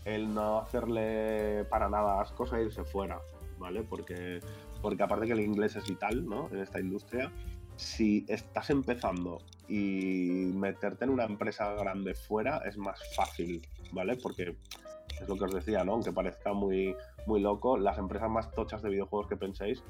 el 0.06 0.34
no 0.34 0.60
hacerle 0.60 1.66
para 1.70 1.90
nada 1.90 2.22
ascos 2.22 2.52
a 2.54 2.62
irse 2.62 2.84
fuera, 2.84 3.20
¿vale? 3.58 3.84
Porque, 3.84 4.40
porque 4.82 5.04
aparte 5.04 5.28
que 5.28 5.34
el 5.34 5.42
inglés 5.42 5.76
es 5.76 5.88
vital, 5.88 6.26
¿no? 6.26 6.50
En 6.52 6.60
esta 6.60 6.80
industria, 6.80 7.32
si 7.76 8.26
estás 8.28 8.70
empezando 8.70 9.40
y 9.68 10.52
meterte 10.54 11.06
en 11.06 11.12
una 11.12 11.24
empresa 11.24 11.74
grande 11.76 12.14
fuera 12.14 12.62
es 12.66 12.78
más 12.78 13.00
fácil, 13.16 13.66
¿vale? 13.92 14.18
Porque 14.18 14.58
es 15.22 15.30
lo 15.30 15.36
que 15.36 15.46
os 15.46 15.54
decía, 15.54 15.84
¿no? 15.84 15.94
Aunque 15.94 16.12
parezca 16.12 16.52
muy, 16.54 16.96
muy 17.26 17.40
loco, 17.42 17.78
las 17.78 17.98
empresas 17.98 18.30
más 18.30 18.52
tochas 18.52 18.82
de 18.82 18.90
videojuegos 18.90 19.28
que 19.28 19.38
penséis 19.38 19.84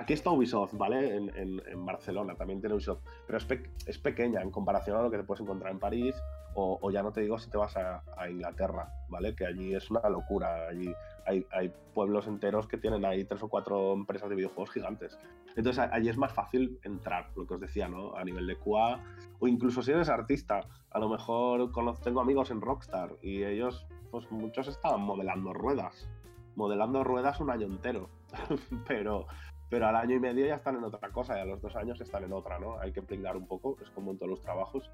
Aquí 0.00 0.12
está 0.12 0.30
Ubisoft, 0.30 0.74
¿vale? 0.74 1.16
En, 1.16 1.86
Barcelona 1.86 2.34
también 2.34 2.60
tiene 2.60 2.74
Ubisoft, 2.74 3.02
pero 3.26 3.38
es, 3.38 3.46
es, 3.86 3.98
pequeña 3.98 4.42
en 4.42 4.50
comparación 4.50 4.96
a 4.96 5.02
lo 5.02 5.10
que 5.10 5.18
te 5.18 5.24
puedes 5.24 5.42
encontrar 5.42 5.72
en 5.72 5.78
París 5.78 6.14
o, 6.54 6.90
ya 6.90 7.02
no 7.02 7.12
te 7.12 7.20
digo 7.20 7.38
si 7.38 7.50
te 7.50 7.58
vas 7.58 7.76
a, 7.76 8.02
Inglaterra, 8.30 8.88
¿vale? 9.08 9.34
Que 9.34 9.46
allí 9.46 9.74
es 9.74 9.90
una 9.90 10.08
locura, 10.08 10.68
allí 10.68 10.94
hay, 11.26 11.44
hay, 11.50 11.72
pueblos 11.92 12.26
enteros 12.26 12.66
que 12.68 12.76
tienen 12.76 13.04
ahí 13.04 13.24
tres 13.24 13.42
o 13.42 13.48
cuatro 13.48 13.92
empresas 13.92 14.28
de 14.28 14.36
videojuegos 14.36 14.70
gigantes. 14.70 15.18
Entonces 15.56 15.84
allí 15.90 16.08
es 16.08 16.16
más 16.16 16.32
fácil 16.32 16.78
entrar, 16.82 17.30
lo 17.36 17.46
que 17.46 17.54
os 17.54 17.60
decía, 17.60 17.88
¿no? 17.88 18.14
A 18.16 18.24
nivel 18.24 18.46
de 18.46 18.56
QA, 18.56 19.00
o 19.40 19.48
incluso 19.48 19.82
si 19.82 19.90
eres 19.90 20.08
artista, 20.08 20.60
a 20.90 20.98
lo 20.98 21.08
mejor 21.08 21.70
tengo 22.02 22.20
amigos 22.20 22.50
en 22.50 22.60
Rockstar 22.60 23.16
y 23.22 23.42
ellos, 23.42 23.86
pues 24.10 24.30
muchos 24.30 24.68
estaban 24.68 25.00
modelando 25.00 25.52
ruedas, 25.52 26.08
modelando 26.54 27.02
ruedas 27.02 27.40
un 27.40 27.50
año 27.50 27.66
entero, 27.66 28.08
pero 28.86 29.26
pero 29.70 29.86
al 29.86 29.96
año 29.96 30.16
y 30.16 30.20
medio 30.20 30.46
ya 30.46 30.56
están 30.56 30.76
en 30.76 30.84
otra 30.84 31.10
cosa 31.10 31.38
y 31.38 31.40
a 31.40 31.44
los 31.44 31.60
dos 31.60 31.74
años 31.76 32.00
están 32.00 32.24
en 32.24 32.32
otra, 32.32 32.58
¿no? 32.58 32.78
Hay 32.78 32.92
que 32.92 33.02
pringar 33.02 33.36
un 33.36 33.46
poco, 33.46 33.76
es 33.82 33.90
como 33.90 34.10
en 34.10 34.18
todos 34.18 34.30
los 34.30 34.42
trabajos. 34.42 34.90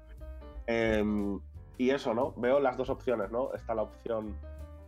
Em, 0.67 1.39
y 1.77 1.89
eso, 1.89 2.13
¿no? 2.13 2.33
Veo 2.37 2.59
las 2.59 2.77
dos 2.77 2.89
opciones, 2.89 3.31
¿no? 3.31 3.53
Está 3.53 3.75
la 3.75 3.83
opción 3.83 4.35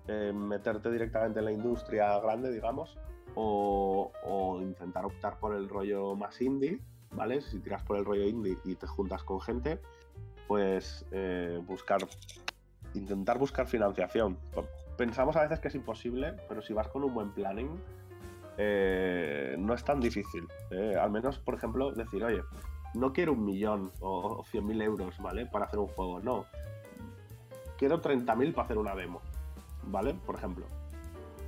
eh, 0.08 0.34
meterte 0.34 0.92
directamente 0.92 1.40
en 1.40 1.46
la 1.46 1.52
industria 1.52 2.20
grande, 2.20 2.52
digamos, 2.52 2.98
o, 3.36 4.12
intentar 4.62 5.06
optar 5.06 5.40
por 5.40 5.56
el 5.56 5.70
rollo 5.70 6.16
más 6.16 6.42
indie, 6.42 6.80
¿vale? 7.12 7.42
Si 7.42 7.60
tiras 7.60 7.84
por 7.84 7.98
el 7.98 8.06
rollo 8.06 8.24
indie 8.24 8.58
y 8.66 8.76
te 8.76 8.86
juntas 8.86 9.24
con 9.24 9.42
gente, 9.42 9.80
pues 10.48 11.06
eh, 11.12 11.62
buscar, 11.66 12.00
intentar 12.94 13.38
buscar 13.38 13.68
financiación. 13.68 14.38
Pensamos 14.98 15.36
a 15.36 15.42
veces 15.44 15.60
que 15.60 15.70
es 15.70 15.76
imposible, 15.76 16.34
pero 16.48 16.62
si 16.62 16.74
vas 16.74 16.88
con 16.90 17.04
un 17.04 17.14
buen 17.14 17.32
planning, 17.32 17.70
eh, 18.58 19.56
no 19.58 19.74
es 19.74 19.84
tan 19.84 20.00
difícil. 20.00 20.48
Eh, 20.72 20.96
al 21.00 21.12
menos, 21.12 21.40
por 21.40 21.56
ejemplo, 21.56 21.92
decir, 21.92 22.24
oye, 22.24 22.42
no 22.94 23.14
quiero 23.14 23.34
un 23.34 23.46
millón 23.46 23.92
o, 24.00 24.44
cien 24.50 24.66
mil 24.66 24.82
euros, 24.82 25.18
¿vale? 25.20 25.46
Para 25.46 25.66
hacer 25.66 25.80
un 25.80 25.88
juego, 25.88 26.20
no. 26.20 26.46
Quiero 27.78 28.02
30.000 28.02 28.54
para 28.54 28.66
hacer 28.66 28.78
una 28.78 28.96
demo, 28.96 29.22
¿vale? 29.88 30.14
Por 30.14 30.36
ejemplo. 30.36 30.66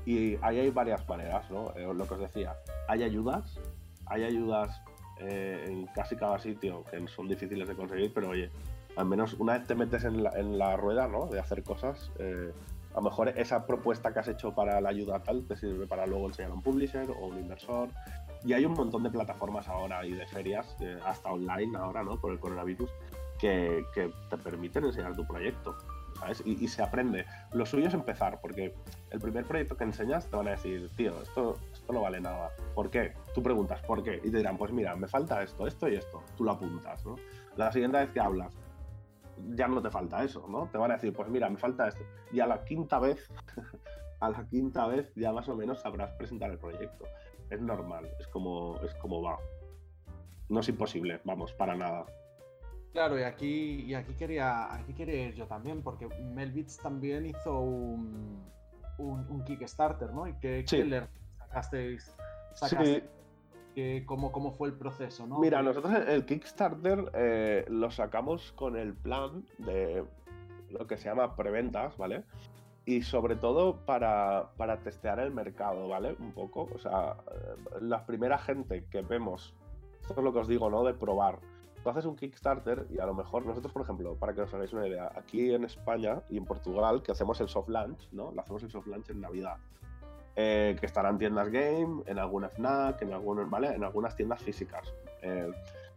Y 0.06 0.36
ahí 0.42 0.60
hay 0.60 0.70
varias 0.72 1.08
maneras, 1.08 1.50
¿no? 1.50 1.72
Eh, 1.76 1.92
lo 1.94 2.08
que 2.08 2.14
os 2.16 2.20
decía, 2.20 2.56
hay 2.88 3.04
ayudas, 3.04 3.60
hay 4.06 4.24
ayudas 4.24 4.82
en 5.18 5.86
casi 5.96 6.18
cada 6.18 6.38
sitio 6.40 6.84
que 6.92 7.08
son 7.08 7.30
difíciles 7.30 7.66
de 7.70 7.74
conseguir, 7.74 8.12
pero 8.14 8.32
oye, 8.32 8.52
al 8.98 9.06
menos 9.06 9.34
una 9.36 9.54
vez 9.54 9.66
te 9.66 9.74
metes 9.74 10.04
en 10.04 10.24
la, 10.24 10.32
en 10.32 10.58
la 10.58 10.76
rueda, 10.76 11.08
¿no? 11.08 11.28
De 11.28 11.40
hacer 11.40 11.64
cosas, 11.64 12.12
a 12.96 13.00
lo 13.00 13.10
mejor 13.10 13.28
esa 13.38 13.66
propuesta 13.66 14.14
que 14.14 14.20
has 14.20 14.28
hecho 14.30 14.56
para 14.56 14.80
la 14.80 14.88
ayuda 14.88 15.22
tal 15.22 15.46
te 15.46 15.58
sirve 15.58 15.86
para 15.86 16.06
luego 16.06 16.28
enseñar 16.28 16.52
a 16.52 16.54
un 16.54 16.62
publisher 16.62 17.12
o 17.12 17.28
un 17.28 17.38
inversor. 17.38 17.90
Y 18.46 18.54
hay 18.54 18.64
un 18.64 18.72
montón 18.72 19.04
de 19.04 19.10
plataformas 19.10 19.68
ahora 19.68 20.06
y 20.06 20.14
de 20.14 20.26
ferias, 20.28 20.78
eh, 20.80 20.98
hasta 21.06 21.30
online 21.30 21.78
ahora, 21.78 22.04
¿no? 22.04 22.18
Por 22.22 22.32
el 22.32 22.40
coronavirus, 22.40 22.90
que, 23.38 23.84
te 24.30 24.38
permiten 24.38 24.86
enseñar 24.86 25.14
tu 25.14 25.28
proyecto. 25.28 25.76
¿sabes? 26.20 26.42
Y, 26.46 26.66
se 26.70 26.82
aprende. 26.82 27.26
Lo 27.52 27.66
suyo 27.66 27.90
es 27.90 27.94
empezar, 27.94 28.40
porque 28.40 28.74
el 29.10 29.20
primer 29.20 29.44
proyecto 29.44 29.76
que 29.76 29.84
enseñas 29.84 30.30
te 30.30 30.38
van 30.38 30.48
a 30.48 30.52
decir, 30.52 30.90
tío, 30.96 31.22
esto, 31.22 31.58
esto 31.74 31.92
no 31.92 32.00
vale 32.00 32.22
nada. 32.22 32.52
¿Por 32.74 32.90
qué? 32.90 33.12
Tú 33.34 33.44
preguntas, 33.44 33.82
¿por 33.82 34.04
qué? 34.04 34.22
Y 34.24 34.32
te 34.32 34.38
dirán, 34.38 34.58
pues 34.58 34.72
mira, 34.72 34.96
me 34.96 35.08
falta 35.10 35.44
esto, 35.44 35.68
esto 35.68 35.90
y 35.90 35.96
esto. 35.96 36.24
Tú 36.38 36.46
lo 36.46 36.52
apuntas, 36.52 37.06
¿no? 37.06 37.18
La 37.58 37.74
siguiente 37.74 37.98
vez 37.98 38.10
que 38.12 38.22
hablas, 38.22 38.54
ya 39.56 39.68
no 39.68 39.82
te 39.82 39.90
falta 39.90 40.24
eso, 40.24 40.48
¿no? 40.48 40.68
Te 40.72 40.78
van 40.78 40.92
a 40.92 40.96
decir, 40.96 41.14
pues 41.14 41.30
mira, 41.30 41.50
me 41.50 41.58
falta 41.58 41.88
esto. 41.88 42.04
Y 42.32 42.40
a 42.40 42.48
la 42.48 42.64
quinta 42.64 43.00
vez, 43.00 43.30
a 44.20 44.30
la 44.30 44.48
quinta 44.48 44.88
vez 44.88 45.12
ya 45.16 45.32
más 45.32 45.48
o 45.50 45.56
menos 45.56 45.82
sabrás 45.82 46.12
presentar 46.14 46.52
el 46.52 46.58
proyecto. 46.58 47.06
Es 47.50 47.62
normal, 47.62 48.10
es 48.20 48.28
como, 48.28 48.80
es 48.82 48.94
como 48.96 49.22
va. 49.22 49.38
No 50.50 50.60
es 50.60 50.70
imposible, 50.70 51.22
vamos, 51.24 51.54
para 51.54 51.76
nada. 51.76 52.06
Claro, 52.92 53.20
y 53.20 53.24
aquí, 53.24 53.84
y 53.84 53.94
aquí 53.94 54.14
quería, 54.14 54.74
aquí 54.74 54.94
quería 54.94 55.28
ir 55.28 55.36
yo 55.36 55.48
también, 55.48 55.82
porque 55.82 56.08
Melbits 56.08 56.78
también 56.78 57.26
hizo 57.26 57.60
un, 57.60 58.42
un, 58.98 59.44
Kickstarter, 59.44 60.14
¿no? 60.14 60.28
Y 60.28 60.34
que, 60.36 60.64
le 60.86 61.08
sacasteis, 61.38 62.16
sacasteis 62.54 63.04
cómo, 64.06 64.32
cómo, 64.32 64.52
fue 64.52 64.70
el 64.70 64.74
proceso, 64.74 65.28
¿no? 65.28 65.40
Mira, 65.40 65.62
nosotros 65.62 65.94
el 66.08 66.26
Kickstarter 66.26 67.12
eh, 67.14 67.66
lo 67.68 67.92
sacamos 67.92 68.52
con 68.54 68.78
el 68.78 68.94
plan 68.94 69.46
de 69.58 70.04
lo 70.70 70.88
que 70.88 70.98
se 70.98 71.10
llama 71.10 71.36
preventas, 71.36 71.98
¿vale? 71.98 72.24
Y 72.86 73.02
sobre 73.02 73.36
todo 73.36 73.86
para, 73.86 74.52
para 74.58 74.80
testear 74.80 75.20
el 75.20 75.32
mercado, 75.32 75.88
¿vale? 75.88 76.16
Un 76.20 76.32
poco. 76.32 76.70
O 76.74 76.78
sea, 76.78 77.18
eh, 77.32 77.80
la 77.82 78.06
primera 78.06 78.38
gente 78.38 78.86
que 78.86 79.02
vemos, 79.02 79.56
esto 80.02 80.14
es 80.18 80.24
lo 80.24 80.34
que 80.34 80.40
os 80.40 80.48
digo, 80.48 80.70
¿no? 80.70 80.84
De 80.84 80.94
probar. 80.94 81.40
Tú 81.84 81.90
haces 81.90 82.06
un 82.06 82.16
Kickstarter 82.16 82.88
y 82.90 83.00
a 83.00 83.06
lo 83.06 83.14
mejor 83.14 83.46
nosotros, 83.46 83.72
por 83.72 83.84
ejemplo, 83.84 84.16
para 84.16 84.34
que 84.34 84.42
os 84.42 84.54
hagáis 84.54 84.74
una 84.74 84.88
idea, 84.88 85.12
aquí 85.16 85.54
en 85.54 85.66
España 85.66 86.22
y 86.30 86.38
en 86.38 86.46
Portugal, 86.46 87.04
que 87.04 87.12
hacemos 87.12 87.40
el 87.42 87.48
soft 87.48 87.70
launch, 87.70 88.10
¿no? 88.12 88.32
Lo 88.32 88.42
hacemos 88.42 88.64
el 88.64 88.72
soft 88.72 88.88
launch 88.88 89.10
en 89.10 89.22
Navidad. 89.22 89.58
Eh, 90.38 90.76
que 90.78 90.86
estarán 90.86 91.18
tiendas 91.18 91.50
game, 91.50 92.04
en 92.08 92.20
alguna 92.20 92.50
FNAC, 92.50 93.02
en, 93.04 93.50
¿vale? 93.50 93.70
en 93.70 93.86
algunas 93.86 94.18
tiendas 94.18 94.44
físicas. 94.44 94.94
Eh, 95.22 95.50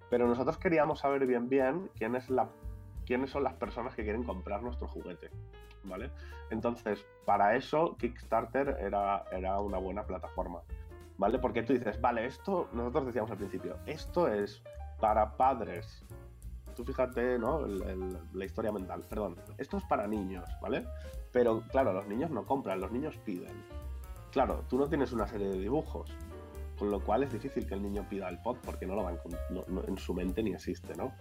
pero 0.09 0.29
nosotros 0.29 0.59
queríamos 0.59 1.01
saber 1.01 1.27
bien 1.27 1.49
bien 1.49 1.91
quiénes 1.97 2.27
son 3.31 3.43
las 3.43 3.55
personas 3.55 3.97
que 3.97 4.05
quieren 4.05 4.23
comprar 4.23 4.63
nuestro 4.63 4.87
juguete, 4.87 5.31
¿vale? 5.83 6.11
Entonces, 6.51 7.05
para 7.25 7.57
eso 7.57 7.97
Kickstarter 7.99 8.77
era, 8.81 9.25
era 9.33 9.59
una 9.59 9.79
buena 9.79 10.05
plataforma, 10.05 10.63
¿vale? 11.17 11.41
Porque 11.41 11.65
tú 11.65 11.73
dices, 11.73 12.01
vale, 12.01 12.25
esto, 12.25 12.69
nosotros 12.73 13.07
decíamos 13.07 13.33
al 13.33 13.39
principio, 13.39 13.77
esto 13.87 14.29
es 14.29 14.63
para 15.01 15.37
padres. 15.37 16.05
Tú 16.77 16.85
fíjate, 16.85 17.41
¿no? 17.41 17.67
la 17.67 18.45
historia 18.45 18.71
mental, 18.71 19.03
perdón. 19.09 19.35
Esto 19.59 19.79
es 19.79 19.85
para 19.85 20.07
niños, 20.07 20.49
¿vale? 20.63 20.87
Pero 21.33 21.63
claro, 21.73 21.93
los 21.93 22.07
niños 22.07 22.31
no 22.31 22.45
compran, 22.45 22.81
los 22.81 22.93
niños 22.93 23.17
piden. 23.25 23.65
Claro, 24.31 24.65
tú 24.69 24.79
no 24.79 24.89
tienes 24.89 25.13
una 25.13 25.27
serie 25.27 25.49
de 25.49 25.59
dibujos, 25.59 26.11
con 26.79 26.91
lo 26.91 27.01
cual 27.01 27.23
es 27.23 27.33
difícil 27.33 27.67
que 27.67 27.75
el 27.75 27.83
niño 27.83 28.07
pida 28.09 28.29
el 28.29 28.39
pod 28.39 28.57
porque 28.65 28.87
no 28.87 28.95
lo 28.95 29.03
va 29.03 29.13
en 29.87 29.99
su 29.99 30.15
mente 30.15 30.43
ni 30.43 30.53
existe, 30.53 30.95
¿no? 30.95 31.13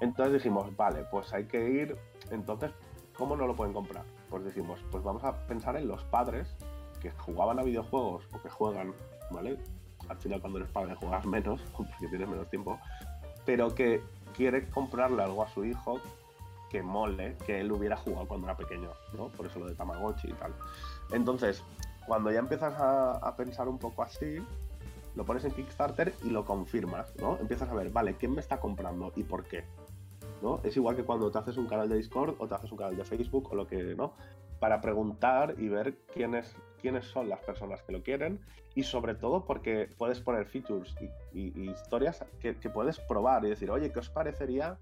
Entonces 0.00 0.34
dijimos, 0.34 0.74
vale, 0.76 1.04
pues 1.10 1.32
hay 1.32 1.46
que 1.46 1.68
ir, 1.68 1.96
entonces, 2.30 2.70
¿cómo 3.16 3.36
no 3.36 3.46
lo 3.46 3.56
pueden 3.56 3.72
comprar? 3.72 4.04
Pues 4.30 4.44
decimos, 4.44 4.80
pues 4.90 5.02
vamos 5.02 5.24
a 5.24 5.34
pensar 5.46 5.76
en 5.76 5.88
los 5.88 6.04
padres 6.04 6.56
que 7.00 7.10
jugaban 7.12 7.58
a 7.58 7.62
videojuegos 7.62 8.24
o 8.32 8.42
que 8.42 8.48
juegan, 8.48 8.94
¿vale? 9.30 9.58
Al 10.08 10.16
final 10.18 10.40
cuando 10.40 10.58
eres 10.58 10.70
padre 10.70 10.94
juegas 10.94 11.26
menos, 11.26 11.60
porque 11.76 12.08
tienes 12.08 12.28
menos 12.28 12.48
tiempo, 12.48 12.78
pero 13.44 13.74
que 13.74 14.02
quiere 14.36 14.68
comprarle 14.68 15.22
algo 15.22 15.42
a 15.42 15.48
su 15.48 15.64
hijo 15.64 16.00
que 16.70 16.82
mole 16.82 17.36
que 17.46 17.60
él 17.60 17.72
hubiera 17.72 17.96
jugado 17.96 18.28
cuando 18.28 18.46
era 18.46 18.56
pequeño, 18.56 18.90
¿no? 19.14 19.28
Por 19.28 19.46
eso 19.46 19.58
lo 19.58 19.66
de 19.66 19.74
Tamagotchi 19.74 20.28
y 20.28 20.34
tal. 20.34 20.54
Entonces, 21.12 21.64
cuando 22.08 22.32
ya 22.32 22.38
empiezas 22.40 22.74
a, 22.78 23.34
pensar 23.36 23.68
un 23.68 23.78
poco 23.78 24.02
así, 24.02 24.38
lo 25.14 25.24
pones 25.24 25.44
en 25.44 25.52
Kickstarter 25.52 26.14
y 26.24 26.30
lo 26.30 26.44
confirmas, 26.44 27.14
¿no? 27.16 27.36
Empiezas 27.38 27.68
a 27.68 27.74
ver, 27.74 27.90
vale, 27.90 28.14
¿quién 28.14 28.32
me 28.32 28.40
está 28.40 28.58
comprando 28.58 29.12
y 29.14 29.22
por 29.22 29.44
qué? 29.44 29.64
¿no? 30.42 30.60
Es 30.64 30.76
igual 30.76 30.96
que 30.96 31.04
cuando 31.04 31.30
te 31.30 31.38
haces 31.38 31.56
un 31.56 31.66
canal 31.66 31.88
de 31.88 31.96
Discord 31.96 32.36
o 32.38 32.48
te 32.48 32.54
haces 32.54 32.72
un 32.72 32.78
canal 32.78 32.96
de 32.96 33.04
Facebook 33.04 33.52
o 33.52 33.54
lo 33.54 33.66
que, 33.66 33.94
¿no? 33.94 34.14
Para 34.58 34.80
preguntar 34.80 35.54
y 35.58 35.68
ver 35.68 35.98
quiénes, 36.12 36.56
quiénes 36.80 37.04
son 37.04 37.28
las 37.28 37.40
personas 37.40 37.82
que 37.82 37.92
lo 37.92 38.02
quieren 38.02 38.40
y 38.74 38.84
sobre 38.84 39.14
todo 39.14 39.44
porque 39.44 39.90
puedes 39.98 40.20
poner 40.20 40.46
features 40.46 40.94
y, 41.32 41.70
historias 41.70 42.24
que, 42.40 42.54
puedes 42.70 42.98
probar 43.00 43.44
y 43.44 43.50
decir, 43.50 43.70
oye, 43.70 43.92
¿qué 43.92 43.98
os 43.98 44.08
parecería 44.08 44.78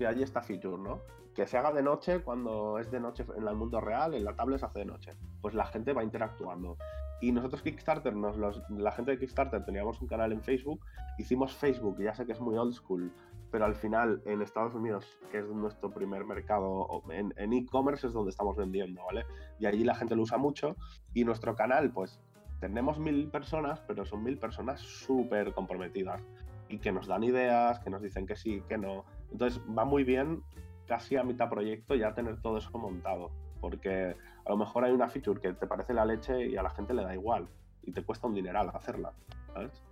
si 0.00 0.06
hay 0.06 0.22
esta 0.22 0.40
feature, 0.40 0.78
¿no? 0.82 1.02
Que 1.34 1.46
se 1.46 1.58
haga 1.58 1.72
de 1.72 1.82
noche 1.82 2.20
cuando 2.20 2.78
es 2.78 2.90
de 2.90 2.98
noche 2.98 3.26
en 3.36 3.46
el 3.46 3.54
mundo 3.54 3.82
real, 3.82 4.14
en 4.14 4.24
la 4.24 4.34
tablet 4.34 4.58
se 4.58 4.64
hace 4.64 4.78
de 4.78 4.86
noche. 4.86 5.12
Pues 5.42 5.52
la 5.52 5.66
gente 5.66 5.92
va 5.92 6.02
interactuando. 6.02 6.78
Y 7.20 7.32
nosotros 7.32 7.60
Kickstarter, 7.60 8.16
nos, 8.16 8.38
la 8.70 8.92
gente 8.92 9.10
de 9.10 9.18
Kickstarter 9.18 9.62
teníamos 9.62 10.00
un 10.00 10.08
canal 10.08 10.32
en 10.32 10.40
Facebook, 10.40 10.80
hicimos 11.18 11.54
Facebook, 11.54 12.02
ya 12.02 12.14
sé 12.14 12.24
que 12.24 12.32
es 12.32 12.40
muy 12.40 12.56
old 12.56 12.72
school, 12.72 13.12
pero 13.50 13.66
al 13.66 13.74
final 13.74 14.22
en 14.24 14.40
Estados 14.40 14.74
Unidos, 14.74 15.18
que 15.30 15.40
es 15.40 15.46
nuestro 15.48 15.90
primer 15.90 16.24
mercado, 16.24 17.02
en 17.10 17.52
e-commerce 17.52 18.06
es 18.06 18.14
donde 18.14 18.30
estamos 18.30 18.56
vendiendo, 18.56 19.04
¿vale? 19.04 19.26
Y 19.58 19.66
allí 19.66 19.84
la 19.84 19.94
gente 19.94 20.16
lo 20.16 20.22
usa 20.22 20.38
mucho 20.38 20.76
y 21.12 21.24
nuestro 21.26 21.54
canal, 21.54 21.92
pues 21.92 22.18
tenemos 22.58 22.98
mil 22.98 23.28
personas, 23.28 23.82
pero 23.86 24.06
son 24.06 24.24
mil 24.24 24.38
personas 24.38 24.80
súper 24.80 25.52
comprometidas 25.52 26.22
y 26.70 26.78
que 26.78 26.92
nos 26.92 27.06
dan 27.06 27.24
ideas, 27.24 27.80
que 27.80 27.90
nos 27.90 28.00
dicen 28.00 28.26
que 28.26 28.36
sí, 28.36 28.62
que 28.68 28.78
no. 28.78 29.04
Entonces 29.32 29.60
va 29.76 29.84
muy 29.84 30.04
bien 30.04 30.42
casi 30.86 31.16
a 31.16 31.22
mitad 31.22 31.48
proyecto 31.48 31.94
ya 31.94 32.14
tener 32.14 32.40
todo 32.40 32.58
eso 32.58 32.70
montado, 32.78 33.30
porque 33.60 34.16
a 34.44 34.50
lo 34.50 34.56
mejor 34.56 34.84
hay 34.84 34.92
una 34.92 35.08
feature 35.08 35.40
que 35.40 35.52
te 35.52 35.66
parece 35.66 35.94
la 35.94 36.04
leche 36.04 36.46
y 36.46 36.56
a 36.56 36.62
la 36.62 36.70
gente 36.70 36.94
le 36.94 37.04
da 37.04 37.14
igual 37.14 37.48
y 37.82 37.92
te 37.92 38.02
cuesta 38.02 38.26
un 38.26 38.34
dineral 38.34 38.70
hacerla, 38.74 39.12
¿sabes? 39.52 39.82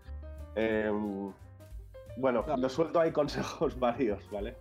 Em, 0.54 1.32
bueno, 2.16 2.44
lo 2.56 2.68
suelto 2.68 3.00
hay 3.00 3.12
consejos 3.12 3.78
varios, 3.80 4.28
¿vale? 4.30 4.56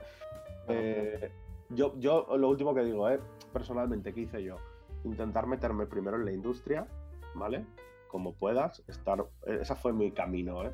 Eh, 0.68 1.32
yo, 1.70 1.98
yo 2.00 2.28
lo 2.38 2.50
último 2.50 2.74
que 2.74 2.84
digo, 2.84 3.10
¿eh? 3.10 3.20
personalmente, 3.52 4.14
¿qué 4.14 4.22
hice 4.22 4.44
yo? 4.44 4.58
Intentar 5.04 5.48
meterme 5.48 5.86
primero 5.86 6.18
en 6.18 6.26
la 6.26 6.32
industria, 6.32 6.88
¿vale? 7.34 7.66
Como 8.10 8.34
puedas, 8.34 8.84
estar. 8.88 9.26
Ese 9.46 9.76
fue 9.76 9.94
mi 9.94 10.12
camino, 10.12 10.64
¿eh? 10.64 10.72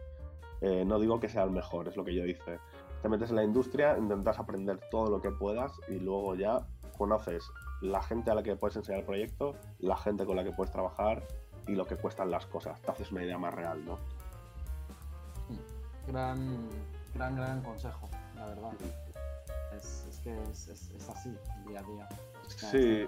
¿eh? 0.61 0.83
No 0.85 0.99
digo 0.99 1.19
que 1.19 1.29
sea 1.29 1.43
el 1.43 1.51
mejor, 1.51 1.87
es 1.87 1.95
lo 1.95 2.03
que 2.03 2.13
yo 2.13 2.25
hice. 2.25 2.59
Te 3.03 3.09
metes 3.09 3.29
en 3.29 3.35
la 3.35 3.43
industria, 3.43 3.97
intentas 3.97 4.39
aprender 4.39 4.79
todo 4.89 5.11
lo 5.11 5.21
que 5.21 5.29
puedas 5.29 5.73
y 5.87 5.99
luego 5.99 6.33
ya 6.35 6.65
conoces 6.97 7.43
la 7.81 8.01
gente 8.01 8.31
a 8.31 8.35
la 8.35 8.41
que 8.41 8.55
puedes 8.55 8.77
enseñar 8.77 9.01
el 9.01 9.05
proyecto, 9.05 9.55
la 9.79 9.97
gente 9.97 10.25
con 10.25 10.35
la 10.35 10.43
que 10.43 10.53
puedes 10.53 10.71
trabajar 10.71 11.21
y 11.67 11.73
lo 11.73 11.85
que 11.85 11.97
cuestan 11.97 12.31
las 12.31 12.45
cosas. 12.47 12.81
Te 12.81 12.91
haces 12.91 13.11
una 13.11 13.23
idea 13.23 13.37
más 13.37 13.53
real, 13.53 13.85
¿no? 13.85 13.99
gran, 16.07 16.69
gran, 17.13 17.35
gran 17.35 17.61
consejo, 17.61 18.09
la 18.35 18.47
verdad. 18.47 18.71
Es, 19.75 20.21
que 20.23 20.33
es, 20.51 21.09
así, 21.09 21.35
día 21.67 21.79
a 21.79 21.83
día. 21.83 22.09
Sí, 22.47 23.07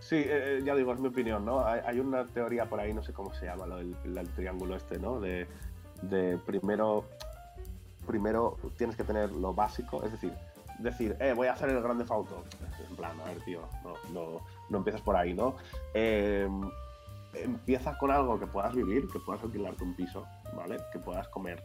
sí, 0.00 0.16
eh, 0.16 0.58
eh, 0.58 0.62
ya 0.64 0.74
digo, 0.74 0.92
es 0.92 1.00
mi 1.00 1.08
opinión, 1.08 1.44
¿no? 1.44 1.64
Hay, 1.64 2.00
una 2.00 2.26
teoría 2.26 2.68
por 2.68 2.80
ahí, 2.80 2.92
no 2.92 3.02
sé 3.02 3.12
cómo 3.12 3.32
se 3.34 3.46
llama, 3.46 3.66
lo, 3.66 3.78
el, 3.78 4.28
triángulo 4.34 4.76
este, 4.76 4.98
¿no? 4.98 5.20
De, 5.20 5.46
primero, 6.44 7.04
primero 8.06 8.56
tienes 8.76 8.96
que 8.96 9.04
tener 9.04 9.30
lo 9.32 9.52
básico, 9.52 10.02
es 10.04 10.12
decir, 10.12 10.32
decir, 10.78 11.16
eh, 11.20 11.32
voy 11.34 11.48
a 11.48 11.52
hacer 11.52 11.70
el 11.70 11.82
grande 11.82 12.04
Fauto. 12.04 12.44
En 12.88 12.96
plan, 12.96 13.18
a 13.20 13.24
ver, 13.24 13.40
tío, 13.44 13.60
no, 13.84 13.94
no, 14.12 14.40
no 14.68 14.78
empiezas 14.78 15.00
por 15.00 15.16
ahí, 15.16 15.34
¿no? 15.34 15.56
Eh, 15.94 16.48
empieza 17.34 17.96
con 17.98 18.10
algo 18.10 18.38
que 18.38 18.46
puedas 18.46 18.74
vivir, 18.74 19.08
que 19.08 19.18
puedas 19.18 19.42
alquilarte 19.42 19.84
un 19.84 19.94
piso, 19.94 20.26
¿vale? 20.54 20.78
Que 20.92 20.98
puedas 20.98 21.28
comer 21.28 21.62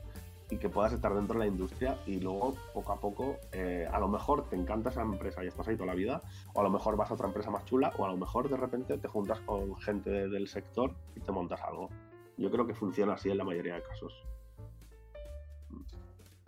y 0.49 0.57
que 0.57 0.67
puedas 0.67 0.91
estar 0.91 1.15
dentro 1.15 1.39
de 1.39 1.45
la 1.45 1.47
industria 1.47 1.97
y 2.05 2.19
luego 2.19 2.55
poco 2.73 2.91
a 2.91 2.99
poco 2.99 3.37
eh, 3.53 3.87
a 3.89 3.97
lo 3.99 4.09
mejor 4.09 4.49
te 4.49 4.57
encanta 4.57 4.89
esa 4.89 5.01
empresa 5.01 5.43
y 5.43 5.47
estás 5.47 5.65
ahí 5.69 5.75
toda 5.77 5.87
la 5.87 5.95
vida 5.95 6.21
o 6.53 6.59
a 6.59 6.63
lo 6.63 6.69
mejor 6.69 6.97
vas 6.97 7.09
a 7.09 7.13
otra 7.13 7.27
empresa 7.27 7.49
más 7.49 7.63
chula 7.63 7.93
o 7.97 8.03
a 8.03 8.09
lo 8.09 8.17
mejor 8.17 8.49
de 8.49 8.57
repente 8.57 8.97
te 8.97 9.07
juntas 9.07 9.39
con 9.39 9.77
gente 9.77 10.09
del 10.09 10.49
sector 10.49 10.93
y 11.15 11.21
te 11.21 11.31
montas 11.31 11.61
algo. 11.61 11.89
Yo 12.37 12.51
creo 12.51 12.67
que 12.67 12.73
funciona 12.73 13.13
así 13.13 13.31
en 13.31 13.37
la 13.37 13.45
mayoría 13.45 13.75
de 13.75 13.83
casos. 13.83 14.13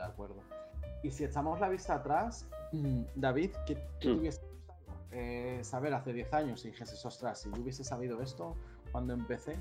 De 0.06 0.12
acuerdo. 0.12 0.36
Y 1.02 1.12
si 1.12 1.24
echamos 1.24 1.60
la 1.60 1.70
vista 1.70 1.96
atrás, 1.96 2.48
mm, 2.72 3.02
David, 3.16 3.52
¿qué, 3.66 3.76
te 4.00 4.10
mm. 4.10 4.20
hubiese 4.20 4.42
gustado 4.42 5.00
eh, 5.12 5.60
saber 5.64 5.94
hace 5.94 6.14
10 6.14 6.34
años 6.34 6.66
y 6.66 6.70
dijese, 6.70 6.96
ostras, 7.08 7.42
si 7.42 7.52
yo 7.52 7.62
hubiese 7.62 7.84
sabido 7.84 8.22
esto 8.22 8.56
cuando 8.92 9.14
empecé, 9.14 9.58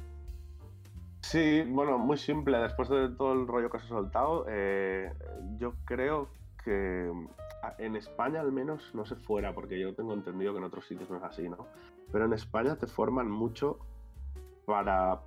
Sí, 1.22 1.62
bueno, 1.66 1.98
muy 1.98 2.18
simple. 2.18 2.58
Después 2.58 2.88
de 2.88 3.08
todo 3.10 3.32
el 3.32 3.46
rollo 3.46 3.70
que 3.70 3.78
se 3.78 3.86
ha 3.86 3.88
soltado, 3.88 4.44
eh, 4.48 5.12
yo 5.56 5.72
creo 5.84 6.28
que 6.64 7.10
en 7.78 7.96
España 7.96 8.40
al 8.40 8.52
menos 8.52 8.90
no 8.94 9.06
se 9.06 9.16
fuera, 9.16 9.54
porque 9.54 9.80
yo 9.80 9.94
tengo 9.94 10.12
entendido 10.12 10.52
que 10.52 10.58
en 10.58 10.64
otros 10.64 10.86
sitios 10.86 11.08
no 11.10 11.18
es 11.18 11.22
así, 11.22 11.48
¿no? 11.48 11.66
Pero 12.10 12.26
en 12.26 12.32
España 12.32 12.76
te 12.76 12.86
forman 12.86 13.30
mucho 13.30 13.78
para, 14.66 15.20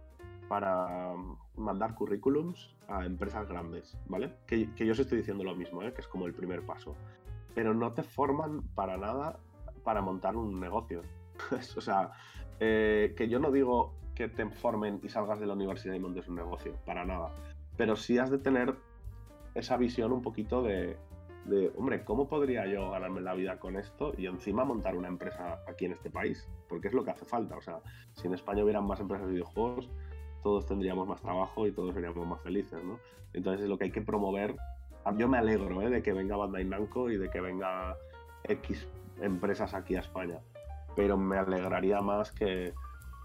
para 0.47 1.13
mandar 1.57 1.95
currículums 1.95 2.75
a 2.87 3.05
empresas 3.05 3.47
grandes, 3.47 3.97
¿vale? 4.07 4.33
Que, 4.45 4.69
yo 4.75 4.91
os 4.91 4.99
estoy 4.99 5.19
diciendo 5.19 5.43
lo 5.43 5.55
mismo, 5.55 5.81
¿eh? 5.83 5.93
que 5.93 6.01
es 6.01 6.07
como 6.07 6.25
el 6.27 6.33
primer 6.33 6.65
paso. 6.65 6.95
Pero 7.53 7.73
no 7.73 7.93
te 7.93 8.03
forman 8.03 8.63
para 8.75 8.97
nada 8.97 9.39
para 9.83 10.01
montar 10.01 10.35
un 10.35 10.59
negocio. 10.59 11.01
o 11.77 11.81
sea, 11.81 12.11
eh, 12.59 13.13
que 13.17 13.27
yo 13.29 13.39
no 13.39 13.51
digo 13.51 13.93
que 14.15 14.29
te 14.29 14.49
formen 14.49 14.99
y 15.03 15.09
salgas 15.09 15.39
de 15.39 15.45
la 15.45 15.53
universidad 15.53 15.93
y 15.93 15.99
montes 15.99 16.27
un 16.27 16.35
negocio, 16.35 16.73
para 16.85 17.05
nada. 17.05 17.31
Pero 17.77 17.95
sí 17.95 18.17
has 18.17 18.31
de 18.31 18.37
tener 18.37 18.75
esa 19.53 19.77
visión 19.77 20.11
un 20.11 20.21
poquito 20.21 20.63
de, 20.63 20.97
hombre, 21.77 22.03
¿cómo 22.03 22.27
podría 22.27 22.65
yo 22.65 22.91
ganarme 22.91 23.21
la 23.21 23.33
vida 23.33 23.59
con 23.59 23.75
esto 23.75 24.13
y 24.17 24.25
encima 24.25 24.63
montar 24.63 24.95
una 24.95 25.09
empresa 25.09 25.61
aquí 25.67 25.85
en 25.85 25.91
este 25.91 26.09
país? 26.09 26.47
Porque 26.67 26.87
es 26.87 26.93
lo 26.93 27.03
que 27.03 27.11
hace 27.11 27.25
falta. 27.25 27.57
O 27.57 27.61
sea, 27.61 27.79
si 28.13 28.27
en 28.27 28.33
España 28.33 28.63
hubieran 28.63 28.85
más 28.85 28.99
empresas 28.99 29.27
de 29.27 29.33
videojuegos, 29.33 29.89
todos 30.45 30.67
tendríamos 30.67 31.07
más 31.07 31.19
trabajo 31.23 31.65
y 31.65 31.71
todos 31.71 31.95
seríamos 31.95 32.27
más 32.27 32.39
felices, 32.39 32.79
¿no? 32.83 32.99
Entonces 33.33 33.63
es 33.63 33.67
lo 33.67 33.79
que 33.79 33.85
hay 33.85 33.91
que 33.91 34.03
promover. 34.03 34.55
Yo 35.17 35.27
me 35.27 35.39
alegro 35.39 35.81
¿eh? 35.81 35.89
de 35.89 36.03
que 36.03 36.13
venga 36.13 36.37
Bandai 36.37 36.65
Namco 36.65 37.09
y 37.09 37.17
de 37.17 37.31
que 37.31 37.41
venga 37.41 37.97
X 38.43 38.87
empresas 39.21 39.73
aquí 39.73 39.95
a 39.95 40.01
España, 40.01 40.37
pero 40.95 41.17
me 41.17 41.39
alegraría 41.39 41.99
más 42.01 42.31
que, 42.31 42.75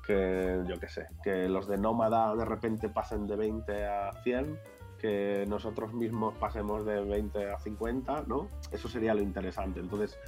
que 0.07 0.63
yo 0.67 0.81
qué 0.81 0.89
sé, 0.89 1.09
que 1.23 1.47
los 1.47 1.69
de 1.69 1.77
Nómada 1.77 2.35
de 2.35 2.47
repente 2.47 2.89
pasen 2.89 3.27
de 3.27 3.37
20 3.37 3.85
a 3.85 4.13
100, 4.23 4.59
que 4.99 5.45
nosotros 5.47 5.93
mismos 5.93 6.33
pasemos 6.39 6.87
de 6.87 7.05
20 7.05 7.51
a 7.51 7.59
50, 7.59 8.25
¿no? 8.29 8.49
Eso 8.73 8.89
sería 8.89 9.13
lo 9.13 9.21
interesante. 9.21 9.81
Entonces, 9.81 10.19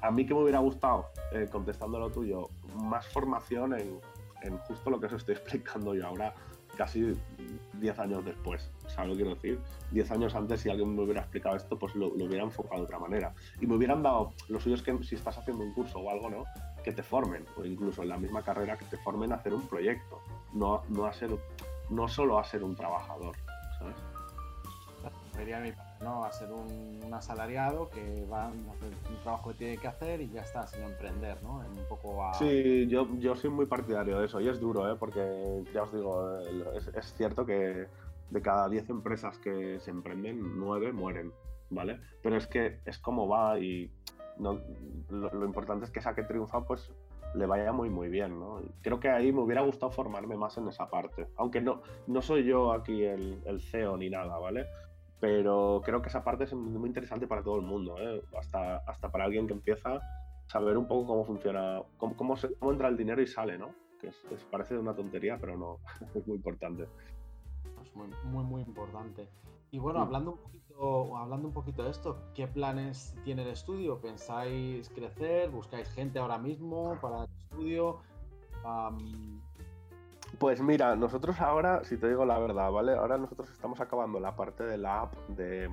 a 0.00 0.10
mí 0.10 0.24
que 0.24 0.32
me 0.32 0.40
hubiera 0.40 0.60
gustado, 0.60 1.10
eh, 1.32 1.48
contestando 1.52 1.98
lo 1.98 2.10
tuyo, 2.10 2.48
más 2.76 3.06
formación 3.08 3.74
en, 3.74 4.00
en, 4.42 4.58
justo 4.58 4.90
lo 4.90 5.00
que 5.00 5.06
os 5.06 5.12
estoy 5.12 5.34
explicando 5.36 5.94
yo 5.94 6.06
ahora, 6.06 6.34
casi 6.76 7.14
10 7.74 7.98
años 7.98 8.24
después. 8.24 8.70
¿Sabes 8.88 9.10
lo 9.10 9.14
que 9.14 9.22
quiero 9.22 9.34
decir? 9.34 9.58
10 9.92 10.10
años 10.12 10.34
antes, 10.34 10.60
si 10.60 10.70
alguien 10.70 10.94
me 10.94 11.02
hubiera 11.02 11.20
explicado 11.20 11.56
esto, 11.56 11.78
pues 11.78 11.94
lo, 11.94 12.14
lo, 12.16 12.24
hubiera 12.24 12.44
enfocado 12.44 12.76
de 12.76 12.84
otra 12.84 12.98
manera. 12.98 13.34
Y 13.60 13.66
me 13.66 13.74
hubieran 13.74 14.02
dado, 14.02 14.32
lo 14.48 14.60
suyo 14.60 14.76
es 14.76 14.82
que 14.82 14.96
si 15.02 15.14
estás 15.14 15.36
haciendo 15.38 15.64
un 15.64 15.72
curso 15.74 15.98
o 15.98 16.10
algo, 16.10 16.30
¿no? 16.30 16.44
que 16.82 16.92
te 16.92 17.02
formen, 17.02 17.44
o 17.56 17.64
incluso 17.64 18.02
en 18.02 18.08
la 18.08 18.16
misma 18.16 18.42
carrera 18.42 18.76
que 18.76 18.84
te 18.86 18.96
formen 18.98 19.32
a 19.32 19.36
hacer 19.36 19.52
un 19.52 19.66
proyecto, 19.66 20.20
no, 20.52 20.82
no, 20.88 21.06
a 21.06 21.12
no 21.90 22.08
solo 22.08 22.38
a 22.38 22.44
ser 22.44 22.62
un 22.62 22.74
trabajador, 22.74 23.36
¿sabes? 23.78 23.96
Sería 25.34 25.60
mi. 25.60 25.72
¿No? 26.00 26.24
A 26.24 26.32
ser 26.32 26.50
un, 26.52 27.12
asalariado 27.12 27.90
que 27.90 28.24
va 28.32 28.44
a 28.44 28.48
hacer 28.48 28.92
un 29.10 29.22
trabajo 29.22 29.50
que 29.50 29.56
tiene 29.56 29.78
que 29.78 29.88
hacer 29.88 30.20
y 30.20 30.30
ya 30.30 30.42
está, 30.42 30.66
sino 30.66 30.86
emprender, 30.86 31.42
¿no? 31.42 31.58
un 31.58 31.88
poco 31.88 32.30
Sí, 32.38 32.86
yo, 32.88 33.08
yo 33.18 33.34
soy 33.34 33.50
muy 33.50 33.66
partidario 33.66 34.20
de 34.20 34.26
eso 34.26 34.40
y 34.40 34.48
es 34.48 34.60
duro, 34.60 34.90
¿eh? 34.90 34.96
Porque 34.98 35.64
ya 35.74 35.82
os 35.82 35.92
digo, 35.92 36.38
es, 36.38 37.14
cierto 37.14 37.44
que 37.44 37.86
de 38.30 38.42
cada 38.42 38.68
10 38.68 38.90
empresas 38.90 39.38
que 39.38 39.80
se 39.80 39.90
emprenden, 39.90 40.58
9 40.58 40.92
mueren, 40.92 41.32
¿vale? 41.68 42.00
Pero 42.22 42.36
es 42.36 42.46
que 42.46 42.80
es 42.86 42.98
como 42.98 43.28
va 43.28 43.58
y 43.58 43.92
no, 44.38 44.60
lo, 45.10 45.44
importante 45.44 45.84
es 45.84 45.90
que 45.90 45.98
esa 45.98 46.14
que 46.14 46.22
triunfa, 46.22 46.64
pues 46.64 46.92
le 47.34 47.46
vaya 47.46 47.72
muy 47.72 47.90
muy 47.90 48.08
bien, 48.08 48.38
¿no? 48.38 48.62
Creo 48.82 49.00
que 49.00 49.08
ahí 49.08 49.32
me 49.32 49.40
hubiera 49.40 49.62
gustado 49.62 49.90
formarme 49.90 50.36
más 50.36 50.56
en 50.58 50.68
esa 50.68 50.88
parte, 50.88 51.26
aunque 51.36 51.60
no, 51.60 51.82
no 52.06 52.22
soy 52.22 52.44
yo 52.44 52.72
aquí 52.72 53.02
el, 53.02 53.42
el 53.44 53.60
CEO 53.60 53.96
ni 53.96 54.08
nada, 54.10 54.38
¿vale? 54.38 54.66
Pero 55.20 55.82
creo 55.84 56.00
que 56.00 56.08
esa 56.08 56.24
parte 56.24 56.44
es 56.44 56.54
muy 56.54 56.88
interesante 56.88 57.26
para 57.26 57.42
todo 57.42 57.56
el 57.56 57.62
mundo, 57.62 57.96
¿eh? 57.98 58.22
hasta, 58.38 58.78
hasta 58.78 59.10
para 59.10 59.24
alguien 59.24 59.46
que 59.46 59.52
empieza 59.52 60.00
saber 60.50 60.76
un 60.76 60.86
poco 60.86 61.06
cómo 61.06 61.24
funciona, 61.24 61.80
cómo, 61.96 62.16
cómo, 62.16 62.36
se, 62.36 62.52
cómo 62.56 62.72
entra 62.72 62.88
el 62.88 62.96
dinero 62.96 63.22
y 63.22 63.26
sale, 63.26 63.56
¿no? 63.56 63.70
Que 64.00 64.08
es, 64.08 64.44
parece 64.50 64.76
una 64.76 64.94
tontería, 64.94 65.38
pero 65.40 65.56
no, 65.56 65.78
es 66.14 66.26
muy 66.26 66.36
importante. 66.36 66.88
Es 67.82 67.94
muy, 67.94 68.08
muy, 68.24 68.44
muy 68.44 68.62
importante. 68.62 69.28
Y 69.70 69.78
bueno, 69.78 70.00
mm. 70.00 70.02
hablando 70.02 70.32
un 70.32 70.38
poquito, 70.38 71.16
hablando 71.16 71.48
un 71.48 71.54
poquito 71.54 71.84
de 71.84 71.90
esto, 71.90 72.18
¿qué 72.34 72.48
planes 72.48 73.14
tiene 73.22 73.42
el 73.42 73.48
estudio? 73.48 74.00
¿Pensáis 74.00 74.88
crecer? 74.90 75.50
¿Buscáis 75.50 75.88
gente 75.90 76.18
ahora 76.18 76.38
mismo 76.38 76.98
para 77.00 77.24
el 77.24 77.30
estudio? 77.38 78.00
Pues 80.38 80.60
mira, 80.60 80.96
nosotros 80.96 81.40
ahora, 81.40 81.84
si 81.84 81.96
te 81.96 82.08
digo 82.08 82.24
la 82.24 82.38
verdad, 82.38 82.70
¿vale? 82.70 82.94
Ahora 82.94 83.18
nosotros 83.18 83.50
estamos 83.50 83.80
acabando 83.80 84.20
la 84.20 84.36
parte 84.36 84.64
de 84.64 84.78
la 84.78 85.02
app 85.02 85.14
de, 85.28 85.68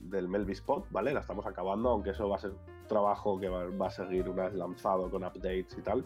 del 0.00 0.50
Spot, 0.50 0.86
¿vale? 0.90 1.12
La 1.12 1.20
estamos 1.20 1.46
acabando, 1.46 1.90
aunque 1.90 2.10
eso 2.10 2.28
va 2.28 2.36
a 2.36 2.40
ser 2.40 2.52
trabajo 2.88 3.38
que 3.38 3.48
va, 3.48 3.86
a 3.86 3.90
seguir 3.90 4.28
una 4.28 4.44
vez 4.44 4.54
lanzado 4.54 5.10
con 5.10 5.24
updates 5.24 5.76
y 5.78 5.82
tal. 5.82 6.04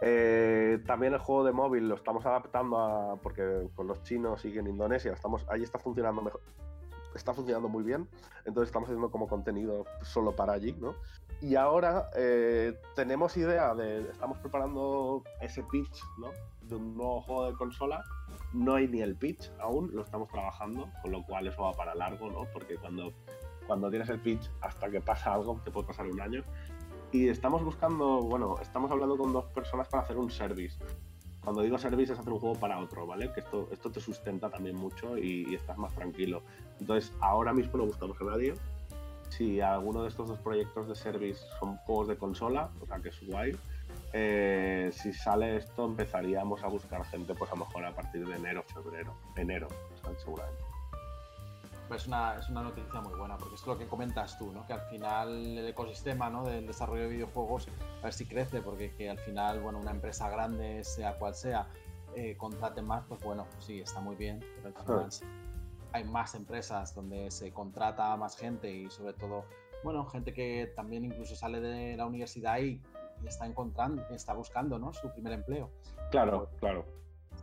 Eh, 0.00 0.82
también 0.86 1.14
el 1.14 1.20
juego 1.20 1.44
de 1.44 1.52
móvil 1.52 1.88
lo 1.88 1.94
estamos 1.94 2.26
adaptando 2.26 2.78
a, 2.78 3.16
porque 3.16 3.68
con 3.74 3.86
los 3.86 4.02
chinos 4.02 4.44
y 4.44 4.56
en 4.58 4.66
Indonesia 4.66 5.12
estamos, 5.12 5.46
ahí 5.48 5.62
está 5.62 5.78
funcionando 5.78 6.22
mejor, 6.22 6.40
está 7.14 7.32
funcionando 7.34 7.68
muy 7.68 7.82
bien, 7.82 8.08
entonces 8.44 8.68
estamos 8.68 8.88
haciendo 8.88 9.10
como 9.10 9.28
contenido 9.28 9.84
solo 10.02 10.34
para 10.34 10.52
allí, 10.52 10.72
¿no? 10.72 10.94
Y 11.40 11.56
ahora 11.56 12.08
eh, 12.16 12.78
tenemos 12.94 13.36
idea 13.36 13.74
de, 13.74 14.00
estamos 14.10 14.38
preparando 14.38 15.22
ese 15.40 15.62
pitch, 15.64 16.02
¿no? 16.18 16.30
De 16.62 16.76
un 16.76 16.96
nuevo 16.96 17.20
juego 17.22 17.50
de 17.50 17.54
consola. 17.54 18.02
No 18.52 18.76
hay 18.76 18.88
ni 18.88 19.02
el 19.02 19.16
pitch 19.16 19.50
aún, 19.60 19.90
lo 19.92 20.02
estamos 20.02 20.28
trabajando, 20.30 20.88
con 21.02 21.12
lo 21.12 21.24
cual 21.26 21.46
eso 21.46 21.62
va 21.62 21.72
para 21.72 21.94
largo, 21.94 22.30
¿no? 22.30 22.46
Porque 22.52 22.76
cuando, 22.76 23.12
cuando 23.66 23.90
tienes 23.90 24.08
el 24.08 24.20
pitch 24.20 24.50
hasta 24.62 24.90
que 24.90 25.00
pasa 25.00 25.34
algo, 25.34 25.60
te 25.64 25.70
puede 25.70 25.86
pasar 25.86 26.06
un 26.06 26.20
año. 26.20 26.42
Y 27.12 27.28
estamos 27.28 27.62
buscando, 27.62 28.22
bueno, 28.22 28.56
estamos 28.60 28.90
hablando 28.90 29.16
con 29.16 29.32
dos 29.32 29.44
personas 29.46 29.86
para 29.88 30.02
hacer 30.02 30.16
un 30.16 30.30
service. 30.30 30.78
Cuando 31.44 31.62
digo 31.62 31.78
service 31.78 32.12
es 32.14 32.18
hacer 32.18 32.32
un 32.32 32.40
juego 32.40 32.58
para 32.58 32.78
otro, 32.78 33.06
¿vale? 33.06 33.30
Que 33.32 33.40
esto, 33.40 33.68
esto 33.70 33.90
te 33.90 34.00
sustenta 34.00 34.48
también 34.48 34.76
mucho 34.76 35.18
y, 35.18 35.54
estás 35.54 35.76
más 35.76 35.94
tranquilo. 35.94 36.42
Entonces, 36.80 37.12
ahora 37.20 37.52
mismo 37.52 37.76
no 37.78 37.86
buscamos 37.86 38.20
a 38.20 38.24
nadie, 38.24 38.54
si 39.28 39.60
alguno 39.60 40.02
de 40.02 40.08
estos 40.08 40.28
dos 40.28 40.38
proyectos 40.38 40.88
de 40.88 40.94
service 40.94 41.44
son 41.58 41.76
juegos 41.78 42.08
de 42.08 42.16
consola, 42.16 42.70
o 42.80 42.86
sea 42.86 42.98
que 42.98 43.10
es 43.10 43.26
guay, 43.26 43.56
eh, 44.12 44.90
si 44.92 45.12
sale 45.12 45.56
esto 45.56 45.84
empezaríamos 45.84 46.62
a 46.62 46.68
buscar 46.68 47.04
gente 47.04 47.34
pues 47.34 47.50
a 47.50 47.54
lo 47.54 47.66
mejor 47.66 47.84
a 47.84 47.94
partir 47.94 48.26
de 48.26 48.36
enero, 48.36 48.62
febrero, 48.62 49.14
enero, 49.36 49.68
seguramente. 50.18 50.73
Es 51.90 52.06
una, 52.06 52.36
es 52.38 52.48
una 52.48 52.62
noticia 52.62 53.00
muy 53.00 53.14
buena, 53.14 53.36
porque 53.36 53.54
es 53.54 53.66
lo 53.66 53.78
que 53.78 53.86
comentas 53.86 54.38
tú, 54.38 54.52
¿no? 54.52 54.66
que 54.66 54.72
al 54.72 54.80
final 54.82 55.58
el 55.58 55.68
ecosistema 55.68 56.28
¿no? 56.30 56.44
del 56.44 56.66
desarrollo 56.66 57.02
de 57.02 57.08
videojuegos 57.08 57.68
a 58.00 58.04
ver 58.04 58.12
si 58.12 58.26
crece, 58.26 58.60
porque 58.62 58.94
que 58.94 59.10
al 59.10 59.18
final 59.18 59.60
bueno, 59.60 59.78
una 59.78 59.90
empresa 59.92 60.28
grande, 60.28 60.82
sea 60.82 61.18
cual 61.18 61.34
sea, 61.34 61.68
eh, 62.16 62.36
contrate 62.36 62.80
más, 62.82 63.04
pues 63.08 63.22
bueno, 63.22 63.46
sí, 63.58 63.80
está 63.80 64.00
muy 64.00 64.16
bien, 64.16 64.40
pero 64.56 64.68
al 64.68 64.84
final 64.84 65.08
hay 65.92 66.04
más 66.04 66.34
empresas 66.34 66.94
donde 66.94 67.30
se 67.30 67.52
contrata 67.52 68.16
más 68.16 68.36
gente 68.36 68.70
y 68.70 68.90
sobre 68.90 69.12
todo, 69.12 69.44
bueno, 69.84 70.04
gente 70.06 70.32
que 70.32 70.72
también 70.74 71.04
incluso 71.04 71.36
sale 71.36 71.60
de 71.60 71.96
la 71.96 72.06
universidad 72.06 72.58
y, 72.58 72.80
está 73.24 73.46
encontrando, 73.46 74.04
está 74.10 74.34
buscando, 74.34 74.78
¿no? 74.78 74.92
Su 74.92 75.10
primer 75.10 75.32
empleo. 75.32 75.70
Claro, 76.10 76.50
claro. 76.60 76.84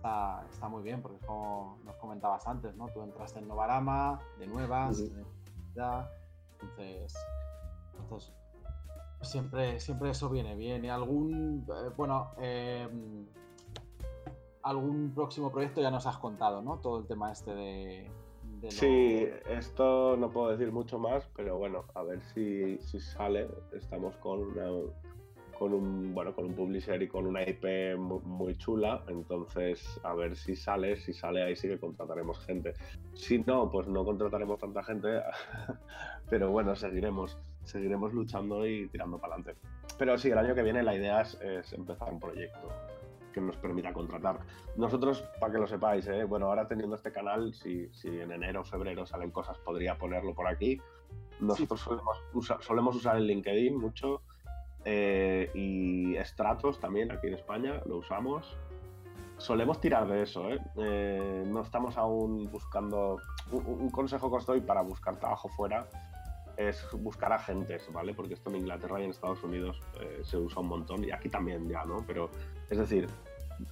Está, 0.01 0.43
está, 0.51 0.67
muy 0.67 0.81
bien, 0.81 0.99
porque 0.99 1.23
como 1.27 1.77
nos 1.85 1.95
comentabas 1.97 2.47
antes, 2.47 2.75
¿no? 2.75 2.87
Tú 2.87 3.03
entraste 3.03 3.37
en 3.37 3.47
Novarama, 3.47 4.19
de 4.39 4.47
nuevas, 4.47 4.99
entonces, 6.59 7.13
entonces 7.99 8.33
siempre, 9.21 9.79
siempre 9.79 10.09
eso 10.09 10.27
viene 10.27 10.55
bien. 10.55 10.83
Y 10.83 10.89
algún, 10.89 11.67
eh, 11.69 11.91
bueno, 11.95 12.31
em, 12.39 13.27
algún 14.63 15.11
próximo 15.13 15.51
proyecto 15.51 15.81
ya 15.81 15.91
nos 15.91 16.07
has 16.07 16.17
contado, 16.17 16.63
¿no? 16.63 16.79
Todo 16.79 16.97
el 16.97 17.05
tema 17.05 17.31
este 17.31 17.53
de, 17.53 18.11
Sí, 18.69 19.27
esto 19.47 20.17
no 20.17 20.31
puedo 20.31 20.49
decir 20.49 20.71
mucho 20.71 20.97
más, 20.97 21.27
pero 21.35 21.59
bueno, 21.59 21.85
a 21.93 22.01
ver 22.01 22.21
si, 22.33 22.79
si 22.79 22.99
sale. 22.99 23.47
Estamos 23.71 24.17
con 24.17 24.51
con 25.62 25.76
un 25.76 26.16
bueno 26.16 26.34
con 26.34 26.45
un 26.45 26.55
publisher 26.55 26.99
y 27.03 27.07
con 27.07 27.28
una 27.28 27.47
IP 27.47 27.95
muy, 27.95 28.57
chula 28.57 29.03
entonces 29.07 30.01
a 30.03 30.16
ver 30.16 30.36
si 30.36 30.55
sale 30.55 30.95
si 30.95 31.14
sale 31.14 31.43
ahí 31.43 31.55
sí 31.55 31.68
que 31.68 31.78
contrataremos 31.78 32.39
gente 32.47 32.74
si 33.14 33.38
no 33.38 33.70
pues 33.70 33.88
no 33.88 34.03
contrataremos 34.03 34.57
tanta 34.57 34.82
gente 34.82 35.22
pero 36.32 36.49
bueno 36.49 36.76
seguiremos 36.76 37.38
seguiremos 37.64 38.12
luchando 38.12 38.66
y 38.66 38.88
tirando 38.88 39.20
para 39.20 39.36
adelante 39.36 39.62
pero 39.99 40.18
sí 40.18 40.32
el 40.32 40.39
año 40.39 40.55
que 40.55 40.64
viene 40.64 40.82
la 40.82 40.95
idea 40.95 41.22
es 41.22 41.74
empezar 41.74 42.12
un 42.12 42.20
proyecto 42.20 42.68
que 43.32 43.39
nos 43.39 43.55
permita 43.55 43.93
contratar. 43.93 44.39
Nosotros, 44.76 45.24
para 45.39 45.53
que 45.53 45.59
lo 45.59 45.66
sepáis, 45.66 46.05
¿eh? 46.07 46.26
bueno, 46.26 46.47
ahora 46.47 46.68
teniendo 46.68 46.97
este 46.97 47.14
canal, 47.14 47.53
si, 47.53 47.88
si, 47.93 48.09
en 48.09 48.30
enero 48.30 48.59
o 48.59 48.64
febrero 48.66 49.05
salen 49.05 49.32
cosas, 49.32 49.57
podría 49.59 49.97
ponerlo 49.97 50.34
por 50.34 50.47
aquí. 50.47 50.82
Nosotros 51.39 51.80
solemos, 51.80 52.95
usar, 52.95 53.16
el 53.16 53.28
LinkedIn 53.28 53.78
mucho 53.78 54.22
eh, 54.86 55.49
y 55.53 56.15
Stratos 56.23 56.79
también 56.79 57.11
aquí 57.11 57.27
en 57.27 57.36
España 57.36 57.82
lo 57.86 57.97
usamos. 57.97 58.57
Solemos 59.38 59.82
tirar 59.82 60.07
de 60.07 60.21
eso, 60.21 60.49
¿eh? 60.51 61.43
no 61.47 61.61
estamos 61.61 61.97
aún 61.97 62.49
buscando. 62.51 63.17
Un, 63.51 63.89
consejo 63.89 64.29
que 64.29 64.38
os 64.38 64.45
doy 64.45 64.61
para 64.61 64.82
buscar 64.82 65.17
trabajo 65.17 65.49
fuera 65.49 65.88
es 66.57 66.88
buscar 66.99 67.34
agentes, 67.34 67.91
¿vale? 67.91 68.13
Porque 68.13 68.36
esto 68.36 68.51
en 68.51 68.57
Inglaterra 68.57 69.01
y 69.01 69.05
en 69.05 69.09
Estados 69.09 69.43
Unidos 69.43 69.82
se 70.21 70.38
usa 70.38 70.61
un 70.61 70.67
montón 70.67 71.03
y 71.03 71.11
aquí 71.11 71.27
también 71.27 71.67
ya, 71.67 71.84
¿no? 71.86 72.03
Pero 72.05 72.29
es 72.69 72.77
decir, 72.77 73.07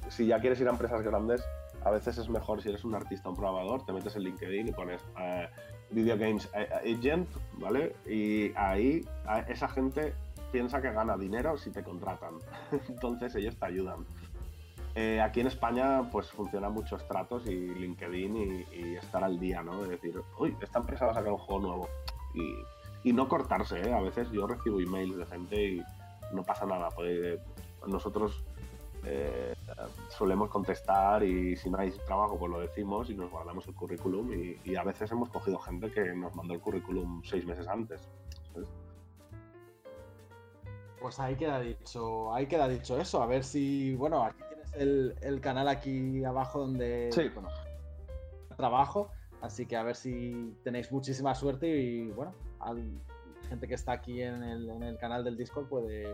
si 0.08 0.26
ya 0.26 0.40
quieres 0.40 0.60
ir 0.60 0.68
a 0.68 0.72
empresas 0.72 1.04
grandes, 1.04 1.46
a 1.84 1.92
veces 1.92 2.18
es 2.18 2.30
mejor 2.30 2.62
si 2.62 2.70
eres 2.70 2.84
un 2.84 2.96
artista, 2.96 3.30
un 3.30 3.36
programador, 3.36 3.86
te 3.86 3.94
metes 3.94 4.16
en 4.16 4.24
LinkedIn 4.24 4.68
y 4.68 4.72
pones 4.72 5.02
uh, 5.16 5.48
Video 5.92 6.18
Games 6.18 6.50
Agent, 6.54 7.28
¿vale? 7.54 7.96
Y 8.06 8.52
ahí 8.56 9.06
esa 9.48 9.68
gente 9.68 10.14
piensa 10.52 10.82
que 10.82 10.92
gana 10.92 11.18
dinero 11.18 11.58
si 11.58 11.72
te 11.72 11.84
contratan. 11.84 12.36
Entonces 12.90 13.36
ellos 13.36 13.56
te 13.58 13.66
ayudan. 13.66 14.06
Eh, 14.96 15.22
aquí 15.22 15.40
en 15.40 15.48
España 15.48 16.10
pues 16.12 16.30
funciona 16.32 16.70
mucho 16.70 16.98
Stratos 16.98 17.46
y 17.46 17.56
LinkedIn 17.56 18.66
y, 18.72 18.96
estar 18.96 19.24
al 19.24 19.40
día, 19.40 19.62
¿no? 19.62 19.84
Es 19.84 19.90
decir, 19.90 20.22
uy, 20.38 20.56
esta 20.62 20.80
empresa 20.80 21.06
va 21.06 21.12
a 21.12 21.16
sacar 21.16 21.32
un 21.32 21.38
juego 21.38 21.62
nuevo. 21.62 21.90
Y, 22.34 23.14
no 23.14 23.28
cortarse, 23.28 23.82
¿eh? 23.82 23.94
A 23.94 24.02
veces 24.02 24.30
yo 24.32 24.46
recibo 24.46 24.80
emails 24.80 25.18
de 25.18 25.26
gente 25.26 25.64
y 25.64 25.84
no 26.34 26.44
pasa 26.44 26.66
nada. 26.66 26.90
Pues, 26.90 27.40
nosotros 27.88 28.44
eh, 29.06 29.56
solemos 30.10 30.50
contestar 30.50 31.24
y 31.24 31.56
si 31.56 31.70
no 31.70 31.78
hay 31.78 31.92
trabajo 32.06 32.38
pues 32.38 32.52
lo 32.52 32.60
decimos 32.60 33.10
y 33.10 33.16
nos 33.16 33.32
guardamos 33.32 33.66
el 33.68 33.74
currículum 33.74 34.30
y, 34.66 34.76
a 34.76 34.84
veces 34.84 35.10
hemos 35.12 35.30
cogido 35.30 35.58
gente 35.60 35.92
que 35.92 36.14
nos 36.14 36.36
mandó 36.36 36.54
el 36.54 36.60
currículum 36.60 37.22
seis 37.24 37.46
meses 37.46 37.68
antes. 37.68 38.02
Pues 41.02 41.20
ahí 41.20 41.36
queda 41.36 41.60
dicho, 41.60 42.34
ahí 42.34 42.48
queda 42.48 42.68
dicho 42.68 43.00
eso, 43.00 43.22
a 43.22 43.26
ver 43.26 43.44
si, 43.44 43.96
bueno, 43.96 44.24
aquí 44.24 44.44
tienes 44.50 44.74
el, 45.22 45.40
canal 45.42 45.68
aquí 45.68 46.24
abajo 46.24 46.60
donde 46.60 47.10
trabajo, 48.58 49.10
así 49.42 49.66
que 49.66 49.78
a 49.78 49.84
ver 49.84 49.96
si 49.96 50.54
tenéis 50.64 50.92
muchísima 50.92 51.34
suerte 51.34 51.68
y 51.68 52.12
bueno, 52.12 52.34
gente 53.48 53.68
que 53.68 53.76
está 53.76 53.94
aquí 53.94 54.22
en 54.22 54.44
el, 54.44 54.70
en 54.70 54.84
el 54.84 54.98
canal 54.98 55.24
del 55.24 55.38
Discord 55.38 55.68
puede 55.68 56.14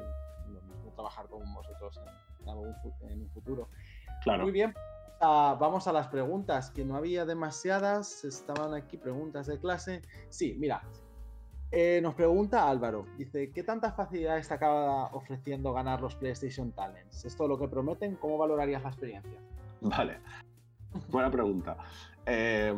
trabajar 0.93 1.27
con 1.27 1.41
vosotros 1.53 1.99
en, 2.43 3.09
en 3.09 3.21
un 3.21 3.29
futuro. 3.29 3.67
Claro. 4.23 4.43
Muy 4.43 4.51
bien, 4.51 4.73
vamos 5.19 5.87
a 5.87 5.93
las 5.93 6.07
preguntas, 6.07 6.69
que 6.71 6.85
no 6.85 6.95
había 6.95 7.25
demasiadas, 7.25 8.23
estaban 8.23 8.73
aquí 8.73 8.97
preguntas 8.97 9.47
de 9.47 9.59
clase. 9.59 10.01
Sí, 10.29 10.55
mira, 10.57 10.83
eh, 11.71 11.99
nos 12.01 12.13
pregunta 12.15 12.69
Álvaro, 12.69 13.05
dice, 13.17 13.51
¿qué 13.51 13.63
tanta 13.63 13.91
facilidad 13.91 14.37
está 14.37 14.55
acaba 14.55 15.07
ofreciendo 15.07 15.73
ganar 15.73 16.01
los 16.01 16.15
PlayStation 16.15 16.71
Talents? 16.71 17.25
¿Es 17.25 17.37
lo 17.39 17.57
que 17.57 17.67
prometen? 17.67 18.15
¿Cómo 18.15 18.37
valorarías 18.37 18.83
la 18.83 18.89
experiencia? 18.89 19.39
Vale, 19.81 20.19
buena 21.09 21.31
pregunta. 21.31 21.77
Eh, 22.25 22.73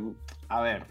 a 0.50 0.62
ver, 0.62 0.86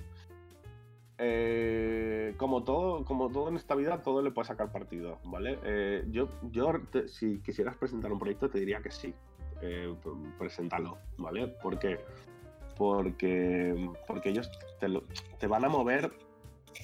eh, 1.18 2.34
como 2.36 2.64
todo, 2.64 3.04
como 3.04 3.30
todo 3.30 3.48
en 3.48 3.56
esta 3.56 3.74
vida, 3.74 4.02
todo 4.02 4.22
le 4.22 4.30
puede 4.30 4.48
sacar 4.48 4.70
partido, 4.70 5.18
¿vale? 5.24 5.58
Eh, 5.64 6.04
yo, 6.10 6.28
yo 6.50 6.72
si 7.06 7.40
quisieras 7.40 7.76
presentar 7.76 8.12
un 8.12 8.18
proyecto, 8.18 8.50
te 8.50 8.58
diría 8.60 8.80
que 8.80 8.90
sí. 8.90 9.14
Preséntalo, 10.38 10.98
¿vale? 11.16 11.48
¿Por 11.48 11.78
qué? 11.78 11.98
Porque, 12.76 13.90
porque 14.06 14.28
ellos 14.28 14.50
te, 14.78 14.86
te 15.38 15.46
van 15.46 15.64
a 15.64 15.70
mover 15.70 16.12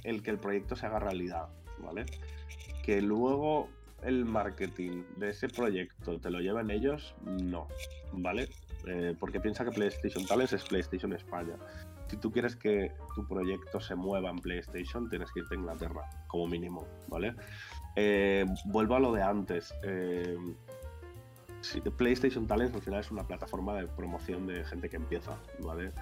el 0.05 0.23
que 0.23 0.31
el 0.31 0.39
proyecto 0.39 0.77
se 0.77 0.87
haga 0.87 0.99
realidad, 0.99 1.49
¿vale? 1.79 2.07
Que 2.85 3.01
luego 3.01 3.69
el 4.03 4.25
marketing 4.25 5.05
de 5.17 5.31
ese 5.31 5.49
proyecto 5.49 6.19
te 6.19 6.31
lo 6.31 6.41
llevan 6.41 6.71
ellos, 6.71 7.15
no, 7.25 7.69
¿vale? 8.13 8.49
Eh, 8.87 9.15
porque 9.19 9.41
piensa 9.41 9.65
que 9.65 9.71
PlayStation 9.71 10.27
Talents 10.27 10.53
es 10.53 10.65
PlayStation 10.65 11.13
España. 11.13 11.55
Si 12.09 12.17
tú 12.17 12.31
quieres 12.31 12.57
que 12.57 12.93
tu 13.15 13.27
proyecto 13.27 13.81
se 13.81 13.95
mueva 13.95 14.31
en 14.31 14.37
PlayStation, 14.37 15.09
tienes 15.09 15.31
que 15.33 15.41
irte 15.41 15.55
a 15.55 15.59
Inglaterra, 15.59 16.11
como 16.27 16.47
mínimo, 16.47 16.87
¿vale? 17.09 17.35
Eh, 17.97 18.45
vuelvo 18.67 18.97
a 18.97 19.01
lo 19.01 19.13
de 19.13 19.23
antes. 19.23 19.73
Eh, 19.83 20.37
PlayStation 21.97 22.47
Talents 22.47 22.75
al 22.75 22.83
final 22.83 23.01
es 23.01 23.11
una 23.11 23.27
plataforma 23.27 23.75
de 23.77 23.87
promoción 23.87 24.47
de 24.47 24.65
gente 24.65 24.91
que 24.91 24.97
empieza, 24.97 25.39
¿vale? 25.61 25.93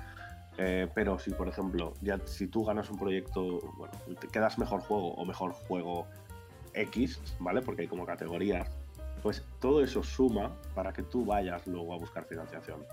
Pero 0.57 1.19
si, 1.19 1.31
por 1.31 1.49
ejemplo, 1.49 1.95
ya 2.03 2.19
si 2.27 2.47
tú 2.47 2.65
ganas 2.65 2.91
un 2.91 2.99
proyecto, 2.99 3.61
bueno, 3.77 3.95
te 4.21 4.29
quedas 4.29 4.59
mejor 4.59 4.81
juego 4.81 5.15
o 5.15 5.25
mejor 5.25 5.53
juego 5.53 6.07
X, 6.75 7.21
¿vale? 7.39 7.63
Porque 7.63 7.83
hay 7.83 7.89
como 7.89 8.05
categorías 8.05 8.69
pues 9.23 9.45
todo 9.61 9.83
eso 9.83 10.03
suma 10.03 10.51
para 10.75 10.93
que 10.93 11.03
tú 11.03 11.25
vayas 11.25 11.67
luego 11.67 11.95
a 11.95 11.99
buscar 11.99 12.25
financiación, 12.25 12.85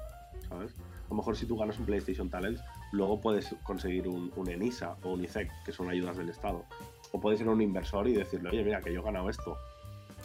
¿sabes? 0.50 0.74
A 1.06 1.10
lo 1.10 1.16
mejor 1.16 1.38
si 1.38 1.46
tú 1.46 1.58
ganas 1.58 1.80
un 1.80 1.86
PlayStation 1.86 2.30
Talents, 2.30 2.62
luego 2.92 3.22
puedes 3.22 3.56
conseguir 3.64 4.08
un, 4.08 4.32
ENISA 4.48 4.98
o 5.04 5.14
un 5.14 5.24
ICEC, 5.24 5.50
que 5.66 5.72
son 5.72 5.90
ayudas 5.90 6.18
del 6.18 6.30
Estado. 6.30 6.66
O 7.14 7.20
puedes 7.20 7.40
ir 7.40 7.48
un 7.48 7.62
inversor 7.62 8.08
y 8.08 8.14
decirle, 8.14 8.50
oye, 8.50 8.64
mira, 8.64 8.82
que 8.82 8.94
yo 8.94 9.00
he 9.00 9.04
ganado 9.04 9.30
esto. 9.30 9.58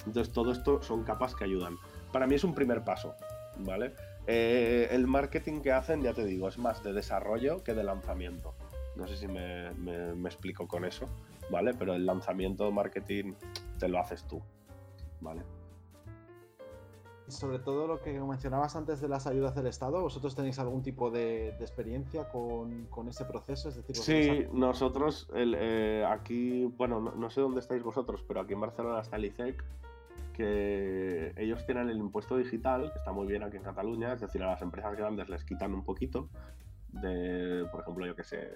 Entonces 0.07 0.33
todo 0.33 0.51
esto 0.51 0.83
son 0.83 1.05
capas 1.05 1.37
que 1.37 1.45
ayudan. 1.45 1.77
Para 2.11 2.27
mí 2.27 2.35
es 2.35 2.43
un 2.43 2.55
primer 2.55 2.83
paso, 2.83 3.15
¿vale? 3.59 3.95
Eh, 4.27 4.89
el 4.91 5.07
marketing 5.07 5.61
que 5.61 5.73
hacen, 5.73 6.03
ya 6.03 6.15
te 6.15 6.25
digo, 6.25 6.49
es 6.49 6.59
más 6.59 6.83
de 6.83 6.93
desarrollo 6.93 7.63
que 7.63 7.75
de 7.75 7.85
lanzamiento. 7.85 8.55
No 8.97 9.07
sé 9.07 9.17
si 9.17 9.27
me, 9.27 9.73
me 9.73 10.29
explico 10.29 10.69
con 10.69 10.85
eso, 10.85 11.09
¿vale? 11.51 11.75
Pero 11.75 11.95
el 11.95 12.05
lanzamiento 12.05 12.65
de 12.65 12.73
marketing 12.73 13.35
te 13.79 13.89
lo 13.89 13.99
haces 13.99 14.25
tú, 14.25 14.43
¿vale? 15.21 15.43
sobre 17.33 17.59
todo 17.59 17.87
lo 17.87 18.01
que 18.01 18.13
mencionabas 18.21 18.77
antes 18.77 19.01
de 19.01 19.09
las 19.09 19.27
ayudas 19.27 19.55
del 19.55 19.67
Estado, 19.67 20.01
¿vosotros 20.01 20.35
tenéis 20.35 20.59
algún 20.59 20.83
tipo 20.83 21.11
de, 21.11 21.49
experiencia 21.61 22.29
con, 22.29 22.87
ese 23.09 23.25
proceso? 23.25 23.69
Es 23.69 23.77
decir, 23.77 23.97
sí, 23.97 24.47
nosotros 24.53 25.29
eh, 25.35 26.05
aquí, 26.09 26.67
bueno, 26.77 27.01
no, 27.01 27.31
sé 27.31 27.41
dónde 27.41 27.61
estáis 27.61 27.83
vosotros, 27.83 28.25
pero 28.27 28.41
aquí 28.41 28.53
en 28.53 28.61
Barcelona 28.61 29.01
está 29.01 29.17
el 29.17 29.25
ICEC, 29.27 29.65
que 30.33 31.33
ellos 31.37 31.65
tienen 31.67 31.89
el 31.89 31.99
impuesto 31.99 32.37
digital, 32.37 32.91
que 32.93 32.99
está 32.99 33.13
muy 33.13 33.27
bien 33.27 33.43
aquí 33.43 33.57
en 33.57 33.63
Cataluña, 33.63 34.15
es 34.15 34.21
decir, 34.21 34.43
a 34.43 34.47
las 34.47 34.63
empresas 34.63 34.97
grandes 34.97 35.29
les 35.29 35.45
quitan 35.45 35.75
un 35.75 35.85
poquito, 35.85 36.29
de, 36.93 37.67
por 37.71 37.81
ejemplo, 37.81 38.07
yo 38.07 38.15
que 38.15 38.25
sé, 38.25 38.49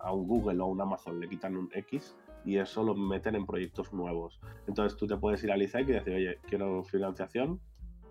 a 0.00 0.12
un 0.12 0.26
Google 0.26 0.60
o 0.60 0.64
a 0.64 0.68
un 0.68 0.80
Amazon 0.80 1.18
le 1.20 1.28
quitan 1.28 1.56
un 1.56 1.70
X 1.72 2.14
y 2.44 2.58
eso 2.58 2.82
lo 2.82 2.94
meten 2.94 3.34
en 3.34 3.46
proyectos 3.46 3.92
nuevos. 3.92 4.40
Entonces 4.66 4.98
tú 4.98 5.06
te 5.06 5.16
puedes 5.16 5.42
ir 5.44 5.50
al 5.50 5.62
ICEC 5.62 5.88
y 5.88 5.92
decir, 5.92 6.14
oye, 6.14 6.38
quiero 6.46 6.84
financiación, 6.84 7.60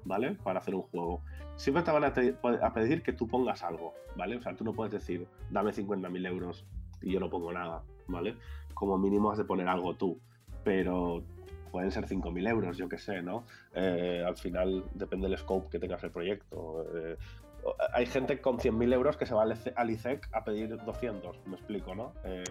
¿vale? 0.05 0.35
Para 0.43 0.59
hacer 0.59 0.75
un 0.75 0.81
juego. 0.83 1.21
Siempre 1.55 1.83
te 1.83 1.91
van 1.91 2.03
a, 2.03 2.73
pedir 2.73 3.03
que 3.03 3.13
tú 3.13 3.27
pongas 3.27 3.63
algo, 3.63 3.93
¿vale? 4.17 4.37
O 4.37 4.41
sea, 4.41 4.55
tú 4.55 4.63
no 4.63 4.73
puedes 4.73 4.91
decir, 4.91 5.27
dame 5.51 5.71
50.000 5.71 6.27
euros 6.27 6.65
y 7.01 7.13
yo 7.13 7.19
no 7.19 7.29
pongo 7.29 7.53
nada, 7.53 7.83
¿vale? 8.07 8.35
Como 8.73 8.97
mínimo 8.97 9.31
has 9.31 9.37
de 9.37 9.45
poner 9.45 9.67
algo 9.67 9.95
tú, 9.95 10.19
pero 10.63 11.23
pueden 11.73 11.89
ser 11.89 12.05
5.000 12.05 12.47
euros, 12.47 12.77
yo 12.77 12.87
qué 12.87 12.99
sé, 12.99 13.23
¿no? 13.23 13.45
Eh, 13.73 14.23
al 14.23 14.37
final 14.37 14.85
depende 14.93 15.27
del 15.27 15.39
scope 15.39 15.69
que 15.71 15.79
tengas 15.79 16.03
el 16.03 16.11
proyecto. 16.11 16.85
Eh, 16.95 17.17
hay 17.93 18.05
gente 18.05 18.39
con 18.39 18.59
100.000 18.59 18.93
euros 18.93 19.17
que 19.17 19.25
se 19.25 19.33
va 19.33 19.41
al 19.41 19.89
ICEC 19.89 20.29
a 20.33 20.43
pedir 20.43 20.77
200, 20.77 21.47
me 21.47 21.55
explico, 21.55 21.95
¿no? 21.95 22.13
Eh, 22.25 22.43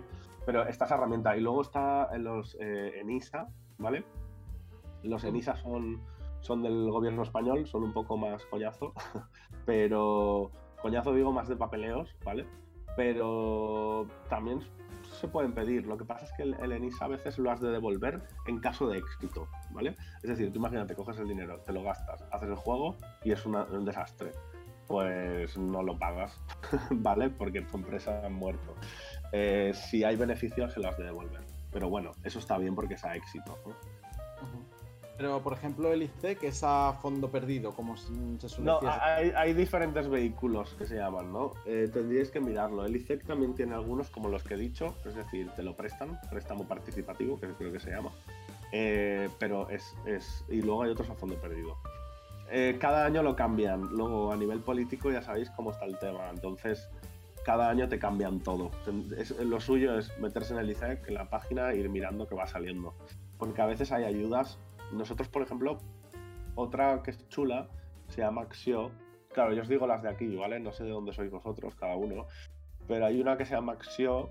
pero 0.45 0.67
esta 0.67 0.87
es 0.87 0.91
herramienta. 0.91 1.37
Y 1.37 1.41
luego 1.41 1.63
está 1.63 2.09
los 2.19 2.57
ENISA, 2.59 3.47
¿vale? 3.79 4.05
Los 5.05 5.23
ENISA 5.23 5.55
son 5.55 6.03
son 6.41 6.65
del 6.65 6.91
gobierno 6.91 7.23
español, 7.23 7.69
son 7.69 7.85
un 7.85 7.93
poco 7.93 8.17
más 8.17 8.45
coñazo, 8.47 8.93
pero 9.67 10.51
coñazo 10.83 11.15
digo 11.15 11.31
más 11.31 11.47
de 11.47 11.55
papeleos, 11.55 12.17
¿vale? 12.25 12.45
Pero 12.97 14.09
también 14.29 14.59
se 15.23 15.29
pueden 15.29 15.53
pedir. 15.53 15.87
Lo 15.87 15.97
que 15.97 16.05
pasa 16.05 16.25
es 16.25 16.33
que 16.33 16.43
el, 16.43 16.73
ENISA 16.73 17.05
a 17.05 17.09
veces 17.09 17.39
lo 17.39 17.51
has 17.51 17.61
de 17.61 17.71
devolver 17.71 18.21
en 18.47 18.59
caso 18.59 18.89
de 18.89 18.99
éxito, 18.99 19.49
¿vale? 19.71 19.97
Es 20.23 20.31
decir, 20.31 20.53
tú 20.53 20.59
imagínate, 20.59 20.95
coges 20.97 21.17
el 21.19 21.29
dinero, 21.29 21.61
te 21.61 21.73
lo 21.73 21.85
gastas, 21.85 22.25
haces 22.33 22.49
el 22.49 22.57
juego 22.57 22.97
y 23.25 23.31
es 23.31 23.47
un 23.47 23.85
desastre. 23.85 24.33
Pues 24.89 25.57
no 25.57 25.83
lo 25.83 25.97
pagas, 25.97 26.39
¿vale? 26.91 27.31
Porque 27.31 27.63
tu 27.63 27.79
empresa 27.79 28.27
ha 28.27 28.29
muerto. 28.29 28.75
Eh, 29.31 29.73
si 29.75 30.03
hay 30.03 30.17
beneficios, 30.17 30.73
se 30.73 30.81
lo 30.81 30.89
has 30.89 30.99
de 30.99 31.05
devolver. 31.05 31.45
Pero 31.71 31.89
bueno, 31.89 32.11
eso 32.25 32.41
está 32.41 32.59
bien 32.59 32.75
porque 32.75 32.95
es 32.95 33.05
a 33.05 33.15
éxito. 33.15 33.57
Pero, 35.23 35.41
por 35.41 35.53
ejemplo, 35.53 35.93
el 35.93 36.03
ICEC 36.03 36.43
es 36.43 36.65
a 36.65 36.95
fondo 36.95 37.31
perdido, 37.31 37.71
como 37.71 37.97
se 37.97 38.49
suele 38.49 38.65
no, 38.65 38.81
Hay, 38.83 39.53
diferentes 39.53 40.09
vehículos 40.09 40.75
que 40.75 40.85
se 40.85 40.97
llaman, 40.97 41.33
¿no? 41.33 41.53
Eh, 41.65 41.89
tendríais 41.93 42.33
que 42.33 42.41
mirarlo. 42.41 42.85
El 42.85 42.97
ICEC 42.97 43.25
también 43.25 43.55
tiene 43.55 43.73
algunos, 43.73 44.11
como 44.11 44.29
los 44.29 44.43
que 44.43 44.55
he 44.55 44.57
dicho, 44.57 44.97
es 45.07 45.15
decir, 45.15 45.49
te 45.55 45.63
lo 45.63 45.77
prestan, 45.77 46.19
préstamo 46.29 46.65
participativo, 46.65 47.39
que 47.39 47.47
creo 47.53 47.73
que 47.73 47.79
se 47.79 47.91
llama. 47.91 48.11
Eh, 48.73 49.29
pero 49.39 49.71
es, 49.71 49.95
es, 50.07 50.45
Y 50.49 50.61
luego 50.61 50.83
hay 50.83 50.91
otros 50.91 51.09
a 51.09 51.15
fondo 51.15 51.37
perdido. 51.37 51.77
Eh, 52.51 52.77
cada 52.81 53.07
año 53.07 53.23
lo 53.23 53.37
cambian. 53.37 53.91
Luego, 53.93 54.33
a 54.33 54.37
nivel 54.37 54.59
político, 54.59 55.13
ya 55.13 55.23
sabéis 55.23 55.51
cómo 55.51 55.71
está 55.71 55.85
el 55.85 56.01
tema. 56.01 56.31
Entonces, 56.31 56.89
cada 57.45 57.69
año 57.69 57.89
te 57.89 58.01
cambian 58.01 58.41
todo. 58.41 58.73
lo 59.41 59.61
suyo 59.61 59.97
es 59.97 60.19
meterse 60.19 60.53
en 60.53 60.59
el 60.59 60.71
ICEC, 60.73 61.07
en 61.07 61.15
la 61.15 61.31
página, 61.31 61.71
e 61.71 61.77
ir 61.77 61.89
mirando 61.91 62.27
qué 62.27 62.35
va 62.35 62.49
saliendo. 62.49 62.93
Porque 63.39 63.63
a 63.63 63.67
veces 63.67 63.93
hay 63.93 64.03
ayudas 64.03 64.59
nosotros, 64.93 65.29
por 65.29 65.43
ejemplo, 65.43 65.79
otra 66.55 67.03
que 67.03 67.11
es 67.13 67.29
chula 67.29 67.69
se 68.09 68.21
llama 68.21 68.43
Axio. 68.43 68.91
Claro, 69.33 69.53
yo 69.55 69.63
os 69.63 69.69
digo 69.69 69.87
las 69.87 70.03
de 70.03 70.11
aquí, 70.11 70.37
¿vale? 70.37 70.61
No 70.61 70.73
sé 70.73 70.85
de 70.85 70.91
dónde 70.91 71.13
sois 71.13 71.31
vosotros, 71.31 71.75
cada 71.75 71.97
uno. 71.97 72.27
Pero 72.87 73.07
hay 73.07 73.21
una 73.21 73.37
que 73.37 73.47
se 73.47 73.55
llama 73.55 73.73
Axio 73.73 74.29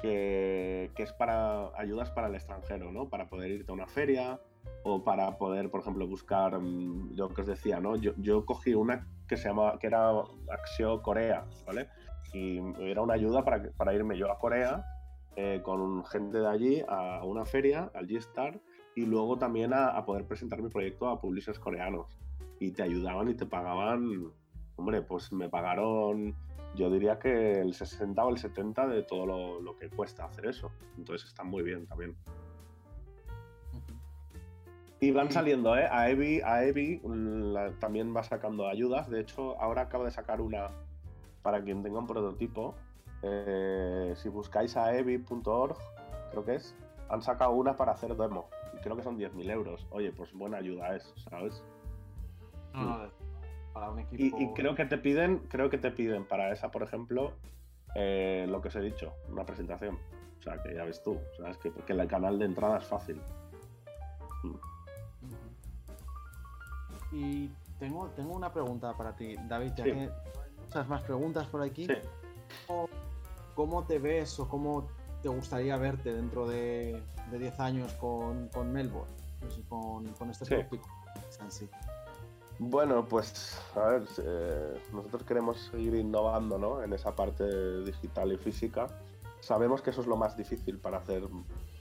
que, 0.00 0.90
es 0.96 1.12
para 1.12 1.70
ayudas 1.78 2.10
para 2.10 2.28
el 2.28 2.34
extranjero, 2.34 2.90
¿no? 2.90 3.08
Para 3.08 3.28
poder 3.28 3.50
irte 3.50 3.70
a 3.70 3.74
una 3.74 3.86
feria 3.86 4.40
o 4.82 5.04
para 5.04 5.36
poder, 5.36 5.70
por 5.70 5.80
ejemplo, 5.80 6.06
buscar 6.06 6.58
mm, 6.58 7.16
lo 7.16 7.28
que 7.28 7.42
os 7.42 7.46
decía, 7.46 7.80
¿no? 7.80 7.96
Yo, 7.96 8.12
yo 8.16 8.46
cogí 8.46 8.74
una 8.74 9.06
que 9.28 9.36
se 9.36 9.48
llama, 9.48 9.78
que 9.78 9.88
era 9.88 10.10
Axio 10.50 11.02
Corea, 11.02 11.44
¿vale? 11.66 11.88
Y 12.32 12.60
era 12.80 13.02
una 13.02 13.14
ayuda 13.14 13.44
para, 13.44 13.70
para 13.72 13.92
irme 13.92 14.16
yo 14.16 14.30
a 14.30 14.38
Corea 14.38 14.84
eh, 15.36 15.60
con 15.62 16.04
gente 16.06 16.38
de 16.38 16.48
allí 16.48 16.82
a 16.88 17.24
una 17.24 17.44
feria, 17.44 17.90
al 17.94 18.06
G-Star, 18.06 18.60
y 18.94 19.06
luego 19.06 19.38
también 19.38 19.72
a, 19.72 20.04
poder 20.04 20.26
presentar 20.26 20.60
mi 20.62 20.68
proyecto 20.68 21.08
a 21.08 21.20
publishers 21.20 21.58
coreanos. 21.58 22.18
Y 22.58 22.72
te 22.72 22.82
ayudaban 22.82 23.28
y 23.28 23.34
te 23.34 23.46
pagaban, 23.46 24.32
hombre, 24.76 25.02
pues 25.02 25.32
me 25.32 25.48
pagaron, 25.48 26.34
yo 26.74 26.90
diría 26.90 27.18
que 27.18 27.60
el 27.60 27.74
60 27.74 28.22
o 28.24 28.30
el 28.30 28.38
70 28.38 28.88
de 28.88 29.02
todo 29.02 29.60
lo, 29.60 29.76
que 29.76 29.88
cuesta 29.88 30.24
hacer 30.24 30.46
eso. 30.46 30.70
Entonces 30.98 31.28
está 31.28 31.44
muy 31.44 31.62
bien 31.62 31.86
también. 31.86 32.16
Y 35.02 35.12
van 35.12 35.30
saliendo, 35.30 35.74
¿eh? 35.78 35.88
A 35.90 36.10
Evi, 36.10 36.42
a 36.42 36.62
Evi 36.64 37.00
también 37.78 38.14
va 38.14 38.22
sacando 38.22 38.68
ayudas. 38.68 39.08
De 39.08 39.20
hecho, 39.20 39.58
ahora 39.58 39.82
acaba 39.82 40.04
de 40.04 40.10
sacar 40.10 40.42
una 40.42 40.66
para 41.42 41.62
quien 41.62 41.82
tenga 41.82 41.98
un 41.98 42.06
prototipo. 42.06 42.74
Eh, 43.22 44.12
si 44.16 44.28
buscáis 44.28 44.76
a 44.76 44.94
evi.org, 44.94 45.76
creo 46.30 46.44
que 46.44 46.56
es, 46.56 46.74
han 47.08 47.22
sacado 47.22 47.52
una 47.52 47.76
para 47.76 47.92
hacer 47.92 48.14
demo 48.14 48.48
creo 48.82 48.96
que 48.96 49.02
son 49.02 49.18
10.000 49.18 49.50
euros. 49.50 49.86
Oye, 49.90 50.12
pues 50.12 50.32
buena 50.32 50.58
ayuda 50.58 50.96
es, 50.96 51.12
¿sabes? 51.28 51.62
para 53.72 53.90
un 53.90 54.00
equipo... 54.00 54.38
y, 54.38 54.52
creo 54.52 54.74
que 54.74 54.84
te 54.84 54.98
piden, 54.98 55.38
creo 55.48 55.70
que 55.70 55.78
te 55.78 55.90
piden 55.90 56.24
para 56.24 56.52
esa, 56.52 56.70
por 56.70 56.82
ejemplo, 56.82 57.32
eh, 57.94 58.46
lo 58.48 58.60
que 58.60 58.68
os 58.68 58.76
he 58.76 58.80
dicho, 58.80 59.14
una 59.28 59.44
presentación. 59.44 59.98
O 60.38 60.42
sea, 60.42 60.62
que 60.62 60.74
ya 60.74 60.84
ves 60.84 61.02
tú, 61.02 61.18
¿sabes? 61.36 61.58
Que, 61.58 61.70
porque 61.70 61.92
el 61.92 62.06
canal 62.08 62.38
de 62.38 62.46
entrada 62.46 62.78
es 62.78 62.84
fácil. 62.84 63.20
Mm. 64.42 64.54
Y 67.12 67.50
tengo, 67.78 68.08
tengo 68.10 68.34
una 68.34 68.52
pregunta 68.52 68.96
para 68.96 69.14
ti, 69.14 69.36
David, 69.48 69.72
ya 69.76 69.84
que 69.84 70.10
muchas 70.62 70.88
más 70.88 71.02
preguntas 71.02 71.46
por 71.48 71.62
aquí. 71.62 71.88
¿Cómo 73.54 73.84
te 73.84 73.98
ves 73.98 74.38
o 74.38 74.48
cómo 74.48 74.88
te 75.22 75.28
gustaría 75.28 75.76
verte 75.76 76.12
dentro 76.12 76.46
de, 76.48 77.02
10 77.30 77.60
años 77.60 77.92
con, 77.94 78.50
Melbourne, 78.72 79.12
con, 79.68 80.30
este 80.30 80.66
sí. 81.48 81.68
Bueno, 82.58 83.06
pues 83.06 83.58
a 83.74 83.88
ver, 83.88 84.02
eh, 84.22 84.80
nosotros 84.92 85.22
queremos 85.24 85.70
seguir 85.70 85.94
innovando 85.94 86.58
¿no? 86.58 86.82
en 86.82 86.92
esa 86.92 87.14
parte 87.14 87.44
digital 87.84 88.32
y 88.32 88.36
física. 88.36 88.88
sabemos 89.40 89.80
que 89.80 89.90
eso 89.90 90.02
es 90.02 90.06
lo 90.06 90.16
más 90.16 90.36
difícil 90.36 90.78
para 90.78 90.98
hacer 90.98 91.22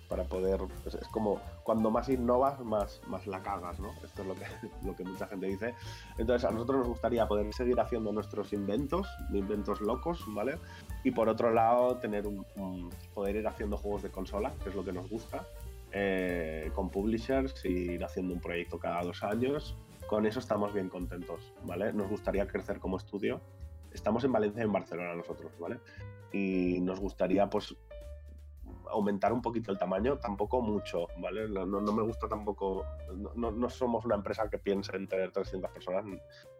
para 0.10 0.24
poder. 0.24 0.60
Es, 0.86 0.98
como 1.11 1.40
cuando 1.64 1.91
más 1.91 2.10
innovas, 2.10 2.60
más, 2.61 2.99
más 3.07 3.26
la 3.28 3.41
cagas, 3.41 3.80
¿no? 3.80 3.91
Esto 4.03 4.24
es 4.24 4.28
lo 4.28 4.36
que, 4.36 4.45
lo 4.86 4.95
que 4.95 5.03
mucha 5.06 5.28
gente 5.28 5.45
dice. 5.45 5.76
Entonces, 6.18 6.49
a 6.49 6.52
nosotros 6.52 6.80
nos 6.80 6.88
gustaría 6.88 7.28
poder 7.28 7.53
seguir 7.53 7.80
haciendo 7.80 8.11
nuestros 8.11 8.52
inventos, 8.52 9.07
inventos 9.32 9.80
locos, 9.80 10.26
¿vale? 10.34 10.57
Y 11.03 11.11
por 11.11 11.30
otro 11.30 11.51
lado, 11.51 11.97
tener 11.97 12.27
un, 12.27 12.89
poder 13.13 13.38
ir 13.38 13.47
haciendo 13.47 13.77
juegos 13.77 14.03
de 14.03 14.09
consola, 14.09 14.53
que 14.63 14.69
es 14.69 14.76
lo 14.76 14.84
que 14.84 14.91
nos 14.91 15.09
gusta, 15.09 15.47
eh, 15.91 16.71
con 16.76 16.89
publishers, 16.89 17.63
y 17.65 17.91
ir 17.91 18.03
haciendo 18.03 18.34
un 18.34 18.41
proyecto 18.41 18.80
cada 18.80 19.01
dos 19.03 19.23
años. 19.23 19.77
Con 20.07 20.26
eso 20.26 20.39
estamos 20.39 20.73
bien 20.73 20.89
contentos, 20.89 21.53
¿vale? 21.65 21.93
Nos 21.93 22.09
gustaría 22.09 22.47
crecer 22.47 22.80
como 22.80 22.97
estudio. 22.97 23.41
Estamos 23.93 24.23
en 24.23 24.31
Valencia 24.31 24.61
y 24.61 24.65
en 24.65 24.71
Barcelona 24.71 25.15
nosotros, 25.15 25.51
¿vale? 25.59 25.80
Y 26.31 26.80
nos 26.81 26.99
gustaría, 26.99 27.49
pues, 27.49 27.76
aumentar 28.91 29.34
un 29.34 29.41
poquito 29.41 29.71
el 29.71 29.77
tamaño, 29.77 30.17
tampoco 30.17 30.61
mucho, 30.61 31.07
¿vale? 31.17 31.47
No, 31.47 31.65
no 31.65 31.91
me 31.93 32.03
gusta 32.03 32.27
tampoco, 32.27 32.85
no, 33.35 33.51
no, 33.51 33.69
somos 33.69 34.05
una 34.05 34.15
empresa 34.15 34.49
que 34.49 34.57
piense 34.57 34.95
en 34.95 35.07
tener 35.07 35.31
300 35.31 35.71
personas 35.71 36.05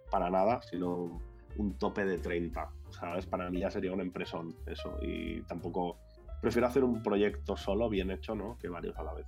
para 0.10 0.30
nada, 0.30 0.62
sino 0.62 1.20
un 1.58 1.78
tope 1.78 2.06
de 2.06 2.18
30, 2.18 2.70
¿sabes? 2.92 3.26
Para 3.26 3.50
mí 3.50 3.60
ya 3.60 3.72
sería 3.72 3.94
una 3.94 4.04
empresón 4.04 4.56
eso, 4.66 4.98
y 5.02 5.42
tampoco, 5.44 5.98
prefiero 6.42 6.68
hacer 6.68 6.84
un 6.84 7.02
proyecto 7.04 7.58
solo, 7.58 7.90
bien 7.90 8.12
hecho, 8.12 8.36
¿no? 8.36 8.58
Que 8.58 8.70
varios 8.70 8.98
a 8.98 9.04
la 9.04 9.14
vez. 9.14 9.28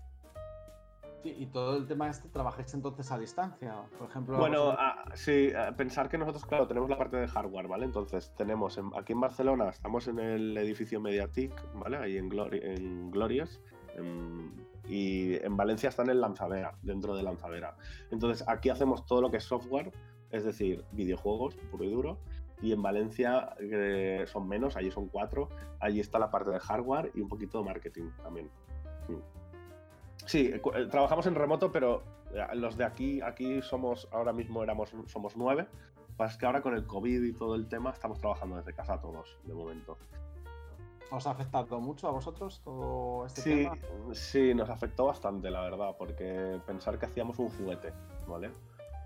Sí, 1.23 1.35
y 1.38 1.45
todo 1.45 1.77
el 1.77 1.85
tema 1.85 2.09
este, 2.09 2.29
¿trabajáis 2.29 2.73
entonces 2.73 3.11
a 3.11 3.19
distancia? 3.19 3.75
Por 3.99 4.09
ejemplo. 4.09 4.38
Bueno, 4.38 4.71
ah, 4.71 5.03
sí, 5.13 5.49
pensar 5.77 6.09
que 6.09 6.17
nosotros, 6.17 6.45
claro, 6.45 6.67
tenemos 6.67 6.89
la 6.89 6.97
parte 6.97 7.17
de 7.17 7.27
hardware, 7.27 7.67
¿vale? 7.67 7.85
Entonces, 7.85 8.33
tenemos 8.35 8.79
aquí 8.97 9.13
en 9.13 9.19
Barcelona, 9.19 9.69
estamos 9.69 10.07
en 10.07 10.17
el 10.17 10.57
edificio 10.57 10.99
Mediatic, 10.99 11.53
¿vale? 11.75 11.97
Ahí 11.97 12.17
en, 12.17 12.31
en 12.53 13.11
Glorious. 13.11 13.61
y 14.88 15.35
en 15.45 15.55
Valencia 15.55 15.89
está 15.89 16.01
en 16.01 16.09
el 16.09 16.21
Lanzadera, 16.21 16.73
dentro 16.81 17.15
de 17.15 17.21
Lanzadera. 17.21 17.75
Entonces, 18.09 18.43
aquí 18.47 18.69
hacemos 18.69 19.05
todo 19.05 19.21
lo 19.21 19.29
que 19.29 19.38
es 19.38 19.43
software, 19.43 19.91
es 20.31 20.43
decir, 20.43 20.83
videojuegos, 20.91 21.55
puro 21.69 21.83
y 21.83 21.91
duro. 21.91 22.17
Y 22.61 22.73
en 22.73 22.81
Valencia 22.81 23.55
son 24.27 24.47
menos, 24.47 24.75
allí 24.77 24.91
son 24.91 25.07
cuatro. 25.07 25.49
Allí 25.79 25.99
está 25.99 26.19
la 26.19 26.29
parte 26.29 26.51
de 26.51 26.59
hardware 26.59 27.11
y 27.15 27.21
un 27.21 27.27
poquito 27.27 27.59
de 27.59 27.65
marketing 27.65 28.09
también. 28.23 28.49
Mm. 29.07 29.41
Sí, 30.25 30.47
eh, 30.53 30.61
eh, 30.75 30.88
trabajamos 30.89 31.25
en 31.25 31.35
remoto, 31.35 31.71
pero 31.71 32.03
eh, 32.33 32.45
los 32.55 32.77
de 32.77 32.83
aquí, 32.83 33.21
aquí 33.21 33.61
somos, 33.61 34.07
ahora 34.11 34.33
mismo 34.33 34.63
éramos, 34.63 34.93
somos 35.07 35.35
nueve. 35.35 35.67
Pasa 36.17 36.38
que 36.38 36.45
ahora 36.45 36.61
con 36.61 36.75
el 36.75 36.85
COVID 36.85 37.23
y 37.23 37.33
todo 37.33 37.55
el 37.55 37.67
tema 37.67 37.91
estamos 37.91 38.19
trabajando 38.19 38.57
desde 38.57 38.73
casa 38.73 38.99
todos, 38.99 39.38
de 39.43 39.53
momento. 39.53 39.97
¿Os 41.09 41.27
ha 41.27 41.31
afectado 41.31 41.79
mucho 41.81 42.07
a 42.07 42.11
vosotros 42.11 42.61
todo 42.63 43.25
este 43.25 43.41
sí, 43.41 43.63
tema? 43.63 43.77
Sí, 44.13 44.53
nos 44.53 44.69
afectó 44.69 45.05
bastante, 45.05 45.49
la 45.49 45.61
verdad, 45.61 45.95
porque 45.97 46.59
pensar 46.65 46.97
que 46.99 47.05
hacíamos 47.05 47.38
un 47.39 47.49
juguete, 47.49 47.91
¿vale? 48.27 48.51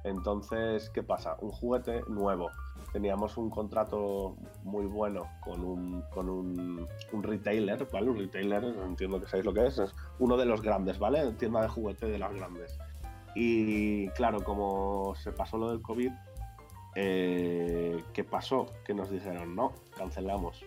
Entonces, 0.03 0.89
¿qué 0.91 1.01
pasa? 1.01 1.37
Un 1.41 1.51
juguete 1.51 2.03
nuevo. 2.07 2.51
Teníamos 2.95 3.35
un 3.35 3.49
contrato 3.49 4.37
muy 4.63 4.85
bueno 4.85 5.27
con 5.41 5.65
un, 5.65 6.01
con 6.13 6.29
un, 6.29 6.87
retailer, 7.11 7.85
¿vale? 7.91 8.09
Un 8.09 8.17
retailer, 8.19 8.63
entiendo 8.63 9.19
que 9.19 9.27
sabéis 9.27 9.45
lo 9.45 9.53
que 9.53 9.67
es, 9.67 9.77
es 9.79 9.93
uno 10.17 10.37
de 10.37 10.45
los 10.45 10.61
grandes, 10.61 10.97
¿vale? 10.97 11.29
Tienda 11.33 11.61
de 11.61 11.67
juguete 11.67 12.05
de 12.05 12.17
las 12.17 12.33
grandes. 12.33 12.79
Y 13.35 14.07
claro, 14.11 14.41
como 14.45 15.13
se 15.17 15.33
pasó 15.33 15.57
lo 15.57 15.71
del 15.71 15.81
COVID, 15.81 16.09
eh, 16.95 18.01
¿qué 18.13 18.23
pasó? 18.23 18.67
Que 18.85 18.93
nos 18.93 19.11
dijeron, 19.11 19.57
no, 19.57 19.73
cancelamos. 19.97 20.63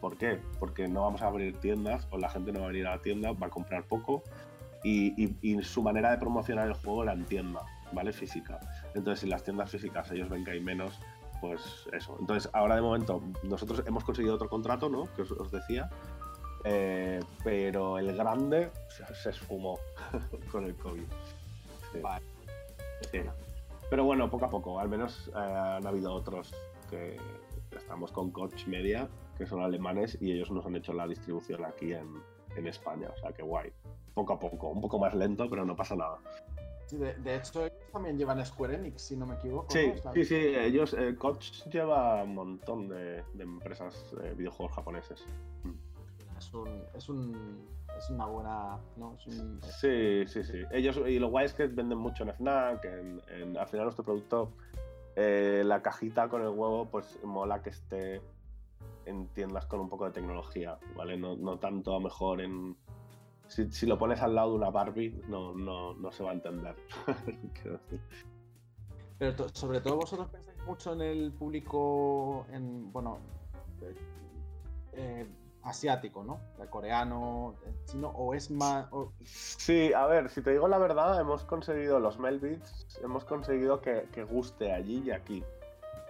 ¿Por 0.00 0.16
qué? 0.16 0.40
Porque 0.58 0.88
no 0.88 1.02
vamos 1.02 1.22
a 1.22 1.28
abrir 1.28 1.60
tiendas 1.60 2.08
o 2.10 2.18
la 2.18 2.28
gente 2.28 2.50
no 2.50 2.58
va 2.58 2.64
a 2.64 2.68
venir 2.70 2.88
a 2.88 2.96
la 2.96 3.02
tienda, 3.02 3.30
va 3.30 3.46
a 3.46 3.50
comprar 3.50 3.84
poco 3.84 4.24
y, 4.82 5.36
y 5.42 5.62
su 5.62 5.80
manera 5.84 6.10
de 6.10 6.18
promocionar 6.18 6.66
el 6.66 6.74
juego 6.74 7.04
era 7.04 7.12
en 7.12 7.24
tienda. 7.24 7.64
¿vale? 7.92 8.12
Física. 8.12 8.58
Entonces, 8.94 9.20
si 9.20 9.26
las 9.26 9.42
tiendas 9.42 9.70
físicas 9.70 10.10
ellos 10.10 10.28
ven 10.28 10.44
que 10.44 10.52
hay 10.52 10.60
menos, 10.60 10.98
pues 11.40 11.88
eso. 11.92 12.16
Entonces, 12.20 12.50
ahora 12.52 12.76
de 12.76 12.82
momento, 12.82 13.22
nosotros 13.42 13.82
hemos 13.86 14.04
conseguido 14.04 14.34
otro 14.34 14.48
contrato, 14.48 14.88
¿no? 14.88 15.08
Que 15.14 15.22
os, 15.22 15.50
decía. 15.50 15.90
Eh, 16.64 17.20
pero 17.44 17.98
el 17.98 18.16
grande 18.16 18.70
se, 19.22 19.30
esfumó 19.30 19.78
con 20.52 20.64
el 20.64 20.74
COVID. 20.76 21.04
Pero 23.90 24.04
bueno, 24.04 24.28
poco 24.28 24.44
a 24.44 24.50
poco, 24.50 24.78
al 24.78 24.88
menos 24.88 25.28
eh, 25.28 25.38
han 25.38 25.86
habido 25.86 26.12
otros 26.12 26.52
que 26.90 27.16
estamos 27.76 28.12
con 28.12 28.30
Coach 28.30 28.66
Media, 28.66 29.08
que 29.36 29.46
son 29.46 29.62
alemanes, 29.62 30.18
y 30.20 30.32
ellos 30.32 30.50
nos 30.50 30.66
han 30.66 30.76
hecho 30.76 30.92
la 30.92 31.06
distribución 31.06 31.64
aquí 31.64 31.92
en, 31.92 32.08
en 32.56 32.66
España. 32.66 33.08
O 33.14 33.20
sea 33.20 33.32
que 33.32 33.42
guay. 33.42 33.72
Poco 34.14 34.32
a 34.32 34.38
poco, 34.38 34.68
un 34.68 34.80
poco 34.80 34.98
más 34.98 35.14
lento, 35.14 35.48
pero 35.48 35.64
no 35.64 35.76
pasa 35.76 35.94
nada 35.94 36.18
de, 36.96 37.36
hecho, 37.36 37.66
ellos 37.66 37.90
también 37.92 38.16
llevan 38.16 38.44
Square 38.44 38.76
Enix, 38.76 39.02
si 39.02 39.16
no 39.16 39.26
me 39.26 39.34
equivoco. 39.34 39.70
Sí, 39.70 39.92
sí, 40.14 40.24
sí, 40.24 40.34
ellos, 40.34 40.94
eh, 40.94 41.14
Koch 41.16 41.66
lleva 41.70 42.22
un 42.22 42.34
montón 42.34 42.88
de, 42.88 43.22
empresas 43.38 44.14
de 44.20 44.34
videojuegos 44.34 44.74
japoneses. 44.74 45.24
Es, 46.38 46.54
un, 46.54 46.84
es, 46.94 47.08
un, 47.08 47.66
es 47.98 48.10
una 48.10 48.26
buena. 48.26 48.78
¿no? 48.96 49.16
Sí, 49.18 50.24
sí, 50.26 50.42
sí. 50.42 50.62
Ellos, 50.70 51.00
y 51.06 51.18
lo 51.18 51.28
guay 51.28 51.46
es 51.46 51.54
que 51.54 51.66
venden 51.66 51.98
mucho 51.98 52.24
en 52.24 52.32
Fnac. 52.34 52.84
En, 52.84 53.56
al 53.56 53.66
final, 53.66 53.84
nuestro 53.84 54.04
producto, 54.04 54.52
eh, 55.16 55.62
la 55.64 55.82
cajita 55.82 56.28
con 56.28 56.42
el 56.42 56.48
huevo, 56.48 56.86
pues 56.90 57.18
mola 57.22 57.60
que 57.60 57.70
esté 57.70 58.22
en 59.04 59.26
tiendas 59.28 59.66
con 59.66 59.80
un 59.80 59.88
poco 59.88 60.06
de 60.06 60.12
tecnología, 60.12 60.78
¿vale? 60.96 61.16
No, 61.16 61.36
no 61.36 61.58
tanto 61.58 61.94
a 61.94 62.00
mejor 62.00 62.40
en 62.40 62.76
si, 63.48 63.86
lo 63.86 63.98
pones 63.98 64.20
al 64.20 64.34
lado 64.34 64.50
de 64.50 64.56
una 64.56 64.70
Barbie, 64.70 65.22
no, 65.28 65.54
no, 65.54 65.94
no 65.94 66.12
se 66.12 66.22
va 66.22 66.30
a 66.30 66.34
entender. 66.34 66.76
Pero 69.18 69.48
sobre 69.48 69.80
todo 69.80 69.96
vosotros 69.96 70.28
pensáis 70.28 70.62
mucho 70.64 70.92
en 70.92 71.00
el 71.02 71.32
público, 71.32 72.46
en, 72.52 72.92
bueno, 72.92 73.18
eh, 74.92 75.26
asiático, 75.62 76.22
¿no? 76.24 76.40
El 76.60 76.68
coreano, 76.68 77.56
chino, 77.84 78.08
o 78.08 78.34
es 78.34 78.50
más... 78.50 78.86
Sí, 79.24 79.92
a 79.92 80.06
ver, 80.06 80.28
si 80.30 80.40
te 80.40 80.52
digo 80.52 80.68
la 80.68 80.78
verdad, 80.78 81.20
hemos 81.20 81.44
conseguido 81.44 81.98
los 81.98 82.18
Melbits, 82.18 83.00
hemos 83.02 83.24
conseguido 83.24 83.80
que, 83.80 84.06
guste 84.30 84.72
allí 84.72 85.02
y 85.04 85.10
aquí. 85.10 85.42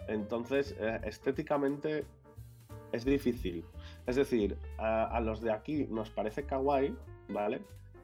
Entonces, 0.07 0.75
eh, 0.79 1.01
estéticamente 1.05 2.07
es 2.93 3.05
difícil. 3.05 3.65
Es 4.07 4.17
decir, 4.17 4.59
a, 4.79 5.21
los 5.21 5.41
de 5.41 5.53
aquí 5.53 5.87
nos 5.91 6.11
parece 6.11 6.45
kawaii, 6.45 6.97
¿vale? 7.29 7.63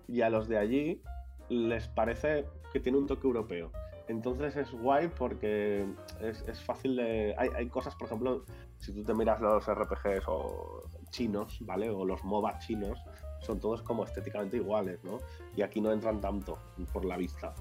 Y 0.09 0.21
a 0.23 0.31
los 0.31 0.49
de 0.49 0.59
allí 0.59 1.03
les 1.49 1.89
parece 1.89 2.47
que 2.73 2.81
tiene 2.81 2.99
un 2.99 3.07
toque 3.07 3.27
europeo. 3.27 3.71
Entonces 4.09 4.57
es 4.57 4.71
guay 4.73 5.09
porque 5.09 5.87
es, 6.21 6.63
fácil 6.63 6.97
de... 6.97 7.35
Hay, 7.39 7.69
cosas, 7.69 7.95
por 7.95 8.07
ejemplo, 8.07 8.45
si 8.79 8.93
tú 8.93 9.03
te 9.03 9.15
miras 9.15 9.41
los 9.41 9.67
RPGs 9.67 10.25
o 10.27 10.83
chinos, 11.11 11.59
¿vale? 11.61 11.89
O 11.89 12.05
los 12.05 12.23
MOBA 12.23 12.59
chinos, 12.59 12.99
son 13.41 13.61
todos 13.61 13.83
como 13.83 14.05
estéticamente 14.05 14.59
iguales, 14.59 15.03
¿no? 15.05 15.19
Y 15.57 15.63
aquí 15.63 15.81
no 15.81 15.91
entran 15.93 16.21
tanto 16.21 16.59
por 16.93 17.05
la 17.05 17.17
vista. 17.17 17.55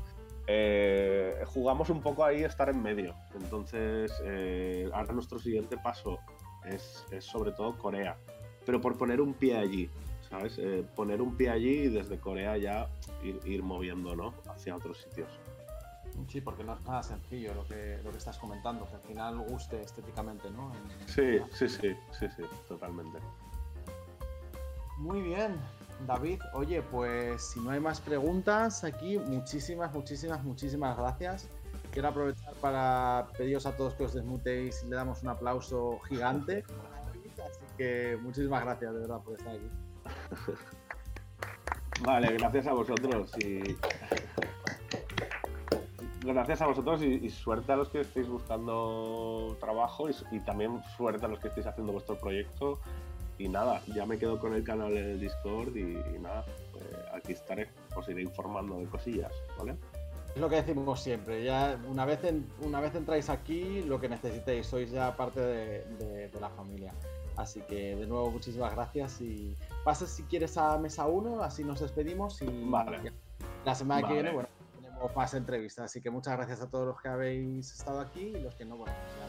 Eh, 0.47 1.41
jugamos 1.45 1.89
un 1.89 2.01
poco 2.01 2.25
ahí 2.25 2.43
estar 2.43 2.69
en 2.69 2.81
medio. 2.81 3.15
Entonces, 3.35 4.11
eh, 4.25 4.89
ahora 4.93 5.13
nuestro 5.13 5.39
siguiente 5.39 5.77
paso 5.77 6.19
es, 6.65 7.05
es 7.11 7.23
sobre 7.23 7.53
todo 7.53 7.77
Corea. 7.77 8.17
Pero 8.65 8.81
por 8.81 8.97
poner 8.97 9.21
un 9.21 9.33
pie 9.33 9.57
allí. 9.57 9.89
¿Sabes? 10.33 10.57
Eh, 10.57 10.83
poner 10.95 11.21
un 11.21 11.37
pie 11.37 11.51
allí 11.51 11.81
y 11.83 11.89
desde 11.89 12.17
Corea 12.17 12.57
ya 12.57 12.89
ir, 13.21 13.61
moviendo, 13.61 14.15
¿no? 14.15 14.33
Hacia 14.47 14.75
otros 14.75 14.97
sitios. 14.97 15.29
Sí, 16.27 16.41
porque 16.41 16.63
no 16.63 16.73
es 16.73 16.81
nada 16.81 17.03
sencillo 17.03 17.53
lo 17.53 17.67
que, 17.67 17.99
lo 18.03 18.09
que 18.09 18.17
estás 18.17 18.39
comentando, 18.39 18.87
que 18.87 18.95
al 18.95 19.01
final 19.01 19.37
guste 19.47 19.81
estéticamente, 19.81 20.49
¿no? 20.49 20.71
sí, 21.05 21.39
sí, 21.53 21.69
sí, 21.69 21.95
sí, 22.19 22.27
sí, 22.35 22.43
totalmente. 22.67 23.19
Muy 24.97 25.21
bien, 25.21 25.55
David. 26.07 26.41
Oye, 26.53 26.81
pues 26.81 27.43
si 27.49 27.59
no 27.59 27.69
hay 27.69 27.79
más 27.79 28.01
preguntas 28.01 28.83
aquí, 28.83 29.19
muchísimas, 29.19 29.93
muchísimas, 29.93 30.43
muchísimas 30.43 30.97
gracias. 30.97 31.47
Quiero 31.91 32.07
aprovechar 32.07 32.53
para 32.55 33.27
pediros 33.37 33.67
a 33.67 33.75
todos 33.75 33.93
que 33.93 34.05
os 34.05 34.13
desmutéis 34.13 34.83
y 34.83 34.89
le 34.89 34.95
damos 34.95 35.21
un 35.21 35.29
aplauso 35.29 35.99
gigante. 36.09 36.63
Así 37.33 37.65
que 37.77 38.17
muchísimas 38.21 38.63
gracias 38.63 38.93
de 38.93 38.99
verdad 38.99 39.21
por 39.21 39.35
estar 39.35 39.55
aquí. 39.55 39.69
Vale, 42.01 42.33
gracias 42.33 42.67
a 42.67 42.73
vosotros 42.73 43.31
y. 43.37 43.77
Gracias 46.25 46.61
a 46.61 46.67
vosotros 46.67 47.01
y, 47.01 47.29
suerte 47.29 47.73
a 47.73 47.75
los 47.75 47.89
que 47.89 47.99
estéis 47.99 48.29
buscando 48.29 49.57
trabajo 49.59 50.07
y, 50.09 50.39
también 50.39 50.81
suerte 50.95 51.25
a 51.25 51.27
los 51.27 51.39
que 51.39 51.49
estéis 51.49 51.67
haciendo 51.67 51.91
vuestro 51.91 52.17
proyecto. 52.17 52.79
Y 53.37 53.49
nada, 53.49 53.81
ya 53.93 54.05
me 54.05 54.17
quedo 54.17 54.39
con 54.39 54.53
el 54.53 54.63
canal 54.63 54.95
en 54.95 55.05
el 55.05 55.19
Discord 55.19 55.75
y, 55.75 55.95
nada, 56.19 56.45
pues 56.71 56.85
aquí 57.13 57.33
estaré, 57.33 57.69
os 57.95 58.07
iré 58.07 58.21
informando 58.21 58.77
de 58.77 58.85
cosillas, 58.85 59.33
¿vale? 59.57 59.75
es 60.35 60.41
lo 60.41 60.49
que 60.49 60.55
decimos 60.55 60.99
siempre, 60.99 61.43
ya 61.43 61.79
una 61.87 62.05
vez, 62.05 62.19
una 62.61 62.79
vez 62.79 62.95
entráis 62.95 63.29
aquí, 63.29 63.83
lo 63.83 63.99
que 63.99 64.09
necesitéis, 64.09 64.65
sois 64.65 64.89
ya 64.89 65.15
parte 65.15 65.39
de, 65.39 66.31
la 66.39 66.49
familia. 66.49 66.93
Así 67.35 67.61
que 67.61 67.95
de 67.95 68.07
nuevo 68.07 68.31
muchísimas 68.31 68.73
gracias 68.73 69.21
y 69.21 69.55
pases 69.83 70.09
si 70.09 70.23
quieres 70.23 70.57
a 70.57 70.77
mesa 70.77 71.05
1, 71.07 71.43
así 71.43 71.63
nos 71.63 71.79
despedimos 71.79 72.41
y 72.41 72.69
la 73.65 73.75
semana 73.75 74.07
que 74.07 74.13
viene, 74.13 74.31
bueno, 74.31 74.49
tenemos 74.75 75.15
más 75.15 75.33
entrevistas. 75.33 75.85
Así 75.85 76.01
que 76.01 76.09
muchas 76.09 76.35
gracias 76.37 76.61
a 76.61 76.69
todos 76.69 76.87
los 76.87 77.01
que 77.01 77.09
habéis 77.09 77.71
estado 77.71 77.99
aquí 77.99 78.21
y 78.21 78.39
los 78.39 78.55
que 78.55 78.65
no, 78.65 78.77
bueno, 78.77 78.93
ya 78.93 79.27